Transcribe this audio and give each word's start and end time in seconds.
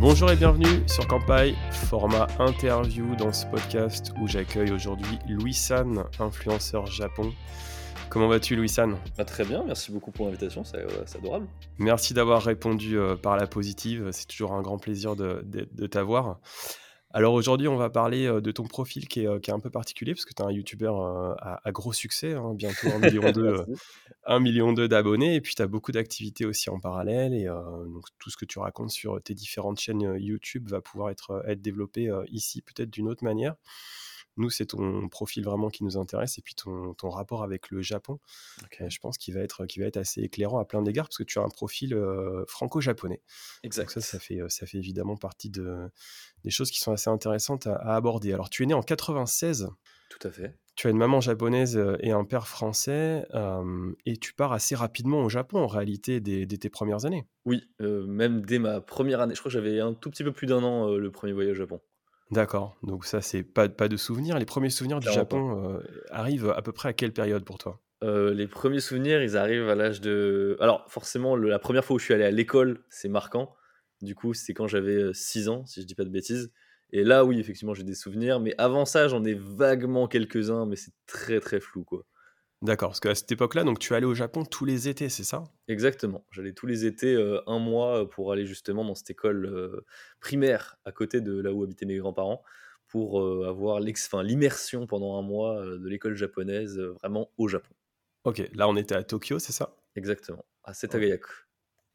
Bonjour 0.00 0.30
et 0.30 0.36
bienvenue 0.36 0.88
sur 0.88 1.06
Campai, 1.06 1.54
format 1.70 2.28
interview 2.38 3.14
dans 3.16 3.32
ce 3.32 3.46
podcast 3.46 4.12
où 4.20 4.26
j'accueille 4.26 4.70
aujourd'hui 4.70 5.18
Louis 5.28 5.54
San, 5.54 6.04
influenceur 6.18 6.86
japon. 6.86 7.32
Comment 8.08 8.28
vas-tu 8.28 8.56
Louis 8.56 8.68
San 8.68 8.96
bah, 9.16 9.24
Très 9.24 9.44
bien, 9.44 9.64
merci 9.66 9.92
beaucoup 9.92 10.10
pour 10.10 10.26
l'invitation, 10.26 10.64
c'est 10.64 10.78
adorable. 11.16 11.46
Merci 11.78 12.14
d'avoir 12.14 12.42
répondu 12.42 12.98
euh, 12.98 13.16
par 13.16 13.36
la 13.36 13.46
positive, 13.46 14.08
c'est 14.12 14.26
toujours 14.26 14.54
un 14.54 14.62
grand 14.62 14.78
plaisir 14.78 15.14
de, 15.14 15.44
de 15.44 15.86
t'avoir. 15.86 16.38
Alors 17.10 17.32
aujourd'hui, 17.32 17.68
on 17.68 17.76
va 17.76 17.88
parler 17.88 18.26
euh, 18.26 18.42
de 18.42 18.50
ton 18.50 18.64
profil 18.64 19.08
qui 19.08 19.22
est, 19.22 19.26
euh, 19.26 19.38
qui 19.40 19.50
est 19.50 19.54
un 19.54 19.60
peu 19.60 19.70
particulier 19.70 20.12
parce 20.12 20.26
que 20.26 20.34
tu 20.34 20.42
es 20.42 20.44
un 20.44 20.50
YouTuber 20.50 20.92
euh, 20.92 21.34
à, 21.38 21.72
gros 21.72 21.94
succès, 21.94 22.34
hein, 22.34 22.52
bientôt 22.54 22.88
1 22.88 22.98
million, 22.98 23.22
de, 23.32 23.64
1 24.26 24.40
million 24.40 24.72
d'abonnés 24.74 25.34
et 25.34 25.40
puis 25.40 25.54
tu 25.54 25.62
as 25.62 25.66
beaucoup 25.66 25.90
d'activités 25.90 26.44
aussi 26.44 26.68
en 26.68 26.80
parallèle 26.80 27.32
et 27.32 27.46
donc 27.46 28.04
tout 28.18 28.28
ce 28.28 28.36
que 28.36 28.44
tu 28.44 28.58
racontes 28.58 28.90
sur 28.90 29.22
tes 29.22 29.34
différentes 29.34 29.80
chaînes 29.80 30.16
YouTube 30.18 30.68
va 30.68 30.82
pouvoir 30.82 31.08
être, 31.10 31.42
être 31.46 31.62
développé 31.62 32.10
ici 32.28 32.60
peut-être 32.60 32.90
d'une 32.90 33.08
autre 33.08 33.24
manière. 33.24 33.54
Nous, 34.38 34.50
c'est 34.50 34.66
ton 34.66 35.08
profil 35.08 35.44
vraiment 35.44 35.68
qui 35.68 35.84
nous 35.84 35.96
intéresse 35.96 36.38
et 36.38 36.42
puis 36.42 36.54
ton, 36.54 36.94
ton 36.94 37.10
rapport 37.10 37.42
avec 37.42 37.70
le 37.70 37.82
Japon. 37.82 38.18
je 38.70 38.98
pense 38.98 39.18
qu'il 39.18 39.34
va, 39.34 39.40
être, 39.40 39.66
va 39.76 39.84
être 39.84 39.96
assez 39.96 40.22
éclairant 40.22 40.58
à 40.58 40.64
plein 40.64 40.82
d'égards 40.82 41.06
parce 41.06 41.18
que 41.18 41.24
tu 41.24 41.38
as 41.38 41.42
un 41.42 41.48
profil 41.48 41.96
franco-japonais. 42.46 43.20
Exact. 43.62 43.90
ça, 43.90 44.00
ça 44.00 44.18
fait, 44.18 44.40
ça 44.48 44.66
fait 44.66 44.78
évidemment 44.78 45.16
partie 45.16 45.50
de, 45.50 45.90
des 46.44 46.50
choses 46.50 46.70
qui 46.70 46.80
sont 46.80 46.92
assez 46.92 47.10
intéressantes 47.10 47.66
à, 47.66 47.96
aborder. 47.96 48.32
Alors, 48.32 48.50
tu 48.50 48.62
es 48.62 48.66
né 48.66 48.74
en 48.74 48.82
96. 48.82 49.68
Tout 50.10 50.26
à 50.26 50.30
fait. 50.30 50.56
Tu 50.74 50.86
as 50.86 50.90
une 50.90 50.96
maman 50.96 51.20
japonaise 51.20 51.78
et 52.00 52.12
un 52.12 52.24
père 52.24 52.46
français, 52.46 53.26
et 54.06 54.16
tu 54.16 54.32
pars 54.32 54.52
assez 54.52 54.76
rapidement 54.76 55.24
au 55.24 55.28
Japon 55.28 55.58
en 55.58 55.66
réalité 55.66 56.20
dès, 56.20 56.46
tes 56.46 56.70
premières 56.70 57.04
années. 57.04 57.26
Oui, 57.44 57.68
même 57.80 58.42
dès 58.42 58.58
ma 58.58 58.80
première 58.80 59.20
année. 59.20 59.34
Je 59.34 59.40
crois 59.40 59.50
que 59.50 59.54
j'avais 59.54 59.80
un 59.80 59.92
tout 59.92 60.10
petit 60.10 60.22
peu 60.24 60.32
plus 60.32 60.46
d'un 60.46 60.62
an 60.62 60.96
le 60.96 61.10
premier 61.10 61.32
voyage 61.32 61.56
au 61.56 61.62
Japon. 61.62 61.80
D'accord, 62.30 62.76
donc 62.82 63.04
ça 63.04 63.20
c'est 63.20 63.42
pas, 63.42 63.68
pas 63.68 63.88
de 63.88 63.96
souvenirs. 63.96 64.38
Les 64.38 64.44
premiers 64.44 64.70
souvenirs 64.70 65.00
du 65.00 65.10
Japon 65.10 65.80
arrivent 66.10 66.52
à 66.54 66.62
peu 66.62 66.72
près 66.72 66.90
à 66.90 66.92
quelle 66.92 67.12
période 67.12 67.44
pour 67.44 67.58
toi? 67.58 67.80
Les 68.02 68.46
premiers 68.46 68.80
souvenirs, 68.80 69.22
ils 69.22 69.36
arrivent 69.36 69.68
à 69.68 69.74
l'âge 69.74 70.00
de. 70.00 70.56
Alors, 70.60 70.84
forcément, 70.88 71.34
la 71.36 71.58
première 71.58 71.84
fois 71.84 71.96
où 71.96 71.98
je 71.98 72.04
suis 72.04 72.14
allé 72.14 72.24
à 72.24 72.30
l'école, 72.30 72.84
c'est 72.90 73.08
marquant. 73.08 73.56
Du 74.02 74.14
coup, 74.14 74.34
c'est 74.34 74.54
quand 74.54 74.68
j'avais 74.68 75.12
6 75.12 75.48
ans, 75.48 75.66
si 75.66 75.82
je 75.82 75.86
dis 75.86 75.96
pas 75.96 76.04
de 76.04 76.10
bêtises. 76.10 76.52
Et 76.92 77.02
là, 77.02 77.24
oui, 77.24 77.40
effectivement, 77.40 77.74
j'ai 77.74 77.82
des 77.82 77.96
souvenirs. 77.96 78.38
Mais 78.38 78.54
avant 78.56 78.84
ça, 78.84 79.08
j'en 79.08 79.24
ai 79.24 79.34
vaguement 79.34 80.06
quelques-uns, 80.06 80.66
mais 80.66 80.76
c'est 80.76 80.92
très 81.06 81.40
très 81.40 81.58
flou, 81.58 81.82
quoi. 81.82 82.04
D'accord, 82.62 82.88
parce 82.90 83.00
qu'à 83.00 83.14
cette 83.14 83.30
époque-là, 83.30 83.62
donc 83.62 83.78
tu 83.78 83.94
allais 83.94 84.06
au 84.06 84.14
Japon 84.14 84.44
tous 84.44 84.64
les 84.64 84.88
étés, 84.88 85.08
c'est 85.08 85.22
ça? 85.22 85.44
Exactement. 85.68 86.26
J'allais 86.32 86.52
tous 86.54 86.66
les 86.66 86.86
étés, 86.86 87.14
un 87.46 87.58
mois, 87.58 88.08
pour 88.10 88.32
aller 88.32 88.46
justement 88.46 88.84
dans 88.84 88.94
cette 88.94 89.10
école 89.10 89.84
primaire 90.18 90.76
à 90.84 90.92
côté 90.92 91.20
de 91.20 91.38
là 91.40 91.52
où 91.52 91.62
habitaient 91.62 91.86
mes 91.86 91.98
grands-parents, 91.98 92.42
pour 92.88 93.22
avoir 93.46 93.80
l'immersion 93.80 94.86
pendant 94.86 95.18
un 95.18 95.22
mois 95.22 95.62
de 95.64 95.88
l'école 95.88 96.16
japonaise, 96.16 96.78
vraiment 96.78 97.30
au 97.36 97.46
Japon. 97.48 97.74
Ok, 98.24 98.42
là 98.54 98.68
on 98.68 98.76
était 98.76 98.94
à 98.94 99.02
Tokyo, 99.02 99.38
c'est 99.38 99.52
ça? 99.52 99.76
Exactement, 99.96 100.44
à 100.64 100.74
Setagayaku. 100.74 101.32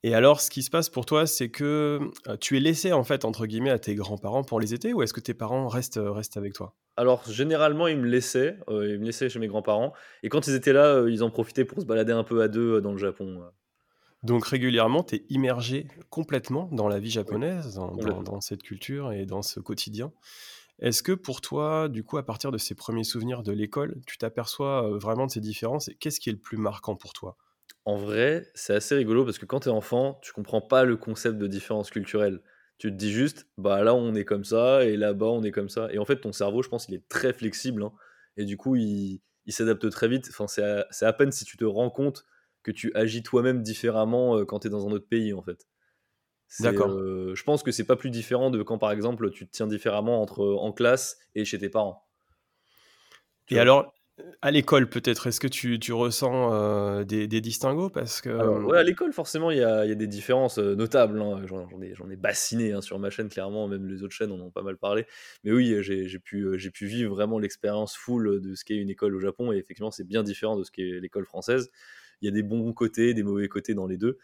Et 0.03 0.13
alors, 0.15 0.41
ce 0.41 0.49
qui 0.49 0.63
se 0.63 0.69
passe 0.69 0.89
pour 0.89 1.05
toi, 1.05 1.25
c'est 1.25 1.49
que 1.49 2.11
tu 2.41 2.57
es 2.57 2.59
laissé, 2.59 2.91
en 2.91 3.03
fait, 3.05 3.23
entre 3.25 3.45
guillemets, 3.45 3.69
à 3.69 3.79
tes 3.79 3.95
grands-parents 3.95 4.43
pour 4.43 4.59
les 4.59 4.73
étés, 4.73 4.93
ou 4.93 5.01
est-ce 5.01 5.13
que 5.13 5.21
tes 5.21 5.33
parents 5.33 5.67
restent, 5.69 5.99
restent 6.01 6.35
avec 6.37 6.53
toi? 6.53 6.75
Alors, 6.95 7.23
généralement, 7.29 7.87
ils 7.87 7.97
me 7.97 8.07
laissaient, 8.07 8.57
ils 8.69 8.99
me 8.99 9.05
laissaient 9.05 9.29
chez 9.29 9.39
mes 9.39 9.47
grands-parents, 9.47 9.93
et 10.21 10.29
quand 10.29 10.47
ils 10.47 10.53
étaient 10.53 10.73
là, 10.73 11.03
ils 11.07 11.23
en 11.23 11.29
profitaient 11.29 11.65
pour 11.65 11.81
se 11.81 11.85
balader 11.85 12.11
un 12.11 12.23
peu 12.23 12.41
à 12.41 12.47
deux 12.47 12.81
dans 12.81 12.91
le 12.91 12.97
Japon. 12.97 13.43
Donc, 14.23 14.45
régulièrement, 14.45 15.03
tu 15.03 15.15
es 15.15 15.25
immergé 15.29 15.87
complètement 16.09 16.69
dans 16.71 16.87
la 16.87 16.99
vie 16.99 17.09
japonaise, 17.09 17.75
dans, 17.75 18.21
dans, 18.21 18.41
cette 18.41 18.63
culture 18.63 19.11
et 19.11 19.25
dans 19.25 19.41
ce 19.41 19.59
quotidien. 19.59 20.13
Est-ce 20.79 21.03
que 21.03 21.11
pour 21.11 21.41
toi, 21.41 21.89
du 21.89 22.03
coup, 22.03 22.17
à 22.17 22.23
partir 22.23 22.51
de 22.51 22.57
ces 22.57 22.73
premiers 22.73 23.03
souvenirs 23.03 23.43
de 23.43 23.51
l'école, 23.51 24.01
tu 24.07 24.17
t'aperçois 24.17 24.97
vraiment 24.97 25.25
de 25.25 25.31
ces 25.31 25.41
différences 25.41 25.89
et 25.89 25.95
qu'est-ce 25.95 26.19
qui 26.19 26.29
est 26.29 26.33
le 26.33 26.39
plus 26.39 26.57
marquant 26.57 26.95
pour 26.95 27.13
toi? 27.13 27.37
En 27.85 27.97
vrai, 27.97 28.49
c'est 28.55 28.73
assez 28.73 28.95
rigolo 28.95 29.25
parce 29.25 29.37
que 29.37 29.45
quand 29.45 29.61
tu 29.61 29.69
es 29.69 29.71
enfant, 29.71 30.19
tu 30.21 30.31
comprends 30.31 30.61
pas 30.61 30.85
le 30.85 30.95
concept 30.95 31.37
de 31.37 31.47
différence 31.47 31.89
culturelle. 31.89 32.41
Tu 32.77 32.89
te 32.89 32.95
dis 32.95 33.11
juste, 33.11 33.47
bah 33.57 33.83
là 33.83 33.93
on 33.93 34.13
est 34.15 34.25
comme 34.25 34.43
ça 34.43 34.83
et 34.83 34.97
là-bas 34.97 35.27
on 35.27 35.43
est 35.43 35.51
comme 35.51 35.69
ça. 35.69 35.87
Et 35.91 35.99
en 35.99 36.05
fait, 36.05 36.17
ton 36.17 36.31
cerveau, 36.31 36.61
je 36.61 36.69
pense, 36.69 36.87
il 36.89 36.95
est 36.95 37.07
très 37.07 37.33
flexible 37.33 37.83
hein, 37.83 37.93
et 38.37 38.45
du 38.45 38.57
coup, 38.57 38.75
il, 38.75 39.21
s'adapte 39.47 39.89
très 39.89 40.07
vite. 40.07 40.27
Enfin, 40.29 40.47
c'est 40.47 41.05
à, 41.05 41.13
peine 41.13 41.31
si 41.31 41.45
tu 41.45 41.57
te 41.57 41.65
rends 41.65 41.89
compte 41.89 42.25
que 42.63 42.71
tu 42.71 42.91
agis 42.95 43.23
toi-même 43.23 43.61
différemment 43.61 44.45
quand 44.45 44.59
tu 44.59 44.67
es 44.67 44.69
dans 44.69 44.87
un 44.87 44.91
autre 44.91 45.07
pays 45.07 45.33
en 45.33 45.41
fait. 45.41 45.67
D'accord. 46.59 46.89
je 46.89 47.43
pense 47.43 47.63
que 47.63 47.71
c'est 47.71 47.85
pas 47.85 47.95
plus 47.95 48.11
différent 48.11 48.51
de 48.51 48.61
quand, 48.61 48.77
par 48.77 48.91
exemple, 48.91 49.31
tu 49.31 49.47
te 49.47 49.51
tiens 49.51 49.65
différemment 49.65 50.21
entre 50.21 50.45
en 50.45 50.71
classe 50.71 51.17
et 51.33 51.45
chez 51.45 51.57
tes 51.57 51.69
parents. 51.69 52.05
et 53.49 53.59
alors, 53.59 53.93
à 54.41 54.51
l'école, 54.51 54.89
peut-être, 54.89 55.27
est-ce 55.27 55.39
que 55.39 55.47
tu, 55.47 55.79
tu 55.79 55.93
ressens 55.93 57.03
des, 57.03 57.27
des, 57.27 57.41
distinguos? 57.41 57.89
Parce 57.89 58.21
que... 58.21 58.29
ouais, 58.29 58.77
à 58.77 58.83
l'école, 58.83 59.11
forcément, 59.13 59.51
il 59.51 59.57
y 59.57 59.63
a, 59.63 59.85
y 59.85 59.91
a, 59.91 59.95
des 59.95 60.07
différences 60.07 60.57
notables. 60.57 61.21
Hein. 61.21 61.41
J'en, 61.45 61.81
ai, 61.81 61.95
j'en 61.95 62.09
ai 62.09 62.15
bassiné 62.15 62.73
hein, 62.73 62.81
sur 62.81 62.99
ma 62.99 63.09
chaîne, 63.09 63.29
clairement, 63.29 63.67
même 63.67 63.87
les 63.87 64.03
autres 64.03 64.13
chaînes 64.13 64.31
en 64.31 64.39
ont 64.39 64.51
pas 64.51 64.61
mal 64.61 64.77
parlé. 64.77 65.05
Mais 65.43 65.51
oui, 65.51 65.75
j'ai, 65.81 66.07
j'ai 66.07 66.19
pu, 66.19 66.47
j'ai 66.59 66.71
pu 66.71 66.85
vivre 66.85 67.15
vraiment 67.15 67.39
l'expérience 67.39 67.95
full 67.95 68.41
de 68.41 68.55
ce 68.55 68.63
qu'est 68.63 68.77
une 68.77 68.89
école 68.89 69.15
au 69.15 69.19
Japon, 69.19 69.51
et 69.51 69.57
effectivement, 69.57 69.91
c'est 69.91 70.07
bien 70.07 70.23
différent 70.23 70.57
de 70.57 70.63
ce 70.63 70.71
qu'est 70.71 70.99
l'école 70.99 71.25
française 71.25 71.69
il 72.23 72.27
y 72.27 72.29
a 72.29 72.31
des 72.31 72.43
bons 72.43 72.71
côtés, 72.71 73.13
des 73.13 73.23
mauvais 73.23 73.49
côtés 73.49 73.73
dans 73.73 73.85
les 73.85 73.97
deux. 73.97 74.17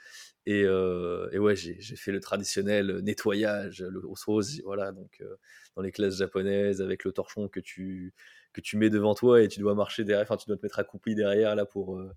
Et, 0.45 0.63
euh, 0.63 1.29
ouais, 1.37 1.55
j'ai 1.55 1.75
fait 1.95 2.13
le 2.13 2.21
traditionnel 2.21 2.99
nettoyage, 3.03 3.83
le 3.83 4.01
rose, 4.25 4.61
voilà, 4.63 4.93
donc 4.93 5.17
euh, 5.21 5.35
dans 5.75 5.81
les 5.81 5.91
classes 5.91 6.17
japonaises 6.17 6.81
avec 6.81 7.03
le 7.03 7.11
torchon 7.11 7.49
que 7.49 7.59
tu, 7.59 8.13
que 8.53 8.61
tu 8.61 8.77
mets 8.77 8.89
devant 8.89 9.15
toi 9.15 9.41
et 9.41 9.47
tu 9.47 9.59
dois 9.59 9.75
marcher 9.75 10.03
derrière, 10.03 10.23
enfin 10.23 10.37
tu 10.37 10.47
dois 10.47 10.57
te 10.57 10.63
mettre 10.63 10.79
accroupi 10.79 11.15
derrière 11.15 11.55
là 11.55 11.65
pour, 11.65 11.97
euh, 11.97 12.11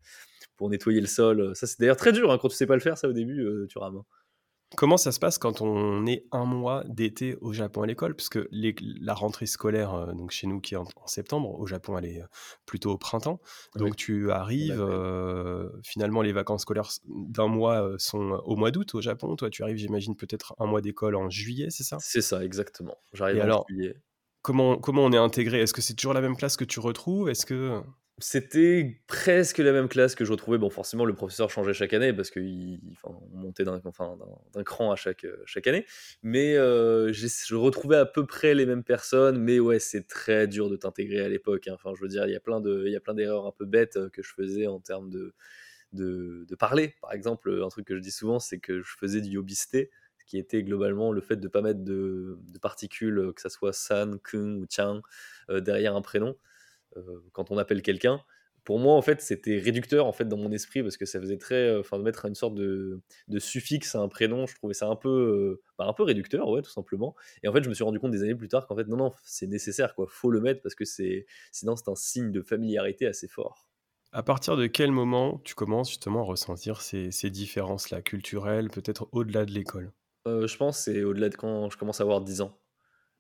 pour 0.57 0.71
nettoyer 0.71 1.01
le 1.01 1.07
sol. 1.07 1.55
Ça 1.55 1.67
c'est 1.67 1.81
d'ailleurs 1.81 1.97
très 1.97 2.13
dur 2.13 2.31
hein, 2.33 2.39
quand 2.41 2.49
tu 2.49 2.57
sais 2.57 2.67
pas 2.67 2.75
le 2.75 2.81
faire 2.81 2.99
ça 2.99 3.09
au 3.09 3.13
début, 3.13 3.47
tu 3.69 3.79
rames. 3.79 3.97
Hein. 3.97 4.05
Comment 4.77 4.97
ça 4.97 5.13
se 5.13 5.21
passe 5.21 5.39
quand 5.39 5.61
on 5.61 6.07
est 6.07 6.25
un 6.33 6.45
mois 6.45 6.85
d'été 6.87 7.37
au 7.41 7.53
Japon 7.53 7.83
à 7.83 7.87
l'école? 7.87 8.15
Puisque 8.15 8.39
la 8.51 9.15
rentrée 9.15 9.47
scolaire, 9.47 9.95
euh, 9.95 10.13
donc 10.13 10.31
chez 10.31 10.47
nous 10.47 10.61
qui 10.61 10.75
est 10.75 10.79
en, 10.79 10.87
septembre, 11.07 11.59
au 11.59 11.67
Japon 11.67 11.99
elle 11.99 12.07
est 12.07 12.23
euh, 12.23 12.27
plutôt 12.65 12.93
au 12.93 12.99
printemps. 12.99 13.41
Donc 13.77 13.97
tu 13.97 14.31
arrives, 14.31 14.81
euh, 14.81 15.69
finalement 15.83 16.23
les 16.23 16.33
vacances 16.33 16.63
scolaires 16.63 16.91
d'un 17.07 17.49
mois 17.49 17.95
sont 17.99 18.41
au 18.45 18.57
mois 18.57 18.71
d'août 18.71 18.95
au 18.95 19.01
Japon. 19.01 19.37
Toi 19.37 19.51
tu 19.51 19.63
arrives, 19.63 19.77
j'imagine, 19.77 20.17
peut-être 20.17 20.55
un 20.59 20.67
mois 20.67 20.81
d'école 20.81 21.17
en 21.17 21.29
juillet, 21.29 21.69
c'est 21.71 21.85
ça? 21.85 21.99
C'est 22.01 22.23
ça, 22.23 22.45
exactement. 22.45 22.97
J'arrive 23.13 23.43
en 23.43 23.65
juillet. 23.69 23.97
Comment, 24.43 24.77
comment 24.77 25.05
on 25.05 25.13
est 25.13 25.19
intégré? 25.19 25.61
Est-ce 25.61 25.73
que 25.73 25.81
c'est 25.81 25.95
toujours 25.95 26.15
la 26.15 26.21
même 26.21 26.37
classe 26.37 26.57
que 26.57 26.65
tu 26.65 26.81
retrouves? 26.81 27.31
Est-ce 27.31 27.47
que 27.47 27.81
c'était 28.23 29.01
presque 29.09 29.59
la 29.59 29.73
même 29.73 29.89
classe 29.89 30.15
que 30.15 30.25
je 30.25 30.31
retrouvais. 30.31 30.59
Bon, 30.59 30.71
forcément, 30.71 31.05
le 31.05 31.15
professeur 31.15 31.51
changeait 31.51 31.75
chaque 31.75 31.93
année 31.93 32.13
parce 32.13 32.31
qu'on 32.31 32.41
montait 33.33 33.65
d'un 33.65 33.81
cran 34.65 34.93
à 34.93 34.97
chaque, 34.97 35.27
chaque 35.45 35.67
année. 35.67 35.87
Mais 36.23 36.57
euh, 36.57 37.13
je 37.13 37.55
retrouvais 37.55 37.97
à 37.97 38.07
peu 38.07 38.25
près 38.27 38.55
les 38.55 38.67
mêmes 38.67 38.85
personnes. 38.85 39.39
Mais 39.39 39.59
ouais, 39.59 39.79
c'est 39.79 40.07
très 40.07 40.47
dur 40.47 40.71
de 40.71 40.77
t'intégrer 40.77 41.25
à 41.25 41.29
l'époque. 41.29 41.67
Hein. 41.69 41.75
Enfin, 41.75 41.93
je 41.97 42.03
veux 42.03 42.09
dire, 42.09 42.27
il 42.27 42.33
y 42.33 42.37
a 42.37 42.41
plein 42.41 42.61
d'erreurs 42.61 43.47
un 43.47 43.53
peu 43.53 43.65
bêtes 43.65 43.97
euh, 43.97 44.09
que 44.09 44.23
je 44.23 44.33
faisais 44.35 44.67
en 44.67 44.79
termes 44.79 45.11
de, 45.11 45.35
de, 45.93 46.45
de, 46.49 46.55
parler. 46.55 46.95
Par 47.01 47.13
exemple, 47.13 47.61
un 47.65 47.69
truc 47.69 47.87
que 47.87 47.97
je 47.97 48.01
dis 48.01 48.13
souvent, 48.13 48.39
c'est 48.39 48.59
que 48.59 48.83
je 48.83 48.95
faisais 48.99 49.21
du 49.21 49.31
yobisté, 49.31 49.91
qui 50.33 50.39
était 50.39 50.63
globalement 50.63 51.13
le 51.13 51.21
fait 51.21 51.37
de 51.37 51.43
ne 51.43 51.49
pas 51.49 51.61
mettre 51.61 51.85
de, 51.85 52.39
particules, 52.63 53.35
que 53.37 53.43
ça 53.43 53.51
soit 53.51 53.75
san, 53.75 54.19
kun 54.19 54.57
ou 54.57 54.65
chang, 54.67 55.03
euh, 55.51 55.61
derrière 55.61 55.95
un 55.95 56.01
prénom. 56.01 56.35
Euh, 56.97 57.21
quand 57.33 57.51
on 57.51 57.59
appelle 57.59 57.83
quelqu'un. 57.83 58.23
Pour 58.65 58.79
moi, 58.79 58.95
en 58.95 59.03
fait, 59.03 59.21
c'était 59.21 59.59
réducteur 59.59 60.07
en 60.07 60.13
fait 60.13 60.25
dans 60.25 60.39
mon 60.39 60.51
esprit 60.53 60.83
parce 60.83 60.97
que 60.97 61.05
ça 61.05 61.21
faisait 61.21 61.37
très, 61.37 61.69
euh, 61.69 61.81
enfin, 61.81 61.99
de 61.99 62.03
mettre 62.03 62.25
une 62.25 62.35
sorte 62.35 62.55
de, 62.55 63.03
suffixe 63.39 63.95
à 63.95 64.01
un 64.01 64.09
prénom, 64.09 64.47
je 64.47 64.55
trouvais 64.55 64.73
ça 64.73 64.87
un 64.87 64.97
peu, 64.97 65.11
euh, 65.11 65.63
bah, 65.79 65.85
un 65.87 65.93
peu 65.93 66.03
réducteur, 66.03 66.49
ouais, 66.49 66.63
tout 66.63 66.71
simplement. 66.71 67.15
Et 67.43 67.49
en 67.49 67.53
fait, 67.53 67.63
je 67.63 67.69
me 67.69 67.75
suis 67.75 67.85
rendu 67.85 68.01
compte 68.01 68.13
des 68.13 68.23
années 68.23 68.35
plus 68.35 68.49
tard 68.49 68.67
qu'en 68.67 68.77
fait, 68.77 68.87
non, 68.89 68.97
non, 68.97 69.13
c'est 69.23 69.49
nécessaire, 69.49 69.95
quoi, 69.95 70.07
faut 70.09 70.31
le 70.31 70.41
mettre 70.41 70.63
parce 70.63 70.75
que 70.75 70.87
c'est, 70.87 71.27
sinon, 71.51 71.77
c'est 71.77 71.91
un 71.91 71.95
signe 71.95 72.33
de 72.33 72.41
familiarité 72.41 73.07
assez 73.07 73.29
fort. 73.29 73.69
À 74.13 74.23
partir 74.23 74.57
de 74.57 74.67
quel 74.67 74.93
moment 74.93 75.41
tu 75.45 75.55
commences 75.55 75.91
justement 75.91 76.21
à 76.21 76.25
ressentir 76.25 76.81
ces, 76.83 77.11
différences-là, 77.31 78.01
culturelles, 78.03 78.71
peut-être 78.71 79.09
au-delà 79.13 79.45
de 79.45 79.53
l'école? 79.53 79.93
Je 80.27 80.57
pense 80.57 80.79
c'est 80.79 81.03
au-delà 81.05 81.29
de 81.29 81.37
quand 81.37 81.71
je 81.71 81.77
commence 81.77 82.01
à 82.01 82.05
avoir 82.05 82.21
10 82.21 82.43
ans 82.43 82.59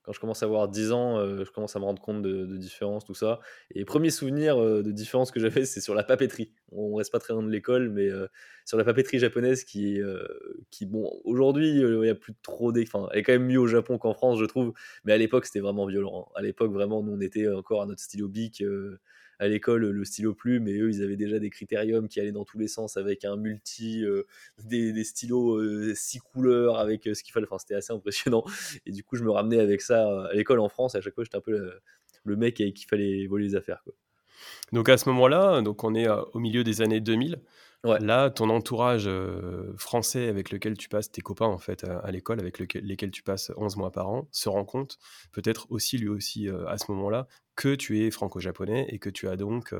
quand 0.03 0.13
je 0.13 0.21
commence 0.21 0.43
à 0.43 0.47
avoir 0.47 0.69
10 0.69 0.93
ans, 0.93 1.19
euh, 1.19 1.45
je 1.45 1.51
commence 1.51 1.77
à 1.77 1.79
me 1.79 1.85
rendre 1.85 2.03
compte 2.03 2.23
de, 2.23 2.57
différences, 2.57 3.05
tout 3.05 3.15
ça. 3.15 3.41
Et 3.71 3.79
les 3.79 3.85
premiers 3.85 4.11
souvenirs 4.11 4.61
euh, 4.61 4.83
de 4.83 4.91
différences 4.91 5.31
que 5.31 5.39
j'avais, 5.39 5.65
c'est 5.65 5.81
sur 5.81 5.95
la 5.95 6.03
papeterie. 6.03 6.53
On 6.73 6.95
reste 6.95 7.13
pas 7.13 7.21
très 7.21 7.35
loin 7.35 7.43
de 7.43 7.51
l'école, 7.51 7.89
mais 7.91 8.09
euh, 8.09 8.27
sur 8.65 8.77
la 8.77 8.85
papeterie 8.85 9.19
japonaise 9.19 9.65
qui, 9.65 10.01
qui 10.71 10.87
bon, 10.87 11.11
aujourd'hui, 11.25 11.71
il 11.71 12.01
n'y 12.01 12.09
a 12.09 12.15
plus 12.15 12.35
trop 12.43 12.73
des. 12.73 12.83
Enfin, 12.83 13.09
elle 13.13 13.21
est 13.21 13.23
quand 13.23 13.33
même 13.33 13.47
mieux 13.47 13.59
au 13.59 13.67
Japon 13.67 13.99
qu'en 13.99 14.15
France, 14.15 14.39
je 14.39 14.45
trouve. 14.45 14.73
Mais 15.05 15.13
à 15.13 15.19
l'époque, 15.19 15.47
c'était 15.47 15.61
vraiment 15.61 15.87
violent. 15.87 16.27
Hein. 16.29 16.33
À 16.37 16.43
l'époque, 16.43 16.73
vraiment, 16.73 17.03
nous, 17.03 17.13
on 17.13 17.21
était 17.21 17.49
encore 17.49 17.83
à 17.83 17.87
notre 17.87 18.01
stylo 18.01 18.29
bic 18.29 18.63
à 19.43 19.49
l'école 19.49 19.91
le 19.91 20.05
stylo 20.05 20.35
plume, 20.35 20.69
et 20.69 20.79
eux, 20.79 20.91
ils 20.91 21.03
avaient 21.03 21.17
déjà 21.17 21.39
des 21.39 21.51
critériums 21.51 22.09
qui 22.09 22.21
allaient 22.21 22.33
dans 22.33 22.45
tous 22.45 22.59
les 22.59 22.69
sens 22.69 22.97
avec 22.97 23.25
un 23.25 23.37
multi, 23.37 24.05
des, 24.65 25.05
stylos 25.05 25.95
six 25.95 26.21
couleurs, 26.21 26.79
avec 26.79 27.05
ce 27.05 27.23
qu'il 27.23 27.33
fallait. 27.33 27.47
Enfin, 27.47 27.59
c'était 27.59 27.75
assez 27.75 27.93
impressionnant. 27.93 28.45
Et 28.87 28.93
du 28.93 29.03
coup, 29.03 29.17
je 29.17 29.25
me 29.25 29.31
ramenais 29.31 29.59
avec 29.59 29.81
ça 29.81 30.27
à 30.27 30.35
l'école 30.35 30.61
en 30.61 30.69
France. 30.69 30.95
À 30.95 31.01
chaque 31.01 31.15
fois, 31.15 31.25
j'étais 31.25 31.37
un 31.37 31.41
peu 31.41 31.73
le, 32.25 32.37
mec 32.37 32.61
avec 32.61 32.75
qui 32.75 32.87
fallait 32.87 33.27
voler 33.27 33.47
les 33.47 33.57
affaires. 33.57 33.83
Quoi. 33.85 33.95
Donc 34.73 34.89
à 34.89 34.97
ce 34.97 35.09
moment-là, 35.11 35.63
donc 35.63 35.85
on 35.85 35.95
est 35.95 36.09
au 36.09 36.39
milieu 36.39 36.65
des 36.65 36.83
années 36.83 37.01
2000. 37.01 37.41
Là, 37.85 38.31
ton 38.31 38.49
entourage 38.49 39.11
français 39.77 40.29
avec 40.29 40.51
lequel 40.51 40.79
tu 40.79 40.89
passes, 40.89 41.11
tes 41.11 41.21
copains 41.21 41.47
en 41.47 41.59
fait 41.59 41.83
à, 41.83 42.09
l'école, 42.13 42.39
avec 42.39 42.61
lesquels 42.61 43.11
tu 43.11 43.25
passes 43.25 43.51
11 43.57 43.77
mois 43.77 43.91
par 43.91 44.09
an, 44.09 44.29
se 44.31 44.49
rend 44.49 44.65
compte, 44.65 44.99
peut-être 45.33 45.67
aussi 45.69 45.99
lui 45.99 46.09
aussi 46.09 46.49
à 46.69 46.79
ce 46.79 46.93
moment-là, 46.93 47.27
que 47.57 47.75
tu 47.75 48.07
es 48.07 48.13
franco-japonais 48.13 48.87
et 48.89 49.01
que 49.01 49.11
tu 49.11 49.29
as 49.29 49.37
donc 49.37 49.75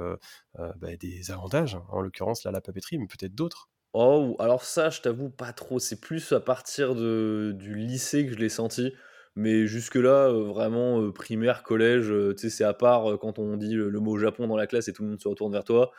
bah, 0.59 0.97
des 0.99 1.31
avantages, 1.31 1.79
en 1.91 2.01
l'occurrence 2.01 2.43
là 2.43 2.51
la 2.51 2.61
papeterie, 2.61 2.99
mais 2.99 3.07
peut-être 3.07 3.37
d'autres. 3.37 3.71
Oh, 3.95 4.37
alors 4.39 4.65
ça, 4.65 4.89
je 4.89 5.03
t'avoue 5.03 5.29
pas 5.29 5.53
trop. 5.53 5.79
C'est 5.79 6.01
plus 6.01 6.33
à 6.33 6.41
partir 6.41 6.95
de, 6.95 7.53
du 7.55 7.75
lycée 7.75 8.25
que 8.27 8.33
je 8.33 8.39
l'ai 8.39 8.49
senti. 8.49 8.93
Mais 9.35 9.67
jusque-là, 9.67 10.31
vraiment, 10.31 11.11
primaire, 11.11 11.63
collège, 11.63 12.13
tu 12.37 12.39
sais, 12.39 12.51
c'est 12.51 12.65
à 12.65 12.75
part 12.75 13.19
quand 13.19 13.39
on 13.39 13.57
dit 13.57 13.75
le, 13.75 13.91
mot 13.99 14.19
Japon 14.19 14.47
dans 14.47 14.57
la 14.57 14.67
classe 14.67 14.89
et 14.89 14.93
tout 14.93 15.03
le 15.03 15.09
monde 15.09 15.21
se 15.21 15.29
retourne 15.29 15.53
vers 15.53 15.65
toi 15.65 15.91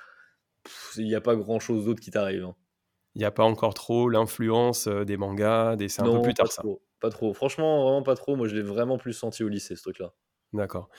il 0.97 1.06
n'y 1.06 1.15
a 1.15 1.21
pas 1.21 1.35
grand 1.35 1.59
chose 1.59 1.85
d'autre 1.85 2.01
qui 2.01 2.12
t'arrive. 2.12 2.45
Hein. 2.45 2.56
Il 3.15 3.19
n'y 3.19 3.25
a 3.25 3.31
pas 3.31 3.44
encore 3.44 3.74
trop 3.74 4.09
l'influence 4.09 4.88
euh, 4.88 5.06
des 5.06 5.18
mangas, 5.18 5.75
des... 5.75 5.88
c'est 5.88 6.01
un 6.01 6.06
peu 6.06 6.21
plus 6.21 6.33
tard 6.33 6.47
pas 6.47 6.62
Trop, 6.62 6.81
pas 7.00 7.09
trop. 7.09 7.33
Franchement, 7.33 7.83
vraiment 7.83 8.03
pas 8.03 8.15
trop. 8.15 8.35
Moi, 8.35 8.47
je 8.47 8.56
l'ai 8.56 8.62
vraiment 8.62 8.97
plus 8.97 9.13
senti 9.13 9.44
au 9.44 9.50
lycée, 9.50 9.75
ce 9.75 9.83
truc-là. 9.83 10.13
D'accord. 10.51 10.89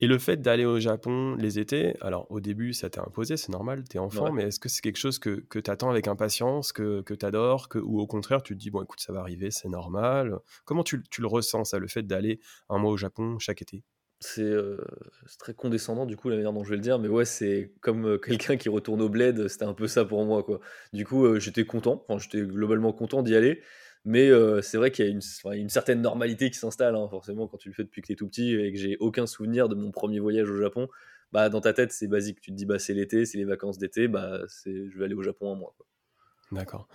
Et 0.00 0.06
le 0.06 0.18
fait 0.18 0.42
d'aller 0.42 0.66
au 0.66 0.78
Japon 0.78 1.36
les 1.36 1.58
étés, 1.58 1.94
alors 2.02 2.26
au 2.30 2.40
début 2.40 2.74
ça 2.74 2.90
t'est 2.90 3.00
imposé, 3.00 3.38
c'est 3.38 3.50
normal, 3.50 3.84
t'es 3.84 3.98
enfant, 3.98 4.30
mais 4.30 4.44
est-ce 4.44 4.60
que 4.60 4.68
c'est 4.68 4.82
quelque 4.82 4.98
chose 4.98 5.18
que, 5.18 5.40
que 5.48 5.58
t'attends 5.58 5.88
avec 5.88 6.06
impatience, 6.06 6.72
que, 6.72 7.00
que 7.00 7.14
t'adores, 7.14 7.70
que, 7.70 7.78
ou 7.78 8.00
au 8.00 8.06
contraire 8.06 8.42
tu 8.42 8.54
te 8.54 8.58
dis, 8.58 8.70
bon 8.70 8.82
écoute, 8.82 9.00
ça 9.00 9.12
va 9.14 9.20
arriver, 9.20 9.50
c'est 9.50 9.68
normal? 9.68 10.36
Comment 10.66 10.82
tu, 10.82 11.02
tu, 11.10 11.22
le 11.22 11.26
ressens, 11.26 11.64
ça, 11.64 11.78
le 11.78 11.88
fait 11.88 12.02
d'aller 12.02 12.40
un 12.68 12.78
mois 12.78 12.90
au 12.90 12.96
Japon 12.98 13.38
chaque 13.38 13.62
été? 13.62 13.84
C'est 14.20 14.54
très 15.38 15.54
condescendant 15.54 16.04
du 16.04 16.16
coup 16.16 16.28
la 16.28 16.36
manière 16.36 16.52
dont 16.52 16.64
je 16.64 16.70
vais 16.70 16.76
le 16.76 16.82
dire, 16.82 16.98
mais 16.98 17.08
ouais, 17.08 17.24
c'est 17.24 17.72
comme 17.80 18.18
quelqu'un 18.18 18.56
qui 18.56 18.68
retourne 18.68 19.00
au 19.00 19.08
bled, 19.08 19.48
c'était 19.48 19.64
un 19.64 19.74
peu 19.74 19.86
ça 19.86 20.04
pour 20.04 20.24
moi 20.26 20.42
quoi. 20.42 20.60
Du 20.92 21.06
coup, 21.06 21.38
j'étais 21.38 21.64
content, 21.64 22.04
enfin 22.06 22.18
j'étais 22.18 22.46
globalement 22.46 22.92
content 22.92 23.22
d'y 23.22 23.34
aller, 23.34 23.62
mais 24.06 24.30
c'est 24.62 24.78
vrai 24.78 24.90
qu'il 24.90 25.04
y 25.04 25.08
a 25.08 25.10
une, 25.10 25.20
une 25.60 25.68
certaine 25.68 26.00
normalité 26.00 26.48
qui 26.48 26.58
s'installe, 26.58 26.94
hein, 26.94 27.08
forcément 27.10 27.48
quand 27.48 27.58
tu 27.58 27.68
le 27.68 27.74
fais 27.74 27.84
depuis 27.84 28.00
que 28.00 28.06
tu 28.06 28.12
es 28.12 28.16
tout 28.16 28.28
petit 28.28 28.54
et 28.54 28.72
que 28.72 28.78
j'ai 28.78 28.96
aucun 29.00 29.26
souvenir 29.26 29.68
de 29.68 29.74
mon 29.74 29.90
premier 29.90 30.20
voyage 30.20 30.48
au 30.48 30.56
Japon. 30.56 30.88
Bah, 31.32 31.48
dans 31.48 31.60
ta 31.60 31.72
tête, 31.72 31.92
c'est 31.92 32.06
basique. 32.06 32.40
Tu 32.40 32.52
te 32.52 32.56
dis, 32.56 32.66
bah, 32.66 32.78
c'est 32.78 32.94
l'été, 32.94 33.26
c'est 33.26 33.36
les 33.36 33.44
vacances 33.44 33.78
d'été, 33.78 34.08
bah, 34.08 34.40
je 34.64 34.96
vais 34.96 35.04
aller 35.04 35.14
au 35.14 35.22
Japon 35.22 35.52
un 35.52 35.56
mois. 35.56 35.74
D'accord. 36.52 36.88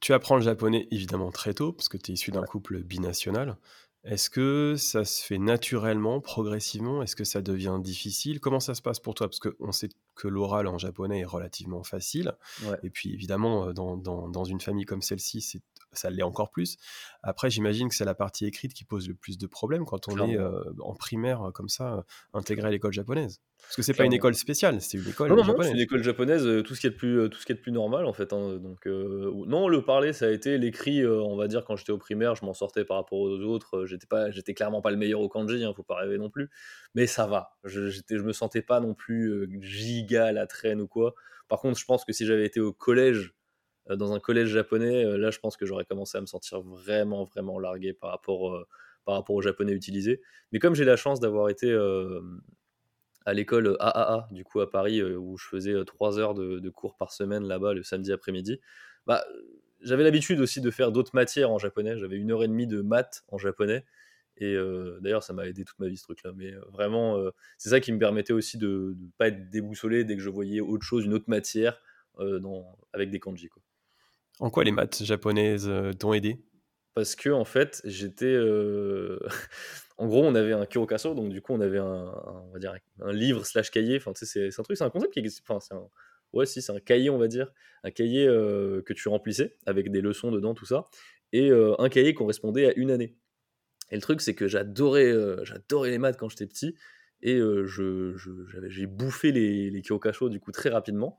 Tu 0.00 0.12
apprends 0.12 0.36
le 0.36 0.42
japonais 0.42 0.86
évidemment 0.90 1.32
très 1.32 1.54
tôt, 1.54 1.72
parce 1.72 1.88
que 1.88 1.96
tu 1.96 2.12
es 2.12 2.14
issu 2.14 2.30
d'un 2.30 2.44
couple 2.44 2.82
binational. 2.84 3.56
Est-ce 4.04 4.30
que 4.30 4.76
ça 4.78 5.04
se 5.04 5.24
fait 5.24 5.38
naturellement, 5.38 6.20
progressivement? 6.20 7.02
Est-ce 7.02 7.16
que 7.16 7.24
ça 7.24 7.42
devient 7.42 7.78
difficile? 7.82 8.38
Comment 8.38 8.60
ça 8.60 8.74
se 8.74 8.80
passe 8.80 9.00
pour 9.00 9.14
toi? 9.14 9.28
Parce 9.28 9.40
qu'on 9.40 9.72
sait 9.72 9.88
que 10.14 10.28
l'oral 10.28 10.68
en 10.68 10.78
japonais 10.78 11.20
est 11.20 11.24
relativement 11.24 11.82
facile. 11.82 12.32
Et 12.84 12.90
puis 12.90 13.12
évidemment, 13.12 13.72
dans, 13.72 13.96
dans, 13.96 14.44
une 14.44 14.60
famille 14.60 14.84
comme 14.84 15.02
celle-ci, 15.02 15.60
ça 15.92 16.10
l'est 16.10 16.22
encore 16.22 16.50
plus. 16.50 16.76
Après, 17.22 17.50
j'imagine 17.50 17.88
que 17.88 17.94
c'est 17.94 18.04
la 18.04 18.14
partie 18.14 18.46
écrite 18.46 18.74
qui 18.74 18.84
pose 18.84 19.08
le 19.08 19.14
plus 19.14 19.38
de 19.38 19.46
problèmes 19.46 19.84
quand 19.84 20.08
on 20.08 20.18
est 20.28 20.38
en 20.80 20.94
primaire 20.94 21.50
comme 21.54 21.68
ça, 21.68 22.04
intégré 22.32 22.68
à 22.68 22.70
l'école 22.70 22.92
japonaise. 22.92 23.40
Parce 23.62 23.76
que 23.76 23.82
c'est 23.82 23.94
pas 23.94 24.04
une 24.04 24.12
école 24.12 24.34
spéciale, 24.34 24.80
c'est 24.80 24.98
une 24.98 25.08
école 25.08 25.28
non, 25.28 25.42
japonaise. 25.42 25.66
c'est 25.66 25.74
une 25.74 25.82
école 25.82 26.02
japonaise, 26.02 26.46
euh, 26.46 26.62
tout 26.62 26.74
ce 26.74 26.80
qui 26.80 26.86
est 26.86 26.90
de 26.90 26.94
plus, 26.94 27.18
euh, 27.18 27.28
tout 27.28 27.38
ce 27.38 27.44
qui 27.44 27.52
est 27.52 27.56
de 27.56 27.60
plus 27.60 27.72
normal 27.72 28.06
en 28.06 28.12
fait. 28.12 28.32
Hein, 28.32 28.56
donc 28.56 28.86
euh, 28.86 29.30
non, 29.46 29.68
le 29.68 29.82
parler, 29.84 30.12
ça 30.12 30.26
a 30.26 30.30
été 30.30 30.56
l'écrit. 30.58 31.06
on 31.06 31.36
va 31.36 31.48
dire 31.48 31.64
quand 31.64 31.76
j'étais 31.76 31.92
au 31.92 31.98
primaire, 31.98 32.34
je 32.34 32.44
m'en 32.46 32.54
sortais 32.54 32.84
par 32.84 32.96
rapport 32.96 33.18
aux 33.18 33.40
autres. 33.40 33.84
j'étais 33.84 34.06
pas, 34.06 34.30
j'étais 34.30 34.54
clairement 34.54 34.80
pas 34.80 34.90
le 34.90 34.96
meilleur 34.96 35.20
au 35.20 35.28
kanji, 35.28 35.64
hein, 35.64 35.72
faut 35.76 35.82
pas 35.82 35.96
rêver 35.96 36.18
non 36.18 36.30
plus. 36.30 36.50
Mais 36.94 37.06
ça 37.06 37.26
va. 37.26 37.56
Je, 37.64 37.90
je 37.90 38.22
me 38.22 38.32
sentais 38.32 38.62
pas 38.62 38.80
non 38.80 38.94
plus 38.94 39.48
giga 39.60 40.26
à 40.26 40.32
la 40.32 40.46
traîne 40.46 40.80
ou 40.80 40.86
quoi. 40.88 41.14
Par 41.48 41.60
contre, 41.60 41.78
je 41.78 41.84
pense 41.84 42.04
que 42.04 42.12
si 42.12 42.26
j'avais 42.26 42.46
été 42.46 42.60
au 42.60 42.72
collège, 42.72 43.34
dans 43.96 44.12
un 44.12 44.20
collège 44.20 44.48
japonais, 44.48 45.04
là, 45.16 45.30
je 45.30 45.38
pense 45.38 45.56
que 45.56 45.66
j'aurais 45.66 45.84
commencé 45.84 46.18
à 46.18 46.20
me 46.20 46.26
sentir 46.26 46.60
vraiment, 46.60 47.24
vraiment 47.24 47.58
largué 47.58 47.92
par 47.92 48.10
rapport, 48.10 48.66
par 49.04 49.14
rapport 49.14 49.36
au 49.36 49.42
japonais 49.42 49.72
utilisé. 49.72 50.20
Mais 50.52 50.58
comme 50.58 50.74
j'ai 50.74 50.84
la 50.84 50.96
chance 50.96 51.20
d'avoir 51.20 51.48
été 51.48 51.72
à 53.24 53.34
l'école 53.34 53.76
AAA, 53.80 54.28
du 54.30 54.44
coup 54.44 54.60
à 54.60 54.70
Paris, 54.70 55.02
où 55.02 55.36
je 55.36 55.46
faisais 55.46 55.74
trois 55.84 56.18
heures 56.18 56.34
de, 56.34 56.70
cours 56.70 56.96
par 56.96 57.12
semaine 57.12 57.44
là-bas 57.44 57.74
le 57.74 57.82
samedi 57.82 58.12
après-midi, 58.12 58.60
bah, 59.06 59.24
j'avais 59.80 60.04
l'habitude 60.04 60.40
aussi 60.40 60.60
de 60.60 60.70
faire 60.70 60.92
d'autres 60.92 61.14
matières 61.14 61.50
en 61.50 61.58
japonais. 61.58 61.96
J'avais 61.98 62.16
une 62.16 62.30
heure 62.30 62.42
et 62.42 62.48
demie 62.48 62.66
de 62.66 62.82
maths 62.82 63.24
en 63.28 63.38
japonais. 63.38 63.84
Et 64.40 64.56
d'ailleurs, 65.00 65.22
ça 65.22 65.32
m'a 65.32 65.46
aidé 65.46 65.64
toute 65.64 65.78
ma 65.78 65.88
vie 65.88 65.96
ce 65.96 66.04
truc-là. 66.04 66.32
Mais 66.36 66.52
vraiment, 66.72 67.18
c'est 67.58 67.70
ça 67.70 67.80
qui 67.80 67.92
me 67.92 67.98
permettait 67.98 68.32
aussi 68.32 68.58
de 68.58 68.96
ne 68.98 69.08
pas 69.18 69.28
être 69.28 69.50
déboussolé 69.50 70.04
dès 70.04 70.16
que 70.16 70.22
je 70.22 70.30
voyais 70.30 70.60
autre 70.60 70.84
chose, 70.84 71.04
une 71.04 71.14
autre 71.14 71.28
matière 71.28 71.80
avec 72.92 73.10
des 73.10 73.20
kanji. 73.20 73.48
Quoi. 73.48 73.62
En 74.40 74.50
quoi 74.50 74.64
les 74.64 74.72
maths 74.72 75.02
japonaises 75.02 75.70
t'ont 75.98 76.12
aidé? 76.12 76.40
Parce 76.94 77.16
que 77.16 77.30
en 77.30 77.44
fait, 77.44 77.80
j'étais 77.84 78.36
en 79.98 80.06
gros, 80.06 80.24
on 80.24 80.34
avait 80.34 80.52
un 80.52 80.64
Kurokaso, 80.64 81.14
donc 81.14 81.30
du 81.30 81.42
coup, 81.42 81.52
on 81.52 81.60
avait 81.60 81.78
un, 81.78 82.14
on 82.46 82.52
va 82.52 82.58
dire, 82.60 82.74
un 83.00 83.12
livre 83.12 83.44
slash 83.44 83.70
cahier. 83.70 83.96
Enfin, 83.96 84.12
tu 84.12 84.24
c'est 84.26 84.48
un 84.56 84.62
truc, 84.62 84.76
c'est 84.76 84.84
un 84.84 84.90
concept 84.90 85.12
qui 85.12 85.18
existe. 85.18 85.44
Enfin, 85.48 85.58
ouais, 86.32 86.46
si, 86.46 86.62
c'est 86.62 86.72
un 86.72 86.78
cahier, 86.78 87.10
on 87.10 87.18
va 87.18 87.26
dire, 87.26 87.52
un 87.82 87.90
cahier 87.90 88.26
euh, 88.26 88.80
que 88.82 88.92
tu 88.92 89.08
remplissais 89.08 89.56
avec 89.66 89.90
des 89.90 90.00
leçons 90.00 90.30
dedans, 90.30 90.54
tout 90.54 90.66
ça, 90.66 90.84
et 91.32 91.50
euh, 91.50 91.74
un 91.80 91.88
cahier 91.88 92.14
correspondait 92.14 92.66
à 92.66 92.72
une 92.76 92.92
année. 92.92 93.16
Et 93.90 93.96
le 93.96 94.02
truc, 94.02 94.20
c'est 94.20 94.34
que 94.34 94.46
j'adorais, 94.46 95.10
euh, 95.10 95.44
j'adorais 95.44 95.90
les 95.90 95.98
maths 95.98 96.16
quand 96.16 96.28
j'étais 96.28 96.46
petit, 96.46 96.76
et 97.20 97.36
je, 97.36 98.14
j'ai 98.68 98.86
bouffé 98.86 99.32
les, 99.32 99.70
les 99.70 99.80
du 99.80 100.40
coup 100.40 100.52
très 100.52 100.68
rapidement, 100.68 101.18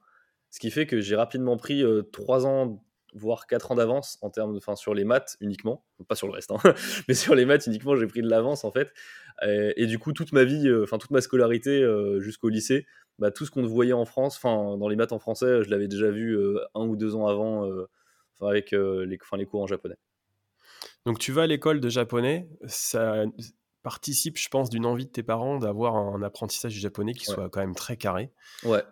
ce 0.49 0.59
qui 0.59 0.71
fait 0.71 0.87
que 0.87 1.01
j'ai 1.01 1.17
rapidement 1.17 1.57
pris 1.57 1.83
trois 2.13 2.45
ans 2.45 2.81
voire 3.13 3.47
4 3.47 3.71
ans 3.71 3.75
d'avance 3.75 4.17
en 4.21 4.29
termes 4.29 4.53
de, 4.53 4.59
fin, 4.59 4.75
sur 4.75 4.93
les 4.93 5.03
maths 5.03 5.37
uniquement, 5.39 5.85
pas 6.07 6.15
sur 6.15 6.27
le 6.27 6.33
reste, 6.33 6.51
hein, 6.51 6.57
mais 7.07 7.13
sur 7.13 7.35
les 7.35 7.45
maths 7.45 7.67
uniquement, 7.67 7.95
j'ai 7.95 8.07
pris 8.07 8.21
de 8.21 8.29
l'avance 8.29 8.63
en 8.63 8.71
fait. 8.71 8.93
Et, 9.41 9.85
du 9.85 9.99
coup, 9.99 10.11
toute 10.11 10.33
ma 10.33 10.43
vie, 10.43 10.67
euh, 10.67 10.83
enfin 10.83 10.97
toute 10.97 11.11
ma 11.11 11.21
scolarité 11.21 11.81
euh, 11.81 12.19
jusqu'au 12.19 12.49
lycée, 12.49 12.85
bah, 13.19 13.31
tout 13.31 13.45
ce 13.45 13.51
qu'on 13.51 13.65
voyait 13.65 13.93
en 13.93 14.03
France, 14.05 14.35
enfin 14.35 14.77
dans 14.77 14.89
les 14.89 14.97
maths 14.97 15.13
en 15.13 15.19
français, 15.19 15.63
je 15.63 15.69
l'avais 15.69 15.87
déjà 15.87 16.11
vu 16.11 16.37
euh, 16.37 16.59
un 16.75 16.85
ou 16.85 16.97
deux 16.97 17.15
ans 17.15 17.27
avant, 17.27 17.69
avec 18.41 18.71
les, 18.71 19.05
les 19.05 19.45
cours 19.45 19.61
en 19.61 19.67
japonais. 19.67 19.97
Donc 21.05 21.19
tu 21.19 21.31
vas 21.31 21.43
à 21.43 21.47
l'école 21.47 21.79
de 21.79 21.89
japonais, 21.89 22.49
ça 22.65 23.23
participe, 23.81 24.37
je 24.37 24.49
pense, 24.49 24.69
d'une 24.69 24.85
envie 24.85 25.05
de 25.05 25.11
tes 25.11 25.23
parents 25.23 25.57
d'avoir 25.57 25.95
un 25.95 26.21
apprentissage 26.21 26.73
du 26.73 26.79
japonais 26.79 27.13
qui 27.13 27.25
soit 27.25 27.49
quand 27.49 27.61
même 27.61 27.75
très 27.75 27.97
carré. 27.97 28.31
Ouais. 28.63 28.83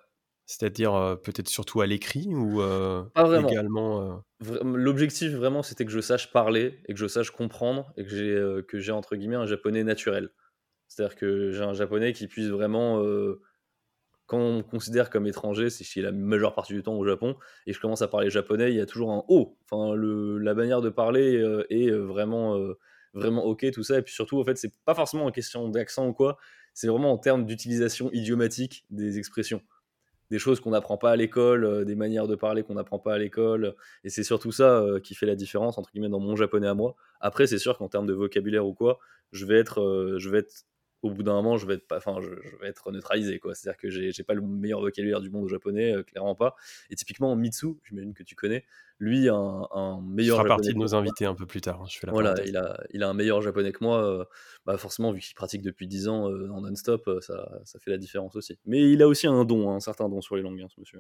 C'est-à-dire 0.48 1.18
peut-être 1.24 1.50
surtout 1.50 1.82
à 1.82 1.86
l'écrit 1.86 2.34
ou 2.34 2.60
Pas 3.14 3.24
vraiment. 3.24 3.50
également 3.50 4.24
L'objectif 4.40 5.34
vraiment, 5.34 5.62
c'était 5.62 5.84
que 5.84 5.92
je 5.92 6.00
sache 6.00 6.32
parler 6.32 6.80
et 6.88 6.94
que 6.94 7.00
je 7.00 7.08
sache 7.08 7.32
comprendre 7.32 7.92
et 7.98 8.06
que 8.06 8.10
j'ai 8.10 8.64
que 8.68 8.80
j'ai 8.80 8.94
entre 8.94 9.18
guillemets 9.18 9.36
un 9.36 9.46
japonais 9.46 9.84
naturel. 9.84 10.30
C'est-à-dire 10.88 11.18
que 11.18 11.52
j'ai 11.52 11.64
un 11.64 11.74
japonais 11.74 12.14
qui 12.14 12.28
puisse 12.28 12.48
vraiment 12.48 13.04
quand 14.26 14.38
on 14.38 14.58
me 14.58 14.62
considère 14.62 15.10
comme 15.10 15.28
étranger, 15.28 15.70
c'est 15.70 15.84
chez 15.84 16.02
la 16.02 16.14
majeure 16.14 16.56
partie 16.56 16.74
du 16.74 16.82
temps 16.82 16.96
au 16.96 17.06
Japon 17.06 17.36
et 17.66 17.74
je 17.74 17.80
commence 17.80 18.02
à 18.02 18.08
parler 18.08 18.30
japonais, 18.30 18.72
il 18.72 18.78
y 18.78 18.82
a 18.82 18.86
toujours 18.86 19.12
un 19.12 19.26
oh. 19.28 19.58
Enfin, 19.70 19.96
le, 19.96 20.38
la 20.38 20.54
manière 20.54 20.82
de 20.82 20.90
parler 20.90 21.44
est 21.70 21.92
vraiment 21.92 22.58
vraiment 23.14 23.44
ok 23.44 23.70
tout 23.72 23.84
ça 23.84 23.98
et 23.98 24.02
puis 24.02 24.14
surtout 24.14 24.40
en 24.40 24.46
fait 24.46 24.58
c'est 24.58 24.72
pas 24.86 24.94
forcément 24.94 25.26
en 25.26 25.32
question 25.32 25.68
d'accent 25.68 26.08
ou 26.08 26.14
quoi, 26.14 26.38
c'est 26.74 26.88
vraiment 26.88 27.12
en 27.12 27.18
termes 27.18 27.46
d'utilisation 27.46 28.10
idiomatique 28.14 28.86
des 28.90 29.18
expressions 29.18 29.62
des 30.30 30.40
choses 30.40 30.60
qu'on 30.60 30.72
n'apprend 30.72 30.98
pas 30.98 31.12
à 31.12 31.16
l'école, 31.16 31.64
euh, 31.64 31.86
des 31.86 31.96
manières 31.96 32.28
de 32.28 32.36
parler 32.36 32.64
qu'on 32.64 32.76
n'apprend 32.76 33.00
pas 33.00 33.14
à 33.14 33.18
l'école. 33.18 33.76
Et 34.04 34.10
c'est 34.10 34.24
surtout 34.24 34.52
ça 34.52 34.80
euh, 34.80 35.00
qui 35.00 35.16
fait 35.16 35.26
la 35.26 35.36
différence, 35.36 35.78
entre 35.78 35.92
guillemets, 35.92 36.10
dans 36.10 36.20
mon 36.20 36.36
japonais 36.36 36.68
à 36.68 36.74
moi. 36.74 36.96
Après, 37.22 37.48
c'est 37.48 37.58
sûr 37.58 37.78
qu'en 37.78 37.88
termes 37.88 38.08
de 38.08 38.14
vocabulaire 38.14 38.66
ou 38.66 38.74
quoi, 38.74 39.00
je 39.32 39.46
vais 39.46 39.58
être, 39.58 39.82
euh, 39.82 40.18
je 40.20 40.30
vais 40.30 40.40
être 40.40 40.66
au 41.04 41.12
bout 41.12 41.24
d'un 41.24 41.34
moment, 41.34 41.58
je 41.58 41.66
vais 41.68 41.76
être, 41.76 41.88
pas, 41.88 41.98
enfin, 41.98 42.18
je, 42.22 42.30
vais 42.60 42.68
être 42.68 42.92
neutralisé, 42.92 43.40
quoi. 43.40 43.54
C'est-à-dire 43.56 43.78
que 43.78 43.90
j'ai, 43.90 44.12
j'ai 44.12 44.24
pas 44.24 44.34
le 44.34 44.42
meilleur 44.42 44.82
vocabulaire 44.82 45.22
du 45.22 45.30
monde 45.30 45.46
au 45.46 45.48
japonais, 45.48 45.94
clairement 46.06 46.36
pas. 46.36 46.56
Et 46.90 46.96
typiquement, 46.96 47.36
Mitsu, 47.36 47.76
j'imagine 47.88 48.14
que 48.14 48.24
tu 48.24 48.36
connais, 48.36 48.66
lui, 49.00 49.30
un, 49.30 49.68
un 49.72 50.02
meilleur. 50.02 50.38
Il 50.38 50.40
fera 50.40 50.56
partie 50.56 50.74
de 50.74 50.80
nos 50.80 50.96
invités 50.96 51.26
un 51.26 51.36
peu 51.36 51.46
plus 51.46 51.62
tard. 51.62 51.82
Hein, 51.82 51.86
je 51.90 52.00
fais 52.00 52.08
la 52.08 52.14
voilà, 52.14 52.36
il 52.46 52.58
a, 52.58 52.80
il 52.92 53.04
a 53.04 53.10
un 53.10 53.14
meilleur 53.14 53.42
japonais 53.42 53.72
que 53.72 53.84
moi. 53.84 54.04
Euh, 54.04 54.26
bah 54.66 54.78
forcément, 54.78 55.12
vu 55.12 55.20
qu'il 55.22 55.36
pratique 55.36 55.62
depuis 55.62 55.88
10 55.88 56.08
ans 56.08 56.30
euh, 56.30 56.50
en 56.50 56.62
non-stop, 56.62 57.08
euh, 57.08 57.22
ça, 57.22 57.60
ça, 57.64 57.80
fait 57.80 57.92
la 57.92 57.98
différence 57.98 58.36
aussi. 58.36 58.58
Mais 58.66 58.92
il 58.92 59.02
a 59.02 59.08
aussi 59.08 59.28
un 59.28 59.46
don, 59.46 59.70
hein, 59.70 59.76
un 59.76 59.80
certain 59.80 60.10
don 60.10 60.22
sur 60.22 60.36
les 60.36 60.42
langues, 60.42 60.62
hein, 60.62 60.68
ce 60.74 60.80
monsieur. 60.80 61.00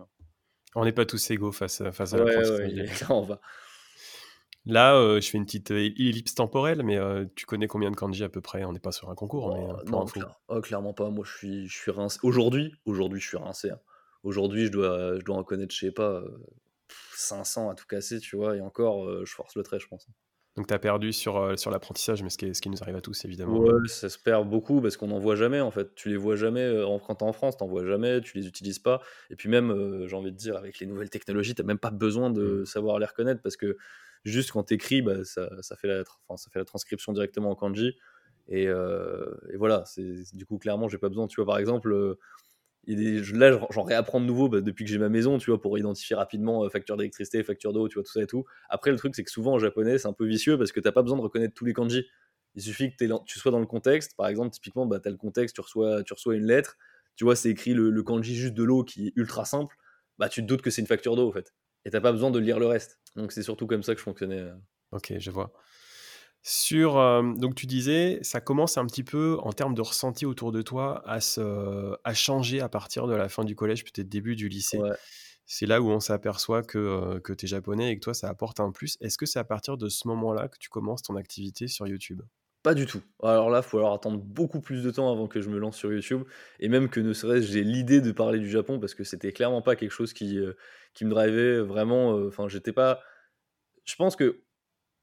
On 0.75 0.85
n'est 0.85 0.91
pas 0.91 1.05
tous 1.05 1.31
égaux 1.31 1.51
face, 1.51 1.81
face 1.91 2.13
à 2.13 2.17
la 2.17 2.25
ouais, 2.25 2.35
ouais, 2.35 2.85
va. 3.27 3.41
Là, 4.67 5.19
je 5.19 5.29
fais 5.29 5.37
une 5.37 5.45
petite 5.45 5.71
ellipse 5.71 6.35
temporelle, 6.35 6.83
mais 6.83 6.99
tu 7.35 7.45
connais 7.45 7.67
combien 7.67 7.89
de 7.89 7.95
kanji 7.95 8.23
à 8.23 8.29
peu 8.29 8.41
près? 8.41 8.63
On 8.65 8.73
n'est 8.73 8.79
pas 8.79 8.91
sur 8.91 9.09
un 9.09 9.15
concours, 9.15 9.53
mais 9.55 9.65
oh, 9.65 9.89
non, 9.89 10.05
oh, 10.49 10.61
clairement 10.61 10.93
pas. 10.93 11.09
Moi, 11.09 11.25
je 11.25 11.37
suis, 11.37 11.67
je 11.67 11.75
suis 11.75 11.91
rincé. 11.91 12.19
Aujourd'hui, 12.23 12.73
aujourd'hui, 12.85 13.21
je 13.21 13.27
suis 13.27 13.37
rincé. 13.37 13.69
Hein. 13.69 13.79
Aujourd'hui, 14.23 14.65
je 14.65 14.71
dois, 14.71 15.17
je 15.17 15.23
dois 15.23 15.37
en 15.37 15.43
connaître, 15.43 15.73
je 15.73 15.85
sais 15.85 15.91
pas, 15.91 16.21
500 17.15 17.69
à 17.69 17.75
tout 17.75 17.85
casser, 17.87 18.19
tu 18.19 18.35
vois. 18.35 18.57
Et 18.57 18.61
encore, 18.61 19.25
je 19.25 19.33
force 19.33 19.55
le 19.55 19.63
trait, 19.63 19.79
je 19.79 19.87
pense. 19.87 20.07
Donc 20.57 20.65
tu 20.65 20.73
as 20.73 20.79
perdu 20.79 21.13
sur, 21.13 21.57
sur 21.57 21.69
l'apprentissage, 21.69 22.23
mais 22.23 22.31
ce 22.31 22.37
qui, 22.37 22.53
ce 22.53 22.61
qui 22.61 22.69
nous 22.69 22.81
arrive 22.81 22.95
à 22.95 23.01
tous, 23.01 23.23
évidemment. 23.25 23.59
Ouais, 23.59 23.87
ça 23.87 24.09
se 24.09 24.17
perd 24.17 24.49
beaucoup 24.49 24.81
parce 24.81 24.97
qu'on 24.97 25.07
n'en 25.07 25.19
voit 25.19 25.35
jamais, 25.35 25.61
en 25.61 25.71
fait. 25.71 25.93
Tu 25.95 26.09
les 26.09 26.17
vois 26.17 26.35
jamais, 26.35 26.83
quand 27.05 27.15
tu 27.15 27.23
es 27.23 27.27
en 27.27 27.31
France, 27.31 27.55
tu 27.57 27.63
n'en 27.63 27.69
vois 27.69 27.85
jamais, 27.85 28.19
tu 28.21 28.37
les 28.37 28.47
utilises 28.47 28.79
pas. 28.79 29.01
Et 29.29 29.35
puis 29.35 29.49
même, 29.49 30.07
j'ai 30.07 30.15
envie 30.15 30.31
de 30.31 30.37
dire, 30.37 30.57
avec 30.57 30.79
les 30.79 30.87
nouvelles 30.87 31.11
technologies, 31.11 31.55
tu 31.55 31.61
n'as 31.61 31.67
même 31.67 31.77
pas 31.77 31.91
besoin 31.91 32.31
de 32.31 32.61
mmh. 32.61 32.65
savoir 32.65 32.99
les 32.99 33.05
reconnaître 33.05 33.41
parce 33.41 33.55
que 33.55 33.77
juste 34.29 34.51
quand 34.51 34.63
tu 34.63 34.73
écris, 34.75 35.01
bah, 35.01 35.23
ça, 35.23 35.49
fait 35.77 35.87
la, 35.87 36.03
ça 36.35 36.49
fait 36.51 36.59
la 36.59 36.65
transcription 36.65 37.13
directement 37.13 37.51
en 37.51 37.55
kanji. 37.55 37.95
Et, 38.49 38.63
et 38.63 39.57
voilà, 39.57 39.83
du 40.33 40.45
coup, 40.45 40.57
clairement, 40.57 40.87
j'ai 40.87 40.97
pas 40.97 41.09
besoin. 41.09 41.27
Tu 41.27 41.35
vois, 41.35 41.45
par 41.45 41.57
exemple, 41.57 42.17
là, 42.87 43.59
j'en 43.69 43.83
réapprends 43.83 44.21
de 44.21 44.25
nouveau 44.25 44.49
bah, 44.49 44.61
depuis 44.61 44.85
que 44.85 44.91
j'ai 44.91 44.97
ma 44.97 45.09
maison, 45.09 45.37
tu 45.37 45.49
vois, 45.49 45.59
pour 45.59 45.77
identifier 45.77 46.15
rapidement 46.15 46.63
euh, 46.63 46.69
facture 46.69 46.97
d'électricité, 46.97 47.43
facture 47.43 47.73
d'eau, 47.73 47.87
tu 47.87 47.95
vois, 47.95 48.03
tout 48.03 48.11
ça 48.11 48.21
et 48.21 48.27
tout. 48.27 48.45
Après, 48.69 48.91
le 48.91 48.97
truc, 48.97 49.15
c'est 49.15 49.23
que 49.23 49.31
souvent 49.31 49.53
en 49.53 49.59
japonais, 49.59 49.97
c'est 49.97 50.07
un 50.07 50.13
peu 50.13 50.25
vicieux 50.25 50.57
parce 50.57 50.71
que 50.71 50.79
t'as 50.79 50.91
pas 50.91 51.01
besoin 51.01 51.17
de 51.17 51.23
reconnaître 51.23 51.53
tous 51.53 51.65
les 51.65 51.73
kanji. 51.73 52.05
Il 52.55 52.61
suffit 52.61 52.95
que 52.95 53.23
tu 53.25 53.39
sois 53.39 53.51
dans 53.51 53.59
le 53.59 53.65
contexte. 53.65 54.15
Par 54.15 54.27
exemple, 54.27 54.51
typiquement, 54.51 54.85
bah, 54.85 54.99
tu 54.99 55.07
as 55.07 55.11
le 55.11 55.17
contexte, 55.17 55.55
tu 55.55 55.61
reçois, 55.61 56.03
tu 56.03 56.13
reçois 56.13 56.35
une 56.35 56.45
lettre, 56.45 56.77
tu 57.15 57.23
vois, 57.23 57.35
c'est 57.35 57.49
écrit 57.49 57.73
le, 57.73 58.03
kanji 58.03 58.35
juste 58.35 58.53
de 58.53 58.63
l'eau 58.63 58.83
qui 58.83 59.07
est 59.07 59.13
ultra 59.15 59.45
simple. 59.45 59.75
Bah, 60.17 60.29
tu 60.29 60.41
te 60.41 60.47
doutes 60.47 60.61
que 60.61 60.69
c'est 60.69 60.81
une 60.81 60.87
facture 60.87 61.15
d'eau, 61.15 61.27
en 61.27 61.31
fait. 61.31 61.53
Et 61.87 61.89
t'as 61.89 62.01
pas 62.01 62.11
besoin 62.11 62.29
de 62.29 62.37
lire 62.37 62.59
le 62.59 62.67
reste. 62.67 62.99
Donc, 63.15 63.31
c'est 63.31 63.41
surtout 63.41 63.65
comme 63.65 63.81
ça 63.81 63.93
que 63.93 63.99
je 63.99 64.03
fonctionnais. 64.03 64.41
Euh. 64.41 64.53
Ok, 64.91 65.13
je 65.17 65.31
vois. 65.31 65.53
Sur, 66.43 66.93
donc 67.35 67.55
tu 67.55 67.65
disais, 67.65 68.19
ça 68.21 68.39
commence 68.39 68.77
un 68.77 68.85
petit 68.85 69.03
peu 69.03 69.37
en 69.41 69.51
termes 69.51 69.73
de 69.73 69.81
ressenti 69.81 70.25
autour 70.25 70.53
de 70.53 70.61
toi 70.61 71.01
à, 71.05 71.19
se, 71.19 71.97
à 72.05 72.13
changer 72.13 72.61
à 72.61 72.69
partir 72.69 73.07
de 73.07 73.15
la 73.15 73.27
fin 73.27 73.43
du 73.43 73.55
collège, 73.55 73.83
peut-être 73.83 74.07
début 74.07 74.35
du 74.35 74.47
lycée. 74.47 74.79
C'est 75.45 75.65
là 75.65 75.81
où 75.81 75.89
on 75.89 75.99
s'aperçoit 75.99 76.61
que, 76.61 77.19
que 77.19 77.33
tu 77.33 77.45
es 77.45 77.47
japonais 77.47 77.91
et 77.91 77.95
que 77.95 78.03
toi, 78.03 78.13
ça 78.13 78.29
apporte 78.29 78.61
un 78.61 78.71
plus. 78.71 78.97
Est-ce 79.01 79.17
que 79.17 79.25
c'est 79.25 79.39
à 79.39 79.43
partir 79.43 79.77
de 79.77 79.89
ce 79.89 80.07
moment-là 80.07 80.47
que 80.47 80.57
tu 80.57 80.69
commences 80.69 81.01
ton 81.01 81.17
activité 81.17 81.67
sur 81.67 81.87
YouTube? 81.87 82.21
Pas 82.67 82.73
du 82.73 82.85
tout. 82.85 83.01
Alors 83.23 83.49
là, 83.49 83.59
il 83.59 83.63
faut 83.63 83.77
alors 83.77 83.93
attendre 83.93 84.17
beaucoup 84.17 84.59
plus 84.59 84.83
de 84.83 84.91
temps 84.91 85.09
avant 85.09 85.29
que 85.29 85.39
je 85.39 85.47
me 85.47 85.57
lance 85.57 85.77
sur 85.77 85.89
YouTube. 85.93 86.23
Et 86.59 86.67
même 86.67 86.89
que 86.89 86.99
ne 86.99 87.13
serait-ce 87.13 87.47
j'ai 87.47 87.63
l'idée 87.63 88.01
de 88.01 88.11
parler 88.11 88.39
du 88.39 88.49
Japon 88.49 88.77
parce 88.77 88.93
que 88.93 89.05
c'était 89.05 89.31
clairement 89.31 89.61
pas 89.61 89.77
quelque 89.77 89.91
chose 89.91 90.11
qui, 90.11 90.37
qui 90.93 91.05
me 91.05 91.09
drivait 91.11 91.61
vraiment. 91.61 92.09
Enfin, 92.27 92.49
j'étais 92.49 92.73
pas. 92.73 92.99
Je 93.85 93.95
pense 93.95 94.17
que 94.17 94.41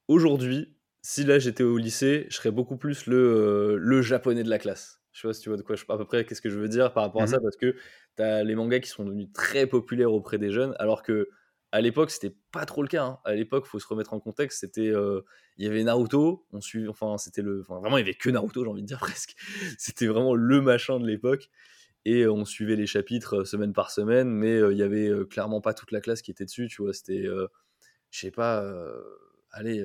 aujourd'hui, 0.08 0.76
si 1.02 1.24
là 1.24 1.38
j'étais 1.38 1.62
au 1.64 1.78
lycée, 1.78 2.26
je 2.28 2.36
serais 2.36 2.50
beaucoup 2.50 2.76
plus 2.76 3.06
le, 3.06 3.16
euh, 3.16 3.76
le 3.78 4.02
japonais 4.02 4.42
de 4.44 4.50
la 4.50 4.58
classe. 4.58 5.00
Je 5.12 5.22
sais 5.22 5.28
pas 5.28 5.34
si 5.34 5.40
tu 5.42 5.48
vois 5.48 5.56
de 5.58 5.62
quoi 5.62 5.76
je 5.76 5.84
à 5.88 5.96
peu 5.96 6.04
près 6.04 6.26
qu'est-ce 6.26 6.42
que 6.42 6.50
je 6.50 6.58
veux 6.58 6.68
dire 6.68 6.92
par 6.92 7.04
rapport 7.04 7.22
à 7.22 7.26
ça, 7.26 7.38
mmh 7.38 7.42
parce 7.42 7.56
que 7.56 7.76
tu 8.16 8.22
as 8.22 8.44
les 8.44 8.54
mangas 8.54 8.80
qui 8.80 8.90
sont 8.90 9.04
devenus 9.04 9.28
très 9.32 9.66
populaires 9.66 10.12
auprès 10.12 10.38
des 10.38 10.50
jeunes, 10.50 10.74
alors 10.78 11.02
que 11.02 11.30
à 11.74 11.80
l'époque 11.80 12.12
c'était 12.12 12.34
pas 12.52 12.66
trop 12.66 12.82
le 12.82 12.88
cas. 12.88 13.04
Hein. 13.04 13.18
À 13.24 13.34
l'époque, 13.34 13.66
faut 13.66 13.80
se 13.80 13.86
remettre 13.86 14.14
en 14.14 14.20
contexte, 14.20 14.60
c'était 14.60 14.88
euh, 14.88 15.22
il 15.56 15.64
y 15.64 15.68
avait 15.68 15.82
Naruto, 15.82 16.46
on 16.52 16.60
suit, 16.60 16.88
enfin 16.88 17.18
c'était 17.18 17.42
le, 17.42 17.62
enfin, 17.62 17.80
vraiment 17.80 17.98
il 17.98 18.02
y 18.02 18.04
avait 18.04 18.14
que 18.14 18.30
Naruto, 18.30 18.62
j'ai 18.62 18.70
envie 18.70 18.82
de 18.82 18.86
dire 18.86 18.98
presque. 19.00 19.34
C'était 19.76 20.06
vraiment 20.06 20.34
le 20.34 20.60
machin 20.60 21.00
de 21.00 21.06
l'époque. 21.06 21.50
Et 22.06 22.26
on 22.26 22.44
suivait 22.44 22.76
les 22.76 22.86
chapitres 22.86 23.38
euh, 23.40 23.44
semaine 23.44 23.72
par 23.72 23.90
semaine, 23.90 24.28
mais 24.28 24.58
il 24.70 24.76
y 24.76 24.82
avait 24.82 25.10
clairement 25.28 25.60
pas 25.60 25.74
toute 25.74 25.90
la 25.90 26.00
classe 26.00 26.22
qui 26.22 26.30
était 26.30 26.44
dessus, 26.44 26.68
tu 26.68 26.82
vois. 26.82 26.92
C'était, 26.92 27.24
je 27.24 28.18
sais 28.20 28.30
pas, 28.30 28.62
allez, 29.50 29.84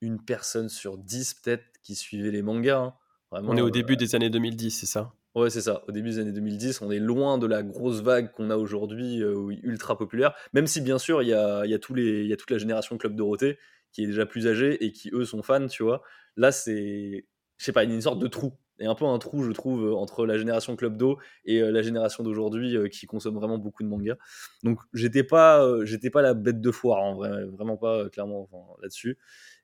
une 0.00 0.22
personne 0.22 0.68
sur 0.68 0.96
dix 0.98 1.34
peut-être 1.34 1.64
qui 1.82 1.94
suivait 1.94 2.30
les 2.30 2.42
mangas. 2.42 2.78
Hein. 2.78 2.94
on 3.32 3.56
est 3.56 3.62
au 3.62 3.70
début 3.70 3.94
euh, 3.94 3.96
des 3.96 4.14
années 4.14 4.30
2010, 4.30 4.70
c'est 4.70 4.86
ça? 4.86 5.12
Ouais, 5.36 5.48
c'est 5.48 5.60
ça. 5.60 5.84
Au 5.86 5.92
début 5.92 6.10
des 6.10 6.18
années 6.18 6.32
2010, 6.32 6.82
on 6.82 6.90
est 6.90 6.98
loin 6.98 7.38
de 7.38 7.46
la 7.46 7.62
grosse 7.62 8.00
vague 8.02 8.32
qu'on 8.32 8.50
a 8.50 8.56
aujourd'hui, 8.56 9.22
euh, 9.22 9.50
ultra 9.62 9.96
populaire. 9.96 10.34
Même 10.52 10.66
si, 10.66 10.80
bien 10.80 10.98
sûr, 10.98 11.22
il 11.22 11.28
y 11.28 11.32
a, 11.34 11.64
y, 11.66 11.74
a 11.74 11.78
y 11.78 12.32
a 12.32 12.36
toute 12.36 12.50
la 12.50 12.58
génération 12.58 12.98
Club 12.98 13.14
Dorothée 13.14 13.56
qui 13.92 14.02
est 14.02 14.06
déjà 14.06 14.26
plus 14.26 14.48
âgée 14.48 14.84
et 14.84 14.90
qui, 14.92 15.10
eux, 15.12 15.24
sont 15.24 15.42
fans, 15.42 15.66
tu 15.68 15.84
vois. 15.84 16.02
Là, 16.36 16.50
c'est, 16.50 17.26
je 17.58 17.64
sais 17.64 17.72
pas, 17.72 17.84
une 17.84 18.00
sorte 18.00 18.18
de 18.18 18.26
trou. 18.26 18.54
Et 18.80 18.86
un 18.86 18.94
peu 18.94 19.04
un 19.04 19.18
trou, 19.18 19.44
je 19.44 19.52
trouve, 19.52 19.92
entre 19.94 20.26
la 20.26 20.36
génération 20.38 20.74
Club 20.74 20.96
Do 20.96 21.18
et 21.44 21.60
euh, 21.60 21.70
la 21.70 21.82
génération 21.82 22.24
d'aujourd'hui 22.24 22.76
qui 22.90 23.06
consomme 23.06 23.34
vraiment 23.34 23.58
beaucoup 23.58 23.82
de 23.84 23.88
mangas. 23.88 24.16
Donc, 24.64 24.80
j'étais 24.94 25.22
pas, 25.22 25.64
j'étais 25.84 26.10
pas 26.10 26.22
la 26.22 26.34
bête 26.34 26.60
de 26.60 26.70
foire, 26.72 27.02
en 27.02 27.14
vrai, 27.14 27.44
vraiment 27.46 27.76
pas, 27.76 28.08
clairement, 28.08 28.48
là-dessus. 28.82 29.18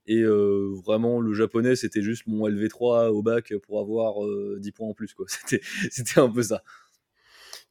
Et 0.06 0.22
vraiment, 0.84 1.20
le 1.20 1.32
japonais, 1.32 1.76
c'était 1.76 2.02
juste 2.02 2.26
mon 2.26 2.48
LV3 2.48 3.08
au 3.08 3.22
bac 3.22 3.52
pour 3.62 3.80
avoir 3.80 4.14
10 4.58 4.72
points 4.72 4.88
en 4.88 4.94
plus. 4.94 5.14
Quoi. 5.14 5.26
C'était, 5.28 5.60
c'était 5.90 6.20
un 6.20 6.28
peu 6.28 6.42
ça. 6.42 6.62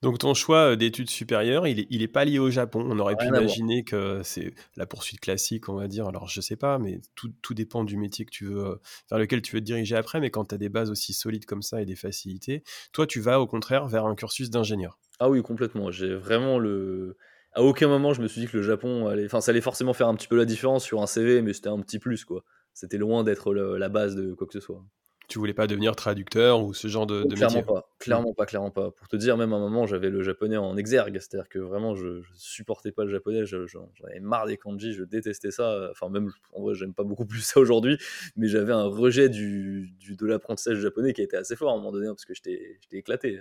Donc 0.01 0.19
ton 0.19 0.33
choix 0.33 0.75
d'études 0.75 1.09
supérieures, 1.09 1.67
il 1.67 1.77
n'est 1.77 1.87
il 1.89 2.01
est 2.01 2.07
pas 2.07 2.25
lié 2.25 2.37
au 2.37 2.49
Japon. 2.51 2.85
On 2.87 2.99
aurait 2.99 3.15
pu 3.15 3.25
imaginer 3.25 3.83
que 3.83 4.21
c'est 4.23 4.53
la 4.75 4.85
poursuite 4.85 5.19
classique, 5.19 5.69
on 5.69 5.75
va 5.75 5.87
dire. 5.87 6.07
Alors 6.07 6.27
je 6.27 6.41
sais 6.41 6.57
pas, 6.57 6.77
mais 6.77 6.99
tout, 7.15 7.31
tout 7.41 7.53
dépend 7.53 7.83
du 7.83 7.97
métier 7.97 8.25
que 8.25 8.31
tu 8.31 8.45
veux, 8.45 8.79
vers 9.09 9.19
lequel 9.19 9.41
tu 9.41 9.55
veux 9.55 9.61
te 9.61 9.65
diriger 9.65 9.95
après. 9.95 10.19
Mais 10.19 10.29
quand 10.29 10.45
tu 10.45 10.55
as 10.55 10.57
des 10.57 10.69
bases 10.69 10.91
aussi 10.91 11.13
solides 11.13 11.45
comme 11.45 11.61
ça 11.61 11.81
et 11.81 11.85
des 11.85 11.95
facilités, 11.95 12.63
toi 12.91 13.07
tu 13.07 13.19
vas 13.19 13.39
au 13.39 13.47
contraire 13.47 13.87
vers 13.87 14.05
un 14.05 14.15
cursus 14.15 14.49
d'ingénieur. 14.49 14.99
Ah 15.19 15.29
oui, 15.29 15.41
complètement. 15.41 15.91
J'ai 15.91 16.13
vraiment 16.13 16.59
le 16.59 17.17
à 17.55 17.63
aucun 17.63 17.87
moment 17.87 18.13
je 18.13 18.21
me 18.21 18.27
suis 18.27 18.41
dit 18.41 18.47
que 18.47 18.57
le 18.57 18.63
Japon 18.63 19.07
allait, 19.07 19.25
enfin 19.25 19.41
ça 19.41 19.51
allait 19.51 19.61
forcément 19.61 19.93
faire 19.93 20.07
un 20.07 20.15
petit 20.15 20.27
peu 20.27 20.35
la 20.35 20.45
différence 20.45 20.83
sur 20.83 21.01
un 21.01 21.07
CV, 21.07 21.41
mais 21.41 21.53
c'était 21.53 21.69
un 21.69 21.79
petit 21.79 21.99
plus 21.99 22.25
quoi. 22.25 22.43
C'était 22.73 22.97
loin 22.97 23.23
d'être 23.23 23.53
la 23.53 23.89
base 23.89 24.15
de 24.15 24.33
quoi 24.33 24.45
que 24.45 24.53
ce 24.53 24.59
soit. 24.59 24.83
Tu 25.27 25.39
voulais 25.39 25.53
pas 25.53 25.65
devenir 25.65 25.95
traducteur 25.95 26.61
ou 26.61 26.73
ce 26.73 26.87
genre 26.87 27.07
de, 27.07 27.23
de 27.23 27.35
clairement 27.35 27.63
Pas, 27.63 27.89
clairement 27.97 28.33
pas, 28.33 28.45
clairement 28.45 28.69
pas. 28.69 28.91
Pour 28.91 29.07
te 29.07 29.15
dire, 29.15 29.37
même 29.37 29.53
à 29.53 29.55
un 29.55 29.59
moment, 29.59 29.87
j'avais 29.87 30.09
le 30.11 30.21
japonais 30.21 30.57
en 30.57 30.77
exergue, 30.77 31.17
c'est-à-dire 31.19 31.49
que 31.49 31.57
vraiment, 31.57 31.95
je, 31.95 32.21
supportais 32.35 32.91
pas 32.91 33.05
le 33.05 33.11
japonais, 33.11 33.43
j'en 33.45 33.89
avais 34.03 34.19
marre 34.19 34.45
des 34.45 34.57
kanji, 34.57 34.93
je 34.93 35.03
détestais 35.03 35.49
ça. 35.49 35.89
Enfin, 35.89 36.09
même 36.09 36.29
en 36.53 36.61
vrai, 36.61 36.75
j'aime 36.75 36.93
pas 36.93 37.03
beaucoup 37.03 37.25
plus 37.25 37.41
ça 37.41 37.59
aujourd'hui, 37.59 37.97
mais 38.35 38.47
j'avais 38.47 38.73
un 38.73 38.85
rejet 38.85 39.29
du, 39.29 39.95
de 40.07 40.25
l'apprentissage 40.27 40.77
japonais 40.77 41.13
qui 41.13 41.21
a 41.21 41.23
été 41.23 41.37
assez 41.37 41.55
fort 41.55 41.71
à 41.71 41.73
un 41.73 41.77
moment 41.77 41.91
donné, 41.91 42.07
hein, 42.07 42.13
parce 42.13 42.25
que 42.25 42.35
j'étais 42.35 42.77
éclaté. 42.91 43.39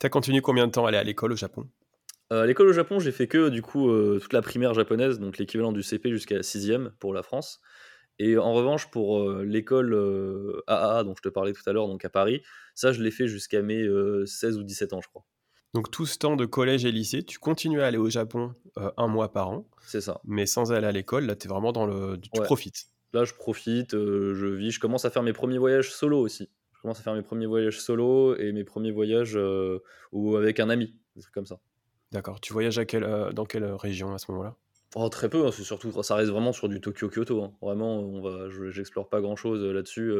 Tu 0.00 0.06
as 0.06 0.10
continué 0.10 0.42
combien 0.42 0.66
de 0.66 0.72
temps 0.72 0.84
à 0.84 0.88
aller 0.88 0.98
à 0.98 1.04
l'école 1.04 1.32
au 1.32 1.36
Japon? 1.36 1.66
Euh, 2.32 2.46
l'école 2.46 2.68
au 2.68 2.72
Japon, 2.72 3.00
j'ai 3.00 3.10
fait 3.10 3.26
que 3.26 3.48
du 3.48 3.60
coup 3.60 3.90
euh, 3.90 4.18
toute 4.20 4.32
la 4.32 4.42
primaire 4.42 4.72
japonaise, 4.72 5.18
donc 5.18 5.38
l'équivalent 5.38 5.72
du 5.72 5.82
CP 5.82 6.10
jusqu'à 6.10 6.36
la 6.36 6.42
6 6.42 6.72
pour 6.98 7.12
la 7.12 7.22
France. 7.22 7.60
Et 8.20 8.36
en 8.36 8.52
revanche, 8.52 8.90
pour 8.90 9.18
euh, 9.18 9.44
l'école 9.44 9.94
AAA 10.68 11.04
dont 11.04 11.14
je 11.16 11.22
te 11.22 11.28
parlais 11.28 11.52
tout 11.52 11.62
à 11.66 11.72
l'heure, 11.72 11.88
donc 11.88 12.04
à 12.04 12.10
Paris, 12.10 12.42
ça 12.74 12.92
je 12.92 13.02
l'ai 13.02 13.10
fait 13.10 13.26
jusqu'à 13.26 13.62
mes 13.62 13.84
16 14.26 14.58
ou 14.58 14.62
17 14.62 14.92
ans, 14.92 15.00
je 15.00 15.08
crois. 15.08 15.24
Donc 15.74 15.90
tout 15.90 16.06
ce 16.06 16.18
temps 16.18 16.36
de 16.36 16.46
collège 16.46 16.84
et 16.84 16.92
lycée, 16.92 17.22
tu 17.22 17.38
continues 17.38 17.80
à 17.80 17.86
aller 17.86 17.98
au 17.98 18.10
Japon 18.10 18.54
un 18.76 19.06
mois 19.06 19.32
par 19.32 19.50
an. 19.50 19.68
C'est 19.86 20.00
ça. 20.00 20.20
Mais 20.24 20.46
sans 20.46 20.72
aller 20.72 20.86
à 20.86 20.92
l'école, 20.92 21.26
là 21.26 21.34
tu 21.34 21.46
es 21.46 21.48
vraiment 21.48 21.72
dans 21.72 21.86
le... 21.86 22.16
Tu 22.20 22.28
profites. 22.42 22.86
Là 23.12 23.24
je 23.24 23.34
profite, 23.34 23.92
je 23.92 24.46
vis, 24.46 24.70
je 24.70 24.80
commence 24.80 25.04
à 25.04 25.10
faire 25.10 25.22
mes 25.22 25.32
premiers 25.32 25.58
voyages 25.58 25.92
solo 25.92 26.20
aussi. 26.20 26.50
Je 26.74 26.82
commence 26.82 27.00
à 27.00 27.02
faire 27.02 27.14
mes 27.14 27.22
premiers 27.22 27.46
voyages 27.46 27.80
solo 27.80 28.36
et 28.36 28.52
mes 28.52 28.64
premiers 28.64 28.92
voyages 28.92 29.38
ou 30.12 30.36
avec 30.36 30.60
un 30.60 30.70
ami, 30.70 30.94
des 31.16 31.22
trucs 31.22 31.34
comme 31.34 31.46
ça. 31.46 31.60
D'accord. 32.12 32.40
Tu 32.40 32.52
voyages 32.52 32.78
à 32.78 32.84
quelle, 32.84 33.04
euh, 33.04 33.32
dans 33.32 33.44
quelle 33.44 33.64
euh, 33.64 33.76
région 33.76 34.12
à 34.12 34.18
ce 34.18 34.30
moment-là? 34.32 34.56
Oh, 34.96 35.08
très 35.08 35.28
peu, 35.28 35.46
hein, 35.46 35.52
c'est 35.52 35.62
surtout 35.62 36.02
ça 36.02 36.16
reste 36.16 36.32
vraiment 36.32 36.52
sur 36.52 36.68
du 36.68 36.80
Tokyo-Kyoto. 36.80 37.44
Hein. 37.44 37.52
Vraiment, 37.62 38.00
on 38.00 38.20
va, 38.20 38.48
j'explore 38.70 39.08
pas 39.08 39.20
grand-chose 39.20 39.62
euh, 39.62 39.72
là-dessus. 39.72 40.12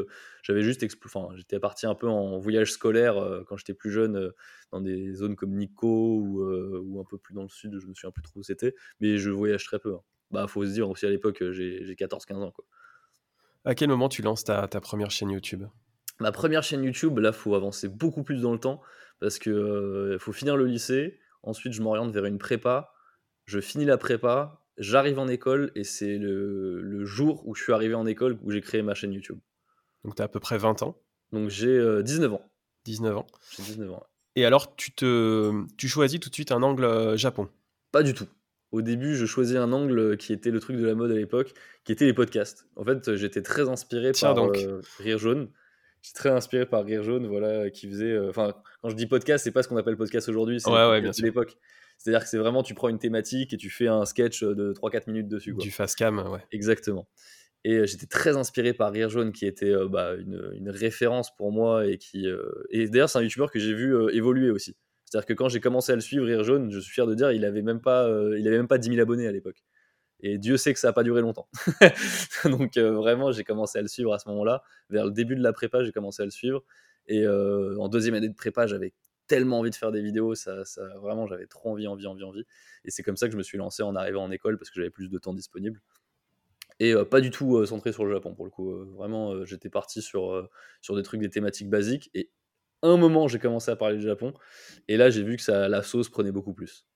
J'avais 0.43 0.61
juste, 0.61 0.85
enfin, 1.05 1.27
j'étais 1.35 1.59
parti 1.59 1.85
un 1.85 1.95
peu 1.95 2.07
en 2.07 2.37
voyage 2.37 2.71
scolaire 2.71 3.15
quand 3.47 3.57
j'étais 3.57 3.73
plus 3.73 3.91
jeune, 3.91 4.31
dans 4.71 4.79
des 4.79 5.13
zones 5.13 5.35
comme 5.35 5.51
Nikko 5.57 6.19
ou, 6.19 6.41
ou 6.41 7.01
un 7.01 7.03
peu 7.03 7.17
plus 7.17 7.33
dans 7.33 7.43
le 7.43 7.49
sud. 7.49 7.77
Je 7.77 7.85
me 7.85 7.93
souviens 7.93 8.11
plus 8.11 8.23
trop 8.23 8.39
où 8.39 8.43
c'était, 8.43 8.73
mais 9.01 9.17
je 9.17 9.29
voyage 9.29 9.65
très 9.65 9.79
peu. 9.79 9.93
Hein. 9.93 10.01
Bah, 10.31 10.47
faut 10.47 10.65
se 10.65 10.71
dire 10.71 10.89
aussi 10.89 11.05
à 11.05 11.09
l'époque, 11.09 11.43
j'ai 11.51 11.93
14-15 11.95 12.35
ans, 12.35 12.51
quoi. 12.51 12.63
À 13.65 13.75
quel 13.75 13.89
moment 13.89 14.07
tu 14.07 14.21
lances 14.21 14.45
ta, 14.45 14.69
ta 14.69 14.79
première 14.79 15.11
chaîne 15.11 15.29
YouTube? 15.29 15.65
Ma 16.21 16.31
première 16.31 16.63
chaîne 16.63 16.83
YouTube, 16.83 17.19
là, 17.19 17.33
faut 17.33 17.55
avancer 17.55 17.89
beaucoup 17.89 18.23
plus 18.23 18.41
dans 18.41 18.53
le 18.53 18.59
temps 18.59 18.81
parce 19.19 19.37
que 19.37 20.15
faut 20.19 20.31
finir 20.31 20.55
le 20.55 20.65
lycée. 20.65 21.19
Ensuite, 21.43 21.73
je 21.73 21.81
m'oriente 21.81 22.11
vers 22.11 22.25
une 22.25 22.37
prépa. 22.37 22.93
Je 23.45 23.59
finis 23.59 23.85
la 23.85 23.97
prépa, 23.97 24.63
j'arrive 24.77 25.19
en 25.19 25.27
école 25.27 25.71
et 25.75 25.83
c'est 25.83 26.17
le, 26.17 27.05
jour 27.05 27.47
où 27.47 27.55
je 27.55 27.63
suis 27.63 27.73
arrivé 27.73 27.95
en 27.95 28.05
école 28.05 28.37
où 28.43 28.51
j'ai 28.51 28.61
créé 28.61 28.81
ma 28.81 28.93
chaîne 28.93 29.13
YouTube. 29.13 29.39
Donc, 30.03 30.15
tu 30.15 30.21
as 30.21 30.25
à 30.25 30.27
peu 30.27 30.39
près 30.39 30.57
20 30.57 30.83
ans 30.83 30.97
Donc, 31.31 31.49
j'ai 31.49 32.03
19 32.03 32.31
euh, 32.31 32.35
ans. 32.35 32.51
19 32.85 33.17
ans. 33.17 33.27
J'ai 33.55 33.63
19 33.63 33.91
ans. 33.91 34.03
Et 34.35 34.45
alors, 34.45 34.75
tu, 34.75 34.91
te, 34.91 35.65
tu 35.77 35.87
choisis 35.87 36.19
tout 36.19 36.29
de 36.29 36.33
suite 36.33 36.51
un 36.51 36.63
angle 36.63 36.85
euh, 36.85 37.17
Japon? 37.17 37.49
Pas 37.91 38.03
du 38.03 38.13
tout. 38.13 38.27
Au 38.71 38.81
début, 38.81 39.15
je 39.15 39.25
choisis 39.25 39.57
un 39.57 39.73
angle 39.73 40.15
qui 40.15 40.31
était 40.31 40.51
le 40.51 40.61
truc 40.61 40.77
de 40.77 40.85
la 40.85 40.95
mode 40.95 41.11
à 41.11 41.15
l'époque, 41.15 41.53
qui 41.83 41.91
était 41.91 42.05
les 42.05 42.13
podcasts. 42.13 42.67
En 42.77 42.85
fait, 42.85 43.15
j'étais 43.15 43.41
très 43.41 43.67
inspiré 43.67 44.13
par 44.13 44.33
donc. 44.33 44.57
Euh, 44.57 44.81
Rire 44.99 45.17
Jaune. 45.17 45.49
J'étais 46.01 46.17
très 46.17 46.29
inspiré 46.29 46.65
par 46.65 46.83
Rire 46.83 47.03
Jaune, 47.03 47.27
voilà, 47.27 47.69
qui 47.69 47.87
faisait. 47.87 48.17
Enfin, 48.27 48.55
quand 48.81 48.89
je 48.89 48.95
dis 48.95 49.05
podcast, 49.05 49.43
c'est 49.43 49.51
pas 49.51 49.63
ce 49.63 49.67
qu'on 49.67 49.77
appelle 49.77 49.97
podcast 49.97 50.27
aujourd'hui, 50.29 50.59
c'est 50.59 50.69
ouais, 50.69 51.01
l'époque. 51.19 51.57
C'est-à-dire 51.97 52.23
que 52.23 52.29
c'est 52.29 52.39
vraiment, 52.39 52.63
tu 52.63 52.73
prends 52.73 52.89
une 52.89 52.97
thématique 52.97 53.53
et 53.53 53.57
tu 53.57 53.69
fais 53.69 53.87
un 53.87 54.05
sketch 54.05 54.43
de 54.43 54.73
3-4 54.73 55.03
minutes 55.07 55.27
dessus. 55.27 55.53
Quoi. 55.53 55.63
Du 55.63 55.69
fast 55.69 55.95
cam, 55.95 56.17
ouais. 56.17 56.39
Exactement. 56.51 57.07
Et 57.63 57.85
j'étais 57.85 58.07
très 58.07 58.37
inspiré 58.37 58.73
par 58.73 58.91
Rire 58.91 59.09
Jaune, 59.09 59.31
qui 59.31 59.45
était 59.45 59.71
bah, 59.87 60.15
une, 60.15 60.51
une, 60.55 60.69
référence 60.71 61.35
pour 61.35 61.51
moi 61.51 61.85
et 61.85 61.99
qui. 61.99 62.27
et 62.71 62.87
d'ailleurs, 62.89 63.09
c'est 63.09 63.19
un 63.19 63.21
youtubeur 63.21 63.51
que 63.51 63.59
j'ai 63.59 63.75
vu 63.75 63.95
évoluer 64.11 64.49
aussi. 64.49 64.75
C'est-à-dire 65.05 65.27
que 65.27 65.33
quand 65.33 65.49
j'ai 65.49 65.59
commencé 65.59 65.91
à 65.91 65.95
le 65.95 66.01
suivre, 66.01 66.25
Rire 66.25 66.43
Jaune, 66.43 66.71
je 66.71 66.79
suis 66.79 66.91
fier 66.91 67.05
de 67.05 67.13
dire, 67.13 67.31
il 67.31 67.45
avait 67.45 67.61
même 67.61 67.81
pas, 67.81 68.09
il 68.35 68.47
avait 68.47 68.57
même 68.57 68.67
pas 68.67 68.79
10 68.79 68.89
000 68.89 69.01
abonnés 69.01 69.27
à 69.27 69.31
l'époque. 69.31 69.63
Et 70.21 70.37
Dieu 70.37 70.57
sait 70.57 70.73
que 70.73 70.79
ça 70.79 70.87
n'a 70.87 70.93
pas 70.93 71.03
duré 71.03 71.21
longtemps. 71.21 71.47
Donc 72.45 72.77
vraiment, 72.77 73.31
j'ai 73.31 73.43
commencé 73.43 73.79
à 73.79 73.81
le 73.81 73.87
suivre 73.87 74.13
à 74.13 74.19
ce 74.19 74.29
moment-là. 74.29 74.63
Vers 74.89 75.05
le 75.05 75.11
début 75.11 75.35
de 75.35 75.43
la 75.43 75.53
prépa, 75.53 75.83
j'ai 75.83 75.91
commencé 75.91 76.21
à 76.21 76.25
le 76.25 76.31
suivre. 76.31 76.63
Et 77.07 77.27
en 77.27 77.87
deuxième 77.89 78.13
année 78.13 78.29
de 78.29 78.35
prépa, 78.35 78.67
j'avais 78.67 78.93
tellement 79.27 79.59
envie 79.59 79.69
de 79.71 79.75
faire 79.75 79.91
des 79.91 80.01
vidéos, 80.01 80.35
ça, 80.35 80.65
ça 80.65 80.81
vraiment, 80.97 81.25
j'avais 81.25 81.47
trop 81.47 81.71
envie, 81.71 81.87
envie, 81.87 82.05
envie, 82.05 82.23
envie. 82.23 82.45
Et 82.83 82.91
c'est 82.91 83.01
comme 83.01 83.15
ça 83.17 83.27
que 83.27 83.31
je 83.31 83.37
me 83.37 83.43
suis 83.43 83.57
lancé 83.57 83.81
en 83.81 83.95
arrivant 83.95 84.23
en 84.23 84.31
école 84.31 84.57
parce 84.57 84.69
que 84.69 84.75
j'avais 84.75 84.89
plus 84.89 85.09
de 85.09 85.17
temps 85.17 85.33
disponible. 85.33 85.81
Et 86.79 86.93
pas 87.09 87.21
du 87.21 87.29
tout 87.29 87.65
centré 87.65 87.91
sur 87.93 88.05
le 88.05 88.11
Japon 88.11 88.33
pour 88.33 88.45
le 88.45 88.51
coup. 88.51 88.73
vraiment, 88.95 89.45
j'étais 89.45 89.69
parti 89.69 90.01
sur, 90.01 90.49
sur 90.81 90.95
des 90.95 91.03
trucs, 91.03 91.21
des 91.21 91.29
thématiques 91.29 91.69
basiques. 91.69 92.09
Et 92.13 92.31
un 92.81 92.97
moment, 92.97 93.27
j'ai 93.27 93.39
commencé 93.39 93.69
à 93.71 93.75
parler 93.75 93.97
du 93.97 94.03
Japon. 94.03 94.33
Et 94.87 94.97
là, 94.97 95.09
j'ai 95.09 95.23
vu 95.23 95.35
que 95.37 95.43
ça, 95.43 95.69
la 95.69 95.83
sauce 95.83 96.09
prenait 96.09 96.31
beaucoup 96.31 96.53
plus. 96.53 96.87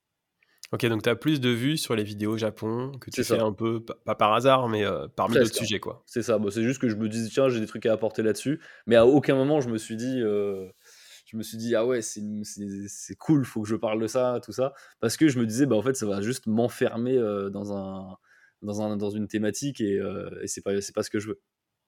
Ok, 0.71 0.85
donc 0.87 1.03
tu 1.03 1.09
as 1.09 1.15
plus 1.15 1.39
de 1.39 1.49
vues 1.49 1.77
sur 1.77 1.95
les 1.95 2.03
vidéos 2.03 2.37
Japon 2.37 2.91
que 2.99 3.09
tu 3.11 3.23
fais 3.23 3.39
un 3.39 3.53
peu, 3.53 3.83
pas 3.83 4.15
par 4.15 4.33
hasard, 4.33 4.67
mais 4.67 4.83
parmi 5.15 5.35
d'autres 5.35 5.55
sujets. 5.55 5.79
quoi. 5.79 6.03
C'est 6.05 6.23
ça, 6.23 6.39
c'est 6.51 6.63
juste 6.63 6.81
que 6.81 6.89
je 6.89 6.95
me 6.95 7.07
disais, 7.07 7.29
tiens, 7.29 7.49
j'ai 7.49 7.59
des 7.59 7.67
trucs 7.67 7.85
à 7.85 7.93
apporter 7.93 8.23
là-dessus. 8.23 8.59
Mais 8.87 8.95
à 8.95 9.05
aucun 9.05 9.35
moment, 9.35 9.61
je 9.61 9.69
me 9.69 9.77
suis 9.77 9.95
dit, 9.95 10.19
je 10.21 11.37
me 11.37 11.43
suis 11.43 11.57
dit, 11.57 11.75
ah 11.75 11.85
ouais, 11.85 12.01
c'est 12.01 13.15
cool, 13.17 13.45
faut 13.45 13.61
que 13.61 13.69
je 13.69 13.75
parle 13.75 14.01
de 14.01 14.07
ça, 14.07 14.39
tout 14.43 14.51
ça. 14.51 14.73
Parce 14.99 15.17
que 15.17 15.27
je 15.27 15.39
me 15.39 15.45
disais, 15.45 15.65
bah, 15.65 15.75
en 15.75 15.81
fait, 15.81 15.95
ça 15.95 16.05
va 16.07 16.21
juste 16.21 16.47
m'enfermer 16.47 17.15
dans, 17.51 17.73
un, 17.73 18.17
dans, 18.61 18.81
un, 18.81 18.97
dans 18.97 19.11
une 19.11 19.27
thématique 19.27 19.81
et, 19.81 20.01
et 20.41 20.47
c'est 20.47 20.61
pas, 20.61 20.71
pas 20.93 21.03
ce 21.03 21.09
que 21.09 21.19
je 21.19 21.29
veux. 21.29 21.39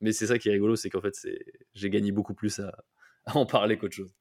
Mais 0.02 0.12
c'est 0.12 0.28
ça 0.28 0.38
qui 0.38 0.50
est 0.50 0.52
rigolo, 0.52 0.76
c'est 0.76 0.90
qu'en 0.90 1.02
fait, 1.02 1.16
j'ai 1.74 1.90
gagné 1.90 2.12
beaucoup 2.12 2.36
plus 2.36 2.60
à, 2.60 2.72
en 3.34 3.46
parler 3.46 3.78
qu'autre 3.78 3.96
chose. 3.96 4.14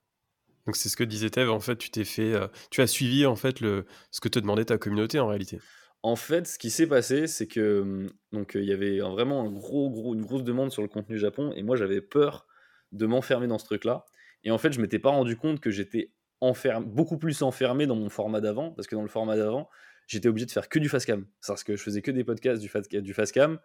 Donc 0.66 0.76
c'est 0.76 0.88
ce 0.88 0.96
que 0.96 1.04
disait 1.04 1.30
Tev, 1.30 1.50
en 1.50 1.60
fait, 1.60 1.76
tu 1.76 1.90
t'es 1.90 2.04
fait, 2.04 2.34
tu 2.70 2.82
as 2.82 2.86
suivi 2.86 3.24
en 3.24 3.36
fait 3.36 3.60
le, 3.60 3.86
ce 4.10 4.20
que 4.20 4.28
te 4.28 4.38
demandait 4.38 4.64
ta 4.64 4.78
communauté 4.78 5.20
en 5.20 5.28
réalité. 5.28 5.60
En 6.02 6.16
fait, 6.16 6.46
ce 6.46 6.58
qui 6.58 6.70
s'est 6.70 6.86
passé, 6.86 7.26
c'est 7.26 7.46
que 7.46 7.82
mmh, 7.82 8.10
donc 8.32 8.52
il 8.54 8.64
y 8.64 8.72
avait 8.72 8.98
vraiment 8.98 9.42
un 9.42 9.50
gros, 9.50 9.90
gros, 9.90 10.14
une 10.14 10.24
grosse 10.24 10.44
demande 10.44 10.70
sur 10.70 10.82
le 10.82 10.88
contenu 10.88 11.18
Japon, 11.18 11.52
et 11.56 11.62
moi 11.62 11.76
j'avais 11.76 12.00
peur 12.00 12.46
de 12.92 13.06
m'enfermer 13.06 13.46
dans 13.46 13.58
ce 13.58 13.64
truc-là. 13.64 14.04
Et 14.44 14.50
en 14.50 14.58
fait, 14.58 14.72
je 14.72 14.80
m'étais 14.80 14.98
pas 14.98 15.10
rendu 15.10 15.36
compte 15.36 15.60
que 15.60 15.70
j'étais 15.70 16.12
enfermé, 16.40 16.86
beaucoup 16.86 17.18
plus 17.18 17.42
enfermé 17.42 17.86
dans 17.86 17.96
mon 17.96 18.08
format 18.08 18.40
d'avant, 18.40 18.70
parce 18.70 18.86
que 18.86 18.94
dans 18.94 19.02
le 19.02 19.08
format 19.08 19.36
d'avant, 19.36 19.68
j'étais 20.06 20.28
obligé 20.28 20.46
de 20.46 20.52
faire 20.52 20.68
que 20.68 20.78
du 20.78 20.88
fast-cam. 20.88 21.26
Parce 21.46 21.64
que 21.64 21.76
je 21.76 21.82
faisais 21.82 22.02
que 22.02 22.10
des 22.10 22.24
podcasts 22.24 22.60
du, 22.60 22.68
fast, 22.68 22.94
du 22.94 23.14
fast-cam, 23.14 23.58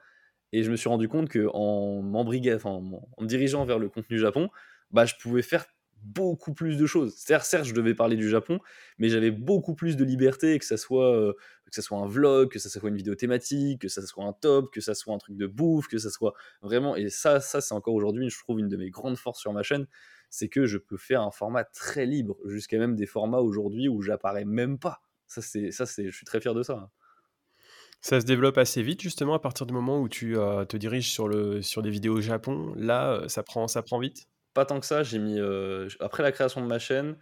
et 0.51 0.63
je 0.63 0.71
me 0.71 0.75
suis 0.75 0.89
rendu 0.89 1.07
compte 1.07 1.29
qu'en 1.29 2.01
m'embriguant, 2.01 2.57
en 2.63 2.81
me 3.21 3.27
dirigeant 3.27 3.63
vers 3.65 3.79
le 3.79 3.89
contenu 3.89 4.17
Japon, 4.17 4.49
bah, 4.89 5.05
je 5.05 5.13
pouvais 5.21 5.43
faire 5.43 5.65
beaucoup 6.03 6.53
plus 6.53 6.77
de 6.77 6.85
choses. 6.85 7.15
Certes, 7.15 7.45
certes, 7.45 7.65
je 7.65 7.73
devais 7.73 7.93
parler 7.93 8.15
du 8.15 8.29
Japon, 8.29 8.59
mais 8.97 9.09
j'avais 9.09 9.31
beaucoup 9.31 9.75
plus 9.75 9.97
de 9.97 10.03
liberté, 10.03 10.57
que 10.59 10.65
ça 10.65 10.77
soit 10.77 11.15
euh, 11.15 11.33
que 11.65 11.75
ça 11.75 11.81
soit 11.81 11.97
un 11.99 12.07
vlog, 12.07 12.49
que 12.49 12.59
ça 12.59 12.69
soit 12.69 12.89
une 12.89 12.95
vidéo 12.95 13.15
thématique, 13.15 13.81
que 13.81 13.87
ça 13.87 14.01
soit 14.05 14.25
un 14.25 14.33
top, 14.33 14.71
que 14.71 14.81
ça 14.81 14.93
soit 14.93 15.13
un 15.13 15.17
truc 15.17 15.37
de 15.37 15.47
bouffe, 15.47 15.87
que 15.87 15.97
ça 15.97 16.09
soit 16.09 16.33
vraiment. 16.61 16.95
Et 16.95 17.09
ça, 17.09 17.39
ça 17.39 17.61
c'est 17.61 17.73
encore 17.73 17.93
aujourd'hui, 17.93 18.29
je 18.29 18.39
trouve 18.39 18.59
une 18.59 18.69
de 18.69 18.77
mes 18.77 18.89
grandes 18.89 19.17
forces 19.17 19.39
sur 19.39 19.53
ma 19.53 19.63
chaîne, 19.63 19.87
c'est 20.29 20.49
que 20.49 20.65
je 20.65 20.77
peux 20.77 20.97
faire 20.97 21.21
un 21.21 21.31
format 21.31 21.63
très 21.63 22.05
libre, 22.05 22.37
jusqu'à 22.45 22.77
même 22.77 22.95
des 22.95 23.05
formats 23.05 23.39
aujourd'hui 23.39 23.87
où 23.87 24.01
j'apparais 24.01 24.45
même 24.45 24.79
pas. 24.79 25.01
Ça, 25.27 25.41
c'est 25.41 25.71
ça, 25.71 25.85
c'est, 25.85 26.05
je 26.09 26.15
suis 26.15 26.25
très 26.25 26.41
fier 26.41 26.53
de 26.53 26.63
ça. 26.63 26.73
Hein. 26.73 26.89
Ça 28.01 28.19
se 28.19 28.25
développe 28.25 28.57
assez 28.57 28.81
vite 28.81 29.01
justement 29.01 29.35
à 29.35 29.39
partir 29.39 29.67
du 29.67 29.73
moment 29.73 30.01
où 30.01 30.09
tu 30.09 30.35
euh, 30.35 30.65
te 30.65 30.75
diriges 30.75 31.11
sur, 31.11 31.27
le, 31.27 31.61
sur 31.61 31.83
des 31.83 31.91
vidéos 31.91 32.17
au 32.17 32.21
Japon. 32.21 32.73
Là, 32.75 33.13
euh, 33.13 33.27
ça 33.27 33.43
prend, 33.43 33.67
ça 33.67 33.83
prend 33.83 33.99
vite? 33.99 34.27
Pas 34.53 34.65
tant 34.65 34.79
que 34.79 34.85
ça. 34.85 35.03
J'ai 35.03 35.19
mis, 35.19 35.39
euh, 35.39 35.87
après 35.99 36.23
la 36.23 36.31
création 36.31 36.61
de 36.61 36.67
ma 36.67 36.79
chaîne, 36.79 37.17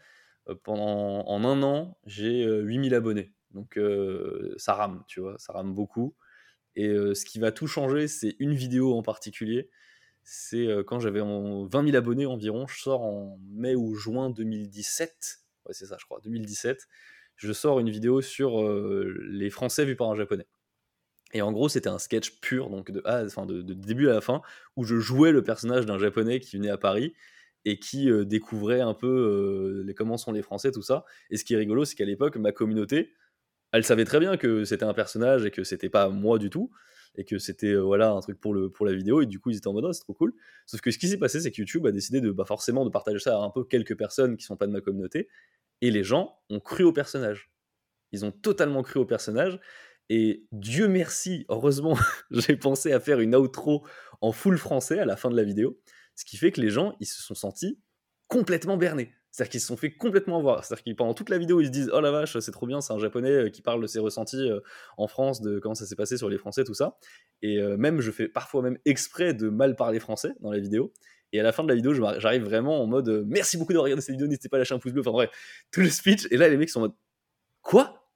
euh, 0.49 0.55
pendant, 0.63 1.27
en 1.27 1.43
un 1.45 1.63
an, 1.63 1.97
j'ai 2.05 2.43
8000 2.45 2.93
euh, 2.93 2.97
abonnés. 2.97 3.33
Donc 3.51 3.79
ça 4.57 4.75
rame, 4.75 5.03
tu 5.07 5.21
vois, 5.21 5.35
ça 5.39 5.53
rame 5.53 5.73
beaucoup. 5.73 6.15
Et 6.75 6.87
ce 6.87 7.25
qui 7.25 7.39
va 7.39 7.51
tout 7.51 7.65
changer, 7.65 8.07
c'est 8.07 8.35
une 8.39 8.53
vidéo 8.53 8.95
en 8.95 9.01
particulier. 9.01 9.69
C'est 10.23 10.67
quand 10.85 10.99
j'avais 10.99 11.21
20 11.21 11.67
000 11.71 11.95
abonnés 11.95 12.27
environ, 12.27 12.67
je 12.67 12.79
sors 12.79 13.01
en 13.01 13.39
mai 13.49 13.73
ou 13.73 13.95
juin 13.95 14.29
2017. 14.29 15.39
Ouais, 15.65 15.73
c'est 15.73 15.87
ça, 15.87 15.97
je 15.99 16.05
crois, 16.05 16.19
2017. 16.23 16.87
Je 17.37 17.53
sors 17.53 17.79
une 17.79 17.89
vidéo 17.89 18.21
sur 18.21 18.61
les 18.71 19.49
Français 19.49 19.83
vus 19.83 19.95
par 19.95 20.11
un 20.11 20.15
Japonais. 20.15 20.45
Et 21.33 21.41
en 21.41 21.51
gros, 21.51 21.69
c'était 21.69 21.89
un 21.89 21.99
sketch 21.99 22.39
pur, 22.41 22.69
donc 22.69 22.91
de, 22.91 23.73
début 23.73 24.09
à 24.09 24.13
la 24.13 24.21
fin, 24.21 24.41
où 24.75 24.83
je 24.83 24.97
jouais 24.97 25.31
le 25.31 25.43
personnage 25.43 25.85
d'un 25.85 25.99
japonais 25.99 26.39
qui 26.39 26.57
venait 26.57 26.69
à 26.69 26.77
Paris 26.77 27.13
et 27.65 27.77
qui 27.77 28.09
euh, 28.09 28.25
découvrait 28.25 28.81
un 28.81 28.93
peu 28.93 29.07
euh, 29.07 29.83
les, 29.85 29.93
comment 29.93 30.17
sont 30.17 30.31
les 30.31 30.41
Français, 30.41 30.71
tout 30.71 30.81
ça. 30.81 31.05
Et 31.29 31.37
ce 31.37 31.43
qui 31.43 31.53
est 31.53 31.57
rigolo, 31.57 31.85
c'est 31.85 31.95
qu'à 31.95 32.05
l'époque, 32.05 32.37
ma 32.37 32.51
communauté, 32.51 33.13
elle 33.71 33.83
savait 33.83 34.05
très 34.05 34.19
bien 34.19 34.37
que 34.37 34.63
c'était 34.63 34.85
un 34.85 34.93
personnage 34.93 35.45
et 35.45 35.51
que 35.51 35.63
c'était 35.63 35.89
pas 35.89 36.09
moi 36.09 36.39
du 36.39 36.49
tout, 36.49 36.71
et 37.15 37.25
que 37.25 37.37
c'était 37.37 37.73
euh, 37.73 37.81
voilà 37.81 38.11
un 38.11 38.19
truc 38.21 38.39
pour, 38.39 38.53
le, 38.53 38.69
pour 38.69 38.85
la 38.85 38.93
vidéo, 38.93 39.21
et 39.21 39.25
du 39.25 39.39
coup, 39.39 39.51
ils 39.51 39.57
étaient 39.57 39.67
en 39.67 39.73
mode, 39.73 39.85
oh, 39.85 39.93
c'est 39.93 40.01
trop 40.01 40.13
cool. 40.13 40.33
Sauf 40.65 40.81
que 40.81 40.89
ce 40.89 40.97
qui 40.97 41.07
s'est 41.07 41.17
passé, 41.17 41.39
c'est 41.41 41.51
que 41.51 41.57
YouTube 41.57 41.85
a 41.85 41.91
décidé 41.91 42.21
de 42.21 42.31
bah, 42.31 42.45
forcément 42.45 42.85
de 42.85 42.89
partager 42.89 43.19
ça 43.19 43.35
à 43.35 43.41
un 43.41 43.49
peu 43.49 43.63
quelques 43.63 43.97
personnes 43.97 44.37
qui 44.37 44.45
sont 44.45 44.57
pas 44.57 44.67
de 44.67 44.71
ma 44.71 44.81
communauté, 44.81 45.27
et 45.81 45.91
les 45.91 46.03
gens 46.03 46.39
ont 46.49 46.59
cru 46.59 46.83
au 46.83 46.93
personnage. 46.93 47.51
Ils 48.11 48.25
ont 48.25 48.31
totalement 48.31 48.81
cru 48.81 48.99
au 48.99 49.05
personnage, 49.05 49.59
et 50.09 50.45
Dieu 50.51 50.87
merci, 50.87 51.45
heureusement, 51.49 51.97
j'ai 52.31 52.57
pensé 52.57 52.91
à 52.91 52.99
faire 52.99 53.19
une 53.19 53.35
outro 53.35 53.85
en 54.21 54.31
full 54.31 54.57
français 54.57 54.99
à 54.99 55.05
la 55.05 55.15
fin 55.15 55.29
de 55.29 55.35
la 55.35 55.43
vidéo, 55.43 55.79
ce 56.15 56.25
qui 56.25 56.37
fait 56.37 56.51
que 56.51 56.59
les 56.59 56.69
gens, 56.69 56.95
ils 56.99 57.05
se 57.05 57.21
sont 57.21 57.35
sentis 57.35 57.79
complètement 58.27 58.77
bernés. 58.77 59.13
C'est-à-dire 59.31 59.51
qu'ils 59.51 59.61
se 59.61 59.67
sont 59.67 59.77
fait 59.77 59.91
complètement 59.91 60.39
avoir. 60.39 60.65
C'est-à-dire 60.65 60.83
qu'ils, 60.83 60.95
pendant 60.95 61.13
toute 61.13 61.29
la 61.29 61.37
vidéo, 61.37 61.61
ils 61.61 61.67
se 61.67 61.71
disent 61.71 61.91
Oh 61.93 62.01
la 62.01 62.09
vache, 62.09 62.37
c'est 62.39 62.51
trop 62.51 62.65
bien, 62.65 62.81
c'est 62.81 62.93
un 62.93 62.97
japonais 62.97 63.31
euh, 63.31 63.49
qui 63.49 63.61
parle 63.61 63.81
de 63.81 63.87
ses 63.87 63.99
ressentis 63.99 64.49
euh, 64.49 64.59
en 64.97 65.07
France, 65.07 65.41
de 65.41 65.59
comment 65.59 65.75
ça 65.75 65.85
s'est 65.85 65.95
passé 65.95 66.17
sur 66.17 66.29
les 66.29 66.39
Français, 66.39 66.63
tout 66.63 66.73
ça. 66.73 66.97
Et 67.43 67.59
euh, 67.59 67.77
même, 67.77 68.01
je 68.01 68.09
fais 68.09 68.27
parfois 68.27 68.63
même 68.63 68.79
exprès 68.85 69.35
de 69.35 69.49
mal 69.49 69.75
parler 69.75 69.99
français 69.99 70.33
dans 70.39 70.51
la 70.51 70.59
vidéo. 70.59 70.91
Et 71.31 71.39
à 71.39 71.43
la 71.43 71.51
fin 71.51 71.63
de 71.63 71.69
la 71.69 71.75
vidéo, 71.75 71.93
j'arrive 71.93 72.43
vraiment 72.43 72.81
en 72.81 72.87
mode 72.87 73.23
Merci 73.27 73.57
beaucoup 73.57 73.73
de 73.73 73.77
regarder 73.77 74.01
cette 74.01 74.13
vidéo, 74.13 74.25
n'hésitez 74.25 74.49
pas 74.49 74.57
à 74.57 74.59
lâcher 74.59 74.73
un 74.73 74.79
pouce 74.79 74.93
bleu. 74.93 75.01
Enfin 75.01 75.11
bref, 75.11 75.29
tout 75.71 75.81
le 75.81 75.89
speech. 75.89 76.27
Et 76.31 76.37
là, 76.37 76.49
les 76.49 76.57
mecs 76.57 76.71
sont 76.71 76.79
en 76.79 76.83
mode 76.83 76.95
Quoi? 77.61 78.09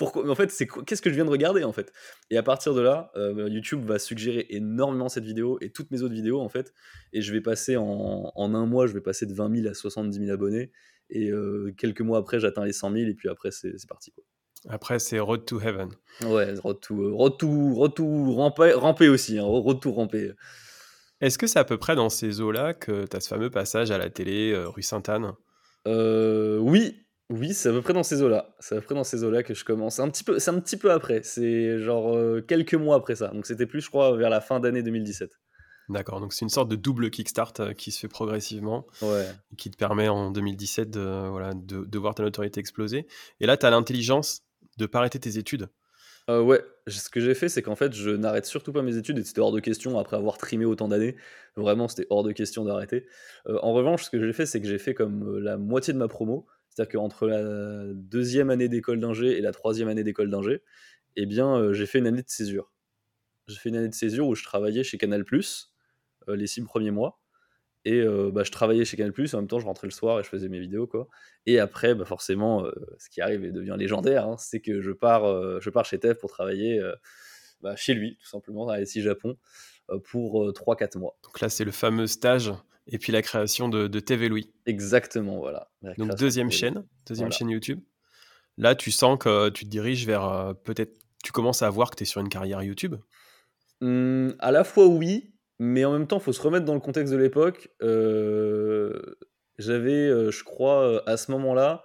Pourquoi 0.00 0.26
en 0.30 0.34
fait 0.34 0.50
c'est 0.50 0.66
qu'est-ce 0.66 1.02
que 1.02 1.10
je 1.10 1.14
viens 1.14 1.26
de 1.26 1.30
regarder 1.30 1.62
en 1.62 1.74
fait? 1.74 1.92
Et 2.30 2.38
à 2.38 2.42
partir 2.42 2.72
de 2.72 2.80
là 2.80 3.12
euh, 3.16 3.50
YouTube 3.50 3.84
va 3.84 3.98
suggérer 3.98 4.46
énormément 4.48 5.10
cette 5.10 5.24
vidéo 5.24 5.58
et 5.60 5.68
toutes 5.68 5.90
mes 5.90 6.00
autres 6.00 6.14
vidéos 6.14 6.40
en 6.40 6.48
fait. 6.48 6.72
Et 7.12 7.20
je 7.20 7.30
vais 7.34 7.42
passer 7.42 7.76
en, 7.76 8.32
un 8.34 8.66
mois 8.66 8.86
je 8.86 8.94
vais 8.94 9.02
passer 9.02 9.26
de 9.26 9.34
20 9.34 9.56
000 9.56 9.68
à 9.68 9.74
70 9.74 10.18
000 10.18 10.30
abonnés. 10.30 10.72
Et 11.10 11.28
euh, 11.28 11.74
quelques 11.76 12.00
mois 12.00 12.16
après 12.16 12.40
j'atteins 12.40 12.64
les 12.64 12.72
100 12.72 12.92
000 12.92 13.10
et 13.10 13.14
puis 13.14 13.28
après 13.28 13.50
c'est 13.50 13.74
parti 13.86 14.10
quoi. 14.10 14.24
Après 14.70 14.98
c'est 14.98 15.18
Road 15.18 15.44
to 15.44 15.60
Heaven. 15.60 15.90
Ouais 16.22 16.54
Road 16.54 16.80
to 16.80 17.02
euh, 17.02 17.12
Road 17.12 17.36
to, 17.36 17.74
road 17.74 17.94
to 17.94 18.32
ramper, 18.32 18.72
ramper 18.72 19.10
aussi 19.10 19.38
hein, 19.38 19.44
Road 19.44 19.80
to 19.80 19.92
ramper 19.92 20.32
est-ce 21.20 21.36
que 21.36 21.46
c'est 21.46 21.58
à 21.58 21.64
peu 21.64 21.76
près 21.76 21.94
dans 21.94 22.08
ces 22.08 22.40
eaux 22.40 22.50
là 22.50 22.72
que 22.72 23.04
tu 23.04 23.14
as 23.14 23.20
ce 23.20 23.28
fameux 23.28 23.50
passage 23.50 23.90
à 23.90 23.98
la 23.98 24.08
télé 24.08 24.56
rue 24.56 24.80
Sainte-Anne? 24.80 25.34
Oui 25.84 27.04
oui, 27.30 27.54
c'est 27.54 27.68
à 27.68 27.72
peu 27.72 27.80
près 27.80 27.92
dans 27.92 28.02
ces 28.02 28.22
eaux-là. 28.22 28.56
C'est 28.58 28.74
à 28.74 28.80
peu 28.80 28.86
près 28.86 28.94
dans 28.96 29.04
ces 29.04 29.22
eaux-là 29.22 29.44
que 29.44 29.54
je 29.54 29.64
commence. 29.64 30.00
Un 30.00 30.10
petit 30.10 30.24
peu, 30.24 30.40
c'est 30.40 30.50
un 30.50 30.58
petit 30.58 30.76
peu 30.76 30.90
après. 30.90 31.22
C'est 31.22 31.78
genre 31.78 32.16
euh, 32.16 32.40
quelques 32.40 32.74
mois 32.74 32.96
après 32.96 33.14
ça. 33.14 33.28
Donc 33.28 33.46
c'était 33.46 33.66
plus, 33.66 33.80
je 33.80 33.88
crois, 33.88 34.16
vers 34.16 34.30
la 34.30 34.40
fin 34.40 34.58
d'année 34.58 34.82
2017. 34.82 35.30
D'accord, 35.90 36.20
donc 36.20 36.32
c'est 36.32 36.44
une 36.44 36.50
sorte 36.50 36.68
de 36.68 36.76
double 36.76 37.10
kickstart 37.10 37.52
euh, 37.60 37.72
qui 37.72 37.92
se 37.92 38.00
fait 38.00 38.08
progressivement, 38.08 38.86
ouais. 39.02 39.26
qui 39.56 39.70
te 39.70 39.76
permet 39.76 40.08
en 40.08 40.30
2017 40.30 40.90
de, 40.90 41.28
voilà, 41.28 41.52
de, 41.54 41.98
voir 41.98 42.14
ta 42.16 42.24
notoriété 42.24 42.60
exploser. 42.60 43.06
Et 43.38 43.46
là, 43.46 43.56
tu 43.56 43.64
as 43.64 43.70
l'intelligence 43.70 44.42
de 44.78 44.86
pas 44.86 44.98
arrêter 44.98 45.20
tes 45.20 45.38
études. 45.38 45.68
Euh, 46.28 46.42
ouais, 46.42 46.62
ce 46.86 47.10
que 47.10 47.20
j'ai 47.20 47.34
fait, 47.34 47.48
c'est 47.48 47.62
qu'en 47.62 47.76
fait, 47.76 47.92
je 47.92 48.10
n'arrête 48.10 48.46
surtout 48.46 48.72
pas 48.72 48.82
mes 48.82 48.96
études 48.96 49.18
et 49.18 49.24
c'était 49.24 49.40
hors 49.40 49.52
de 49.52 49.60
question 49.60 49.98
après 49.98 50.16
avoir 50.16 50.36
trimé 50.36 50.64
autant 50.64 50.88
d'années. 50.88 51.16
Vraiment, 51.56 51.86
c'était 51.86 52.06
hors 52.10 52.22
de 52.24 52.32
question 52.32 52.64
d'arrêter. 52.64 53.06
en 53.46 53.72
revanche, 53.72 54.04
ce 54.04 54.10
que 54.10 54.24
j'ai 54.24 54.32
fait, 54.32 54.46
c'est 54.46 54.60
que 54.60 54.68
j'ai 54.68 54.78
fait 54.78 54.94
comme 54.94 55.38
la 55.38 55.56
moitié 55.56 55.92
de 55.92 55.98
ma 55.98 56.08
promo. 56.08 56.46
C'est-à-dire 56.80 56.98
qu'entre 56.98 57.26
la 57.26 57.92
deuxième 57.92 58.48
année 58.48 58.68
d'école 58.68 59.00
d'ingé 59.00 59.36
et 59.36 59.42
la 59.42 59.52
troisième 59.52 59.88
année 59.88 60.02
d'école 60.02 60.30
d'ingé, 60.30 60.62
eh 61.16 61.26
bien, 61.26 61.54
euh, 61.54 61.74
j'ai 61.74 61.84
fait 61.84 61.98
une 61.98 62.06
année 62.06 62.22
de 62.22 62.28
césure. 62.28 62.72
J'ai 63.48 63.58
fait 63.58 63.68
une 63.68 63.76
année 63.76 63.90
de 63.90 63.94
césure 63.94 64.26
où 64.26 64.34
je 64.34 64.44
travaillais 64.44 64.82
chez 64.82 64.96
Canal+, 64.96 65.22
euh, 66.28 66.36
les 66.36 66.46
six 66.46 66.62
premiers 66.64 66.90
mois. 66.90 67.20
Et 67.84 68.00
euh, 68.00 68.30
bah, 68.32 68.44
je 68.44 68.50
travaillais 68.50 68.86
chez 68.86 68.96
Canal+, 68.96 69.12
en 69.12 69.36
même 69.36 69.46
temps 69.46 69.60
je 69.60 69.66
rentrais 69.66 69.88
le 69.88 69.92
soir 69.92 70.20
et 70.20 70.22
je 70.22 70.28
faisais 70.30 70.48
mes 70.48 70.58
vidéos. 70.58 70.86
quoi. 70.86 71.06
Et 71.44 71.58
après, 71.58 71.94
bah, 71.94 72.06
forcément, 72.06 72.64
ce 72.96 73.10
qui 73.10 73.20
arrive 73.20 73.44
et 73.44 73.52
devient 73.52 73.76
légendaire, 73.78 74.26
hein, 74.26 74.36
c'est 74.38 74.60
que 74.60 74.80
je 74.80 74.92
pars, 74.92 75.60
je 75.60 75.68
pars 75.68 75.84
chez 75.84 75.98
TEF 75.98 76.18
pour 76.18 76.30
travailler 76.30 76.80
bah, 77.60 77.76
chez 77.76 77.92
lui, 77.92 78.16
tout 78.16 78.28
simplement, 78.28 78.70
à 78.70 78.82
SI 78.86 79.02
Japon, 79.02 79.36
pour 80.04 80.50
3-4 80.52 80.98
mois. 80.98 81.18
Donc 81.24 81.40
là, 81.40 81.50
c'est 81.50 81.64
le 81.64 81.72
fameux 81.72 82.06
stage 82.06 82.54
Et 82.90 82.98
puis 82.98 83.12
la 83.12 83.22
création 83.22 83.68
de, 83.68 83.86
de 83.86 84.00
TV 84.00 84.28
Louis. 84.28 84.52
Exactement, 84.66 85.38
voilà. 85.38 85.70
Donc 85.96 86.14
deuxième 86.16 86.50
chaîne, 86.50 86.84
deuxième 87.06 87.32
chaîne 87.32 87.50
YouTube. 87.50 87.80
Là, 88.56 88.74
tu 88.74 88.90
sens 88.90 89.18
que 89.18 89.48
tu 89.48 89.64
te 89.64 89.70
diriges 89.70 90.06
vers 90.06 90.24
euh, 90.24 90.52
peut-être, 90.52 90.92
tu 91.24 91.32
commences 91.32 91.62
à 91.62 91.70
voir 91.70 91.90
que 91.90 91.96
tu 91.96 92.02
es 92.02 92.06
sur 92.06 92.20
une 92.20 92.28
carrière 92.28 92.62
YouTube. 92.62 92.96
Mmh, 93.80 94.30
à 94.38 94.50
la 94.50 94.64
fois 94.64 94.86
oui, 94.86 95.32
mais 95.58 95.84
en 95.84 95.92
même 95.92 96.06
temps, 96.06 96.18
il 96.18 96.22
faut 96.22 96.32
se 96.32 96.42
remettre 96.42 96.66
dans 96.66 96.74
le 96.74 96.80
contexte 96.80 97.12
de 97.12 97.18
l'époque. 97.18 97.70
Euh, 97.80 99.00
j'avais, 99.58 100.08
euh, 100.08 100.30
je 100.30 100.44
crois, 100.44 101.02
à 101.08 101.16
ce 101.16 101.30
moment-là, 101.32 101.84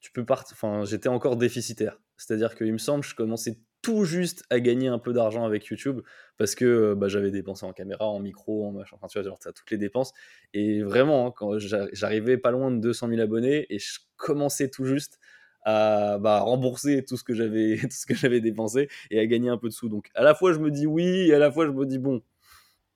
tu 0.00 0.10
peux 0.12 0.24
partir. 0.24 0.56
Enfin, 0.56 0.84
j'étais 0.84 1.08
encore 1.08 1.36
déficitaire. 1.36 1.98
C'est-à-dire 2.16 2.54
qu'il 2.54 2.72
me 2.72 2.78
semble, 2.78 3.04
je 3.04 3.14
commençais 3.14 3.60
tout 3.82 4.04
juste 4.04 4.44
à 4.48 4.60
gagner 4.60 4.88
un 4.88 4.98
peu 4.98 5.12
d'argent 5.12 5.44
avec 5.44 5.66
YouTube 5.66 6.00
parce 6.38 6.54
que 6.54 6.64
euh, 6.64 6.94
bah, 6.94 7.08
j'avais 7.08 7.30
dépensé 7.30 7.66
en 7.66 7.72
caméra, 7.72 8.06
en 8.06 8.20
micro, 8.20 8.66
en 8.66 8.72
machin, 8.72 8.96
enfin 8.96 9.08
tu 9.08 9.18
vois, 9.18 9.28
genre, 9.28 9.38
as 9.44 9.52
toutes 9.52 9.70
les 9.70 9.78
dépenses. 9.78 10.12
Et 10.54 10.82
vraiment, 10.82 11.26
hein, 11.26 11.32
quand 11.36 11.58
j'arrivais 11.58 12.38
pas 12.38 12.52
loin 12.52 12.70
de 12.70 12.78
200 12.78 13.08
000 13.08 13.20
abonnés 13.20 13.66
et 13.68 13.78
je 13.78 13.98
commençais 14.16 14.68
tout 14.68 14.84
juste 14.84 15.18
à 15.64 16.18
bah, 16.18 16.40
rembourser 16.40 17.04
tout 17.04 17.16
ce 17.16 17.24
que 17.24 17.34
j'avais 17.34 17.76
tout 17.82 17.88
ce 17.90 18.06
que 18.06 18.14
j'avais 18.14 18.40
dépensé 18.40 18.88
et 19.10 19.18
à 19.18 19.26
gagner 19.26 19.48
un 19.48 19.58
peu 19.58 19.68
de 19.68 19.74
sous. 19.74 19.88
Donc 19.88 20.10
à 20.14 20.22
la 20.22 20.34
fois 20.34 20.52
je 20.52 20.58
me 20.58 20.70
dis 20.70 20.86
oui 20.86 21.28
et 21.28 21.34
à 21.34 21.38
la 21.38 21.50
fois 21.50 21.66
je 21.66 21.72
me 21.72 21.84
dis 21.84 21.98
bon, 21.98 22.22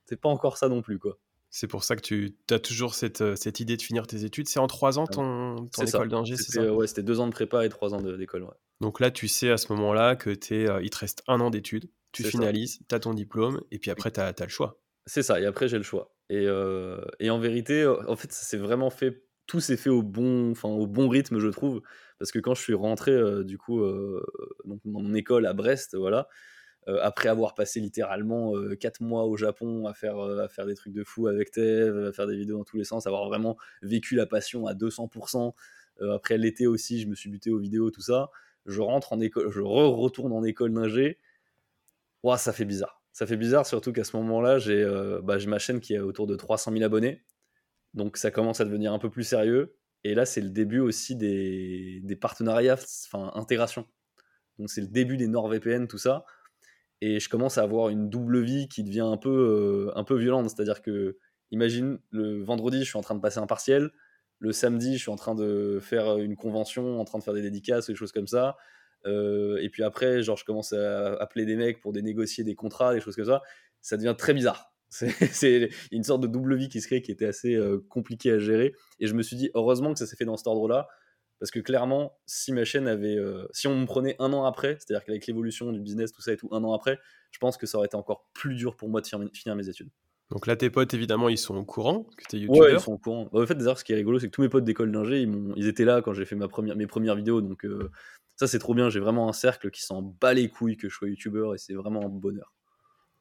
c'est 0.05 0.19
pas 0.19 0.29
encore 0.29 0.57
ça 0.57 0.69
non 0.69 0.81
plus 0.81 0.99
quoi. 0.99 1.17
C'est 1.49 1.67
pour 1.67 1.83
ça 1.83 1.95
que 1.95 2.01
tu 2.01 2.35
as 2.51 2.59
toujours 2.59 2.93
cette, 2.93 3.21
euh, 3.21 3.35
cette, 3.35 3.61
idée 3.61 3.77
de 3.77 3.81
finir 3.81 4.05
tes 4.05 4.25
études. 4.25 4.49
C'est 4.49 4.59
en 4.59 4.67
trois 4.67 4.99
ans 4.99 5.07
ton, 5.07 5.67
ton 5.67 5.85
école 5.85 6.09
d'ingé, 6.09 6.35
c'est 6.35 6.51
ça? 6.51 6.73
Ouais, 6.73 6.87
c'était 6.87 7.03
deux 7.03 7.21
ans 7.21 7.25
de 7.25 7.31
prépa 7.31 7.65
et 7.65 7.69
trois 7.69 7.93
ans 7.93 8.01
d'école. 8.01 8.43
Ouais. 8.43 8.49
Donc 8.81 8.99
là, 8.99 9.11
tu 9.11 9.27
sais 9.27 9.49
à 9.49 9.57
ce 9.57 9.71
moment-là 9.73 10.15
que 10.15 10.29
es, 10.29 10.69
euh, 10.69 10.81
il 10.81 10.89
te 10.89 10.97
reste 10.97 11.23
un 11.27 11.39
an 11.39 11.49
d'études, 11.49 11.89
tu 12.11 12.23
finalises, 12.23 12.79
tu 12.87 12.95
as 12.95 12.99
ton 12.99 13.13
diplôme, 13.13 13.61
et 13.71 13.79
puis 13.79 13.91
après, 13.91 14.11
tu 14.11 14.19
as, 14.19 14.33
le 14.39 14.49
choix. 14.49 14.79
C'est 15.05 15.23
ça, 15.23 15.39
et 15.39 15.45
après, 15.45 15.67
j'ai 15.67 15.77
le 15.77 15.83
choix. 15.83 16.13
Et, 16.29 16.45
euh, 16.45 17.01
et, 17.19 17.29
en 17.29 17.39
vérité, 17.39 17.85
en 17.85 18.15
fait, 18.15 18.31
ça 18.31 18.43
s'est 18.43 18.57
vraiment 18.57 18.89
fait, 18.89 19.23
tout 19.45 19.59
s'est 19.59 19.77
fait 19.77 19.89
au 19.89 20.03
bon, 20.03 20.51
enfin, 20.51 20.69
au 20.69 20.87
bon 20.87 21.07
rythme, 21.07 21.39
je 21.39 21.47
trouve. 21.47 21.81
Parce 22.19 22.31
que 22.31 22.39
quand 22.39 22.55
je 22.55 22.61
suis 22.61 22.73
rentré, 22.73 23.15
du 23.43 23.57
coup, 23.57 23.79
donc, 24.65 24.81
dans 24.85 25.01
mon 25.01 25.13
école 25.13 25.45
à 25.45 25.53
Brest, 25.53 25.95
voilà, 25.95 26.27
euh, 26.87 26.99
après 27.01 27.27
avoir 27.27 27.53
passé 27.53 27.81
littéralement 27.81 28.53
4 28.79 29.01
euh, 29.01 29.05
mois 29.05 29.25
au 29.25 29.35
Japon 29.35 29.87
à 29.87 29.93
faire, 29.93 30.17
euh, 30.19 30.45
à 30.45 30.47
faire 30.47 30.65
des 30.65 30.75
trucs 30.75 30.93
de 30.93 31.03
fou 31.03 31.27
avec 31.27 31.51
Tev, 31.51 32.07
à 32.07 32.13
faire 32.13 32.27
des 32.27 32.37
vidéos 32.37 32.57
dans 32.57 32.63
tous 32.63 32.77
les 32.77 32.85
sens, 32.85 33.07
avoir 33.07 33.27
vraiment 33.27 33.57
vécu 33.81 34.15
la 34.15 34.25
passion 34.25 34.67
à 34.67 34.73
200%. 34.73 35.53
après 36.13 36.37
l'été 36.37 36.67
aussi, 36.67 37.01
je 37.01 37.07
me 37.07 37.15
suis 37.15 37.29
buté 37.29 37.51
aux 37.51 37.59
vidéos, 37.59 37.91
tout 37.91 38.01
ça. 38.01 38.29
Je 38.67 38.81
rentre 38.81 39.13
en 39.13 39.19
école, 39.19 39.49
je 39.49 39.61
retourne 39.61 40.33
en 40.33 40.43
école 40.43 40.73
d'ingé. 40.73 41.17
Ça 42.37 42.51
fait 42.51 42.65
bizarre. 42.65 43.01
Ça 43.13 43.25
fait 43.25 43.37
bizarre, 43.37 43.65
surtout 43.65 43.93
qu'à 43.93 44.03
ce 44.03 44.15
moment-là, 44.17 44.59
j'ai 44.59 44.85
bah, 45.23 45.37
ma 45.47 45.59
chaîne 45.59 45.79
qui 45.79 45.93
est 45.93 45.99
autour 45.99 46.27
de 46.27 46.35
300 46.35 46.71
000 46.73 46.83
abonnés. 46.83 47.23
Donc 47.93 48.17
ça 48.17 48.31
commence 48.31 48.59
à 48.59 48.65
devenir 48.65 48.93
un 48.93 48.99
peu 48.99 49.09
plus 49.09 49.23
sérieux. 49.23 49.75
Et 50.03 50.13
là, 50.13 50.25
c'est 50.25 50.41
le 50.41 50.49
début 50.49 50.79
aussi 50.79 51.15
des, 51.15 52.01
des 52.03 52.15
partenariats, 52.15 52.77
enfin, 53.07 53.31
intégration. 53.33 53.87
Donc 54.59 54.69
c'est 54.69 54.81
le 54.81 54.87
début 54.87 55.17
des 55.17 55.27
NordVPN, 55.27 55.87
tout 55.87 55.97
ça 55.97 56.25
et 57.01 57.19
je 57.19 57.29
commence 57.29 57.57
à 57.57 57.63
avoir 57.63 57.89
une 57.89 58.09
double 58.09 58.41
vie 58.41 58.67
qui 58.67 58.83
devient 58.83 59.01
un 59.01 59.17
peu, 59.17 59.29
euh, 59.29 59.97
un 59.97 60.03
peu 60.03 60.17
violente. 60.17 60.49
C'est-à-dire 60.49 60.81
que, 60.81 61.17
imagine, 61.51 61.99
le 62.11 62.43
vendredi, 62.43 62.79
je 62.79 62.85
suis 62.85 62.97
en 62.97 63.01
train 63.01 63.15
de 63.15 63.21
passer 63.21 63.39
un 63.39 63.47
partiel, 63.47 63.91
le 64.39 64.51
samedi, 64.51 64.97
je 64.97 65.01
suis 65.01 65.11
en 65.11 65.15
train 65.15 65.35
de 65.35 65.79
faire 65.81 66.17
une 66.17 66.35
convention, 66.35 66.99
en 66.99 67.05
train 67.05 67.19
de 67.19 67.23
faire 67.23 67.33
des 67.33 67.41
dédicaces, 67.41 67.87
des 67.87 67.95
choses 67.95 68.11
comme 68.11 68.27
ça. 68.27 68.55
Euh, 69.05 69.57
et 69.61 69.69
puis 69.69 69.83
après, 69.83 70.21
genre, 70.21 70.37
je 70.37 70.45
commence 70.45 70.73
à 70.73 71.13
appeler 71.15 71.45
des 71.45 71.55
mecs 71.55 71.79
pour 71.79 71.93
négocier 71.93 72.43
des 72.43 72.55
contrats, 72.55 72.93
des 72.93 73.01
choses 73.01 73.15
comme 73.15 73.25
ça. 73.25 73.41
Ça 73.81 73.97
devient 73.97 74.15
très 74.17 74.33
bizarre. 74.33 74.73
C'est 74.89 75.69
une 75.91 76.03
sorte 76.03 76.21
de 76.21 76.27
double 76.27 76.55
vie 76.55 76.69
qui 76.69 76.81
se 76.81 76.87
crée 76.87 77.01
qui 77.01 77.11
était 77.11 77.25
assez 77.25 77.55
euh, 77.55 77.85
compliqué 77.89 78.31
à 78.31 78.39
gérer. 78.39 78.73
Et 78.99 79.07
je 79.07 79.13
me 79.13 79.21
suis 79.21 79.35
dit, 79.35 79.49
heureusement 79.53 79.91
que 79.93 79.99
ça 79.99 80.05
s'est 80.05 80.15
fait 80.15 80.25
dans 80.25 80.37
cet 80.37 80.47
ordre-là, 80.47 80.87
parce 81.39 81.51
que 81.51 81.59
clairement, 81.59 82.17
si 82.25 82.51
ma 82.51 82.63
chaîne 82.63 82.87
avait. 82.87 83.15
Euh, 83.15 83.47
si 83.51 83.67
on 83.67 83.77
me 83.77 83.85
prenait 83.85 84.15
un 84.19 84.33
an 84.33 84.45
après, 84.45 84.77
c'est-à-dire 84.79 85.05
qu'avec 85.05 85.27
l'évolution 85.27 85.71
du 85.71 85.79
business, 85.79 86.11
tout 86.11 86.21
ça 86.21 86.33
et 86.33 86.37
tout, 86.37 86.49
un 86.51 86.63
an 86.63 86.73
après, 86.73 86.99
je 87.31 87.37
pense 87.39 87.57
que 87.57 87.67
ça 87.67 87.77
aurait 87.77 87.87
été 87.87 87.97
encore 87.97 88.29
plus 88.33 88.55
dur 88.55 88.75
pour 88.75 88.89
moi 88.89 89.01
de 89.01 89.07
finir 89.07 89.55
mes 89.55 89.69
études. 89.69 89.89
Donc 90.29 90.45
là, 90.45 90.55
tes 90.55 90.69
potes, 90.69 90.93
évidemment, 90.93 91.29
ils 91.29 91.37
sont 91.37 91.55
au 91.55 91.63
courant 91.63 92.03
que 92.17 92.23
tu 92.29 92.35
es 92.35 92.39
youtubeur 92.39 92.59
Ouais, 92.59 92.73
ils 92.73 92.79
sont 92.79 92.93
au 92.93 92.97
courant. 92.97 93.29
Bah, 93.31 93.41
en 93.41 93.45
fait, 93.45 93.55
d'ailleurs, 93.55 93.79
ce 93.79 93.83
qui 93.83 93.93
est 93.93 93.95
rigolo, 93.95 94.19
c'est 94.19 94.27
que 94.27 94.31
tous 94.31 94.41
mes 94.41 94.49
potes 94.49 94.65
d'école 94.65 94.91
d'ingé, 94.91 95.21
ils, 95.21 95.53
ils, 95.55 95.67
étaient 95.67 95.85
là 95.85 96.01
quand 96.01 96.13
j'ai 96.13 96.25
fait 96.25 96.35
ma 96.35 96.47
première, 96.47 96.75
mes 96.75 96.87
premières 96.87 97.15
vidéos. 97.15 97.41
Donc 97.41 97.65
euh, 97.65 97.89
ça, 98.35 98.47
c'est 98.47 98.59
trop 98.59 98.73
bien. 98.73 98.89
J'ai 98.89 98.99
vraiment 98.99 99.29
un 99.29 99.33
cercle 99.33 99.71
qui 99.71 99.81
s'en 99.83 100.01
bat 100.01 100.33
les 100.33 100.49
couilles 100.49 100.75
que 100.75 100.89
je 100.89 100.95
sois 100.95 101.07
youtubeur 101.07 101.55
et 101.55 101.57
c'est 101.57 101.73
vraiment 101.73 102.05
un 102.05 102.09
bonheur. 102.09 102.53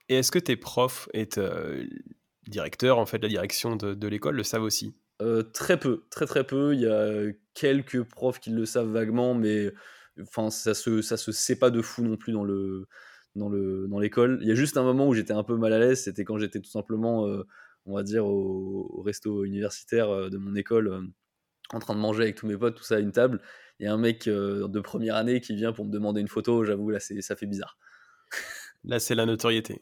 Et 0.08 0.16
est-ce 0.16 0.32
que 0.32 0.38
tes 0.38 0.56
profs 0.56 1.08
et 1.12 1.28
euh, 1.38 1.84
directeurs, 2.48 2.98
en 2.98 3.06
fait, 3.06 3.18
la 3.18 3.28
direction 3.28 3.76
de, 3.76 3.94
de 3.94 4.08
l'école 4.08 4.36
le 4.36 4.42
savent 4.42 4.62
aussi? 4.62 4.94
Euh, 5.22 5.42
très 5.42 5.78
peu, 5.78 6.04
très 6.10 6.26
très 6.26 6.44
peu. 6.44 6.74
Il 6.74 6.80
y 6.80 6.86
a 6.86 7.32
quelques 7.54 8.02
profs 8.02 8.38
qui 8.38 8.50
le 8.50 8.66
savent 8.66 8.90
vaguement, 8.90 9.34
mais 9.34 9.72
enfin 10.20 10.50
ça 10.50 10.74
se 10.74 11.02
ça 11.02 11.16
se 11.16 11.32
sait 11.32 11.58
pas 11.58 11.70
de 11.70 11.80
fou 11.80 12.02
non 12.02 12.16
plus 12.16 12.32
dans 12.32 12.44
le 12.44 12.86
dans 13.36 13.48
le 13.48 13.86
dans 13.88 13.98
l'école. 13.98 14.38
Il 14.42 14.48
y 14.48 14.52
a 14.52 14.54
juste 14.54 14.76
un 14.76 14.82
moment 14.82 15.08
où 15.08 15.14
j'étais 15.14 15.32
un 15.32 15.44
peu 15.44 15.56
mal 15.56 15.72
à 15.72 15.78
l'aise, 15.78 16.02
c'était 16.02 16.24
quand 16.24 16.38
j'étais 16.38 16.60
tout 16.60 16.70
simplement, 16.70 17.26
euh, 17.26 17.46
on 17.86 17.94
va 17.94 18.02
dire 18.02 18.26
au, 18.26 19.02
resto 19.02 19.44
universitaire 19.44 20.10
euh, 20.10 20.30
de 20.30 20.38
mon 20.38 20.54
école, 20.54 21.08
en 21.70 21.78
train 21.78 21.94
de 21.94 22.00
manger 22.00 22.22
avec 22.24 22.36
tous 22.36 22.46
mes 22.46 22.56
potes, 22.56 22.76
tout 22.76 22.84
ça 22.84 22.96
à 22.96 22.98
une 22.98 23.12
table. 23.12 23.40
Il 23.78 23.84
y 23.84 23.88
a 23.88 23.92
un 23.92 23.98
mec 23.98 24.26
de 24.26 24.80
première 24.80 25.16
année 25.16 25.40
qui 25.40 25.54
vient 25.54 25.72
pour 25.72 25.84
me 25.84 25.90
demander 25.90 26.20
une 26.20 26.28
photo. 26.28 26.64
J'avoue 26.64 26.90
là, 26.90 27.00
c'est 27.00 27.20
ça 27.20 27.36
fait 27.36 27.46
bizarre. 27.46 27.78
Là, 28.84 29.00
c'est 29.00 29.16
la 29.16 29.26
notoriété. 29.26 29.80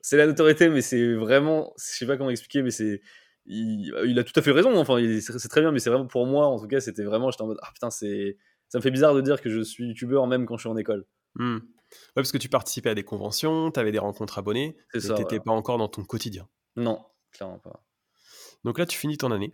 c'est 0.00 0.16
la 0.16 0.26
notoriété, 0.26 0.68
mais 0.68 0.80
c'est 0.80 1.14
vraiment, 1.14 1.72
je 1.78 1.84
sais 1.84 2.06
pas 2.06 2.16
comment 2.16 2.30
expliquer, 2.30 2.62
mais 2.62 2.72
c'est 2.72 3.00
il, 3.46 4.18
a 4.18 4.24
tout 4.24 4.38
à 4.38 4.42
fait 4.42 4.52
raison. 4.52 4.76
Enfin, 4.76 4.98
c'est 5.20 5.48
très 5.48 5.60
bien, 5.60 5.72
mais 5.72 5.78
c'est 5.78 5.90
vraiment 5.90 6.06
pour 6.06 6.26
moi, 6.26 6.46
en 6.46 6.60
tout 6.60 6.68
cas, 6.68 6.80
c'était 6.80 7.04
vraiment. 7.04 7.30
J'étais 7.30 7.42
en 7.42 7.48
mode, 7.48 7.58
ah 7.62 7.70
putain, 7.72 7.90
c'est, 7.90 8.36
ça 8.68 8.78
me 8.78 8.82
fait 8.82 8.90
bizarre 8.90 9.14
de 9.14 9.20
dire 9.20 9.40
que 9.40 9.50
je 9.50 9.60
suis 9.60 9.88
youtubeur 9.88 10.26
même 10.26 10.46
quand 10.46 10.56
je 10.56 10.62
suis 10.62 10.68
en 10.68 10.76
école. 10.76 11.04
Hmm. 11.34 11.58
Ouais, 11.92 12.22
parce 12.22 12.32
que 12.32 12.38
tu 12.38 12.48
participais 12.48 12.90
à 12.90 12.94
des 12.94 13.04
conventions, 13.04 13.70
tu 13.70 13.80
avais 13.80 13.92
des 13.92 13.98
rencontres 13.98 14.38
abonnés, 14.38 14.76
mais 14.94 15.00
tu 15.00 15.12
n'étais 15.12 15.40
pas 15.40 15.52
encore 15.52 15.78
dans 15.78 15.88
ton 15.88 16.04
quotidien. 16.04 16.48
Non, 16.76 17.04
clairement 17.32 17.58
pas. 17.58 17.84
Donc 18.64 18.78
là, 18.78 18.86
tu 18.86 18.98
finis 18.98 19.18
ton 19.18 19.30
année. 19.30 19.52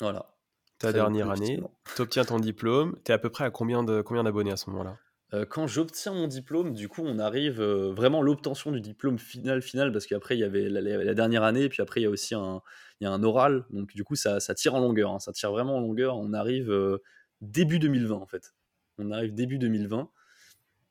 Voilà. 0.00 0.34
Ta 0.78 0.92
dernière 0.92 1.30
année, 1.30 1.60
tu 1.96 2.02
obtiens 2.02 2.24
ton 2.24 2.38
diplôme. 2.38 2.96
Tu 3.04 3.10
es 3.10 3.14
à 3.14 3.18
peu 3.18 3.30
près 3.30 3.44
à 3.44 3.50
combien 3.50 3.82
d'abonnés 3.82 4.22
combien 4.30 4.52
à 4.52 4.56
ce 4.56 4.70
moment-là? 4.70 4.96
Euh, 5.34 5.44
quand 5.44 5.66
j'obtiens 5.66 6.14
mon 6.14 6.26
diplôme, 6.26 6.72
du 6.72 6.88
coup, 6.88 7.02
on 7.04 7.18
arrive 7.18 7.60
euh, 7.60 7.92
vraiment 7.92 8.22
l'obtention 8.22 8.72
du 8.72 8.80
diplôme 8.80 9.18
final, 9.18 9.60
final, 9.60 9.92
parce 9.92 10.06
qu'après, 10.06 10.36
il 10.36 10.40
y 10.40 10.44
avait 10.44 10.68
la, 10.70 11.14
dernière 11.14 11.42
année, 11.42 11.64
et 11.64 11.68
puis 11.68 11.82
après, 11.82 12.00
il 12.00 12.04
y 12.04 12.06
a 12.06 12.10
aussi 12.10 12.34
un, 12.34 12.62
il 13.00 13.04
y 13.04 13.06
a 13.06 13.10
un 13.10 13.22
oral. 13.22 13.66
Donc, 13.70 13.92
du 13.94 14.04
coup, 14.04 14.14
ça, 14.14 14.40
ça 14.40 14.54
tire 14.54 14.74
en 14.74 14.80
longueur. 14.80 15.10
Hein, 15.10 15.18
ça 15.18 15.32
tire 15.32 15.50
vraiment 15.50 15.76
en 15.76 15.80
longueur. 15.80 16.16
On 16.16 16.32
arrive 16.32 16.70
euh, 16.70 17.02
début 17.40 17.78
2020, 17.78 18.14
en 18.16 18.26
fait. 18.26 18.54
On 18.98 19.10
arrive 19.10 19.34
début 19.34 19.58
2020. 19.58 20.10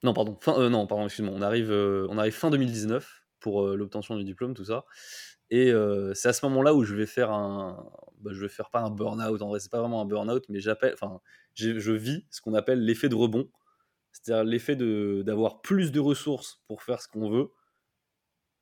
Non, 0.03 0.13
pardon. 0.13 0.38
Fin, 0.41 0.69
non, 0.69 0.88
pardon, 0.88 1.05
excuse-moi. 1.05 1.33
On 1.36 1.41
arrive, 1.41 1.71
on 1.71 2.17
arrive 2.17 2.33
fin 2.33 2.49
2019 2.49 3.23
pour 3.39 3.67
l'obtention 3.67 4.15
du 4.15 4.23
diplôme, 4.23 4.53
tout 4.53 4.65
ça. 4.65 4.86
Et 5.49 5.71
c'est 6.13 6.29
à 6.29 6.33
ce 6.33 6.45
moment-là 6.45 6.73
où 6.73 6.83
je 6.83 6.95
vais 6.95 7.05
faire 7.05 7.31
un. 7.31 7.89
Bah, 8.19 8.31
je 8.33 8.41
vais 8.41 8.49
faire 8.49 8.69
pas 8.69 8.81
un 8.81 8.89
burn-out, 8.89 9.41
en 9.41 9.49
vrai, 9.49 9.60
c'est 9.60 9.71
pas 9.71 9.79
vraiment 9.79 10.01
un 10.01 10.05
burn-out, 10.05 10.43
mais 10.49 10.60
j'appelle. 10.60 10.93
Enfin, 10.93 11.19
je 11.55 11.91
vis 11.91 12.25
ce 12.29 12.41
qu'on 12.41 12.53
appelle 12.53 12.83
l'effet 12.83 13.10
de 13.10 13.15
rebond 13.15 13.49
c'est-à-dire 14.23 14.43
l'effet 14.43 14.75
d'avoir 14.75 15.62
plus 15.62 15.91
de 15.91 15.99
ressources 15.99 16.62
pour 16.67 16.83
faire 16.83 17.01
ce 17.01 17.07
qu'on 17.07 17.29
veut, 17.29 17.51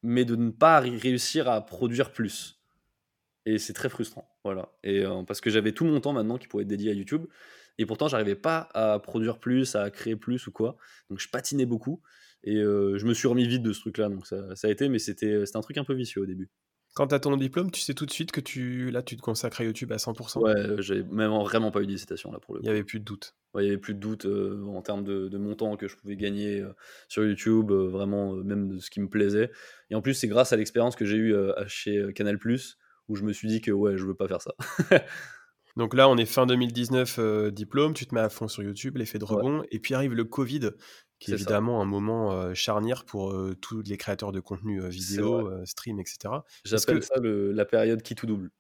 mais 0.03 0.25
de 0.25 0.35
ne 0.35 0.51
pas 0.51 0.79
réussir 0.79 1.49
à 1.49 1.65
produire 1.65 2.11
plus. 2.11 2.61
Et 3.45 3.57
c'est 3.57 3.73
très 3.73 3.89
frustrant. 3.89 4.27
Voilà. 4.43 4.69
Et, 4.83 5.05
euh, 5.05 5.23
parce 5.23 5.41
que 5.41 5.49
j'avais 5.49 5.71
tout 5.71 5.85
mon 5.85 5.99
temps 6.01 6.13
maintenant 6.13 6.37
qui 6.37 6.47
pouvait 6.47 6.63
être 6.63 6.69
dédié 6.69 6.91
à 6.91 6.93
YouTube. 6.93 7.25
Et 7.77 7.85
pourtant, 7.85 8.07
j'arrivais 8.07 8.35
pas 8.35 8.69
à 8.73 8.99
produire 8.99 9.39
plus, 9.39 9.75
à 9.75 9.89
créer 9.89 10.15
plus 10.15 10.47
ou 10.47 10.51
quoi. 10.51 10.77
Donc 11.09 11.19
je 11.19 11.29
patinais 11.29 11.65
beaucoup. 11.65 12.01
Et 12.43 12.57
euh, 12.57 12.97
je 12.97 13.05
me 13.05 13.13
suis 13.13 13.27
remis 13.27 13.47
vite 13.47 13.63
de 13.63 13.73
ce 13.73 13.81
truc-là. 13.81 14.09
Donc 14.09 14.27
ça, 14.27 14.55
ça, 14.55 14.67
a 14.67 14.71
été, 14.71 14.87
mais 14.89 14.99
c'était 14.99 15.43
un 15.53 15.61
truc 15.61 15.77
un 15.77 15.83
peu 15.83 15.93
vicieux 15.93 16.21
au 16.21 16.25
début. 16.25 16.49
Quand 16.95 17.07
tu 17.07 17.15
as 17.15 17.19
ton 17.19 17.35
diplôme, 17.35 17.71
tu 17.71 17.81
sais 17.81 17.93
tout 17.93 18.05
de 18.05 18.11
suite 18.11 18.31
que 18.31 18.39
tu, 18.39 18.89
là, 18.89 19.03
tu 19.03 19.17
te 19.17 19.21
consacres 19.21 19.59
à 19.59 19.65
YouTube 19.65 19.91
à 19.91 19.97
100% 19.97 20.39
Ouais, 20.39 20.81
j'ai 20.81 21.03
même 21.03 21.29
vraiment 21.41 21.69
pas 21.69 21.81
eu 21.81 21.87
d'hésitation 21.87 22.31
là 22.31 22.39
pour 22.39 22.55
le 22.55 22.61
Il 22.61 22.63
n'y 22.63 22.69
avait 22.69 22.85
plus 22.85 23.01
de 23.01 23.03
doute. 23.03 23.35
Ouais, 23.53 23.63
il 23.63 23.65
n'y 23.65 23.71
avait 23.71 23.81
plus 23.81 23.95
de 23.95 23.99
doute 23.99 24.25
euh, 24.25 24.63
en 24.67 24.81
termes 24.81 25.03
de, 25.03 25.37
montant 25.37 25.75
que 25.75 25.89
je 25.89 25.97
pouvais 25.97 26.15
gagner 26.15 26.61
euh, 26.61 26.73
sur 27.09 27.25
YouTube, 27.25 27.69
euh, 27.71 27.89
vraiment, 27.89 28.31
même 28.35 28.69
de 28.69 28.79
ce 28.79 28.89
qui 28.89 29.01
me 29.01 29.09
plaisait. 29.09 29.51
Et 29.89 29.95
en 29.95 30.01
plus, 30.01 30.13
c'est 30.13 30.29
grâce 30.29 30.53
à 30.53 30.55
l'expérience 30.55 30.95
que 30.95 31.03
j'ai 31.03 31.17
eue 31.17 31.35
chez 31.67 32.13
Canal, 32.15 32.39
où 33.09 33.15
je 33.17 33.23
me 33.23 33.33
suis 33.33 33.49
dit 33.49 33.59
que 33.59 33.71
ouais, 33.71 33.97
je 33.97 34.05
veux 34.05 34.15
pas 34.15 34.29
faire 34.29 34.41
ça. 34.41 34.55
Donc 35.75 35.93
là, 35.93 36.07
on 36.09 36.17
est 36.17 36.25
fin 36.25 36.45
2019, 36.45 37.51
diplôme, 37.51 37.93
tu 37.93 38.05
te 38.05 38.15
mets 38.15 38.21
à 38.21 38.29
fond 38.29 38.47
sur 38.47 38.63
YouTube, 38.63 38.97
l'effet 38.97 39.19
de 39.19 39.25
rebond, 39.25 39.63
et 39.71 39.79
puis 39.79 39.93
arrive 39.93 40.13
le 40.13 40.23
Covid 40.23 40.71
qui 41.19 41.31
est, 41.31 41.33
évidemment 41.33 41.81
un 41.81 41.85
moment 41.85 42.53
charnière 42.53 43.05
pour 43.05 43.35
tous 43.61 43.81
les 43.81 43.97
créateurs 43.97 44.31
de 44.31 44.39
contenu 44.39 44.87
vidéo, 44.89 45.49
stream, 45.65 45.99
etc. 45.99 46.35
J'appelle 46.63 47.03
ça 47.03 47.15
la 47.21 47.65
période 47.65 48.01
qui 48.01 48.15
tout 48.15 48.25
double. 48.25 48.51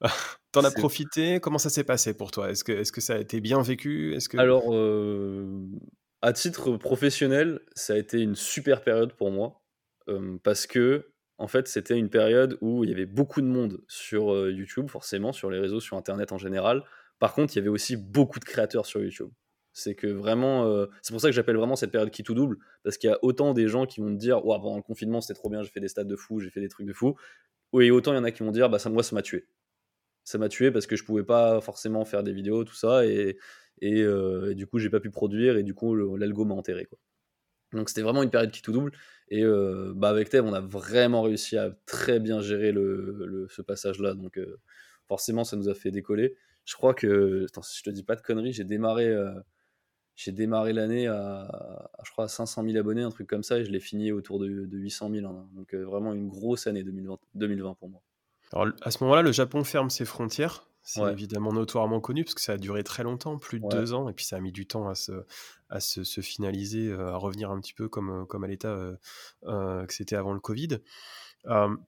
T'en 0.52 0.62
as 0.64 0.70
profité? 0.70 1.40
Comment 1.40 1.58
ça 1.58 1.70
s'est 1.70 1.84
passé 1.84 2.14
pour 2.14 2.30
toi? 2.30 2.50
Est-ce 2.50 2.64
que, 2.64 2.72
est 2.72 2.90
que 2.90 3.00
ça 3.00 3.14
a 3.14 3.18
été 3.18 3.40
bien 3.40 3.60
vécu? 3.62 4.14
Est 4.14 4.28
que... 4.28 4.38
Alors, 4.38 4.64
à 6.20 6.32
titre 6.32 6.76
professionnel, 6.76 7.60
ça 7.74 7.94
a 7.94 7.96
été 7.96 8.20
une 8.20 8.34
super 8.34 8.82
période 8.82 9.14
pour 9.14 9.30
moi 9.30 9.62
parce 10.42 10.66
que 10.66 11.12
en 11.38 11.46
fait, 11.48 11.68
c'était 11.68 11.96
une 11.96 12.10
période 12.10 12.58
où 12.60 12.84
il 12.84 12.90
y 12.90 12.92
avait 12.92 13.06
beaucoup 13.06 13.40
de 13.40 13.46
monde 13.46 13.80
sur 13.86 14.34
euh, 14.34 14.50
YouTube, 14.52 14.88
forcément, 14.88 15.32
sur 15.32 15.50
les 15.50 15.60
réseaux, 15.60 15.80
sur 15.80 15.96
Internet 15.96 16.32
en 16.32 16.38
général. 16.38 16.82
Par 17.20 17.32
contre, 17.34 17.54
il 17.54 17.56
y 17.56 17.60
avait 17.60 17.68
aussi 17.68 17.96
beaucoup 17.96 18.40
de 18.40 18.44
créateurs 18.44 18.86
sur 18.86 19.00
YouTube. 19.02 19.30
C'est 19.72 19.94
que 19.94 20.08
vraiment, 20.08 20.66
euh, 20.66 20.86
c'est 21.02 21.12
pour 21.12 21.20
ça 21.20 21.28
que 21.28 21.34
j'appelle 21.34 21.56
vraiment 21.56 21.76
cette 21.76 21.92
période 21.92 22.10
qui 22.10 22.24
tout 22.24 22.34
double, 22.34 22.58
parce 22.82 22.98
qu'il 22.98 23.08
y 23.08 23.12
a 23.12 23.18
autant 23.22 23.54
des 23.54 23.68
gens 23.68 23.86
qui 23.86 24.00
vont 24.00 24.10
dire, 24.10 24.44
ouais, 24.44 24.56
pendant 24.60 24.76
le 24.76 24.82
confinement, 24.82 25.20
c'était 25.20 25.38
trop 25.38 25.48
bien, 25.48 25.62
j'ai 25.62 25.70
fait 25.70 25.80
des 25.80 25.88
stades 25.88 26.08
de 26.08 26.16
fou, 26.16 26.40
j'ai 26.40 26.50
fait 26.50 26.60
des 26.60 26.68
trucs 26.68 26.86
de 26.86 26.92
fou. 26.92 27.14
Et 27.80 27.90
autant 27.90 28.12
il 28.12 28.16
y 28.16 28.18
en 28.18 28.24
a 28.24 28.32
qui 28.32 28.42
vont 28.42 28.50
dire, 28.50 28.68
bah 28.68 28.78
ça, 28.80 28.90
moi, 28.90 29.02
ça 29.04 29.14
m'a 29.14 29.22
tué. 29.22 29.46
Ça 30.24 30.38
m'a 30.38 30.48
tué 30.48 30.70
parce 30.72 30.86
que 30.86 30.96
je 30.96 31.04
pouvais 31.04 31.24
pas 31.24 31.60
forcément 31.60 32.04
faire 32.04 32.22
des 32.24 32.32
vidéos, 32.32 32.64
tout 32.64 32.74
ça, 32.74 33.06
et, 33.06 33.38
et, 33.80 34.02
euh, 34.02 34.54
du 34.54 34.66
coup, 34.66 34.78
j'ai 34.78 34.90
pas 34.90 35.00
pu 35.00 35.10
produire, 35.10 35.56
et 35.56 35.62
du 35.62 35.74
coup, 35.74 35.94
l'algo 36.16 36.44
m'a 36.44 36.54
enterré, 36.54 36.86
quoi. 36.86 36.98
Donc 37.72 37.88
c'était 37.88 38.02
vraiment 38.02 38.22
une 38.22 38.30
période 38.30 38.50
qui 38.50 38.62
tout 38.62 38.72
double. 38.72 38.92
Et 39.30 39.44
euh, 39.44 39.92
bah 39.94 40.08
avec 40.08 40.30
Tev, 40.30 40.46
on 40.46 40.52
a 40.52 40.60
vraiment 40.60 41.22
réussi 41.22 41.58
à 41.58 41.70
très 41.86 42.18
bien 42.18 42.40
gérer 42.40 42.72
le, 42.72 43.46
ce 43.50 43.62
passage-là. 43.62 44.14
Donc 44.14 44.38
euh, 44.38 44.58
forcément, 45.06 45.44
ça 45.44 45.56
nous 45.56 45.68
a 45.68 45.74
fait 45.74 45.90
décoller. 45.90 46.36
Je 46.64 46.74
crois 46.74 46.94
que, 46.94 47.44
attends, 47.48 47.62
si 47.62 47.78
je 47.78 47.82
te 47.82 47.90
dis 47.90 48.02
pas 48.02 48.16
de 48.16 48.22
conneries, 48.22 48.52
j'ai 48.52 48.64
démarré, 48.64 49.06
euh, 49.06 49.32
j'ai 50.16 50.32
démarré 50.32 50.72
l'année 50.72 51.06
à, 51.06 51.90
je 52.04 52.10
crois, 52.10 52.24
à 52.24 52.28
500 52.28 52.64
000 52.64 52.76
abonnés, 52.76 53.02
un 53.02 53.10
truc 53.10 53.26
comme 53.26 53.42
ça, 53.42 53.58
et 53.58 53.64
je 53.64 53.70
l'ai 53.70 53.80
fini 53.80 54.12
autour 54.12 54.38
de, 54.38 54.46
800 54.46 55.10
000. 55.10 55.26
Hein. 55.26 55.48
Donc 55.52 55.74
vraiment 55.74 56.12
une 56.12 56.28
grosse 56.28 56.66
année 56.66 56.82
2020, 56.82 57.18
2020 57.34 57.74
pour 57.74 57.88
moi. 57.88 58.02
Alors 58.52 58.68
à 58.82 58.90
ce 58.90 59.02
moment-là, 59.04 59.22
le 59.22 59.32
Japon 59.32 59.64
ferme 59.64 59.90
ses 59.90 60.04
frontières. 60.04 60.68
C'est 60.88 61.12
évidemment 61.12 61.52
notoirement 61.52 62.00
connu 62.00 62.24
parce 62.24 62.34
que 62.34 62.40
ça 62.40 62.52
a 62.52 62.56
duré 62.56 62.82
très 62.82 63.02
longtemps, 63.02 63.36
plus 63.36 63.60
de 63.60 63.68
deux 63.68 63.92
ans, 63.92 64.08
et 64.08 64.14
puis 64.14 64.24
ça 64.24 64.36
a 64.36 64.40
mis 64.40 64.52
du 64.52 64.66
temps 64.66 64.88
à 64.88 64.94
se, 64.94 65.12
à 65.68 65.80
se, 65.80 66.02
finaliser, 66.22 66.88
euh, 66.88 67.12
à 67.12 67.16
revenir 67.16 67.50
un 67.50 67.60
petit 67.60 67.74
peu 67.74 67.90
comme, 67.90 68.22
euh, 68.22 68.24
comme 68.24 68.42
à 68.42 68.46
l'état 68.46 68.68
euh, 69.44 69.86
que 69.86 69.92
c'était 69.92 70.16
avant 70.16 70.32
le 70.32 70.40
Covid. 70.40 70.78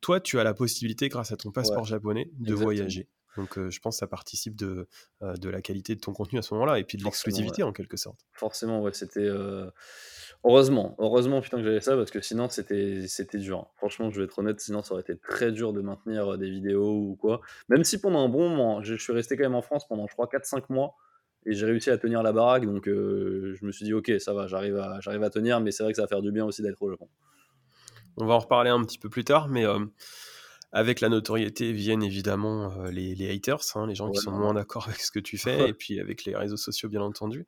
toi, 0.03 0.21
tu 0.21 0.39
as 0.39 0.45
la 0.45 0.53
possibilité, 0.53 1.09
grâce 1.09 1.33
à 1.33 1.39
ton 1.39 1.51
passeport 1.51 1.87
japonais, 1.87 2.31
de 2.39 2.53
voyager. 2.53 3.09
Donc, 3.37 3.59
je 3.59 3.81
pense 3.81 3.97
que 3.97 3.99
ça 4.01 4.07
participe 4.07 4.57
de, 4.57 4.89
de 5.21 5.49
la 5.49 5.63
qualité 5.63 5.95
de 5.95 6.01
ton 6.01 6.13
contenu 6.13 6.39
à 6.39 6.43
ce 6.43 6.53
moment-là 6.55 6.79
et 6.79 6.85
puis 6.85 6.99
de 6.99 7.05
l'exclusivité 7.05 7.63
en 7.63 7.73
quelque 7.73 7.97
sorte. 7.97 8.21
Forcément, 8.33 8.83
ouais, 8.83 8.93
c'était. 8.93 9.31
Heureusement, 10.43 10.95
heureusement 10.99 11.43
putain 11.43 11.59
que 11.59 11.65
j'avais 11.65 11.83
ça 11.83 11.95
parce 11.97 12.11
que 12.11 12.23
sinon 12.23 12.49
c'était 12.49 13.07
c'était 13.07 13.37
dur. 13.37 13.71
Franchement, 13.77 14.11
je 14.11 14.21
vais 14.21 14.25
être 14.25 14.39
honnête, 14.39 14.59
sinon 14.59 14.83
ça 14.83 14.95
aurait 14.95 15.03
été 15.03 15.19
très 15.19 15.53
dur 15.53 15.75
de 15.75 15.83
maintenir 15.83 16.39
des 16.39 16.49
vidéos 16.49 16.97
ou 16.97 17.17
quoi. 17.17 17.43
Même 17.69 17.85
si 17.85 18.01
pendant 18.01 18.25
un 18.25 18.29
bon 18.31 18.49
moment, 18.49 18.83
je 18.83 18.95
suis 18.95 19.13
resté 19.13 19.37
quand 19.37 19.43
même 19.43 19.55
en 19.55 19.61
France 19.61 19.87
pendant 19.87 20.07
je 20.07 20.15
crois 20.15 20.29
4-5 20.33 20.65
mois 20.71 20.95
et 21.45 21.53
j'ai 21.53 21.67
réussi 21.67 21.91
à 21.91 21.99
tenir 21.99 22.23
la 22.23 22.33
baraque 22.33 22.65
donc 22.65 22.87
je 22.87 23.65
me 23.65 23.71
suis 23.71 23.85
dit 23.85 23.93
OK, 23.93 24.11
ça 24.19 24.33
va, 24.33 24.47
j'arrive 24.47 24.79
à 24.79 24.99
j'arrive 25.01 25.23
à 25.23 25.31
tenir 25.31 25.61
mais 25.61 25.73
c'est 25.73 25.83
vrai 25.83 25.93
que 25.93 25.97
ça 25.97 26.03
va 26.03 26.09
faire 26.09 26.23
du 26.23 26.33
bien 26.33 26.47
aussi 26.47 26.63
d'être 26.63 26.81
au 26.81 26.91
Japon. 26.91 27.09
On 28.17 28.25
va 28.25 28.35
en 28.35 28.39
reparler 28.39 28.71
un 28.71 28.83
petit 28.83 28.99
peu 28.99 29.11
plus 29.11 29.25
tard 29.25 29.49
mais 29.49 29.67
avec 30.73 31.01
la 31.01 31.09
notoriété 31.09 31.73
viennent 31.73 32.03
évidemment 32.03 32.73
euh, 32.79 32.91
les, 32.91 33.31
haters, 33.31 33.61
hein, 33.75 33.87
les 33.87 33.95
gens 33.95 34.11
qui 34.11 34.21
sont 34.21 34.31
moins 34.31 34.55
d'accord 34.55 34.87
avec 34.89 35.01
ce 35.01 35.11
que 35.11 35.19
tu 35.19 35.37
fais, 35.37 35.69
et 35.69 35.73
puis 35.73 35.99
avec 35.99 36.25
les 36.25 36.37
réseaux 36.37 36.57
sociaux, 36.57 36.89
bien 36.89 37.03
entendu. 37.03 37.47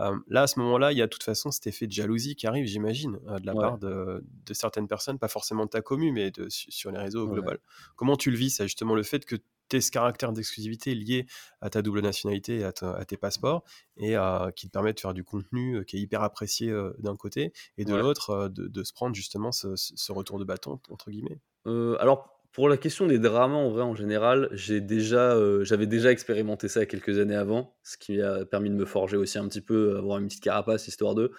Euh, 0.00 0.16
là, 0.28 0.42
à 0.42 0.46
ce 0.46 0.58
moment-là, 0.58 0.92
il 0.92 0.98
y 0.98 1.02
a 1.02 1.06
de 1.06 1.10
toute 1.10 1.22
façon 1.22 1.50
cet 1.50 1.66
effet 1.66 1.86
de 1.86 1.92
jalousie 1.92 2.34
qui 2.34 2.46
arrive, 2.46 2.66
j'imagine, 2.66 3.20
euh, 3.28 3.38
de 3.38 3.46
la 3.46 3.54
part 3.54 3.78
de, 3.78 4.24
certaines 4.52 4.88
personnes, 4.88 5.18
pas 5.18 5.28
forcément 5.28 5.66
de 5.66 5.70
ta 5.70 5.82
commune, 5.82 6.14
mais 6.14 6.30
de, 6.30 6.46
sur 6.48 6.90
les 6.90 6.98
réseaux 6.98 7.28
au 7.28 7.28
global. 7.28 7.58
Comment 7.96 8.16
tu 8.16 8.30
le 8.30 8.36
vis, 8.36 8.50
ça, 8.50 8.64
justement, 8.64 8.94
le 8.96 9.04
fait 9.04 9.24
que 9.24 9.36
tu 9.68 9.76
aies 9.76 9.80
ce 9.80 9.92
caractère 9.92 10.32
d'exclusivité 10.32 10.94
lié 10.94 11.26
à 11.60 11.70
ta 11.70 11.80
double 11.80 12.00
nationalité 12.00 12.58
et 12.58 12.64
à, 12.64 12.72
tes 12.72 13.16
passeports, 13.16 13.62
et 13.96 14.16
qui 14.56 14.66
te 14.66 14.72
permet 14.72 14.92
de 14.92 15.00
faire 15.00 15.14
du 15.14 15.24
contenu 15.24 15.84
qui 15.86 15.96
est 15.96 16.00
hyper 16.00 16.22
apprécié 16.22 16.74
d'un 16.98 17.16
côté, 17.16 17.52
et 17.78 17.84
de 17.84 17.94
l'autre, 17.94 18.48
de, 18.48 18.82
se 18.82 18.92
prendre 18.92 19.14
justement 19.14 19.52
ce, 19.52 19.74
ce, 19.76 20.12
retour 20.12 20.38
de 20.38 20.44
bâton, 20.44 20.80
entre 20.90 21.10
guillemets? 21.10 21.40
Alors, 21.64 22.34
pour 22.54 22.68
la 22.68 22.76
question 22.76 23.08
des 23.08 23.18
dramas, 23.18 23.56
en 23.56 23.68
vrai, 23.68 23.82
en 23.82 23.96
général, 23.96 24.48
j'ai 24.52 24.80
déjà, 24.80 25.34
euh, 25.34 25.64
j'avais 25.64 25.88
déjà 25.88 26.12
expérimenté 26.12 26.68
ça 26.68 26.86
quelques 26.86 27.18
années 27.18 27.34
avant, 27.34 27.76
ce 27.82 27.98
qui 27.98 28.22
a 28.22 28.44
permis 28.46 28.70
de 28.70 28.76
me 28.76 28.84
forger 28.84 29.16
aussi 29.16 29.38
un 29.38 29.48
petit 29.48 29.60
peu, 29.60 29.96
avoir 29.98 30.18
une 30.18 30.28
petite 30.28 30.44
carapace, 30.44 30.86
histoire 30.86 31.16
de. 31.16 31.32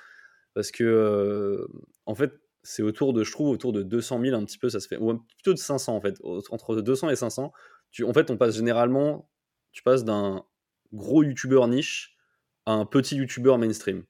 Parce 0.55 0.71
que, 0.71 0.83
euh, 0.83 1.67
en 2.05 2.15
fait, 2.15 2.33
c'est 2.63 2.83
autour 2.83 3.13
de, 3.13 3.23
je 3.23 3.31
trouve, 3.31 3.49
autour 3.49 3.71
de 3.71 3.81
200 3.81 4.21
000, 4.21 4.35
un 4.35 4.43
petit 4.43 4.57
peu, 4.57 4.67
ça 4.69 4.81
se 4.81 4.89
fait, 4.89 4.97
ou 4.97 5.17
plutôt 5.17 5.53
de 5.53 5.57
500 5.57 5.95
en 5.95 6.01
fait, 6.01 6.17
entre 6.49 6.81
200 6.81 7.09
et 7.09 7.15
500. 7.15 7.53
Tu, 7.91 8.03
en 8.03 8.13
fait, 8.13 8.29
on 8.29 8.37
passe 8.37 8.55
généralement, 8.57 9.29
tu 9.71 9.83
passes 9.83 10.03
d'un 10.03 10.43
gros 10.91 11.23
youtubeur 11.23 11.69
niche 11.69 12.17
à 12.65 12.73
un 12.73 12.85
petit 12.85 13.15
youtubeur 13.15 13.57
mainstream. 13.57 14.03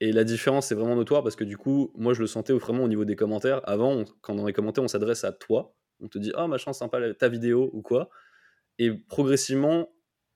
Et 0.00 0.12
la 0.12 0.24
différence, 0.24 0.68
c'est 0.68 0.74
vraiment 0.74 0.96
notoire 0.96 1.22
parce 1.22 1.36
que 1.36 1.44
du 1.44 1.58
coup, 1.58 1.92
moi, 1.96 2.14
je 2.14 2.20
le 2.20 2.26
sentais 2.26 2.54
vraiment 2.54 2.84
au 2.84 2.88
niveau 2.88 3.04
des 3.04 3.16
commentaires. 3.16 3.60
Avant, 3.64 4.04
quand 4.22 4.34
dans 4.34 4.46
les 4.46 4.52
commentaires, 4.54 4.84
on 4.84 4.88
s'adresse 4.88 5.24
à 5.24 5.32
toi 5.32 5.74
on 6.00 6.08
te 6.08 6.18
dit 6.18 6.32
oh 6.36 6.46
machin 6.46 6.72
sympa 6.72 7.14
ta 7.14 7.28
vidéo 7.28 7.70
ou 7.72 7.82
quoi. 7.82 8.10
Et 8.78 8.92
progressivement 8.92 9.88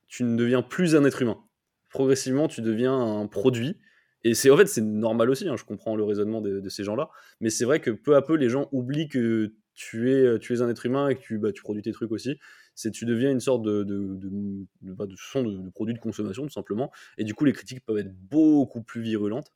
tu 0.09 0.25
ne 0.25 0.37
deviens 0.37 0.63
plus 0.63 0.95
un 0.97 1.05
être 1.05 1.23
humain. 1.23 1.39
Progressivement 1.89 2.49
tu 2.49 2.63
deviens 2.63 2.95
un 2.95 3.27
produit. 3.27 3.79
Et 4.25 4.35
c'est 4.35 4.51
en 4.51 4.57
fait 4.57 4.67
c'est 4.67 4.83
normal 4.83 5.31
aussi 5.31 5.49
hein, 5.49 5.57
je 5.57 5.65
comprends 5.65 5.97
le 5.97 6.05
raisonnement 6.05 6.41
de, 6.41 6.69
ces 6.69 6.85
gens 6.85 6.95
là 6.95 7.11
mais 7.41 7.51
c'est 7.51 7.65
vrai 7.65 7.81
que 7.81 7.91
peu 7.91 8.15
à 8.15 8.23
peu 8.23 8.35
les 8.35 8.49
gens 8.49 8.69
oublient 8.71 9.09
que 9.09 9.55
tu 9.75 10.13
es 10.13 10.39
tu 10.39 10.55
es 10.55 10.63
un 10.63 10.69
être 10.69 10.87
humain 10.87 11.09
et 11.09 11.17
que 11.17 11.21
tu 11.21 11.39
bah, 11.39 11.53
tu 11.53 11.63
produis 11.63 11.83
tes 11.83 11.93
trucs 11.93 12.13
aussi. 12.13 12.39
C'est 12.75 12.91
tu 12.91 13.05
deviens 13.05 13.31
une 13.31 13.41
sorte 13.41 13.63
de 13.63 13.83
de, 13.83 14.15
de, 14.15 14.29
de, 14.83 14.93
bah, 14.93 15.07
de, 15.07 15.71
produit 15.71 15.95
de 15.95 15.99
consommation 15.99 16.45
tout 16.45 16.53
simplement. 16.53 16.93
Et 17.19 17.25
du 17.25 17.35
coup 17.35 17.45
les 17.45 17.53
critiques 17.53 17.85
peuvent 17.85 17.99
être 17.99 18.15
beaucoup 18.15 18.83
plus 18.83 19.03
virulentes. 19.03 19.53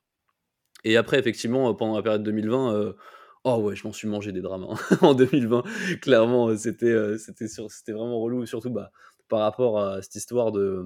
Et 0.83 0.97
après 0.97 1.19
effectivement 1.19 1.73
pendant 1.73 1.95
la 1.95 2.03
période 2.03 2.23
2020 2.23 2.93
Oh 3.49 3.61
ouais, 3.61 3.77
je 3.77 3.87
m'en 3.87 3.93
suis 3.93 4.09
mangé 4.09 4.33
des 4.33 4.41
dramas 4.41 4.75
hein. 4.91 4.97
en 5.01 5.13
2020. 5.13 5.63
Clairement, 6.01 6.53
c'était 6.57 6.87
euh, 6.87 7.17
c'était 7.17 7.93
vraiment 7.93 8.19
relou, 8.19 8.45
surtout 8.45 8.69
bah, 8.69 8.91
par 9.29 9.39
rapport 9.39 9.79
à 9.79 10.01
cette 10.01 10.15
histoire 10.15 10.51
de, 10.51 10.85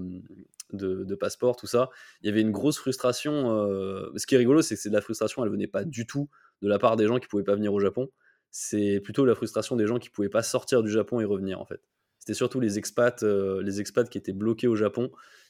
de, 0.71 1.15
passeport, 1.15 1.55
tout 1.55 1.65
ça. 1.65 1.89
Il 2.21 2.27
y 2.27 2.29
avait 2.29 2.41
une 2.41 2.51
grosse 2.51 2.77
frustration. 2.77 3.65
Euh, 3.65 4.11
ce 4.15 4.27
qui 4.27 4.35
est 4.35 4.37
rigolo, 4.37 4.61
c'est 4.61 4.75
que 4.75 4.89
de 4.89 4.93
la 4.93 5.01
frustration, 5.01 5.43
elle 5.43 5.49
venait 5.49 5.65
pas 5.65 5.83
du 5.83 6.05
tout 6.05 6.29
de 6.61 6.67
la 6.67 6.77
part 6.77 6.97
des 6.97 7.07
gens 7.07 7.17
qui 7.17 7.27
pouvaient 7.27 7.43
pas 7.43 7.55
venir 7.55 7.73
au 7.73 7.79
Japon. 7.79 8.11
C'est 8.51 8.99
plutôt 8.99 9.25
la 9.25 9.33
frustration 9.33 9.75
des 9.75 9.87
gens 9.87 9.97
qui 9.97 10.11
pouvaient 10.11 10.29
pas 10.29 10.43
sortir 10.43 10.83
du 10.83 10.91
Japon 10.91 11.19
et 11.19 11.25
revenir 11.25 11.59
en 11.59 11.65
fait. 11.65 11.81
C'était 12.19 12.35
surtout 12.35 12.59
les 12.59 12.77
expats, 12.77 13.23
euh, 13.23 13.63
les 13.63 13.81
expats 13.81 14.07
qui 14.07 14.19
étaient 14.19 14.33
bloqués 14.33 14.67
au 14.67 14.75
Japon, 14.75 15.09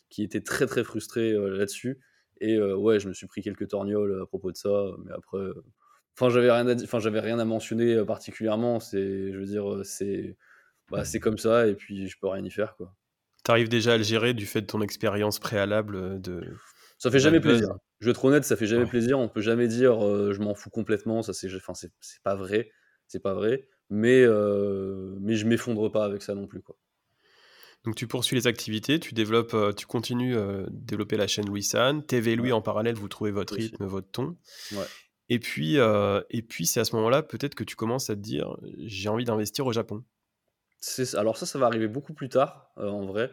qui 0.10 0.24
étaient 0.24 0.40
très 0.40 0.66
très 0.66 0.86
frustrés 0.86 1.34
là-dessus. 1.34 2.00
Et 2.40 2.58
ouais, 2.58 3.02
je 3.02 3.10
me 3.10 3.14
suis 3.14 3.28
pris 3.28 3.42
quelques 3.42 3.68
torgnoles 3.68 4.22
à 4.22 4.26
propos 4.26 4.52
de 4.52 4.58
ça, 4.58 4.86
mais 5.04 5.12
après 5.12 5.38
Enfin, 6.18 6.30
j'avais 6.30 6.52
rien 6.52 6.68
à 6.68 6.76
enfin, 6.76 7.00
j'avais 7.00 7.20
rien 7.20 7.40
à 7.40 7.46
mentionner 7.46 7.94
euh, 7.94 8.06
particulièrement. 8.06 8.80
C'est, 8.80 9.32
je 9.32 9.38
veux 9.38 9.46
dire, 9.46 9.72
euh, 9.72 9.84
c'est, 9.84 10.38
bah, 10.90 11.06
c'est 11.06 11.20
comme 11.20 11.38
ça 11.38 11.68
et 11.68 11.76
puis 11.76 12.08
je 12.08 12.18
peux 12.20 12.28
rien 12.28 12.44
y 12.44 12.52
faire, 12.52 12.76
quoi. 12.76 12.94
T'arrives 13.44 13.70
déjà 13.70 13.94
à 13.94 13.98
le 13.98 14.04
gérer 14.04 14.36
du 14.36 14.46
fait 14.46 14.62
de 14.62 14.68
ton 14.68 14.82
expérience 14.82 15.40
préalable 15.40 15.96
euh, 15.96 16.20
de. 16.20 16.44
Ça 17.00 17.10
fait 17.10 17.20
jamais 17.20 17.40
plaisir. 17.40 17.70
Je 18.00 18.06
vais 18.06 18.12
être 18.12 18.24
honnête, 18.24 18.44
ça 18.44 18.56
fait 18.56 18.68
jamais 18.68 18.86
plaisir. 18.86 19.18
On 19.18 19.28
peut 19.28 19.42
jamais 19.42 19.68
dire 19.68 20.00
je 20.00 20.40
m'en 20.40 20.54
fous 20.54 20.70
complètement. 20.70 21.24
Ça, 21.24 21.34
c'est, 21.34 21.54
enfin, 21.56 21.74
c'est, 21.74 21.92
pas 22.24 22.36
vrai. 22.36 22.72
C'est 23.08 23.22
pas 23.22 23.34
vrai. 23.34 23.68
Mais, 23.90 24.24
mais 25.20 25.36
je 25.36 25.48
m'effondre 25.48 25.92
pas 25.92 26.06
avec 26.06 26.22
ça 26.22 26.36
non 26.36 26.46
plus, 26.46 26.62
quoi. 26.62 26.78
Donc 27.84 27.96
tu 27.96 28.06
poursuis 28.06 28.36
les 28.36 28.46
activités, 28.46 29.00
tu 29.00 29.16
développes, 29.16 29.56
tu 29.76 29.88
continues 29.88 30.38
à 30.38 30.66
développer 30.70 31.18
la 31.18 31.26
chaîne 31.26 31.48
Louis 31.48 31.64
San, 31.64 32.06
TV 32.06 32.36
Louis 32.36 32.52
en 32.52 32.62
parallèle, 32.62 32.94
vous 32.94 33.08
trouvez 33.08 33.32
votre 33.32 33.56
rythme, 33.56 33.86
votre 33.86 34.12
ton. 34.12 34.38
Ouais. 34.74 34.86
Et 35.32 35.40
puis, 35.40 35.80
euh, 35.80 36.20
et 36.30 36.42
puis 36.42 36.66
c'est 36.66 36.82
à 36.82 36.84
ce 36.84 36.94
moment-là 36.98 37.24
peut-être 37.24 37.56
que 37.56 37.64
tu 37.64 37.78
commences 37.78 38.10
à 38.10 38.16
te 38.16 38.20
dire 38.20 38.58
j'ai 38.80 39.08
envie 39.08 39.24
d'investir 39.24 39.66
au 39.66 39.72
Japon. 39.72 40.04
Alors 41.14 41.38
ça, 41.38 41.46
ça 41.46 41.58
va 41.58 41.68
arriver 41.68 41.88
beaucoup 41.88 42.14
plus 42.14 42.28
tard, 42.28 42.74
euh, 42.78 42.90
en 42.90 43.06
vrai. 43.06 43.32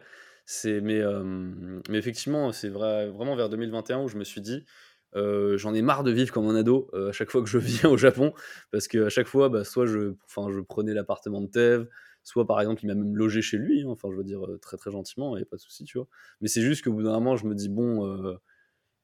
Euh, 0.65 1.81
mais 1.89 1.97
effectivement, 1.97 2.53
c'est 2.53 2.69
vrai, 2.69 3.09
vraiment 3.09 3.35
vers 3.35 3.49
2021 3.49 4.03
où 4.03 4.07
je 4.07 4.15
me 4.15 4.23
suis 4.23 4.39
dit 4.39 4.65
j'en 5.13 5.73
ai 5.73 5.81
marre 5.81 6.05
de 6.05 6.11
vivre 6.11 6.31
comme 6.31 6.47
un 6.47 6.55
ado 6.55 6.89
à 6.93 7.11
chaque 7.11 7.31
fois 7.31 7.43
que 7.43 7.49
je 7.49 7.57
viens 7.57 7.89
au 7.89 7.97
Japon 7.97 8.33
parce 8.71 8.87
qu'à 8.87 9.09
chaque 9.09 9.27
fois, 9.27 9.49
bah, 9.49 9.65
soit 9.65 9.85
je, 9.85 10.13
prenais 10.69 10.93
l'appartement 10.93 11.41
de 11.41 11.47
Tev, 11.47 11.85
soit 12.23 12.47
par 12.47 12.61
exemple 12.61 12.79
il 12.81 12.87
m'a 12.87 12.95
même 12.95 13.17
logé 13.17 13.41
chez 13.41 13.57
lui. 13.57 13.81
Hein, 13.81 13.89
enfin, 13.89 14.07
je 14.09 14.15
veux 14.15 14.23
dire 14.23 14.47
très 14.61 14.77
très 14.77 14.89
gentiment, 14.89 15.35
et 15.35 15.43
pas 15.43 15.57
de 15.57 15.61
souci, 15.61 15.83
tu 15.83 15.97
vois. 15.97 16.07
Mais 16.39 16.47
c'est 16.47 16.61
juste 16.61 16.81
qu'au 16.81 16.93
bout 16.93 17.03
d'un 17.03 17.11
moment, 17.11 17.35
je 17.35 17.45
me 17.45 17.55
dis 17.55 17.67
bon 17.67 18.39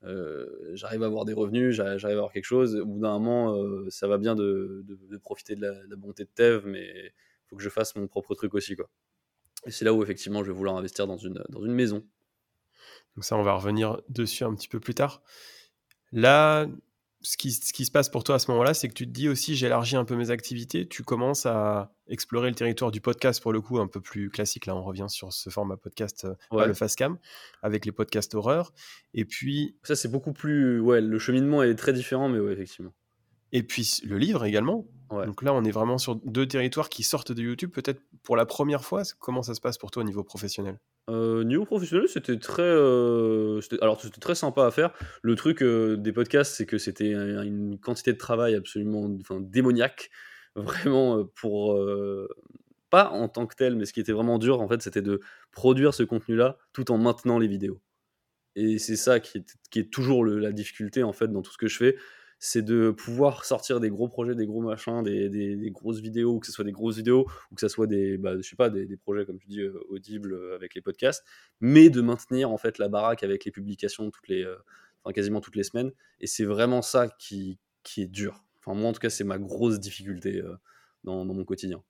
euh, 0.06 0.72
j'arrive 0.74 1.04
à 1.04 1.08
avoir 1.08 1.26
des 1.26 1.34
revenus, 1.34 1.76
j'arrive 1.76 2.06
à 2.06 2.10
avoir 2.10 2.32
quelque 2.32 2.46
chose. 2.46 2.76
Au 2.76 2.86
bout 2.86 3.00
d'un 3.00 3.13
moment, 3.13 3.56
euh, 3.56 3.89
ça 3.89 4.08
va 4.08 4.18
bien 4.18 4.36
de, 4.36 4.86
profiter 5.24 5.56
de 5.56 5.62
la, 5.62 5.96
bonté 5.96 6.24
de 6.26 6.30
Tev, 6.34 6.65
mais 6.65 6.86
il 6.86 7.48
faut 7.48 7.56
que 7.56 7.63
je 7.63 7.70
fasse 7.70 7.96
mon 7.96 8.08
propre 8.08 8.36
truc 8.36 8.54
aussi. 8.54 8.76
Quoi. 8.76 8.89
Et 9.65 9.72
c'est 9.72 9.86
là 9.86 9.94
où 9.94 10.04
effectivement 10.04 10.44
je 10.44 10.52
vais 10.52 10.58
vouloir 10.58 10.78
investir 10.78 11.08
dans 11.08 11.18
une, 11.18 11.44
dans 11.50 11.63
une 11.63 11.74
maison. 11.74 12.06
Donc 13.15 13.24
ça, 13.24 13.38
on 13.38 13.44
va 13.44 13.54
revenir 13.54 14.02
dessus 14.10 14.44
un 14.44 14.54
petit 14.54 14.68
peu 14.68 14.80
plus 14.80 14.94
tard. 14.94 15.24
Là, 16.12 16.68
ce 17.26 17.38
qui, 17.38 17.52
se 17.52 17.92
passe 17.92 18.10
pour 18.10 18.24
toi 18.24 18.36
à 18.36 18.40
ce 18.40 18.52
moment-là, 18.52 18.74
c'est 18.74 18.88
que 18.88 18.94
tu 18.94 19.06
te 19.06 19.12
dis 19.12 19.28
aussi, 19.28 19.56
j'élargis 19.56 19.96
un 19.96 20.06
peu 20.06 20.16
mes 20.16 20.30
activités, 20.30 20.88
tu 20.88 21.04
commences 21.04 21.46
à 21.46 21.92
explorer 22.08 22.50
le 22.50 22.56
territoire 22.56 22.92
du 22.92 23.02
podcast 23.02 23.42
pour 23.42 23.52
le 23.52 23.62
coup 23.62 23.80
un 23.80 23.88
peu 23.88 24.00
plus 24.00 24.30
classique. 24.30 24.68
Là, 24.68 24.76
on 24.76 24.84
revient 24.84 25.08
sur 25.10 25.34
ce 25.34 25.50
format 25.50 25.76
podcast, 25.76 26.26
euh, 26.26 26.66
le 26.66 26.74
fast 26.74 26.98
cam, 26.98 27.18
avec 27.64 27.86
les 27.86 27.92
podcasts 27.92 28.36
horreur. 28.36 28.74
Et 29.14 29.26
puis. 29.26 29.76
Ça, 29.84 29.96
c'est 29.96 30.10
beaucoup 30.10 30.34
plus. 30.34 30.80
Ouais, 30.80 31.02
le 31.02 31.20
cheminement 31.20 31.64
est 31.64 31.76
très 31.76 31.94
différent, 31.94 32.30
mais 32.30 32.40
ouais, 32.40 32.54
effectivement. 32.54 32.94
Et 33.52 33.64
puis 33.64 34.02
le 34.04 34.18
livre 34.18 34.46
également, 34.46 34.86
Donc 35.10 35.42
là, 35.42 35.54
on 35.54 35.64
est 35.64 35.72
vraiment 35.72 35.98
sur 35.98 36.16
deux 36.16 36.48
territoires 36.48 36.90
qui 36.90 37.04
sortent 37.04 37.32
de 37.32 37.42
YouTube, 37.42 37.72
peut-être 37.72 38.02
pour 38.24 38.36
la 38.36 38.46
première 38.46 38.84
fois. 38.84 39.04
Comment 39.20 39.44
ça 39.44 39.56
se 39.56 39.62
passe 39.62 39.78
pour 39.78 39.92
toi 39.92 40.04
au 40.04 40.06
niveau 40.06 40.24
professionnel? 40.24 40.80
Euh, 41.10 41.44
niveau 41.44 41.65
professionnel, 41.65 42.08
c'était 42.08 42.38
très, 42.39 42.63
euh, 42.63 43.60
alors 43.82 44.02
c'était 44.02 44.20
très 44.20 44.36
sympa 44.36 44.65
à 44.65 44.72
faire. 44.72 44.91
Le 45.22 45.36
truc 45.36 45.62
euh, 45.62 45.98
des 45.98 46.12
podcasts, 46.12 46.56
c'est 46.56 46.65
que 46.65 46.78
c'était 46.78 47.12
une 47.12 47.78
quantité 47.80 48.12
de 48.12 48.18
travail 48.18 48.56
absolument, 48.56 49.08
enfin, 49.22 49.39
démoniaque, 49.39 50.10
vraiment 50.56 51.26
pour 51.26 51.80
pas 52.89 53.10
en 53.10 53.28
tant 53.28 53.46
que 53.46 53.56
tel, 53.56 53.76
mais 53.76 53.86
ce 53.86 53.94
qui 53.94 54.00
était 54.00 54.13
vraiment 54.13 54.39
dur, 54.39 54.62
en 54.62 54.68
fait, 54.68 54.82
c'était 54.82 55.02
de 55.02 55.20
produire 55.52 55.94
ce 55.94 56.04
contenu-là 56.04 56.58
tout 56.74 56.91
en 56.91 56.98
maintenant 56.98 57.39
les 57.39 57.48
vidéos. 57.48 57.82
Et 58.56 58.80
c'est 58.80 58.96
ça 58.96 59.20
qui 59.20 59.39
est, 59.39 59.58
qui 59.70 59.80
est 59.80 59.91
toujours 59.91 60.26
la 60.26 60.54
difficulté 60.54 61.04
en 61.04 61.12
fait 61.12 61.28
dans 61.28 61.41
tout 61.41 61.52
ce 61.52 61.58
que 61.58 61.68
je 61.68 61.78
fais, 61.78 61.98
c'est 62.39 62.62
de 62.62 62.91
pouvoir 62.91 63.45
sortir 63.45 63.80
des 63.80 63.89
gros 63.89 64.08
projets, 64.08 64.36
des 64.36 64.45
gros 64.45 64.62
machins, 64.62 65.04
des, 65.04 65.71
grosses 65.71 66.00
vidéos, 66.00 66.39
que 66.39 66.45
ce 66.45 66.52
soit 66.52 66.65
des 66.65 66.71
grosses 66.71 66.98
vidéos, 66.98 67.28
ou 67.52 67.56
que 67.56 67.62
ce 67.62 67.67
soit 67.67 67.88
des, 67.88 68.17
bah, 68.17 68.36
je 68.38 68.48
sais 68.48 68.56
pas, 68.56 68.69
des, 68.69 68.98
projets, 68.98 69.26
comme 69.26 69.39
tu 69.39 69.48
dis, 69.48 69.62
euh, 69.62 69.80
audibles 69.89 70.34
euh, 70.34 70.56
avec 70.56 70.76
les 70.76 70.82
podcasts, 70.82 71.24
mais 71.60 71.89
de 71.89 72.02
maintenir 72.02 72.52
en 72.52 72.58
fait 72.58 72.78
la 72.78 72.89
baraque 72.89 73.24
avec 73.24 73.45
les 73.45 73.52
publications 73.52 74.12
toutes 74.12 74.28
les, 74.28 74.43
euh, 74.43 74.56
enfin, 75.04 75.13
quasiment 75.13 75.41
toutes 75.41 75.56
les 75.56 75.63
semaines. 75.63 75.91
Et 76.19 76.28
c'est 76.28 76.45
vraiment 76.45 76.82
ça 76.82 77.08
qui, 77.08 77.58
qui 77.84 78.02
est 78.02 78.08
dur. 78.08 78.43
Enfin, 78.60 78.78
moi, 78.78 78.89
en 78.89 78.93
tout 78.93 79.00
cas, 79.00 79.10
c'est 79.10 79.24
ma 79.24 79.38
grosse 79.38 79.80
difficulté 79.80 80.41
dans, 81.04 81.24
mon 81.24 81.45
quotidien. 81.45 81.84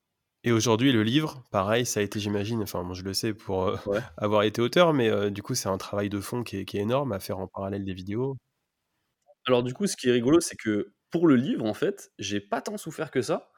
Et 0.43 0.51
aujourd'hui, 0.51 0.91
le 0.91 1.03
livre, 1.03 1.43
pareil, 1.51 1.85
ça 1.85 2.01
a 2.01 2.03
été, 2.03 2.19
j'imagine, 2.19 2.61
enfin, 2.61 2.83
moi 2.83 2.93
je 2.93 3.03
le 3.03 3.13
sais 3.13 3.33
pour 3.33 3.79
avoir 4.17 4.43
été 4.43 4.61
auteur, 4.61 4.93
mais 4.93 5.31
du 5.31 5.41
coup, 5.41 5.55
c'est 5.55 5.69
un 5.69 5.77
travail 5.77 6.09
de 6.09 6.19
fond 6.19 6.43
qui 6.43 6.57
est, 6.57 6.65
qui 6.65 6.77
est, 6.77 6.81
énorme 6.81 7.13
à 7.13 7.19
faire 7.19 7.39
en 7.39 7.47
parallèle 7.47 7.85
des 7.85 7.93
vidéos. 7.93 8.37
Alors 9.47 9.63
du 9.63 9.73
coup, 9.73 9.87
ce 9.87 9.95
qui 9.95 10.09
est 10.09 10.11
rigolo, 10.11 10.39
c'est 10.39 10.55
que 10.55 10.93
pour 11.11 11.27
le 11.27 11.35
livre, 11.35 11.65
en 11.65 11.73
fait, 11.73 12.11
j'ai 12.19 12.39
pas 12.39 12.61
tant 12.61 12.77
souffert 12.77 13.11
que 13.11 13.21
ça, 13.21 13.51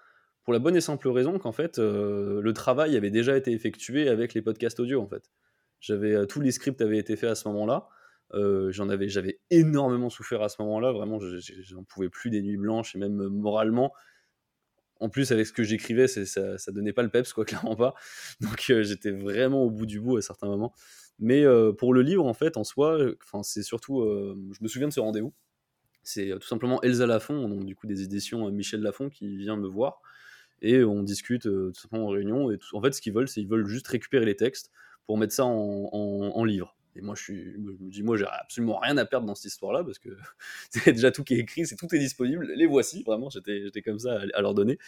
pour 0.43 0.54
la 0.54 0.60
bonne 0.60 0.76
et 0.76 0.82
simple 0.82 1.10
raison 1.10 1.39
qu'en 1.39 1.52
fait, 1.52 1.78
euh, 1.78 2.41
le 2.41 2.54
travail 2.54 2.95
avait 2.95 3.10
déjà 3.10 3.36
été 3.36 3.52
effectué 3.52 4.08
avec 4.08 4.34
les 4.34 4.41
podcasts 4.41 4.80
audio, 4.80 5.02
en 5.02 5.08
fait. 5.08 5.30
J'avais 5.82 6.13
euh, 6.13 6.26
tous 6.26 6.39
les 6.39 6.52
scripts 6.52 6.82
avaient 6.82 6.97
été 6.97 7.17
faits 7.17 7.32
à 7.32 7.36
ce 7.36 7.47
moment-là. 7.50 7.89
Euh, 8.34 8.71
j'en 8.71 8.88
avais, 8.88 9.10
j'avais 9.10 9.41
énormément 9.50 10.10
souffert 10.10 10.41
à 10.41 10.50
ce 10.50 10.62
moment-là. 10.62 10.91
Vraiment, 10.91 11.19
j'en 11.19 11.84
pouvais 11.84 12.10
plus 12.10 12.30
des 12.30 12.41
nuits 12.41 12.56
blanches 12.56 12.95
et 12.95 12.97
même 12.97 13.28
moralement. 13.28 13.93
En 15.00 15.10
plus, 15.10 15.32
avec 15.32 15.45
ce 15.47 15.52
que 15.52 15.63
j'écrivais, 15.63 16.08
ça, 16.08 16.58
ça 16.58 16.71
donnait 16.71 16.93
pas 16.93 17.04
le 17.04 17.10
peps, 17.10 17.34
quoi, 17.34 17.43
clairement 17.45 17.76
pas. 17.76 17.93
Donc, 18.39 18.63
j'étais 18.67 19.12
vraiment 19.12 19.63
au 19.63 19.69
bout 19.69 19.86
du 19.86 20.00
bout 20.00 20.15
à 20.15 20.21
certains 20.21 20.47
moments. 20.47 20.73
Mais 21.19 21.43
pour 21.78 21.93
le 21.93 22.02
livre, 22.04 22.26
en 22.26 22.34
fait, 22.34 22.56
en 22.56 22.63
soi, 22.63 22.97
c'est 23.43 23.63
surtout, 23.63 24.02
je 24.04 24.63
me 24.63 24.67
souviens 24.69 24.88
de 24.88 24.93
ce 24.93 25.02
rendez-vous 25.02 25.34
c'est 26.08 26.32
euh, 26.32 26.38
tout 26.38 26.48
simplement 26.48 26.82
Elsa 26.82 27.06
Lafont, 27.06 27.48
donc 27.50 27.65
du 27.65 27.76
coup 27.76 27.86
des 27.86 28.02
éditions 28.02 28.48
euh, 28.48 28.52
Michel 28.52 28.82
Lafont, 28.82 29.10
qui 29.10 29.38
vient 29.38 29.58
me 29.58 29.67
voir 29.67 30.02
et 30.62 30.84
on 30.84 31.04
discute 31.04 31.46
euh, 31.46 31.72
tout 31.76 31.82
simplement 31.82 32.06
en 32.06 32.10
réunion. 32.10 32.50
Et 32.52 32.58
en 32.74 32.82
fait, 32.82 32.93
ce 32.93 33.02
qu'ils 33.02 33.13
veulent, 33.13 33.28
c'est 33.28 33.41
qu'ils 33.41 33.50
veulent 33.50 33.67
juste 33.67 33.88
récupérer 33.88 34.26
les 34.26 34.36
textes 34.36 34.72
pour 35.06 35.17
mettre 35.17 35.34
ça 35.34 35.46
en, 35.46 36.43
livre. 36.46 36.76
Et 36.96 37.02
moi, 37.02 37.13
je, 37.15 37.32
me 37.32 37.76
dis, 37.89 38.02
moi, 38.02 38.17
j'ai 38.17 38.26
absolument 38.26 38.78
rien 38.80 38.98
à 38.98 39.06
perdre 39.06 39.28
dans 39.28 39.36
cette 39.36 39.52
histoire-là 39.52 39.84
parce 39.84 40.00
que 40.00 40.10
c'est 40.72 40.93
déjà 40.93 41.12
tout 41.12 41.24
qui 41.24 41.36
est 41.36 41.39
écrit, 41.39 41.67
c'est 41.67 41.76
tout 41.76 41.93
est 41.93 42.00
disponible. 42.00 42.52
Les 42.56 42.65
voici, 42.65 43.04
vraiment, 43.04 43.30
j'étais 43.30 43.82
comme 43.82 44.00
ça 44.00 44.20
à, 44.34 44.41
leur 44.41 44.56
donner. 44.56 44.80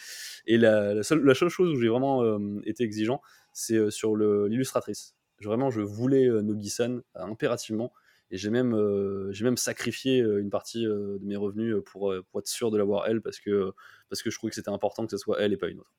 Et 0.46 0.58
la, 0.58 1.02
seule, 1.02 1.32
chose 1.34 1.70
où 1.70 1.80
j'ai 1.80 1.88
vraiment 1.88 2.40
été 2.64 2.82
exigeant, 2.82 3.22
c'est 3.52 3.90
sur 3.90 4.16
l'illustratrice. 4.16 5.14
Vraiment, 5.42 5.70
je 5.70 5.82
voulais 5.82 6.28
Nogi-san 6.28 7.02
impérativement. 7.14 7.92
Et 8.30 8.38
j'ai 8.38 8.50
même, 8.50 8.74
euh, 8.74 9.32
j'ai 9.32 9.44
même 9.44 9.56
sacrifié 9.56 10.20
euh, 10.20 10.40
une 10.40 10.50
partie 10.50 10.86
euh, 10.86 11.18
de 11.18 11.24
mes 11.24 11.36
revenus 11.36 11.76
pour, 11.84 12.14
pour 12.30 12.40
être 12.40 12.46
sûr 12.46 12.70
de 12.70 12.78
l'avoir 12.78 13.06
elle, 13.06 13.20
parce 13.20 13.40
que, 13.40 13.72
parce 14.08 14.22
que 14.22 14.30
je 14.30 14.36
trouvais 14.36 14.50
que 14.50 14.54
c'était 14.54 14.70
important 14.70 15.04
que 15.04 15.10
ce 15.10 15.18
soit 15.18 15.40
elle 15.40 15.52
et 15.52 15.56
pas 15.56 15.68
une 15.68 15.80
autre. 15.80 15.92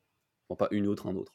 Enfin, 0.48 0.66
pas 0.66 0.68
une 0.74 0.86
autre, 0.86 1.06
un 1.06 1.14
autre. 1.14 1.34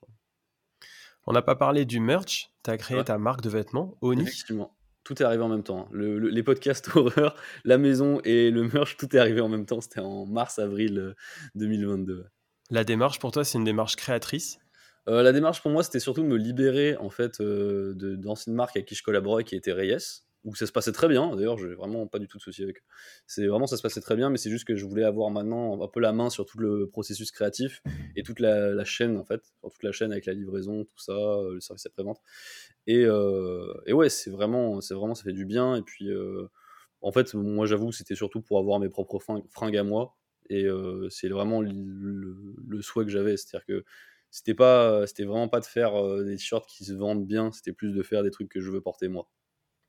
On 1.25 1.33
n'a 1.33 1.41
pas 1.41 1.55
parlé 1.55 1.86
du 1.86 1.99
merch. 1.99 2.51
Tu 2.63 2.71
as 2.71 2.77
créé 2.77 3.03
ta 3.03 3.17
marque 3.17 3.41
de 3.41 3.49
vêtements, 3.49 3.97
Oni. 4.01 4.23
Effectivement. 4.23 4.75
Tout 5.03 5.21
est 5.21 5.25
arrivé 5.25 5.43
en 5.43 5.49
même 5.49 5.63
temps. 5.63 5.81
Hein. 5.81 5.89
Le, 5.91 6.17
les 6.17 6.43
podcasts 6.43 6.89
horreur, 6.95 7.36
la 7.63 7.77
maison 7.77 8.19
et 8.23 8.49
le 8.49 8.63
merch, 8.67 8.97
tout 8.97 9.15
est 9.15 9.19
arrivé 9.19 9.39
en 9.39 9.49
même 9.49 9.65
temps. 9.65 9.81
C'était 9.81 9.99
en 9.99 10.25
mars-avril 10.25 11.15
2022. 11.55 12.25
La 12.71 12.83
démarche 12.83 13.19
pour 13.19 13.31
toi, 13.31 13.45
c'est 13.45 13.57
une 13.57 13.63
démarche 13.63 13.95
créatrice? 13.95 14.60
La 15.05 15.31
démarche 15.31 15.62
pour 15.62 15.71
moi, 15.71 15.83
c'était 15.83 16.01
surtout 16.01 16.21
de 16.21 16.27
me 16.27 16.36
libérer 16.36 16.97
en 16.97 17.10
fait 17.10 17.41
d'anciennes 17.41 18.55
marques 18.55 18.75
avec 18.75 18.89
qui 18.89 18.95
je 18.95 19.03
collaborais, 19.03 19.45
qui 19.45 19.55
étaient 19.55 19.71
Reyes 19.71 20.27
où 20.47 20.55
ça 20.55 20.65
se 20.65 20.71
passait 20.71 20.93
très 20.93 21.10
bien. 21.10 21.36
D'ailleurs, 21.36 21.57
j'ai 21.57 21.75
vraiment 21.75 22.07
pas 22.07 22.19
du 22.19 22.27
tout 22.27 22.38
de 22.38 22.41
souci 22.41 22.63
avec. 22.63 22.77
C'est 23.27 23.47
vraiment 23.47 23.67
ça 23.67 23.75
se 23.75 23.81
passait 23.81 23.99
très 23.99 24.15
bien, 24.15 24.29
mais 24.29 24.38
c'est 24.38 24.49
juste 24.49 24.65
que 24.65 24.77
je 24.77 24.86
voulais 24.86 25.03
avoir 25.03 25.29
maintenant 25.29 25.83
un 25.83 25.88
peu 25.89 25.99
la 25.99 26.13
main 26.13 26.29
sur 26.29 26.45
tout 26.45 26.57
le 26.57 26.88
processus 26.88 27.31
créatif 27.31 27.83
et 28.15 28.23
toute 28.23 28.39
la, 28.39 28.83
chaîne 28.86 29.17
en 29.17 29.25
fait, 29.25 29.41
toute 29.62 29.83
la 29.83 29.91
chaîne 29.91 30.13
avec 30.13 30.25
la 30.25 30.33
livraison, 30.33 30.86
tout 30.86 30.99
ça, 30.99 31.12
euh, 31.12 31.55
le 31.55 31.60
service 31.60 31.86
après-vente. 31.86 32.21
Et, 32.88 33.03
euh, 33.03 33.73
et, 33.88 33.93
ouais, 33.93 34.07
c'est 34.07 34.29
vraiment, 34.29 34.79
c'est 34.79 34.93
vraiment, 34.93 35.15
ça 35.15 35.23
fait 35.23 35.33
du 35.33 35.45
bien. 35.45 35.75
Et 35.75 35.81
puis, 35.81 36.10
euh, 36.10 36.47
en 37.01 37.12
fait, 37.12 37.33
moi, 37.33 37.65
j'avoue, 37.65 37.91
c'était 37.91 38.15
surtout 38.15 38.41
pour 38.41 38.57
avoir 38.57 38.79
mes 38.79 38.89
propres 38.89 39.19
fringues 39.19 39.77
à 39.77 39.83
moi. 39.83 40.15
Et 40.49 40.65
c'est 41.10 41.27
vraiment 41.27 41.62
le, 41.62 42.81
souhait 42.81 43.03
que 43.03 43.12
j'avais, 43.12 43.36
c'est-à-dire 43.36 43.65
que 43.65 43.83
c'était 44.31 44.53
pas, 44.53 45.05
c'était 45.07 45.25
vraiment 45.25 45.49
pas 45.49 45.60
de 45.60 45.65
faire 45.65 46.01
des 46.23 46.38
t-shirts 46.38 46.69
qui 46.69 46.86
se 46.86 46.93
vendent 46.93 47.27
bien, 47.27 47.51
c'était 47.51 47.73
plus 47.73 47.91
de 47.91 48.01
faire 48.01 48.23
des 48.23 48.31
trucs 48.31 48.47
que 48.47 48.62
je 48.62 48.71
veux 48.71 48.79
porter 48.79 49.10
moi. 49.10 49.27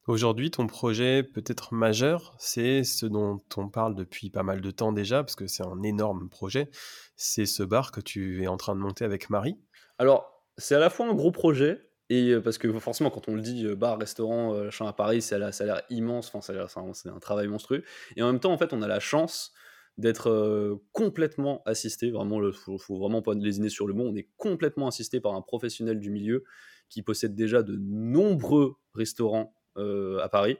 Aujourd'hui, 0.08 0.50
ton 0.50 0.66
projet 0.66 1.22
peut-être 1.22 1.74
majeur, 1.74 2.34
c'est 2.38 2.82
ce 2.82 3.04
dont 3.04 3.42
on 3.58 3.68
parle 3.68 3.94
depuis 3.94 4.30
pas 4.30 4.42
mal 4.42 4.62
de 4.62 4.70
temps 4.70 4.90
déjà, 4.90 5.22
parce 5.22 5.36
que 5.36 5.46
c'est 5.46 5.62
un 5.62 5.82
énorme 5.82 6.30
projet. 6.30 6.70
C'est 7.16 7.44
ce 7.44 7.62
bar 7.62 7.92
que 7.92 8.00
tu 8.00 8.42
es 8.42 8.46
en 8.46 8.56
train 8.56 8.74
de 8.74 8.80
monter 8.80 9.04
avec 9.04 9.28
Marie. 9.28 9.58
Alors, 9.98 10.46
c'est 10.56 10.74
à 10.74 10.78
la 10.78 10.88
fois 10.88 11.08
un 11.08 11.12
gros 11.12 11.30
projet, 11.30 11.90
et 12.08 12.30
euh, 12.30 12.40
parce 12.40 12.56
que 12.56 12.72
forcément, 12.78 13.10
quand 13.10 13.28
on 13.28 13.34
le 13.34 13.42
dit, 13.42 13.66
euh, 13.66 13.76
bar, 13.76 13.98
restaurant, 13.98 14.54
euh, 14.54 14.70
à 14.80 14.94
Paris, 14.94 15.20
ça 15.20 15.36
a 15.36 15.64
l'air 15.66 15.82
immense, 15.90 16.34
enfin, 16.34 16.54
c'est 16.94 17.08
un 17.10 17.18
travail 17.18 17.48
monstrueux. 17.48 17.84
Et 18.16 18.22
en 18.22 18.32
même 18.32 18.40
temps, 18.40 18.54
en 18.54 18.56
fait, 18.56 18.72
on 18.72 18.80
a 18.80 18.88
la 18.88 19.00
chance 19.00 19.52
d'être 19.98 20.80
complètement 20.92 21.62
assisté. 21.66 22.10
Vraiment, 22.10 22.42
il 22.42 22.54
faut, 22.54 22.78
faut 22.78 22.98
vraiment 22.98 23.20
pas 23.20 23.34
lésiner 23.34 23.68
sur 23.68 23.86
le 23.86 23.92
mot. 23.92 24.04
On 24.04 24.14
est 24.14 24.30
complètement 24.38 24.88
assisté 24.88 25.20
par 25.20 25.34
un 25.34 25.42
professionnel 25.42 26.00
du 26.00 26.10
milieu 26.10 26.44
qui 26.88 27.02
possède 27.02 27.34
déjà 27.34 27.62
de 27.62 27.76
nombreux 27.76 28.76
restaurants 28.94 29.57
euh, 29.78 30.18
à 30.22 30.28
Paris. 30.28 30.58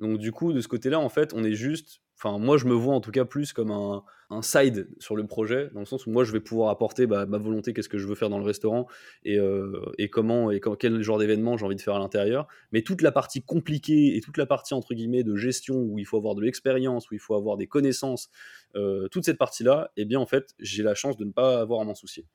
Donc 0.00 0.18
du 0.18 0.32
coup, 0.32 0.52
de 0.52 0.60
ce 0.60 0.68
côté-là, 0.68 0.98
en 0.98 1.10
fait, 1.10 1.34
on 1.34 1.44
est 1.44 1.52
juste, 1.52 2.00
enfin 2.16 2.38
moi 2.38 2.56
je 2.56 2.64
me 2.64 2.72
vois 2.72 2.94
en 2.94 3.02
tout 3.02 3.10
cas 3.10 3.26
plus 3.26 3.52
comme 3.52 3.70
un, 3.70 4.02
side 4.42 4.88
sur 4.98 5.16
le 5.16 5.26
projet, 5.26 5.70
dans 5.74 5.80
le 5.80 5.86
sens 5.86 6.06
où 6.06 6.10
moi 6.10 6.24
je 6.24 6.32
vais 6.32 6.40
pouvoir 6.40 6.70
apporter 6.70 7.06
bah, 7.06 7.26
ma 7.26 7.36
volonté, 7.36 7.74
qu'est-ce 7.74 7.88
que 7.88 7.98
je 7.98 8.06
veux 8.06 8.14
faire 8.14 8.30
dans 8.30 8.38
le 8.38 8.44
restaurant 8.44 8.86
et, 9.24 9.38
euh, 9.38 9.92
comment 10.10 10.50
et 10.50 10.60
quel 10.78 11.02
genre 11.02 11.18
d'événement 11.18 11.56
j'ai 11.56 11.66
envie 11.66 11.76
de 11.76 11.80
faire 11.80 11.96
à 11.96 11.98
l'intérieur. 11.98 12.46
Mais 12.72 12.82
toute 12.82 13.02
la 13.02 13.12
partie 13.12 13.42
compliquée 13.42 14.16
et 14.16 14.20
toute 14.20 14.38
la 14.38 14.46
partie 14.46 14.72
entre 14.72 14.94
guillemets 14.94 15.24
de 15.24 15.36
gestion 15.36 15.76
où 15.76 15.98
il 15.98 16.06
faut 16.06 16.16
avoir 16.16 16.34
de 16.34 16.42
l'expérience, 16.42 17.10
où 17.10 17.14
il 17.14 17.20
faut 17.20 17.34
avoir 17.34 17.56
des 17.56 17.66
connaissances, 17.66 18.30
euh, 18.76 19.08
toute 19.08 19.24
cette 19.24 19.38
partie-là, 19.38 19.90
eh 19.96 20.04
bien 20.06 20.20
en 20.20 20.26
fait 20.26 20.54
j'ai 20.60 20.82
la 20.82 20.94
chance 20.94 21.16
de 21.16 21.24
ne 21.24 21.32
pas 21.32 21.60
avoir 21.60 21.80
à 21.80 21.84
m'en 21.84 21.94
soucier. 21.94 22.26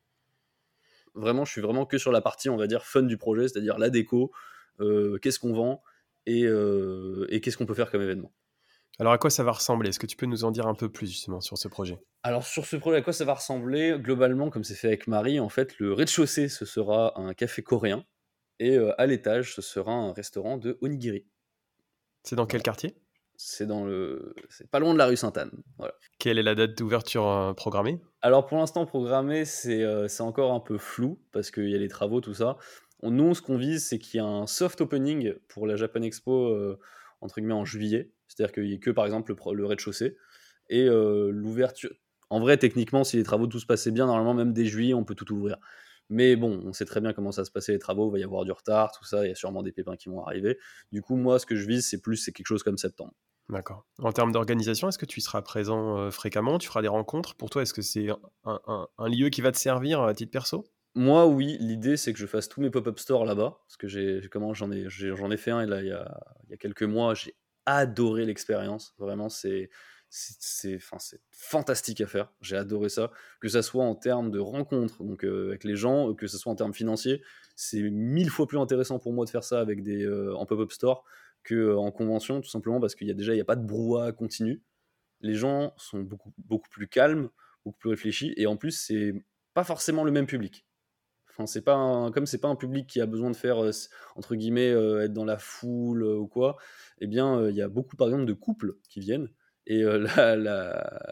Vraiment, 1.15 1.45
je 1.45 1.51
suis 1.53 1.61
vraiment 1.61 1.85
que 1.85 1.97
sur 1.97 2.11
la 2.11 2.19
partie, 2.19 2.49
on 2.49 2.57
va 2.57 2.67
dire, 2.67 2.83
fun 2.83 3.03
du 3.03 3.17
projet, 3.17 3.47
c'est-à-dire 3.47 3.77
la 3.77 3.89
déco, 3.89 4.33
qu'est-ce 5.21 5.39
qu'on 5.39 5.53
vend, 5.53 5.81
euh, 6.27 7.25
et, 7.29 7.41
qu'est-ce 7.41 7.57
qu'on 7.57 7.65
peut 7.65 7.73
faire 7.73 7.91
comme 7.91 8.01
événement? 8.01 8.31
Alors 8.99 9.13
à 9.13 9.17
quoi 9.17 9.29
ça 9.29 9.43
va 9.43 9.51
ressembler? 9.51 9.89
Est-ce 9.89 9.99
que 9.99 10.07
tu 10.07 10.15
peux 10.15 10.25
nous 10.25 10.45
en 10.45 10.51
dire 10.51 10.67
un 10.67 10.73
peu 10.73 10.89
plus 10.89 11.07
justement 11.07 11.41
sur 11.41 11.57
ce 11.57 11.67
projet? 11.67 11.99
Alors 12.23 12.45
sur 12.45 12.65
ce 12.65 12.77
projet, 12.77 12.97
à 12.97 13.01
quoi 13.01 13.13
ça 13.13 13.25
va 13.25 13.33
ressembler? 13.33 13.95
Globalement, 13.99 14.49
comme 14.49 14.63
c'est 14.63 14.75
fait 14.75 14.87
avec 14.87 15.07
Marie, 15.07 15.39
en 15.39 15.49
fait, 15.49 15.77
le 15.79 15.93
rez-de-chaussée, 15.93 16.47
ce 16.47 16.65
sera 16.65 17.19
un 17.19 17.33
café 17.33 17.61
coréen, 17.61 18.05
et 18.59 18.77
euh, 18.77 18.99
à 18.99 19.05
l'étage, 19.05 19.53
ce 19.53 19.61
sera 19.61 19.91
un 19.91 20.13
restaurant 20.13 20.57
de 20.57 20.77
onigiri. 20.81 21.25
C'est 22.23 22.37
dans 22.37 22.47
quel 22.47 22.63
quartier? 22.63 22.95
C'est 23.37 23.67
dans 23.67 23.83
le, 23.83 24.33
c'est 24.49 24.71
pas 24.71 24.79
loin 24.79 24.93
de 24.93 24.97
la 24.97 25.07
rue 25.07 25.17
Sainte-Anne. 25.17 25.51
Voilà. 25.77 25.93
Quelle 26.19 26.39
est 26.39 26.43
la 26.43 26.55
date 26.55 26.77
d'ouverture 26.77 27.27
euh, 27.27 27.53
programmée? 27.53 27.99
Alors 28.21 28.45
pour 28.45 28.57
l'instant 28.57 28.85
programmée, 28.85 29.43
c'est 29.43 29.83
c'est 30.07 30.23
encore 30.23 30.53
un 30.53 30.61
peu 30.61 30.77
flou 30.77 31.19
parce 31.33 31.51
qu'il 31.51 31.69
y 31.69 31.75
a 31.75 31.77
les 31.77 31.89
travaux, 31.89 32.21
tout 32.21 32.33
ça. 32.33 32.57
Nous, 33.11 33.35
ce 33.35 33.41
qu'on 33.41 33.57
vise, 33.57 33.85
c'est 33.85 33.99
qu'il 33.99 34.17
y 34.17 34.21
a 34.21 34.25
un 34.25 34.47
soft 34.47 34.81
opening 34.81 35.33
pour 35.47 35.67
la 35.67 35.75
Japan 35.75 36.01
Expo, 36.01 36.49
euh, 36.49 36.79
entre 37.21 37.35
guillemets, 37.35 37.53
en 37.53 37.65
juillet. 37.65 38.11
C'est-à-dire 38.27 38.53
qu'il 38.53 38.63
n'y 38.63 38.73
ait 38.73 38.79
que, 38.79 38.91
par 38.91 39.05
exemple, 39.05 39.33
le, 39.53 39.65
rez-de-chaussée. 39.65 40.17
Et 40.69 40.87
euh, 40.87 41.29
l'ouverture. 41.31 41.95
En 42.29 42.39
vrai, 42.39 42.57
techniquement, 42.57 43.03
si 43.03 43.17
les 43.17 43.23
travaux 43.23 43.47
tout 43.47 43.59
se 43.59 43.65
passait 43.65 43.91
bien, 43.91 44.07
normalement, 44.07 44.33
même 44.33 44.53
dès 44.53 44.65
juillet, 44.65 44.93
on 44.93 45.03
peut 45.03 45.15
tout 45.15 45.31
ouvrir. 45.31 45.57
Mais 46.09 46.35
bon, 46.35 46.61
on 46.63 46.73
sait 46.73 46.85
très 46.85 47.01
bien 47.01 47.13
comment 47.13 47.31
ça 47.31 47.45
se 47.45 47.51
passait 47.51 47.71
les 47.71 47.79
travaux, 47.79 48.09
il 48.09 48.11
va 48.11 48.19
y 48.19 48.23
avoir 48.23 48.45
du 48.45 48.51
retard, 48.51 48.91
tout 48.91 49.05
ça, 49.05 49.25
il 49.25 49.29
y 49.29 49.31
a 49.31 49.35
sûrement 49.35 49.63
des 49.63 49.71
pépins 49.71 49.95
qui 49.95 50.09
vont 50.09 50.23
arriver. 50.23 50.59
Du 50.91 51.01
coup, 51.01 51.15
moi, 51.15 51.39
ce 51.39 51.45
que 51.45 51.55
je 51.55 51.67
vise, 51.67 51.87
c'est 51.87 52.01
plus 52.01 52.23
quelque 52.25 52.45
chose 52.45 52.63
comme 52.63 52.77
septembre. 52.77 53.13
D'accord. 53.49 53.85
En 53.99 54.11
termes 54.11 54.31
d'organisation, 54.31 54.89
est-ce 54.89 54.97
que 54.97 55.05
tu 55.05 55.21
seras 55.21 55.41
présent 55.41 55.97
euh, 55.97 56.11
fréquemment? 56.11 56.57
Tu 56.57 56.67
feras 56.67 56.81
des 56.81 56.87
rencontres? 56.87 57.35
Pour 57.35 57.49
toi, 57.49 57.61
est-ce 57.61 57.73
que 57.73 57.83
c'est 57.83 58.07
un, 58.43 58.87
lieu 59.07 59.29
qui 59.29 59.41
va 59.41 59.51
te 59.51 59.57
servir 59.57 60.01
à 60.01 60.13
titre 60.13 60.31
perso? 60.31 60.65
Moi, 60.95 61.27
oui, 61.27 61.57
l'idée 61.59 61.97
c'est 61.97 62.13
que 62.13 62.19
je 62.19 62.25
fasse 62.25 62.47
tous 62.49 62.61
mes 62.61 62.69
pop-up 62.69 62.97
stores 62.99 63.25
là-bas, 63.25 63.59
parce 63.67 63.77
que 63.77 63.87
j'ai 63.87 64.21
comment 64.31 64.53
j'en 64.53 64.71
ai 64.71 64.85
j'en 64.89 65.29
ai 65.29 65.37
fait 65.37 65.51
un 65.51 65.61
et 65.61 65.65
il 65.65 65.87
y 65.87 65.91
a, 65.91 66.21
il 66.45 66.51
y 66.51 66.53
a 66.53 66.57
quelques 66.57 66.83
mois, 66.83 67.13
j'ai 67.13 67.35
adoré 67.65 68.25
l'expérience. 68.25 68.95
Vraiment, 68.97 69.29
c'est 69.29 69.69
c'est 70.09 70.79
fantastique 71.31 71.99
à 71.99 72.07
faire. 72.07 72.31
J'ai 72.39 72.55
adoré 72.55 72.89
ça. 72.89 73.11
Que 73.41 73.49
ça 73.49 73.61
soit 73.61 73.83
en 73.83 73.95
termes 73.95 74.31
de 74.31 74.39
rencontres 74.39 75.03
donc, 75.03 75.25
euh, 75.25 75.49
avec 75.49 75.65
les 75.65 75.75
gens, 75.75 76.13
que 76.13 76.27
ce 76.27 76.37
soit 76.37 76.51
en 76.51 76.55
termes 76.55 76.73
financiers, 76.73 77.21
c'est 77.55 77.81
mille 77.81 78.29
fois 78.29 78.47
plus 78.47 78.59
intéressant 78.59 78.99
pour 78.99 79.11
moi 79.11 79.25
de 79.25 79.29
faire 79.29 79.43
ça 79.43 79.59
avec 79.59 79.83
des, 79.83 80.03
euh, 80.05 80.33
en 80.35 80.45
pop-up 80.45 80.71
store 80.71 81.03
qu'en 81.47 81.91
convention, 81.91 82.41
tout 82.41 82.49
simplement 82.49 82.79
parce 82.79 82.95
qu'il 82.95 83.07
y 83.07 83.11
a 83.11 83.13
déjà 83.13 83.33
il 83.33 83.37
y 83.37 83.41
a 83.41 83.45
pas 83.45 83.55
de 83.57 83.65
brouhaha 83.65 84.13
continu. 84.13 84.63
Les 85.21 85.35
gens 85.35 85.73
sont 85.77 85.99
beaucoup, 85.99 86.33
beaucoup 86.37 86.69
plus 86.69 86.87
calmes, 86.87 87.29
beaucoup 87.65 87.77
plus 87.79 87.89
réfléchis, 87.89 88.33
et 88.37 88.47
en 88.47 88.57
plus, 88.57 88.71
c'est 88.71 89.13
pas 89.53 89.63
forcément 89.63 90.03
le 90.03 90.11
même 90.11 90.27
public. 90.27 90.65
Enfin, 91.35 91.45
c'est 91.45 91.61
pas 91.61 92.09
comme 92.13 92.25
c'est 92.25 92.39
pas 92.39 92.47
un 92.47 92.55
public 92.55 92.87
qui 92.87 93.01
a 93.01 93.05
besoin 93.05 93.29
de 93.29 93.35
faire 93.35 93.63
euh, 93.63 93.71
entre 94.15 94.35
guillemets 94.35 94.69
être 94.69 95.13
dans 95.13 95.25
la 95.25 95.37
foule 95.37 96.03
ou 96.03 96.27
quoi. 96.27 96.57
Eh 97.01 97.07
bien, 97.07 97.49
il 97.49 97.55
y 97.55 97.61
a 97.61 97.67
beaucoup 97.67 97.95
par 97.95 98.07
exemple 98.07 98.25
de 98.25 98.33
couples 98.33 98.75
qui 98.89 98.99
viennent 98.99 99.29
et 99.67 99.81
la, 99.83 100.35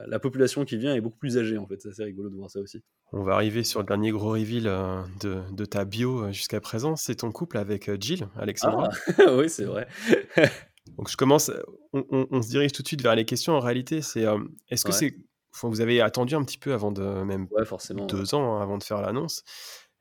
la, 0.07 0.19
population 0.19 0.63
qui 0.63 0.77
vient 0.77 0.93
est 0.93 1.01
beaucoup 1.01 1.17
plus 1.17 1.37
âgée 1.37 1.57
en 1.57 1.67
fait. 1.67 1.81
C'est 1.81 1.89
assez 1.89 2.03
rigolo 2.03 2.29
de 2.29 2.35
voir 2.35 2.49
ça 2.49 2.59
aussi. 2.59 2.83
On 3.11 3.23
va 3.23 3.33
arriver 3.33 3.63
sur 3.63 3.79
le 3.79 3.85
dernier 3.85 4.11
gros 4.11 4.31
reveal 4.31 4.63
de, 4.63 5.41
de, 5.51 5.65
ta 5.65 5.85
bio 5.85 6.31
jusqu'à 6.31 6.61
présent. 6.61 6.95
C'est 6.95 7.15
ton 7.15 7.31
couple 7.31 7.57
avec 7.57 7.91
Jill, 8.01 8.27
Alexandra. 8.37 8.89
Ah, 9.19 9.33
oui, 9.37 9.49
c'est 9.49 9.65
vrai. 9.65 9.87
Donc 10.97 11.09
je 11.09 11.17
commence, 11.17 11.51
on, 11.93 12.27
on, 12.29 12.41
se 12.41 12.49
dirige 12.49 12.71
tout 12.71 12.81
de 12.81 12.87
suite 12.87 13.01
vers 13.01 13.15
les 13.15 13.25
questions. 13.25 13.53
En 13.53 13.59
réalité, 13.59 14.01
c'est 14.01 14.25
est-ce 14.69 14.85
que 14.85 14.91
c'est, 14.91 15.15
vous 15.61 15.81
avez 15.81 16.01
attendu 16.01 16.35
un 16.35 16.43
petit 16.43 16.57
peu 16.57 16.73
avant 16.73 16.91
de 16.91 17.03
même 17.23 17.47
ouais, 17.51 17.65
forcément, 17.65 18.05
deux 18.05 18.33
ans 18.33 18.57
hein, 18.57 18.61
avant 18.61 18.77
de 18.77 18.83
faire 18.83 19.01
l'annonce. 19.01 19.43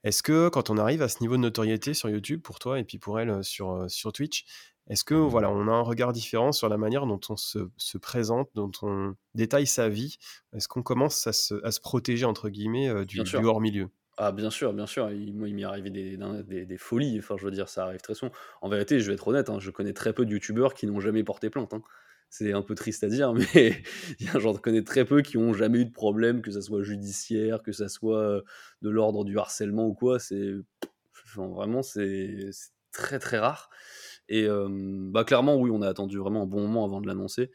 Est-ce 0.05 0.23
que 0.23 0.49
quand 0.49 0.71
on 0.71 0.79
arrive 0.79 1.03
à 1.03 1.09
ce 1.09 1.21
niveau 1.21 1.37
de 1.37 1.43
notoriété 1.43 1.95
sur 1.95 2.09
YouTube 2.09 2.43
pour 2.43 2.59
toi 2.59 2.79
et 2.81 2.85
puis 2.85 2.99
pour 2.99 3.21
elle 3.21 3.45
sur, 3.45 3.89
sur 3.89 4.13
Twitch, 4.13 4.45
est-ce 4.89 5.05
que 5.05 5.15
voilà, 5.15 5.49
on 5.51 5.69
a 5.69 5.73
un 5.73 5.83
regard 5.83 6.13
différent 6.13 6.53
sur 6.53 6.69
la 6.69 6.77
manière 6.77 7.07
dont 7.07 7.21
on 7.29 7.37
se, 7.37 7.59
se 7.77 7.99
présente, 7.99 8.51
dont 8.55 8.73
on 8.83 9.15
détaille 9.35 9.67
sa 9.67 9.89
vie? 9.89 10.17
Est-ce 10.55 10.67
qu'on 10.67 10.83
commence 10.83 11.27
à 11.27 11.33
se, 11.33 11.55
à 11.65 11.71
se, 11.71 11.81
protéger 11.81 12.25
entre 12.25 12.49
guillemets 12.49 12.89
euh, 12.89 13.05
du, 13.05 13.23
du, 13.23 13.37
hors 13.37 13.61
milieu? 13.61 13.89
Ah 14.19 14.33
bien 14.33 14.51
sûr, 14.51 14.73
bien 14.73 14.87
sûr. 14.87 15.05
moi, 15.35 15.49
il 15.49 15.55
m'est 15.55 15.65
arrivé 15.65 15.91
des, 15.91 16.19
des, 16.47 16.67
des, 16.67 16.79
folies. 16.79 17.19
Enfin, 17.19 17.37
je 17.39 17.45
veux 17.45 17.51
dire, 17.51 17.69
ça 17.69 17.85
arrive 17.85 18.01
très 18.01 18.15
souvent. 18.15 18.33
En 18.61 18.69
vérité, 18.69 19.01
je 19.01 19.07
vais 19.07 19.15
être 19.15 19.27
honnête, 19.29 19.49
hein, 19.51 19.59
je 19.61 19.71
connais 19.71 19.93
très 19.93 20.13
peu 20.13 20.27
de 20.27 20.33
youtubeurs 20.33 20.75
qui 20.75 20.87
n'ont 20.87 21.01
jamais 21.01 21.23
porté 21.23 21.49
plainte. 21.49 21.73
Hein. 21.73 21.83
C'est 22.33 22.55
un 22.55 22.63
peu 22.63 22.75
triste 22.75 23.05
à 23.05 23.09
dire, 23.09 23.35
mais 23.55 23.83
j'en 24.39 24.55
connais 24.55 24.83
très 24.83 25.05
peu 25.05 25.21
qui 25.21 25.37
n'ont 25.37 25.53
jamais 25.53 25.81
eu 25.81 25.85
de 25.85 25.93
problème, 25.93 26.41
que 26.41 26.51
ça 26.51 26.63
soit 26.63 26.83
judiciaire, 26.83 27.63
que 27.63 27.73
ça 27.73 27.91
soit 27.91 28.21
euh, 28.21 28.41
de 28.81 28.89
l'ordre 28.89 29.27
du 29.27 29.39
harcèlement 29.39 29.87
ou 29.87 29.93
quoi. 29.93 30.19
C'est 30.19 30.55
vraiment 31.37 31.83
c'est 31.83 32.49
très 32.91 33.19
très 33.19 33.39
rare. 33.39 33.69
Et 34.31 34.49
bah, 35.11 35.25
clairement, 35.25 35.57
oui, 35.57 35.71
on 35.71 35.83
a 35.83 35.89
attendu 35.89 36.17
vraiment 36.17 36.45
un 36.45 36.47
bon 36.47 36.63
moment 36.63 36.87
avant 36.87 37.03
de 37.03 37.07
l'annoncer. 37.07 37.51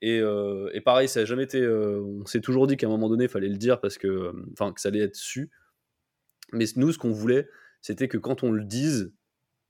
Et, 0.00 0.18
et, 0.18 0.80
pareil, 0.80 1.08
ça 1.08 1.20
a 1.20 1.24
jamais 1.24 1.42
été. 1.42 1.66
on 1.66 2.24
s'est 2.24 2.40
toujours 2.40 2.68
dit 2.68 2.76
qu'à 2.76 2.86
un 2.86 2.90
moment 2.90 3.08
donné, 3.08 3.24
il 3.24 3.30
fallait 3.30 3.48
le 3.48 3.56
dire 3.56 3.80
parce 3.80 3.98
que, 3.98 4.32
enfin, 4.52 4.72
que 4.72 4.80
ça 4.80 4.90
allait 4.90 5.00
être 5.00 5.16
su. 5.16 5.50
Mais 6.52 6.66
nous, 6.76 6.92
ce 6.92 6.98
qu'on 6.98 7.10
voulait, 7.10 7.48
c'était 7.82 8.06
que 8.06 8.18
quand 8.18 8.44
on 8.44 8.52
le 8.52 8.64
dise, 8.64 9.12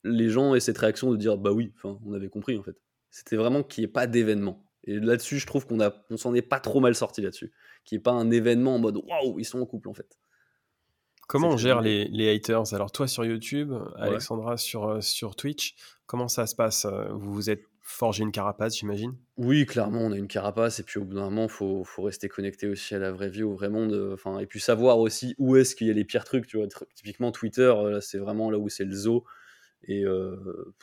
les 0.04 0.28
gens 0.28 0.54
aient 0.54 0.60
cette 0.60 0.78
réaction 0.78 1.10
de 1.10 1.16
dire 1.16 1.38
bah 1.38 1.52
oui, 1.52 1.72
enfin, 1.76 1.98
on 2.04 2.12
avait 2.12 2.28
compris 2.28 2.58
en 2.58 2.62
fait. 2.62 2.76
C'était 3.10 3.36
vraiment 3.36 3.62
qu'il 3.62 3.82
n'y 3.82 3.86
ait 3.86 3.92
pas 3.92 4.06
d'événement. 4.06 4.64
Et 4.84 4.98
là-dessus, 4.98 5.38
je 5.38 5.46
trouve 5.46 5.66
qu'on 5.66 5.78
on 6.10 6.16
s'en 6.16 6.34
est 6.34 6.42
pas 6.42 6.60
trop 6.60 6.80
mal 6.80 6.94
sorti 6.94 7.20
là-dessus. 7.20 7.52
Qu'il 7.84 7.96
n'y 7.96 8.00
ait 8.00 8.02
pas 8.02 8.12
un 8.12 8.30
événement 8.30 8.76
en 8.76 8.78
mode 8.78 8.96
waouh, 8.96 9.38
ils 9.38 9.44
sont 9.44 9.60
en 9.60 9.66
couple 9.66 9.88
en 9.88 9.94
fait. 9.94 10.18
Comment 11.28 11.50
on 11.50 11.56
gère 11.56 11.80
les, 11.80 12.06
les, 12.06 12.34
haters? 12.34 12.74
Alors 12.74 12.90
toi 12.90 13.06
sur 13.06 13.24
YouTube, 13.24 13.72
Alexandra 13.96 14.56
sur, 14.56 15.00
sur 15.00 15.36
Twitch, 15.36 15.76
Comment 16.10 16.26
ça 16.26 16.48
se 16.48 16.56
passe? 16.56 16.88
Vous 17.12 17.32
vous 17.32 17.50
êtes 17.50 17.62
forgé 17.82 18.24
une 18.24 18.32
carapace, 18.32 18.76
j'imagine? 18.76 19.16
Oui, 19.36 19.64
clairement, 19.64 20.00
on 20.00 20.10
a 20.10 20.16
une 20.16 20.26
carapace, 20.26 20.80
et 20.80 20.82
puis 20.82 20.98
au 20.98 21.04
bout 21.04 21.14
d'un 21.14 21.30
moment, 21.30 21.44
il 21.44 21.50
faut, 21.50 21.84
faut, 21.84 22.02
rester 22.02 22.28
connecté 22.28 22.66
aussi 22.66 22.96
à 22.96 22.98
la 22.98 23.12
vraie 23.12 23.28
vie, 23.28 23.44
au 23.44 23.52
vrai 23.52 23.68
monde, 23.68 24.10
enfin, 24.12 24.40
et 24.40 24.46
puis 24.46 24.58
savoir 24.58 24.98
aussi 24.98 25.36
où 25.38 25.54
est-ce 25.54 25.76
qu'il 25.76 25.86
y 25.86 25.90
a 25.90 25.92
les 25.92 26.04
pires 26.04 26.24
trucs, 26.24 26.48
tu 26.48 26.56
vois. 26.56 26.66
Typiquement, 26.96 27.30
Twitter, 27.30 27.72
c'est 28.00 28.18
vraiment 28.18 28.50
là 28.50 28.58
où 28.58 28.68
c'est 28.68 28.84
le 28.84 28.92
zoo, 28.92 29.24
et 29.84 30.04
euh, 30.04 30.74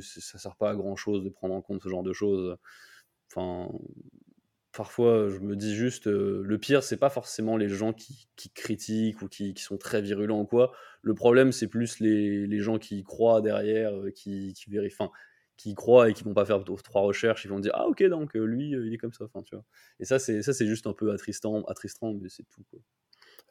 ça 0.00 0.38
sert 0.38 0.56
pas 0.56 0.70
à 0.70 0.74
grand-chose 0.74 1.24
de 1.24 1.28
prendre 1.28 1.54
en 1.54 1.62
compte 1.62 1.82
ce 1.82 1.88
genre 1.88 2.02
de 2.02 2.12
choses. 2.12 2.56
Enfin, 3.30 3.68
parfois, 4.72 5.28
je 5.28 5.38
me 5.38 5.56
dis 5.56 5.74
juste, 5.74 6.06
le 6.06 6.58
pire, 6.58 6.82
c'est 6.82 6.96
pas 6.96 7.10
forcément 7.10 7.56
les 7.56 7.68
gens 7.68 7.92
qui, 7.92 8.28
critiquent 8.54 9.22
ou 9.22 9.28
qui, 9.28 9.54
sont 9.56 9.78
très 9.78 10.02
virulents 10.02 10.40
ou 10.40 10.46
quoi. 10.46 10.72
Le 11.02 11.14
problème, 11.14 11.52
c'est 11.52 11.68
plus 11.68 12.00
les, 12.00 12.60
gens 12.60 12.78
qui 12.78 13.02
croient 13.04 13.40
derrière, 13.40 13.92
qui, 14.14 14.52
qui 14.54 14.70
vérifient, 14.70 15.08
qui 15.56 15.74
croient 15.74 16.10
et 16.10 16.14
qui 16.14 16.24
vont 16.24 16.34
pas 16.34 16.44
faire 16.44 16.62
trois 16.82 17.02
recherches, 17.02 17.44
ils 17.44 17.48
vont 17.48 17.60
dire 17.60 17.72
ah 17.74 17.86
ok 17.86 18.02
donc 18.04 18.34
lui 18.34 18.70
il 18.70 18.92
est 18.92 18.98
comme 18.98 19.12
ça. 19.12 19.26
Et 20.00 20.04
ça 20.04 20.18
c'est 20.18 20.42
ça 20.42 20.52
c'est 20.52 20.66
juste 20.66 20.86
un 20.86 20.92
peu 20.92 21.12
attristant, 21.12 21.62
attristant 21.64 22.14
mais 22.14 22.28
c'est 22.28 22.44
tout. 22.48 22.64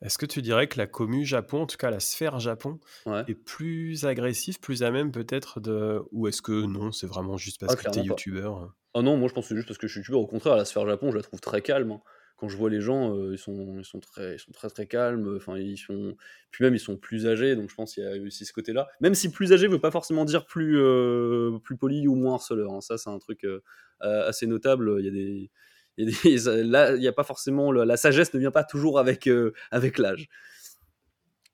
Est-ce 0.01 0.17
que 0.17 0.25
tu 0.25 0.41
dirais 0.41 0.67
que 0.67 0.77
la 0.77 0.87
commu 0.87 1.25
Japon, 1.25 1.61
en 1.61 1.67
tout 1.67 1.77
cas 1.77 1.91
la 1.91 1.99
sphère 1.99 2.39
Japon, 2.39 2.79
est 3.27 3.35
plus 3.35 4.05
agressive, 4.05 4.59
plus 4.59 4.83
à 4.83 4.91
même 4.91 5.11
peut-être 5.11 5.59
de... 5.59 6.01
Ou 6.11 6.27
est-ce 6.27 6.41
que 6.41 6.65
non, 6.65 6.91
c'est 6.91 7.07
vraiment 7.07 7.37
juste 7.37 7.59
parce 7.59 7.73
ah, 7.73 7.75
que 7.75 7.89
tu 7.91 7.99
es 7.99 8.03
youtubeur 8.03 8.73
Ah 8.93 9.01
non, 9.01 9.17
moi 9.17 9.27
je 9.27 9.33
pense 9.33 9.45
que 9.45 9.49
c'est 9.49 9.55
juste 9.55 9.67
parce 9.67 9.77
que 9.77 9.87
je 9.87 9.91
suis 9.91 9.99
youtubeur. 9.99 10.21
Au 10.21 10.27
contraire, 10.27 10.55
la 10.55 10.65
sphère 10.65 10.87
Japon, 10.87 11.11
je 11.11 11.17
la 11.17 11.23
trouve 11.23 11.39
très 11.39 11.61
calme. 11.61 11.91
Hein. 11.91 12.01
Quand 12.37 12.49
je 12.49 12.57
vois 12.57 12.71
les 12.71 12.81
gens, 12.81 13.15
euh, 13.15 13.33
ils, 13.33 13.37
sont, 13.37 13.77
ils, 13.77 13.85
sont 13.85 13.99
très, 13.99 14.33
ils 14.33 14.39
sont 14.39 14.51
très 14.51 14.69
très 14.69 14.87
calmes. 14.87 15.35
Enfin, 15.37 15.57
ils 15.57 15.77
sont... 15.77 16.15
Puis 16.49 16.63
même, 16.63 16.73
ils 16.73 16.79
sont 16.79 16.97
plus 16.97 17.27
âgés, 17.27 17.55
donc 17.55 17.69
je 17.69 17.75
pense 17.75 17.93
qu'il 17.93 18.03
y 18.03 18.07
a 18.07 18.19
aussi 18.19 18.45
ce 18.45 18.53
côté-là. 18.53 18.87
Même 18.99 19.13
si 19.13 19.29
plus 19.29 19.53
âgé 19.53 19.67
ne 19.67 19.73
veut 19.73 19.79
pas 19.79 19.91
forcément 19.91 20.25
dire 20.25 20.47
plus, 20.47 20.79
euh, 20.79 21.59
plus 21.63 21.77
poli 21.77 22.07
ou 22.07 22.15
moins 22.15 22.33
harceleur. 22.33 22.73
Hein. 22.73 22.81
Ça, 22.81 22.97
c'est 22.97 23.11
un 23.11 23.19
truc 23.19 23.43
euh, 23.43 23.61
assez 23.99 24.47
notable. 24.47 24.95
Il 24.97 25.05
y 25.05 25.09
a 25.09 25.11
des 25.11 25.51
il 25.97 26.07
n'y 26.07 27.07
a 27.07 27.13
pas 27.13 27.23
forcément 27.23 27.71
la 27.71 27.97
sagesse 27.97 28.33
ne 28.33 28.39
vient 28.39 28.51
pas 28.51 28.63
toujours 28.63 28.99
avec 28.99 29.27
euh, 29.27 29.53
avec 29.71 29.97
l'âge. 29.97 30.29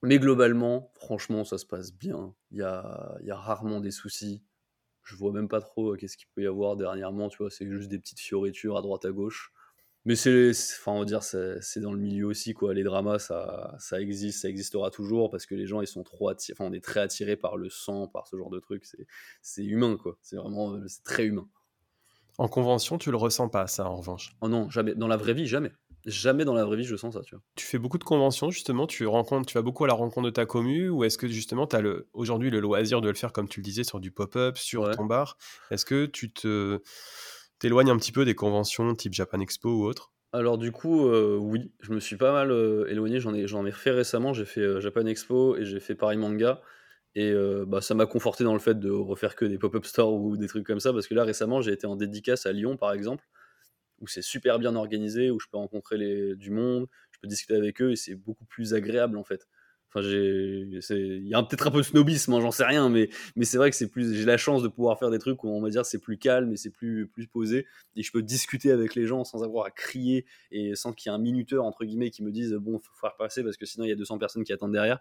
Mais 0.04 0.20
globalement, 0.20 0.92
franchement, 0.96 1.44
ça 1.44 1.58
se 1.58 1.66
passe 1.66 1.92
bien. 1.94 2.36
Il 2.52 2.60
y 2.60 2.64
a, 2.64 3.18
y 3.24 3.32
a 3.32 3.36
rarement 3.36 3.80
des 3.82 3.92
soucis. 3.92 4.44
Je 5.04 5.16
vois 5.16 5.32
même 5.32 5.48
pas 5.48 5.62
trop 5.62 5.94
euh, 5.94 5.96
qu'est-ce 5.98 6.18
qu'il 6.18 6.28
peut 6.36 6.44
y 6.44 6.48
avoir 6.48 6.76
dernièrement. 6.76 7.30
Tu 7.30 7.38
vois, 7.38 7.50
c'est 7.50 7.68
juste 7.68 7.90
des 7.90 7.98
petites 8.00 8.20
fioritures 8.20 8.78
à 8.78 8.82
droite 8.82 9.06
à 9.06 9.12
gauche. 9.12 9.52
Mais 10.06 10.16
c'est, 10.16 10.52
enfin, 10.52 10.94
on 10.94 11.04
va 11.04 11.22
c'est 11.62 11.82
dans 11.82 11.92
le 11.92 12.00
milieu 12.00 12.28
aussi, 12.28 12.54
quoi. 12.54 12.74
Les 12.74 12.84
dramas, 12.84 13.20
ça, 13.20 13.76
ça 13.80 14.00
existe, 14.00 14.42
ça 14.42 14.50
existera 14.50 14.90
toujours 14.92 15.30
parce 15.30 15.46
que 15.46 15.56
les 15.56 15.68
gens, 15.68 15.82
ils 15.82 15.88
sont 15.88 16.04
trop. 16.04 16.32
Enfin, 16.32 16.66
on 16.66 16.74
est 16.74 16.84
très 16.84 17.02
attirés 17.02 17.36
par 17.36 17.58
le 17.58 17.70
sang, 17.70 18.08
par 18.08 18.28
ce 18.28 18.38
genre 18.38 18.50
de 18.50 18.60
trucs. 18.60 18.86
C'est 19.42 19.66
humain, 19.66 19.98
quoi. 19.98 20.18
C'est 20.22 20.38
vraiment, 20.38 20.80
c'est 20.88 21.04
très 21.04 21.26
humain. 21.26 21.50
En 22.38 22.48
convention, 22.48 22.98
tu 22.98 23.12
le 23.12 23.18
ressens 23.18 23.50
pas, 23.50 23.68
ça, 23.68 23.90
en 23.90 23.96
revanche. 23.96 24.36
Oh 24.42 24.48
non, 24.48 24.70
jamais. 24.70 24.94
Dans 24.96 25.08
la 25.08 25.18
vraie 25.18 25.34
vie, 25.34 25.48
jamais. 25.48 25.72
Jamais 26.06 26.46
dans 26.46 26.54
la 26.54 26.64
vraie 26.64 26.78
vie, 26.78 26.84
je 26.84 26.96
sens 26.96 27.16
ça, 27.16 27.22
tu 27.22 27.36
vois. 27.36 27.44
Tu 27.56 27.66
fais 27.66 27.80
beaucoup 27.80 27.98
de 27.98 28.04
conventions, 28.04 28.52
justement, 28.52 28.88
tu 28.88 29.06
rencontres, 29.08 29.48
tu 29.48 29.56
vas 29.56 29.62
beaucoup 29.62 29.84
à 29.84 29.88
la 29.88 29.94
rencontre 29.94 30.26
de 30.28 30.32
ta 30.32 30.46
commu, 30.46 30.90
ou 30.90 31.04
est-ce 31.04 31.18
que 31.18 31.28
justement, 31.28 31.68
tu 31.68 31.76
as 31.76 31.82
le, 31.82 32.08
aujourd'hui 32.14 32.50
le 32.50 32.60
loisir 32.60 33.02
de 33.02 33.10
le 33.10 33.16
faire, 33.16 33.34
comme 33.34 33.50
tu 33.50 33.60
le 33.60 33.64
disais, 33.64 33.84
sur 33.84 34.00
du 34.00 34.12
pop-up, 34.12 34.58
sur 34.58 34.90
ton 34.96 35.06
bar? 35.06 35.38
Est-ce 35.72 35.86
que 35.86 36.06
tu 36.06 36.32
te 36.32 36.82
t'éloignes 37.60 37.90
un 37.90 37.98
petit 37.98 38.12
peu 38.12 38.24
des 38.24 38.36
conventions 38.36 38.94
type 38.94 39.14
Japan 39.14 39.40
Expo 39.40 39.70
ou 39.70 39.86
autre? 39.86 40.12
Alors 40.34 40.58
du 40.58 40.72
coup, 40.72 41.08
euh, 41.08 41.38
oui, 41.38 41.72
je 41.80 41.92
me 41.92 42.00
suis 42.00 42.18
pas 42.18 42.32
mal 42.32 42.52
euh, 42.52 42.86
éloigné. 42.90 43.20
J'en 43.20 43.34
ai, 43.34 43.48
j'en 43.48 43.66
ai 43.66 43.72
fait 43.72 43.92
récemment. 43.92 44.34
J'ai 44.34 44.46
fait 44.46 44.62
euh, 44.62 44.80
Japan 44.80 45.06
Expo 45.06 45.56
et 45.56 45.66
j'ai 45.66 45.80
fait 45.80 45.96
Paris 45.96 46.18
Manga. 46.18 46.62
Et 47.20 47.34
bah, 47.68 47.82
ça 47.82 47.96
m'a 47.96 48.06
conforté 48.06 48.44
dans 48.44 48.54
le 48.54 48.60
fait 48.60 48.80
de 48.80 48.92
refaire 48.92 49.36
que 49.36 49.46
des 49.46 49.58
pop-up 49.58 49.86
stores 49.86 50.14
ou 50.22 50.38
des 50.38 50.48
trucs 50.48 50.66
comme 50.68 50.80
ça, 50.80 50.94
parce 50.94 51.08
que 51.08 51.16
là 51.16 51.24
récemment 51.24 51.62
j'ai 51.62 51.72
été 51.74 51.88
en 51.88 51.96
dédicace 51.96 52.46
à 52.46 52.52
Lyon 52.54 52.78
par 52.78 52.94
exemple, 52.94 53.26
où 54.00 54.08
c'est 54.08 54.22
super 54.24 54.60
bien 54.60 54.76
organisé, 54.76 55.32
où 55.32 55.40
je 55.40 55.48
peux 55.52 55.58
rencontrer 55.58 56.36
du 56.36 56.52
monde, 56.52 56.88
je 57.12 57.20
peux 57.22 57.28
discuter 57.28 57.56
avec 57.56 57.82
eux 57.82 57.92
et 57.92 57.96
c'est 57.98 58.16
beaucoup 58.16 58.46
plus 58.46 58.74
agréable 58.76 59.18
en 59.18 59.24
fait. 59.24 59.48
Enfin, 59.90 60.02
il 60.06 61.28
y 61.28 61.34
a 61.34 61.42
peut-être 61.44 61.68
un 61.68 61.72
peu 61.72 61.78
de 61.78 61.84
snobisme, 61.84 62.34
hein, 62.34 62.42
j'en 62.42 62.52
sais 62.52 62.66
rien, 62.66 62.90
mais, 62.90 63.10
mais 63.36 63.46
c'est 63.46 63.58
vrai 63.58 63.72
que 63.72 63.86
plus, 63.86 64.14
j'ai 64.14 64.26
la 64.26 64.38
chance 64.38 64.62
de 64.62 64.68
pouvoir 64.68 65.00
faire 65.00 65.10
des 65.10 65.20
trucs 65.20 65.44
où 65.44 65.48
on 65.48 65.62
va 65.62 65.70
dire 65.70 65.86
c'est 65.86 66.00
plus 66.00 66.18
calme 66.18 66.52
et 66.52 66.58
c'est 66.58 66.70
plus, 66.70 67.08
plus 67.08 67.28
posé, 67.28 67.66
et 67.96 68.04
je 68.04 68.12
peux 68.12 68.22
discuter 68.22 68.72
avec 68.72 68.96
les 68.96 69.06
gens 69.06 69.24
sans 69.24 69.44
avoir 69.44 69.66
à 69.66 69.72
crier 69.72 70.26
et 70.52 70.76
sans 70.76 70.92
qu'il 70.92 71.10
y 71.10 71.14
ait 71.14 71.16
un 71.16 71.22
minuteur 71.22 71.64
entre 71.64 71.86
guillemets 71.86 72.12
qui 72.12 72.22
me 72.24 72.32
dise 72.32 72.54
bon, 72.54 72.80
faut 72.80 72.92
faire 73.00 73.16
passer 73.16 73.44
parce 73.44 73.56
que 73.56 73.66
sinon 73.66 73.86
il 73.86 73.90
y 73.90 73.94
a 73.94 73.96
200 73.96 74.18
personnes 74.18 74.44
qui 74.44 74.52
attendent 74.52 74.74
derrière, 74.74 75.00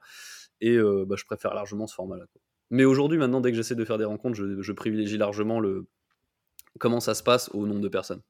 et 0.61 0.77
euh, 0.77 1.05
bah, 1.07 1.17
je 1.19 1.25
préfère 1.25 1.53
largement 1.55 1.87
ce 1.87 1.95
format-là. 1.95 2.25
Mais 2.71 2.85
aujourd'hui, 2.85 3.19
maintenant, 3.19 3.41
dès 3.41 3.51
que 3.51 3.57
j'essaie 3.57 3.77
de 3.77 3.85
faire 3.85 3.99
des 3.99 4.05
rencontres, 4.05 4.37
je, 4.37 4.61
je 4.61 4.73
privilégie 4.73 5.19
largement 5.19 5.61
le 5.61 5.87
comment 6.79 7.01
ça 7.01 7.15
se 7.15 7.23
passe 7.23 7.49
au 7.55 7.67
nombre 7.67 7.81
de 7.81 7.89
personnes. 7.89 8.23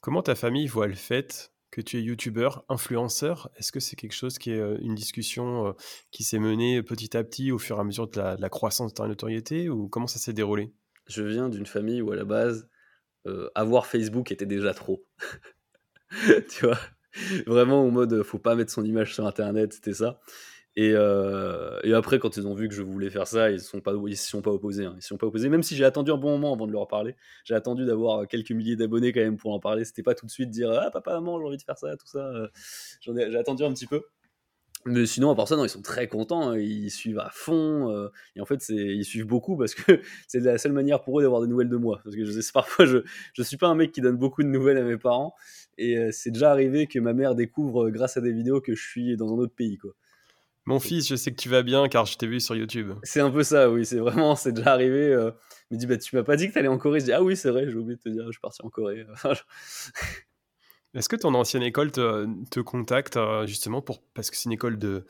Comment 0.00 0.22
ta 0.22 0.34
famille 0.34 0.66
voit 0.66 0.88
le 0.88 0.94
fait 0.94 1.51
que 1.72 1.80
tu 1.80 1.98
es 1.98 2.02
youtubeur, 2.02 2.64
influenceur. 2.68 3.50
Est-ce 3.56 3.72
que 3.72 3.80
c'est 3.80 3.96
quelque 3.96 4.14
chose 4.14 4.38
qui 4.38 4.52
est 4.52 4.60
euh, 4.60 4.76
une 4.82 4.94
discussion 4.94 5.68
euh, 5.68 5.72
qui 6.12 6.22
s'est 6.22 6.38
menée 6.38 6.82
petit 6.82 7.16
à 7.16 7.24
petit 7.24 7.50
au 7.50 7.58
fur 7.58 7.78
et 7.78 7.80
à 7.80 7.84
mesure 7.84 8.06
de 8.08 8.20
la, 8.20 8.48
croissance 8.50 8.92
de 8.92 8.96
ta 8.96 9.08
notoriété 9.08 9.70
ou 9.70 9.88
comment 9.88 10.06
ça 10.06 10.18
s'est 10.18 10.34
déroulé? 10.34 10.72
Je 11.08 11.22
viens 11.22 11.48
d'une 11.48 11.66
famille 11.66 12.02
où 12.02 12.12
à 12.12 12.16
la 12.16 12.24
base, 12.24 12.68
euh, 13.26 13.50
avoir 13.54 13.86
Facebook 13.86 14.30
était 14.30 14.46
déjà 14.46 14.74
trop. 14.74 15.04
tu 16.50 16.66
vois? 16.66 16.78
Vraiment 17.46 17.84
au 17.84 17.90
mode 17.90 18.22
faut 18.22 18.38
pas 18.38 18.54
mettre 18.54 18.70
son 18.72 18.84
image 18.84 19.14
sur 19.14 19.26
internet, 19.26 19.72
c'était 19.72 19.94
ça. 19.94 20.20
Et, 20.76 20.92
euh, 20.94 21.78
et, 21.84 21.92
après, 21.92 22.18
quand 22.18 22.36
ils 22.36 22.46
ont 22.46 22.54
vu 22.54 22.66
que 22.68 22.74
je 22.74 22.82
voulais 22.82 23.10
faire 23.10 23.26
ça, 23.26 23.50
ils 23.50 23.54
ne 23.54 23.58
sont 23.58 23.80
pas, 23.80 23.92
sont 24.14 24.40
pas 24.40 24.50
opposés. 24.50 24.86
Hein. 24.86 24.94
Ils 24.96 25.02
sont 25.02 25.18
pas 25.18 25.26
opposés. 25.26 25.50
Même 25.50 25.62
si 25.62 25.76
j'ai 25.76 25.84
attendu 25.84 26.10
un 26.10 26.16
bon 26.16 26.30
moment 26.30 26.54
avant 26.54 26.66
de 26.66 26.72
leur 26.72 26.88
parler, 26.88 27.14
j'ai 27.44 27.54
attendu 27.54 27.84
d'avoir 27.84 28.26
quelques 28.26 28.52
milliers 28.52 28.76
d'abonnés 28.76 29.12
quand 29.12 29.20
même 29.20 29.36
pour 29.36 29.52
en 29.52 29.60
parler. 29.60 29.84
C'était 29.84 30.02
pas 30.02 30.14
tout 30.14 30.26
de 30.26 30.30
suite 30.30 30.50
dire 30.50 30.70
ah 30.72 30.90
papa 30.90 31.12
maman 31.12 31.38
j'ai 31.38 31.46
envie 31.46 31.56
de 31.58 31.62
faire 31.62 31.78
ça, 31.78 31.96
tout 31.96 32.06
ça. 32.06 32.32
J'ai 33.00 33.36
attendu 33.36 33.64
un 33.64 33.72
petit 33.72 33.86
peu. 33.86 34.02
Mais 34.84 35.06
sinon, 35.06 35.30
à 35.30 35.36
part 35.36 35.46
ça, 35.46 35.54
non, 35.54 35.64
ils 35.64 35.68
sont 35.68 35.80
très 35.80 36.08
contents, 36.08 36.50
hein. 36.50 36.58
ils 36.58 36.90
suivent 36.90 37.20
à 37.20 37.30
fond. 37.32 37.90
Euh, 37.92 38.08
et 38.34 38.40
en 38.40 38.44
fait, 38.46 38.68
ils 38.68 39.04
suivent 39.04 39.26
beaucoup 39.26 39.56
parce 39.56 39.74
que 39.74 40.00
c'est 40.26 40.40
la 40.40 40.58
seule 40.58 40.72
manière 40.72 41.02
pour 41.02 41.20
eux 41.20 41.22
d'avoir 41.22 41.40
des 41.40 41.46
nouvelles 41.46 41.68
de 41.68 41.76
moi. 41.76 42.00
Parce 42.02 42.16
que 42.16 42.24
je 42.24 42.32
sais, 42.32 42.50
parfois, 42.52 42.84
je 42.84 42.98
ne 43.38 43.44
suis 43.44 43.56
pas 43.56 43.68
un 43.68 43.76
mec 43.76 43.92
qui 43.92 44.00
donne 44.00 44.16
beaucoup 44.16 44.42
de 44.42 44.48
nouvelles 44.48 44.78
à 44.78 44.82
mes 44.82 44.96
parents. 44.96 45.34
Et 45.78 45.96
euh, 45.96 46.10
c'est 46.10 46.32
déjà 46.32 46.50
arrivé 46.50 46.88
que 46.88 46.98
ma 46.98 47.12
mère 47.12 47.36
découvre, 47.36 47.86
euh, 47.86 47.90
grâce 47.90 48.16
à 48.16 48.20
des 48.20 48.32
vidéos, 48.32 48.60
que 48.60 48.74
je 48.74 48.82
suis 48.82 49.16
dans 49.16 49.32
un 49.32 49.38
autre 49.38 49.54
pays. 49.54 49.78
Quoi. 49.78 49.92
Mon 50.64 50.78
fils, 50.78 51.08
je 51.08 51.16
sais 51.16 51.32
que 51.32 51.40
tu 51.40 51.48
vas 51.48 51.62
bien 51.62 51.88
car 51.88 52.06
je 52.06 52.16
t'ai 52.16 52.26
vu 52.26 52.40
sur 52.40 52.54
YouTube. 52.54 52.92
C'est 53.02 53.20
un 53.20 53.30
peu 53.30 53.42
ça, 53.42 53.70
oui, 53.70 53.84
c'est 53.84 53.98
vraiment, 53.98 54.36
c'est 54.36 54.52
déjà 54.52 54.72
arrivé. 54.72 55.10
il 55.70 55.74
me 55.74 55.78
dit, 55.78 55.86
bah, 55.86 55.96
tu 55.96 56.14
m'as 56.14 56.22
pas 56.22 56.36
dit 56.36 56.48
que 56.48 56.52
tu 56.52 56.58
allais 56.58 56.68
en 56.68 56.78
Corée. 56.78 57.00
Je 57.00 57.06
dis, 57.06 57.12
ah 57.12 57.22
oui, 57.22 57.36
c'est 57.36 57.50
vrai, 57.50 57.68
j'ai 57.68 57.74
oublié 57.74 57.96
de 57.96 58.00
te 58.02 58.08
dire, 58.08 58.24
je 58.26 58.32
suis 58.32 58.40
parti 58.40 58.62
en 58.62 58.70
Corée. 58.70 59.04
Est-ce 60.94 61.08
que 61.08 61.16
ton 61.16 61.34
ancienne 61.34 61.62
école 61.62 61.90
te, 61.90 62.26
te 62.50 62.60
contacte 62.60 63.16
euh, 63.16 63.46
justement 63.46 63.80
pour 63.80 64.02
parce 64.14 64.30
que 64.30 64.36
c'est 64.36 64.44
une 64.44 64.52
école 64.52 64.78
de 64.78 65.06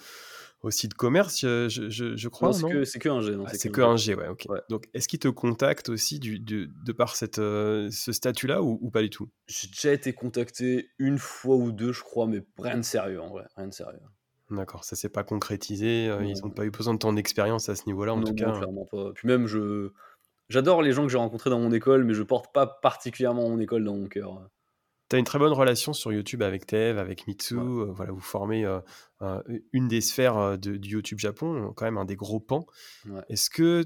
aussi 0.63 0.87
de 0.87 0.95
commerce, 0.95 1.41
je, 1.41 1.69
je, 1.69 2.29
crois. 2.29 2.51
Non, 2.51 2.55
c'est 2.55 2.71
que, 2.71 2.85
c'est 2.85 2.99
que 3.01 3.09
un 3.09 3.21
G. 3.21 3.37
c'est 3.55 3.71
que, 3.71 3.81
un 3.81 3.97
G, 3.97 4.15
ouais, 4.15 4.29
ok. 4.29 4.47
Donc, 4.69 4.89
est-ce 4.95 5.09
qu'il 5.09 5.19
te 5.19 5.27
contacte 5.27 5.89
aussi 5.89 6.21
du, 6.21 6.39
de, 6.39 6.71
de 6.85 6.93
par 6.93 7.17
cette, 7.17 7.41
euh, 7.41 7.91
ce 7.91 8.13
statut-là 8.13 8.63
ou, 8.63 8.89
pas 8.91 9.03
du 9.03 9.11
tout? 9.11 9.29
J'ai 9.49 9.67
déjà 9.67 9.93
été 9.93 10.13
contacté 10.13 10.91
une 10.99 11.19
fois 11.19 11.57
ou 11.57 11.73
deux, 11.73 11.93
je 11.93 12.03
crois, 12.03 12.29
mais 12.29 12.45
rien 12.59 12.77
de 12.77 12.83
sérieux 12.83 13.21
en 13.21 13.29
vrai, 13.29 13.45
rien 13.57 13.67
de 13.67 13.75
sérieux. 13.75 13.99
D'accord, 14.53 14.85
ça 14.85 14.97
s'est 14.97 15.09
pas 15.09 15.25
concrétisé, 15.25 16.09
euh, 16.09 16.25
ils 16.25 16.41
n'ont 16.43 16.51
pas 16.51 16.65
eu 16.65 16.71
besoin 16.71 16.95
de 16.95 16.99
ton 16.99 17.17
expérience 17.17 17.69
à 17.69 17.75
ce 17.75 17.87
niveau-là, 17.87 18.15
en 18.15 18.23
tout 18.23 18.35
cas. 18.35 18.53
clairement 18.53 18.87
pas. 18.87 19.13
Puis 19.15 19.27
même, 19.27 19.47
je 19.47 19.91
j'adore 20.49 20.83
les 20.83 20.93
gens 20.93 21.05
que 21.05 21.09
j'ai 21.09 21.19
rencontrés 21.19 21.51
dans 21.51 21.59
mon 21.59 21.73
école, 21.73 22.05
mais 22.05 22.15
je 22.15 22.23
porte 22.23 22.53
pas 22.53 22.67
particulièrement 22.67 23.49
mon 23.49 23.59
école 23.59 23.85
dans 23.85 23.97
mon 23.97 24.07
cœur. 24.07 24.49
Tu 25.13 25.17
as 25.17 25.19
une 25.19 25.25
très 25.25 25.39
bonne 25.39 25.53
relation 25.53 25.93
sur 25.93 26.13
YouTube 26.13 26.43
avec 26.43 26.67
Tev, 26.67 26.99
avec 26.99 27.27
Mitsu. 27.27 27.59
Euh, 27.59 27.93
voilà, 27.93 28.13
vous 28.13 28.21
formez 28.21 28.65
euh, 28.65 28.81
une 29.73 29.89
des 29.89 30.01
sphères 30.01 30.39
euh, 30.39 30.57
de, 30.57 30.77
du 30.77 30.91
YouTube 30.91 31.19
Japon, 31.19 31.73
quand 31.77 31.85
même 31.85 31.99
un 31.99 32.05
des 32.05 32.17
gros 32.17 32.41
pans. 32.41 32.67
Est-ce 33.29 33.51
que 33.51 33.85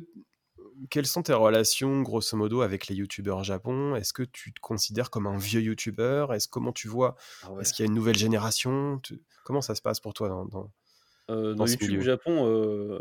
quelles 0.90 1.06
sont 1.06 1.22
tes 1.22 1.32
relations, 1.32 2.02
grosso 2.02 2.36
modo, 2.36 2.60
avec 2.60 2.86
les 2.88 2.94
youtubeurs 2.94 3.44
Japon? 3.44 3.94
Est-ce 3.96 4.12
que 4.12 4.22
tu 4.22 4.52
te 4.52 4.60
considères 4.60 5.10
comme 5.10 5.26
un 5.26 5.36
vieux 5.36 5.60
youtubeur? 5.60 6.32
Est-ce 6.34 6.48
comment 6.48 6.72
tu 6.72 6.88
vois? 6.88 7.16
Ah 7.42 7.48
Est-ce 7.60 7.72
qu'il 7.72 7.84
y 7.84 7.88
a 7.88 7.90
une 7.90 7.96
nouvelle 7.96 8.16
génération? 8.16 9.00
Comment 9.44 9.62
ça 9.62 9.74
se 9.74 9.82
passe 9.82 10.00
pour 10.00 10.14
toi 10.14 10.28
dans, 10.28 10.44
dans, 10.46 10.70
dans, 11.28 11.66
YouTube 11.66 12.02
Japon 12.02 13.00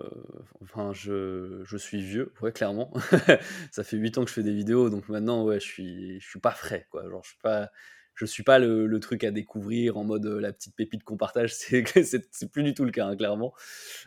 Enfin, 0.61 0.93
je, 0.93 1.61
je, 1.63 1.77
suis 1.77 2.01
vieux, 2.01 2.33
ouais, 2.41 2.51
clairement. 2.51 2.91
ça 3.71 3.83
fait 3.83 3.97
8 3.97 4.17
ans 4.17 4.23
que 4.23 4.29
je 4.29 4.35
fais 4.35 4.43
des 4.43 4.53
vidéos, 4.53 4.89
donc 4.89 5.09
maintenant, 5.09 5.43
ouais, 5.43 5.59
je 5.59 5.65
suis, 5.65 6.19
je 6.19 6.27
suis 6.27 6.39
pas 6.39 6.51
frais, 6.51 6.87
quoi. 6.89 7.09
Genre, 7.09 7.23
je 7.23 7.29
suis 7.29 7.39
pas 7.41 7.71
je 8.15 8.25
suis 8.25 8.43
pas 8.43 8.59
le, 8.59 8.99
truc 8.99 9.23
à 9.23 9.31
découvrir 9.31 9.97
en 9.97 10.05
mode 10.05 10.25
euh, 10.25 10.39
la 10.39 10.53
petite 10.53 10.75
pépite 10.75 11.03
qu'on 11.03 11.17
partage. 11.17 11.53
C'est 11.55 12.51
plus 12.51 12.63
du 12.63 12.73
tout 12.73 12.85
le 12.85 12.91
cas, 12.91 13.05
hein, 13.05 13.15
clairement. 13.15 13.53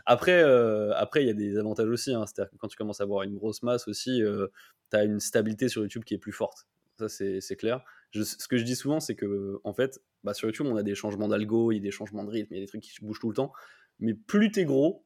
Après, 0.06 0.42
euh, 0.42 0.92
après, 0.94 1.22
il 1.22 1.26
y 1.26 1.30
a 1.30 1.34
des 1.34 1.58
avantages 1.58 1.88
aussi. 1.88 2.14
Hein. 2.14 2.24
C'est-à-dire 2.26 2.50
que 2.50 2.56
quand 2.56 2.68
tu 2.68 2.76
commences 2.76 3.00
à 3.00 3.04
avoir 3.04 3.22
une 3.22 3.34
grosse 3.34 3.62
masse 3.62 3.86
aussi, 3.86 4.22
euh, 4.22 4.48
tu 4.90 4.96
as 4.96 5.04
une 5.04 5.20
stabilité 5.20 5.68
sur 5.68 5.82
YouTube 5.82 6.04
qui 6.04 6.14
est 6.14 6.18
plus 6.18 6.32
forte. 6.32 6.66
Ça, 6.98 7.08
c'est 7.08 7.56
clair. 7.56 7.84
ce 8.12 8.48
que 8.48 8.56
je 8.56 8.64
dis 8.64 8.74
souvent, 8.74 8.98
c'est 8.98 9.14
que 9.14 9.60
en 9.62 9.72
fait, 9.72 10.00
bah, 10.24 10.34
sur 10.34 10.48
YouTube, 10.48 10.66
on 10.66 10.76
a 10.76 10.82
des 10.82 10.96
changements 10.96 11.28
d'algo, 11.28 11.70
il 11.70 11.76
y 11.76 11.78
a 11.78 11.82
des 11.82 11.92
changements 11.92 12.24
de 12.24 12.30
rythme, 12.30 12.54
il 12.54 12.56
y 12.56 12.60
a 12.60 12.64
des 12.64 12.66
trucs 12.66 12.80
qui 12.80 12.92
bougent 13.02 13.20
tout 13.20 13.28
le 13.28 13.36
temps. 13.36 13.52
Mais 14.00 14.14
plus 14.14 14.50
tu 14.50 14.60
es 14.60 14.64
gros, 14.64 15.04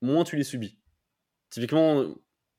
moins 0.00 0.24
tu 0.24 0.36
les 0.36 0.44
subis. 0.44 0.78
Typiquement, 1.50 2.14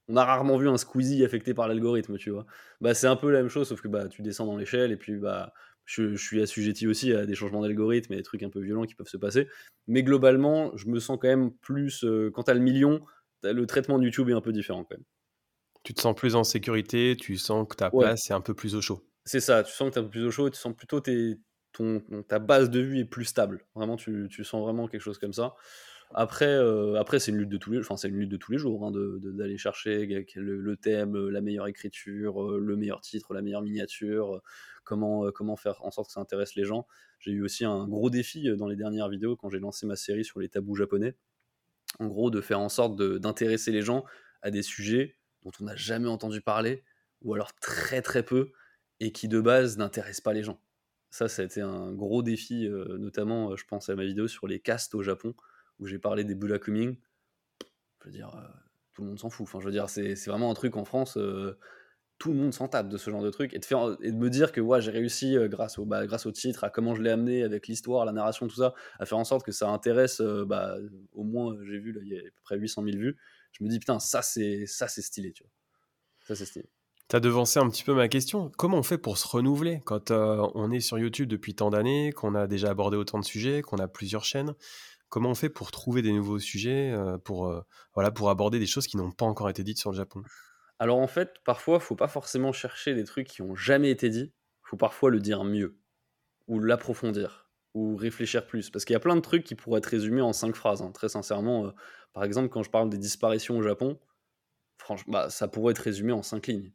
on 0.07 0.15
a 0.17 0.23
rarement 0.23 0.57
vu 0.57 0.69
un 0.69 0.77
Squeezie 0.77 1.25
affecté 1.25 1.55
par 1.55 1.67
l'algorithme, 1.67 2.17
tu 2.17 2.29
vois. 2.29 2.45
Bah, 2.81 2.93
c'est 2.93 3.07
un 3.07 3.15
peu 3.15 3.31
la 3.31 3.39
même 3.39 3.49
chose, 3.49 3.67
sauf 3.67 3.81
que 3.81 3.87
bah, 3.87 4.07
tu 4.07 4.21
descends 4.21 4.45
dans 4.45 4.57
l'échelle 4.57 4.91
et 4.91 4.97
puis 4.97 5.15
bah, 5.15 5.51
je, 5.85 6.15
suis 6.15 6.41
assujetti 6.41 6.87
aussi 6.87 7.13
à 7.13 7.25
des 7.25 7.35
changements 7.35 7.61
d'algorithme 7.61 8.13
et 8.13 8.17
des 8.17 8.23
trucs 8.23 8.43
un 8.43 8.49
peu 8.49 8.59
violents 8.59 8.85
qui 8.85 8.95
peuvent 8.95 9.07
se 9.07 9.17
passer. 9.17 9.47
Mais 9.87 10.03
globalement, 10.03 10.75
je 10.75 10.87
me 10.87 10.99
sens 10.99 11.17
quand 11.21 11.27
même 11.27 11.51
plus. 11.51 12.03
Euh, 12.03 12.31
quand 12.33 12.43
tu 12.43 12.53
le 12.53 12.59
million, 12.59 13.01
le 13.43 13.65
traitement 13.65 13.99
de 13.99 14.03
YouTube 14.03 14.29
est 14.29 14.33
un 14.33 14.41
peu 14.41 14.51
différent 14.51 14.83
quand 14.83 14.95
même. 14.97 15.05
Tu 15.83 15.93
te 15.93 16.01
sens 16.01 16.15
plus 16.15 16.35
en 16.35 16.43
sécurité, 16.43 17.15
tu 17.19 17.37
sens 17.37 17.67
que 17.69 17.75
ta 17.75 17.91
place 17.91 18.29
est 18.31 18.33
un 18.33 18.41
peu 18.41 18.55
plus 18.55 18.75
au 18.75 18.81
chaud. 18.81 19.07
C'est 19.23 19.39
ça, 19.39 19.63
tu 19.63 19.71
sens 19.71 19.89
que 19.89 19.93
tu 19.93 19.99
es 19.99 20.01
un 20.01 20.05
peu 20.05 20.09
plus 20.09 20.25
au 20.25 20.31
chaud, 20.31 20.49
tu 20.49 20.57
sens 20.57 20.75
plutôt 20.75 20.99
tes, 20.99 21.35
ton, 21.73 22.01
ta 22.27 22.39
base 22.39 22.71
de 22.71 22.79
vue 22.79 22.99
est 22.99 23.05
plus 23.05 23.25
stable. 23.25 23.65
Vraiment, 23.75 23.95
tu, 23.95 24.27
tu 24.31 24.43
sens 24.43 24.63
vraiment 24.63 24.87
quelque 24.87 25.01
chose 25.01 25.19
comme 25.19 25.33
ça. 25.33 25.53
Après, 26.13 26.45
euh, 26.47 26.99
après 26.99 27.19
c'est 27.19 27.31
une 27.31 27.37
lutte 27.37 27.49
de 27.49 27.57
tous 27.57 27.71
les, 27.71 27.79
enfin 27.79 27.97
c'est 27.97 28.07
une 28.07 28.17
lutte 28.17 28.29
de 28.29 28.37
tous 28.37 28.51
les 28.51 28.57
jours, 28.57 28.85
hein, 28.85 28.91
d'aller 28.93 29.57
chercher 29.57 30.25
le, 30.35 30.77
thème, 30.77 31.29
la 31.29 31.41
meilleure 31.41 31.67
écriture, 31.67 32.43
euh, 32.43 32.59
le 32.59 32.75
meilleur 32.75 33.01
titre, 33.01 33.33
la 33.33 33.41
meilleure 33.41 33.61
miniature, 33.61 34.41
comment, 34.83 35.25
euh, 35.25 35.31
comment 35.31 35.55
faire 35.55 35.83
en 35.83 35.91
sorte 35.91 36.07
que 36.07 36.13
ça 36.13 36.21
intéresse 36.21 36.55
les 36.55 36.63
gens. 36.63 36.87
J'ai 37.19 37.31
eu 37.31 37.43
aussi 37.43 37.65
un 37.65 37.87
gros 37.87 38.09
défi 38.09 38.55
dans 38.55 38.67
les 38.67 38.75
dernières 38.75 39.09
vidéos 39.09 39.35
quand 39.35 39.49
j'ai 39.49 39.59
lancé 39.59 39.85
ma 39.85 39.95
série 39.95 40.23
sur 40.23 40.39
les 40.39 40.49
tabous 40.49 40.75
japonais. 40.75 41.15
En 41.99 42.07
gros, 42.07 42.29
de 42.29 42.41
faire 42.41 42.59
en 42.59 42.69
sorte 42.69 43.01
d'intéresser 43.01 43.71
les 43.71 43.81
gens 43.81 44.05
à 44.41 44.51
des 44.51 44.61
sujets 44.61 45.15
dont 45.43 45.51
on 45.59 45.65
n'a 45.65 45.75
jamais 45.75 46.07
entendu 46.07 46.41
parler, 46.41 46.83
ou 47.21 47.33
alors 47.33 47.53
très 47.55 48.01
très 48.01 48.23
peu, 48.23 48.51
et 48.99 49.11
qui 49.11 49.27
de 49.27 49.39
base 49.39 49.77
n'intéressent 49.77 50.21
pas 50.21 50.33
les 50.33 50.43
gens. 50.43 50.59
Ça, 51.09 51.27
ça 51.29 51.43
a 51.43 51.45
été 51.45 51.61
un 51.61 51.93
gros 51.93 52.23
défi, 52.23 52.67
notamment, 52.69 53.55
je 53.55 53.63
pense 53.65 53.89
à 53.89 53.95
ma 53.95 54.03
vidéo 54.03 54.27
sur 54.27 54.47
les 54.47 54.59
castes 54.59 54.95
au 54.95 55.03
Japon 55.03 55.35
où 55.79 55.87
j'ai 55.87 55.99
parlé 55.99 56.23
des 56.23 56.35
Bulla 56.35 56.59
Coming, 56.59 56.97
je 58.05 58.05
veux 58.05 58.11
dire, 58.11 58.35
euh, 58.35 58.47
tout 58.93 59.01
le 59.01 59.09
monde 59.09 59.19
s'en 59.19 59.29
fout. 59.29 59.47
Enfin, 59.47 59.59
je 59.59 59.65
veux 59.65 59.71
dire, 59.71 59.89
c'est 59.89 60.15
vraiment 60.27 60.51
un 60.51 60.53
truc 60.53 60.77
en 60.77 60.85
France, 60.85 61.17
euh, 61.17 61.57
tout 62.17 62.31
le 62.31 62.37
monde 62.37 62.53
s'en 62.53 62.67
tape 62.67 62.87
de 62.87 62.97
ce 62.97 63.09
genre 63.09 63.23
de 63.23 63.29
truc. 63.29 63.53
Et 63.53 63.59
de, 63.59 63.65
faire, 63.65 63.97
et 64.01 64.11
de 64.11 64.17
me 64.17 64.29
dire 64.29 64.51
que 64.51 64.61
ouais, 64.61 64.81
j'ai 64.81 64.91
réussi, 64.91 65.35
euh, 65.37 65.47
grâce, 65.47 65.77
au, 65.77 65.85
bah, 65.85 66.05
grâce 66.05 66.25
au 66.25 66.31
titre, 66.31 66.63
à 66.63 66.69
comment 66.69 66.95
je 66.95 67.01
l'ai 67.01 67.09
amené, 67.09 67.43
avec 67.43 67.67
l'histoire, 67.67 68.05
la 68.05 68.11
narration, 68.11 68.47
tout 68.47 68.55
ça, 68.55 68.73
à 68.99 69.05
faire 69.05 69.17
en 69.17 69.25
sorte 69.25 69.45
que 69.45 69.51
ça 69.51 69.69
intéresse, 69.69 70.21
bah, 70.21 70.77
au 71.13 71.23
moins, 71.23 71.55
j'ai 71.63 71.79
vu, 71.79 71.97
il 72.03 72.13
y 72.13 72.17
a 72.17 72.19
à 72.19 72.23
peu 72.23 72.41
près 72.43 72.57
800 72.57 72.83
000 72.83 72.97
vues. 72.97 73.17
Je 73.51 73.63
me 73.63 73.69
dis, 73.69 73.79
putain, 73.79 73.99
ça, 73.99 74.21
c'est 74.21 74.65
stylé, 74.67 75.31
tu 75.31 75.43
vois. 75.43 75.51
Ça, 76.27 76.35
c'est 76.35 76.45
stylé. 76.45 76.69
Tu 77.07 77.15
as 77.15 77.19
devancé 77.19 77.59
un 77.59 77.69
petit 77.69 77.83
peu 77.83 77.93
ma 77.93 78.07
question. 78.07 78.51
Comment 78.57 78.77
on 78.77 78.83
fait 78.83 78.97
pour 78.97 79.17
se 79.17 79.27
renouveler 79.27 79.81
quand 79.85 80.09
on 80.09 80.71
est 80.71 80.79
sur 80.79 80.97
YouTube 80.97 81.27
depuis 81.29 81.53
tant 81.53 81.69
d'années, 81.69 82.11
qu'on 82.11 82.33
a 82.33 82.47
déjà 82.47 82.69
abordé 82.71 82.97
autant 82.97 83.19
de 83.19 83.25
sujets, 83.25 83.61
qu'on 83.61 83.77
a 83.77 83.87
plusieurs 83.87 84.25
chaînes? 84.25 84.55
Comment 85.15 85.29
on 85.29 85.35
fait 85.35 85.47
pour 85.47 85.71
trouver 85.71 86.01
des 86.01 86.11
nouveaux 86.11 86.39
sujets, 86.39 86.91
euh, 86.91 87.17
pour, 87.17 87.47
euh, 87.47 87.61
voilà, 87.93 88.11
pour 88.11 88.29
aborder 88.29 88.59
des 88.59 88.65
choses 88.65 88.85
qui 88.85 88.97
n'ont 88.97 89.13
pas 89.13 89.25
encore 89.25 89.49
été 89.49 89.63
dites 89.63 89.77
sur 89.77 89.91
le 89.91 89.95
Japon? 89.95 90.21
Alors 90.77 90.99
en 90.99 91.07
fait, 91.07 91.35
parfois, 91.45 91.77
il 91.77 91.81
faut 91.81 91.95
pas 91.95 92.09
forcément 92.09 92.51
chercher 92.51 92.95
des 92.95 93.05
trucs 93.05 93.27
qui 93.27 93.41
ont 93.41 93.55
jamais 93.55 93.91
été 93.91 94.09
dits. 94.09 94.33
Faut 94.61 94.75
parfois 94.75 95.09
le 95.11 95.21
dire 95.21 95.45
mieux, 95.45 95.79
ou 96.47 96.59
l'approfondir, 96.59 97.49
ou 97.75 97.95
réfléchir 97.95 98.45
plus. 98.45 98.69
Parce 98.69 98.83
qu'il 98.83 98.91
y 98.91 98.97
a 98.97 98.99
plein 98.99 99.15
de 99.15 99.21
trucs 99.21 99.45
qui 99.45 99.55
pourraient 99.55 99.77
être 99.77 99.85
résumés 99.85 100.19
en 100.19 100.33
cinq 100.33 100.53
phrases. 100.53 100.81
Hein. 100.81 100.91
Très 100.91 101.07
sincèrement, 101.07 101.67
euh, 101.67 101.71
par 102.11 102.25
exemple, 102.25 102.49
quand 102.49 102.63
je 102.63 102.69
parle 102.69 102.89
des 102.89 102.97
disparitions 102.97 103.57
au 103.57 103.61
Japon, 103.61 103.97
franchement, 104.77 105.13
bah, 105.13 105.29
ça 105.29 105.47
pourrait 105.47 105.71
être 105.71 105.79
résumé 105.79 106.11
en 106.11 106.23
cinq 106.23 106.47
lignes. 106.47 106.73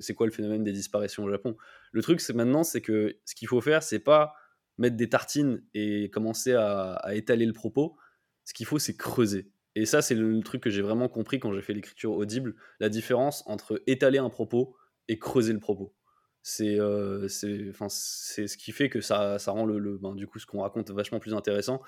C'est 0.00 0.14
quoi 0.14 0.26
le 0.26 0.32
phénomène 0.32 0.64
des 0.64 0.72
disparitions 0.72 1.22
au 1.22 1.30
Japon? 1.30 1.56
Le 1.92 2.02
truc, 2.02 2.20
c'est 2.20 2.32
maintenant, 2.32 2.64
c'est 2.64 2.80
que 2.80 3.20
ce 3.24 3.36
qu'il 3.36 3.46
faut 3.46 3.60
faire, 3.60 3.84
c'est 3.84 4.00
pas 4.00 4.34
mettre 4.78 4.96
des 4.96 5.08
tartines 5.08 5.62
et 5.74 6.10
commencer 6.10 6.54
à, 6.54 7.00
étaler 7.12 7.46
le 7.46 7.52
propos. 7.52 7.96
Ce 8.44 8.54
qu'il 8.54 8.66
faut, 8.66 8.78
c'est 8.78 8.96
creuser. 8.96 9.50
Et 9.74 9.84
ça, 9.86 10.02
c'est 10.02 10.14
le 10.14 10.40
truc 10.40 10.62
que 10.62 10.70
j'ai 10.70 10.82
vraiment 10.82 11.08
compris 11.08 11.38
quand 11.38 11.52
j'ai 11.52 11.62
fait 11.62 11.74
l'écriture 11.74 12.12
audible, 12.12 12.54
la 12.80 12.88
différence 12.88 13.44
entre 13.46 13.82
étaler 13.86 14.18
un 14.18 14.30
propos 14.30 14.74
et 15.08 15.18
creuser 15.18 15.52
le 15.52 15.60
propos. 15.60 15.94
C'est 16.42 16.80
euh, 16.80 17.28
ce 17.28 18.56
qui 18.56 18.72
fait 18.72 18.88
que 18.88 19.00
ça, 19.00 19.38
ça 19.38 19.50
rend 19.50 19.66
le, 19.66 19.98
ben, 19.98 20.14
du 20.14 20.26
coup 20.26 20.38
ce 20.38 20.46
qu'on 20.46 20.62
raconte 20.62 20.90
vachement 20.90 21.18
plus 21.18 21.34
intéressant. 21.34 21.82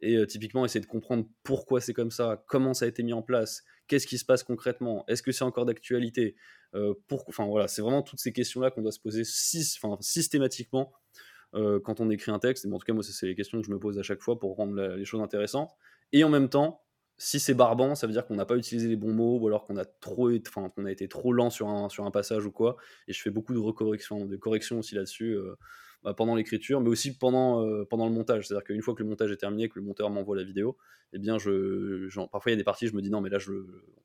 Et 0.00 0.16
euh, 0.16 0.26
typiquement, 0.26 0.64
essayer 0.64 0.80
de 0.80 0.86
comprendre 0.86 1.26
pourquoi 1.44 1.80
c'est 1.80 1.94
comme 1.94 2.10
ça, 2.10 2.44
comment 2.48 2.74
ça 2.74 2.84
a 2.84 2.88
été 2.88 3.02
mis 3.02 3.12
en 3.12 3.22
place, 3.22 3.62
qu'est-ce 3.86 4.06
qui 4.06 4.18
se 4.18 4.24
passe 4.24 4.42
concrètement, 4.42 5.04
est-ce 5.08 5.22
que 5.22 5.32
c'est 5.32 5.44
encore 5.44 5.64
d'actualité 5.64 6.36
euh, 6.74 6.94
voilà, 7.38 7.68
c'est 7.68 7.82
vraiment 7.82 8.02
toutes 8.02 8.18
ces 8.18 8.32
questions-là 8.32 8.70
qu'on 8.70 8.82
doit 8.82 8.92
se 8.92 9.00
poser 9.00 9.24
systématiquement 9.24 10.92
euh, 11.54 11.80
quand 11.80 12.00
on 12.00 12.10
écrit 12.10 12.30
un 12.30 12.38
texte. 12.38 12.66
en 12.66 12.78
tout 12.78 12.84
cas, 12.84 12.92
moi, 12.92 13.02
c'est 13.02 13.26
les 13.26 13.34
questions 13.34 13.60
que 13.60 13.66
je 13.66 13.70
me 13.70 13.78
pose 13.78 13.98
à 13.98 14.02
chaque 14.02 14.20
fois 14.20 14.38
pour 14.38 14.56
rendre 14.56 14.80
les 14.96 15.04
choses 15.04 15.20
intéressantes. 15.20 15.70
Et 16.12 16.24
en 16.24 16.28
même 16.28 16.48
temps, 16.48 16.82
si 17.18 17.38
c'est 17.38 17.54
barbant, 17.54 17.94
ça 17.94 18.06
veut 18.06 18.12
dire 18.12 18.26
qu'on 18.26 18.34
n'a 18.34 18.46
pas 18.46 18.56
utilisé 18.56 18.88
les 18.88 18.96
bons 18.96 19.12
mots 19.12 19.38
ou 19.38 19.46
alors 19.46 19.64
qu'on 19.64 19.76
a 19.76 19.84
trop, 19.84 20.28
a 20.28 20.90
été 20.90 21.08
trop 21.08 21.32
lent 21.32 21.50
sur 21.50 21.68
un, 21.68 21.88
sur 21.88 22.04
un 22.04 22.10
passage 22.10 22.46
ou 22.46 22.50
quoi. 22.50 22.76
Et 23.06 23.12
je 23.12 23.20
fais 23.20 23.30
beaucoup 23.30 23.52
de 23.52 23.60
de 23.60 24.36
corrections 24.36 24.78
aussi 24.78 24.94
là-dessus. 24.94 25.34
Euh, 25.34 25.56
bah, 26.02 26.14
pendant 26.14 26.34
l'écriture, 26.34 26.80
mais 26.80 26.88
aussi 26.88 27.16
pendant, 27.16 27.64
euh, 27.64 27.84
pendant 27.84 28.06
le 28.06 28.12
montage. 28.12 28.48
C'est-à-dire 28.48 28.64
qu'une 28.64 28.82
fois 28.82 28.94
que 28.94 29.04
le 29.04 29.08
montage 29.08 29.30
est 29.30 29.36
terminé, 29.36 29.68
que 29.68 29.78
le 29.78 29.84
monteur 29.84 30.10
m'envoie 30.10 30.34
la 30.34 30.42
vidéo, 30.42 30.76
eh 31.12 31.18
bien, 31.18 31.38
je, 31.38 32.08
parfois 32.26 32.50
il 32.50 32.54
y 32.54 32.56
a 32.56 32.56
des 32.56 32.64
parties, 32.64 32.88
je 32.88 32.94
me 32.94 33.00
dis 33.00 33.10
non, 33.10 33.20
mais 33.20 33.30
là, 33.30 33.38
je, 33.38 33.52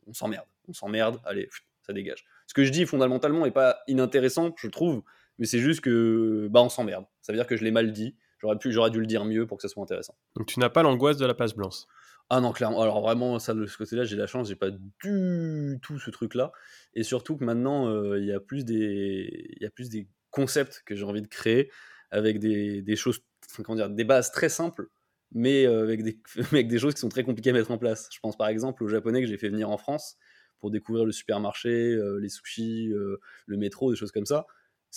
on 0.06 0.14
s'emmerde, 0.14 0.46
on 0.68 0.74
s'emmerde, 0.74 1.20
allez, 1.26 1.50
ça 1.82 1.94
dégage. 1.94 2.26
Ce 2.46 2.54
que 2.54 2.64
je 2.64 2.72
dis 2.72 2.86
fondamentalement 2.86 3.46
n'est 3.46 3.52
pas 3.52 3.80
inintéressant, 3.88 4.54
je 4.58 4.68
trouve, 4.68 5.02
mais 5.40 5.46
c'est 5.46 5.60
juste 5.60 5.82
que 5.82 6.48
bah 6.50 6.62
on 6.62 6.70
s'emmerde. 6.70 7.06
Ça 7.22 7.32
veut 7.32 7.38
dire 7.38 7.48
que 7.48 7.58
je 7.58 7.64
l'ai 7.64 7.72
mal 7.72 7.92
dit. 7.92 8.16
J'aurais 8.40 8.58
pu, 8.58 8.72
j'aurais 8.72 8.92
dû 8.92 9.00
le 9.00 9.08
dire 9.08 9.26
mieux 9.26 9.48
pour 9.48 9.58
que 9.58 9.64
ça 9.64 9.68
soit 9.68 9.84
intéressant. 9.84 10.16
Donc 10.36 10.48
tu 10.48 10.60
n'as 10.60 10.70
pas 10.70 10.84
l'angoisse 10.84 11.18
de 11.18 11.26
la 11.26 11.34
page 11.34 11.56
blanche? 11.56 11.86
Ah 12.30 12.42
non, 12.42 12.52
clairement. 12.52 12.82
Alors 12.82 13.02
vraiment, 13.02 13.40
ça, 13.40 13.54
de 13.54 13.66
ce 13.66 13.78
côté-là, 13.78 14.04
j'ai 14.04 14.18
la 14.18 14.28
chance, 14.28 14.50
j'ai 14.50 14.56
pas 14.56 14.70
du 14.70 15.80
tout 15.82 15.98
ce 15.98 16.12
truc-là. 16.12 16.52
Et 16.94 17.04
surtout 17.04 17.38
que 17.38 17.46
maintenant, 17.46 17.88
euh, 17.88 18.20
il 18.20 18.26
y 18.26 18.34
a 18.34 18.40
plus 18.40 18.66
des, 18.66 19.54
il 19.56 19.64
y 19.64 19.66
a 19.66 19.70
plus 19.70 19.90
des 19.90 20.10
concepts 20.30 20.84
que 20.86 20.96
j'ai 20.96 21.06
envie 21.06 21.22
de 21.22 21.28
créer 21.28 21.72
avec 22.12 22.40
des, 22.40 22.82
des 22.82 22.96
choses, 22.98 23.22
comment 23.64 23.78
dire, 23.78 23.90
des 23.90 24.04
bases 24.04 24.32
très 24.32 24.50
simples, 24.50 24.90
mais 25.32 25.66
euh, 25.66 25.84
avec 25.84 26.04
des, 26.04 26.20
avec 26.52 26.68
des 26.68 26.80
choses 26.80 26.94
qui 26.96 27.00
sont 27.00 27.10
très 27.10 27.24
compliquées 27.24 27.52
à 27.52 27.54
mettre 27.54 27.72
en 27.72 27.78
place. 27.78 28.10
Je 28.12 28.20
pense 28.20 28.38
par 28.38 28.50
exemple 28.50 28.84
aux 28.84 28.90
Japonais 28.90 29.22
que 29.22 29.28
j'ai 29.28 29.38
fait 29.38 29.50
venir 29.50 29.70
en 29.70 29.78
France 29.78 30.18
pour 30.60 30.70
découvrir 30.70 31.06
le 31.06 31.14
supermarché, 31.14 31.70
euh, 31.70 32.20
les 32.20 32.30
sushis, 32.30 32.90
le 32.90 33.58
métro, 33.58 33.92
des 33.92 33.98
choses 33.98 34.12
comme 34.12 34.26
ça. 34.26 34.48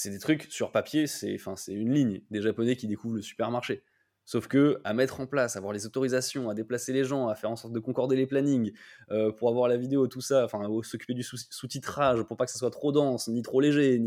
C'est 0.02 0.08
des 0.08 0.18
trucs 0.18 0.44
sur 0.44 0.72
papier, 0.72 1.06
c'est, 1.06 1.34
enfin, 1.34 1.56
c'est 1.56 1.74
une 1.74 1.92
ligne 1.92 2.22
des 2.30 2.40
Japonais 2.40 2.74
qui 2.74 2.86
découvrent 2.86 3.16
le 3.16 3.20
supermarché. 3.20 3.84
Sauf 4.24 4.48
que 4.48 4.80
à 4.82 4.94
mettre 4.94 5.20
en 5.20 5.26
place, 5.26 5.56
avoir 5.56 5.74
les 5.74 5.84
autorisations, 5.84 6.48
à 6.48 6.54
déplacer 6.54 6.94
les 6.94 7.04
gens, 7.04 7.28
à 7.28 7.34
faire 7.34 7.50
en 7.50 7.56
sorte 7.56 7.74
de 7.74 7.80
concorder 7.80 8.16
les 8.16 8.26
plannings, 8.26 8.72
euh, 9.10 9.30
pour 9.30 9.50
avoir 9.50 9.68
la 9.68 9.76
vidéo, 9.76 10.06
tout 10.06 10.22
ça, 10.22 10.46
enfin 10.46 10.66
s'occuper 10.84 11.12
du 11.12 11.22
sous-titrage 11.22 12.22
pour 12.22 12.38
pas 12.38 12.46
que 12.46 12.50
ça 12.50 12.58
soit 12.58 12.70
trop 12.70 12.92
dense, 12.92 13.28
ni 13.28 13.42
trop 13.42 13.60
léger, 13.60 14.00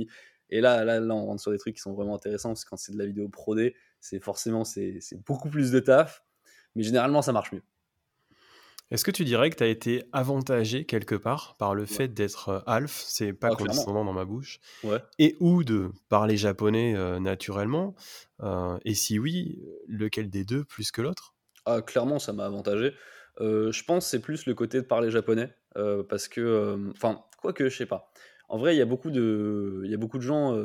et 0.49 0.61
là, 0.61 0.83
là, 0.83 0.99
là, 0.99 1.13
on 1.13 1.27
rentre 1.27 1.43
sur 1.43 1.51
des 1.51 1.59
trucs 1.59 1.75
qui 1.75 1.81
sont 1.81 1.93
vraiment 1.93 2.15
intéressants 2.15 2.49
parce 2.49 2.65
que 2.65 2.71
quand 2.71 2.77
c'est 2.77 2.93
de 2.93 2.97
la 2.97 3.05
vidéo 3.05 3.29
prodée, 3.29 3.75
c'est 3.99 4.19
forcément 4.19 4.63
c'est 4.63 4.99
beaucoup 5.27 5.51
plus 5.51 5.69
de 5.69 5.79
taf, 5.79 6.23
mais 6.73 6.81
généralement 6.81 7.21
ça 7.21 7.33
marche 7.33 7.51
mieux. 7.51 7.61
Est-ce 8.93 9.03
que 9.03 9.09
tu 9.09 9.25
dirais 9.25 9.49
que 9.49 9.55
tu 9.55 9.63
as 9.63 9.67
été 9.67 10.03
avantagé 10.11 10.85
quelque 10.85 11.15
part 11.15 11.55
par 11.57 11.73
le 11.73 11.87
fait 11.87 12.09
d'être 12.09 12.49
euh, 12.49 12.59
Alf, 12.67 13.03
c'est 13.07 13.33
pas 13.33 13.49
ah, 13.51 13.55
condescendant 13.55 14.05
dans 14.05 14.13
ma 14.13 14.23
bouche, 14.23 14.59
et 15.17 15.35
ou 15.39 15.63
de 15.63 15.89
parler 16.09 16.37
japonais 16.37 16.95
euh, 16.95 17.19
naturellement 17.19 17.95
euh, 18.43 18.77
Et 18.85 18.93
si 18.93 19.17
oui, 19.17 19.59
lequel 19.87 20.29
des 20.29 20.45
deux 20.45 20.63
plus 20.63 20.91
que 20.91 21.01
l'autre? 21.01 21.33
Ah, 21.65 21.81
Clairement, 21.81 22.19
ça 22.19 22.33
m'a 22.33 22.45
avantagé. 22.45 22.93
je 23.39 23.83
pense 23.83 24.05
c'est 24.05 24.21
plus 24.21 24.45
le 24.45 24.53
côté 24.53 24.79
de 24.79 24.85
parler 24.85 25.09
japonais, 25.09 25.51
parce 26.07 26.27
que, 26.27 26.91
enfin, 26.91 27.23
quoique, 27.41 27.69
je 27.69 27.75
sais 27.75 27.87
pas. 27.87 28.11
En 28.47 28.59
vrai, 28.59 28.75
il 28.75 28.77
y 28.77 28.83
a 28.83 28.85
beaucoup 28.85 29.09
de, 29.09 29.81
il 29.85 29.89
y 29.89 29.95
a 29.95 29.97
beaucoup 29.97 30.19
de 30.19 30.23
gens. 30.23 30.55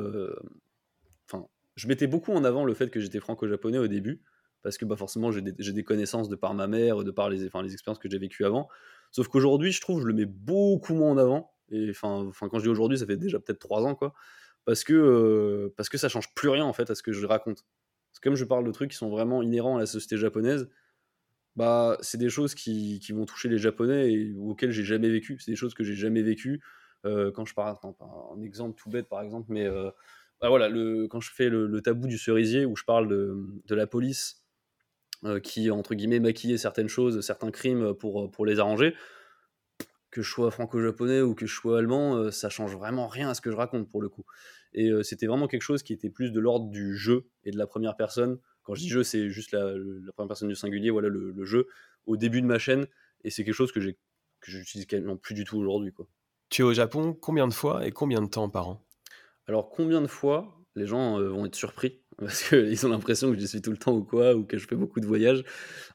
Enfin, 1.25 1.47
je 1.75 1.87
mettais 1.87 2.05
beaucoup 2.05 2.33
en 2.33 2.43
avant 2.43 2.63
le 2.63 2.75
fait 2.75 2.91
que 2.91 2.99
j'étais 2.99 3.19
franco-japonais 3.19 3.79
au 3.79 3.87
début 3.87 4.21
parce 4.61 4.77
que 4.77 4.85
bah, 4.85 4.95
forcément 4.95 5.31
j'ai 5.31 5.41
des, 5.41 5.83
connaissanses 5.83 6.29
de 6.29 6.35
par 6.35 6.53
ma 6.53 6.67
mère, 6.67 7.03
de 7.03 7.11
par 7.11 7.29
les, 7.29 7.43
expériences 7.43 7.99
que 7.99 8.09
j'ai 8.09 8.19
vécues 8.19 8.45
avant. 8.45 8.67
Sauf 9.11 9.27
qu'aujourd'hui, 9.27 9.71
je 9.71 9.81
trouve, 9.81 10.01
je 10.01 10.07
le 10.07 10.13
mets 10.13 10.25
beaucoup 10.25 10.93
moins 10.93 11.11
en 11.11 11.17
avant. 11.17 11.53
Et 11.71 11.89
enfin, 11.89 12.31
quand 12.39 12.59
je 12.59 12.63
dis 12.63 12.69
aujourd'hui, 12.69 12.97
ça 12.97 13.05
fait 13.05 13.17
déjà 13.17 13.39
peut-être 13.39 13.59
trois 13.59 13.83
ans, 13.83 13.95
quoi. 13.95 14.13
Parce 14.65 14.83
que, 14.83 14.93
euh, 14.93 15.73
parce 15.77 15.89
que 15.89 15.97
ça 15.97 16.09
change 16.09 16.33
plus 16.35 16.49
rien 16.49 16.65
en 16.65 16.73
fait 16.73 16.89
à 16.89 16.95
ce 16.95 17.01
que 17.01 17.11
je 17.11 17.25
raconte. 17.25 17.65
Parce 18.11 18.19
que 18.19 18.29
comme 18.29 18.35
je 18.35 18.45
parle 18.45 18.65
de 18.65 18.71
trucs 18.71 18.91
qui 18.91 18.97
sont 18.97 19.09
vraiment 19.09 19.41
inhérents 19.41 19.77
à 19.77 19.79
la 19.79 19.85
société 19.85 20.17
japonaise, 20.17 20.69
bah, 21.55 21.97
c'est 22.01 22.17
des 22.17 22.29
choses 22.29 22.55
qui, 22.55 22.99
vont 23.11 23.25
toucher 23.25 23.49
les 23.49 23.57
Japonais 23.57 24.13
et 24.13 24.33
auxquelles 24.37 24.71
j'ai 24.71 24.83
jamais 24.83 25.09
vécu. 25.09 25.37
C'est 25.39 25.51
des 25.51 25.57
choses 25.57 25.73
que 25.73 25.83
j'ai 25.83 25.95
jamais 25.95 26.21
vécues. 26.21 26.61
Euh, 27.05 27.31
quand 27.31 27.45
je 27.45 27.53
parle, 27.53 27.77
un 27.83 28.41
exemple 28.41 28.79
tout 28.79 28.89
bête 28.89 29.07
par 29.07 29.21
exemple, 29.21 29.47
mais 29.49 29.65
euh, 29.65 29.89
bah, 30.41 30.49
voilà, 30.49 30.69
quand 31.09 31.19
je 31.19 31.31
fais 31.31 31.49
le, 31.49 31.81
tabou 31.81 32.07
du 32.07 32.17
cerisier 32.17 32.65
où 32.65 32.75
je 32.75 32.83
parle 32.83 33.07
de, 33.09 33.75
la 33.75 33.87
police 33.87 34.43
qui, 35.43 35.69
entre 35.69 35.95
guillemets, 35.95 36.19
maquillait 36.19 36.57
certaines 36.57 36.87
choses, 36.87 37.19
certains 37.21 37.51
crimes 37.51 37.93
pour, 37.93 38.31
pour 38.31 38.45
les 38.45 38.59
arranger. 38.59 38.93
Que 40.11 40.23
je 40.23 40.29
sois 40.29 40.49
franco-japonais 40.49 41.21
ou 41.21 41.35
que 41.35 41.45
je 41.45 41.53
sois 41.53 41.77
allemand, 41.77 42.15
euh, 42.15 42.31
ça 42.31 42.49
change 42.49 42.75
vraiment 42.75 43.07
rien 43.07 43.29
à 43.29 43.33
ce 43.35 43.41
que 43.41 43.51
je 43.51 43.55
raconte 43.55 43.89
pour 43.91 44.01
le 44.01 44.09
coup. 44.09 44.25
Et 44.73 44.89
euh, 44.89 45.03
c'était 45.03 45.27
vraiment 45.27 45.47
quelque 45.47 45.61
chose 45.61 45.83
qui 45.83 45.93
était 45.93 46.09
plus 46.09 46.31
de 46.31 46.39
l'ordre 46.39 46.69
du 46.69 46.95
jeu 46.95 47.27
et 47.43 47.51
de 47.51 47.57
la 47.57 47.67
première 47.67 47.95
personne. 47.95 48.39
Quand 48.63 48.73
je 48.73 48.81
dis 48.81 48.89
jeu, 48.89 49.03
c'est 49.03 49.29
juste 49.29 49.51
la, 49.51 49.73
la, 49.77 50.11
première 50.13 50.29
personne 50.29 50.47
du 50.47 50.55
singulier, 50.55 50.89
voilà 50.89 51.09
le, 51.09 51.31
le, 51.31 51.45
jeu, 51.45 51.67
au 52.07 52.17
début 52.17 52.41
de 52.41 52.47
ma 52.47 52.57
chaîne. 52.57 52.87
Et 53.23 53.29
c'est 53.29 53.43
quelque 53.43 53.53
chose 53.53 53.71
que 53.71 53.79
j'utilise 54.41 54.87
quasiment 54.87 55.17
plus 55.17 55.35
du 55.35 55.43
tout 55.43 55.57
aujourd'hui. 55.57 55.93
Tu 56.49 56.63
es 56.63 56.65
au 56.65 56.73
Japon 56.73 57.13
combien 57.13 57.47
de 57.47 57.53
fois 57.53 57.85
et 57.85 57.91
combien 57.91 58.21
de 58.21 58.27
temps 58.27 58.49
par 58.49 58.67
an? 58.67 58.85
Alors, 59.47 59.69
combien 59.69 60.01
de 60.01 60.07
fois 60.07 60.57
Les 60.75 60.87
gens 60.87 61.19
vont 61.19 61.45
être 61.45 61.55
surpris 61.55 62.01
parce 62.25 62.49
qu'ils 62.49 62.85
ont 62.85 62.89
l'impression 62.89 63.31
que 63.31 63.39
j'y 63.39 63.47
suis 63.47 63.61
tout 63.61 63.71
le 63.71 63.77
temps 63.77 63.93
ou 63.93 64.03
quoi, 64.03 64.35
ou 64.35 64.43
que 64.43 64.57
je 64.57 64.67
fais 64.67 64.75
beaucoup 64.75 64.99
de 64.99 65.05
voyages. 65.05 65.43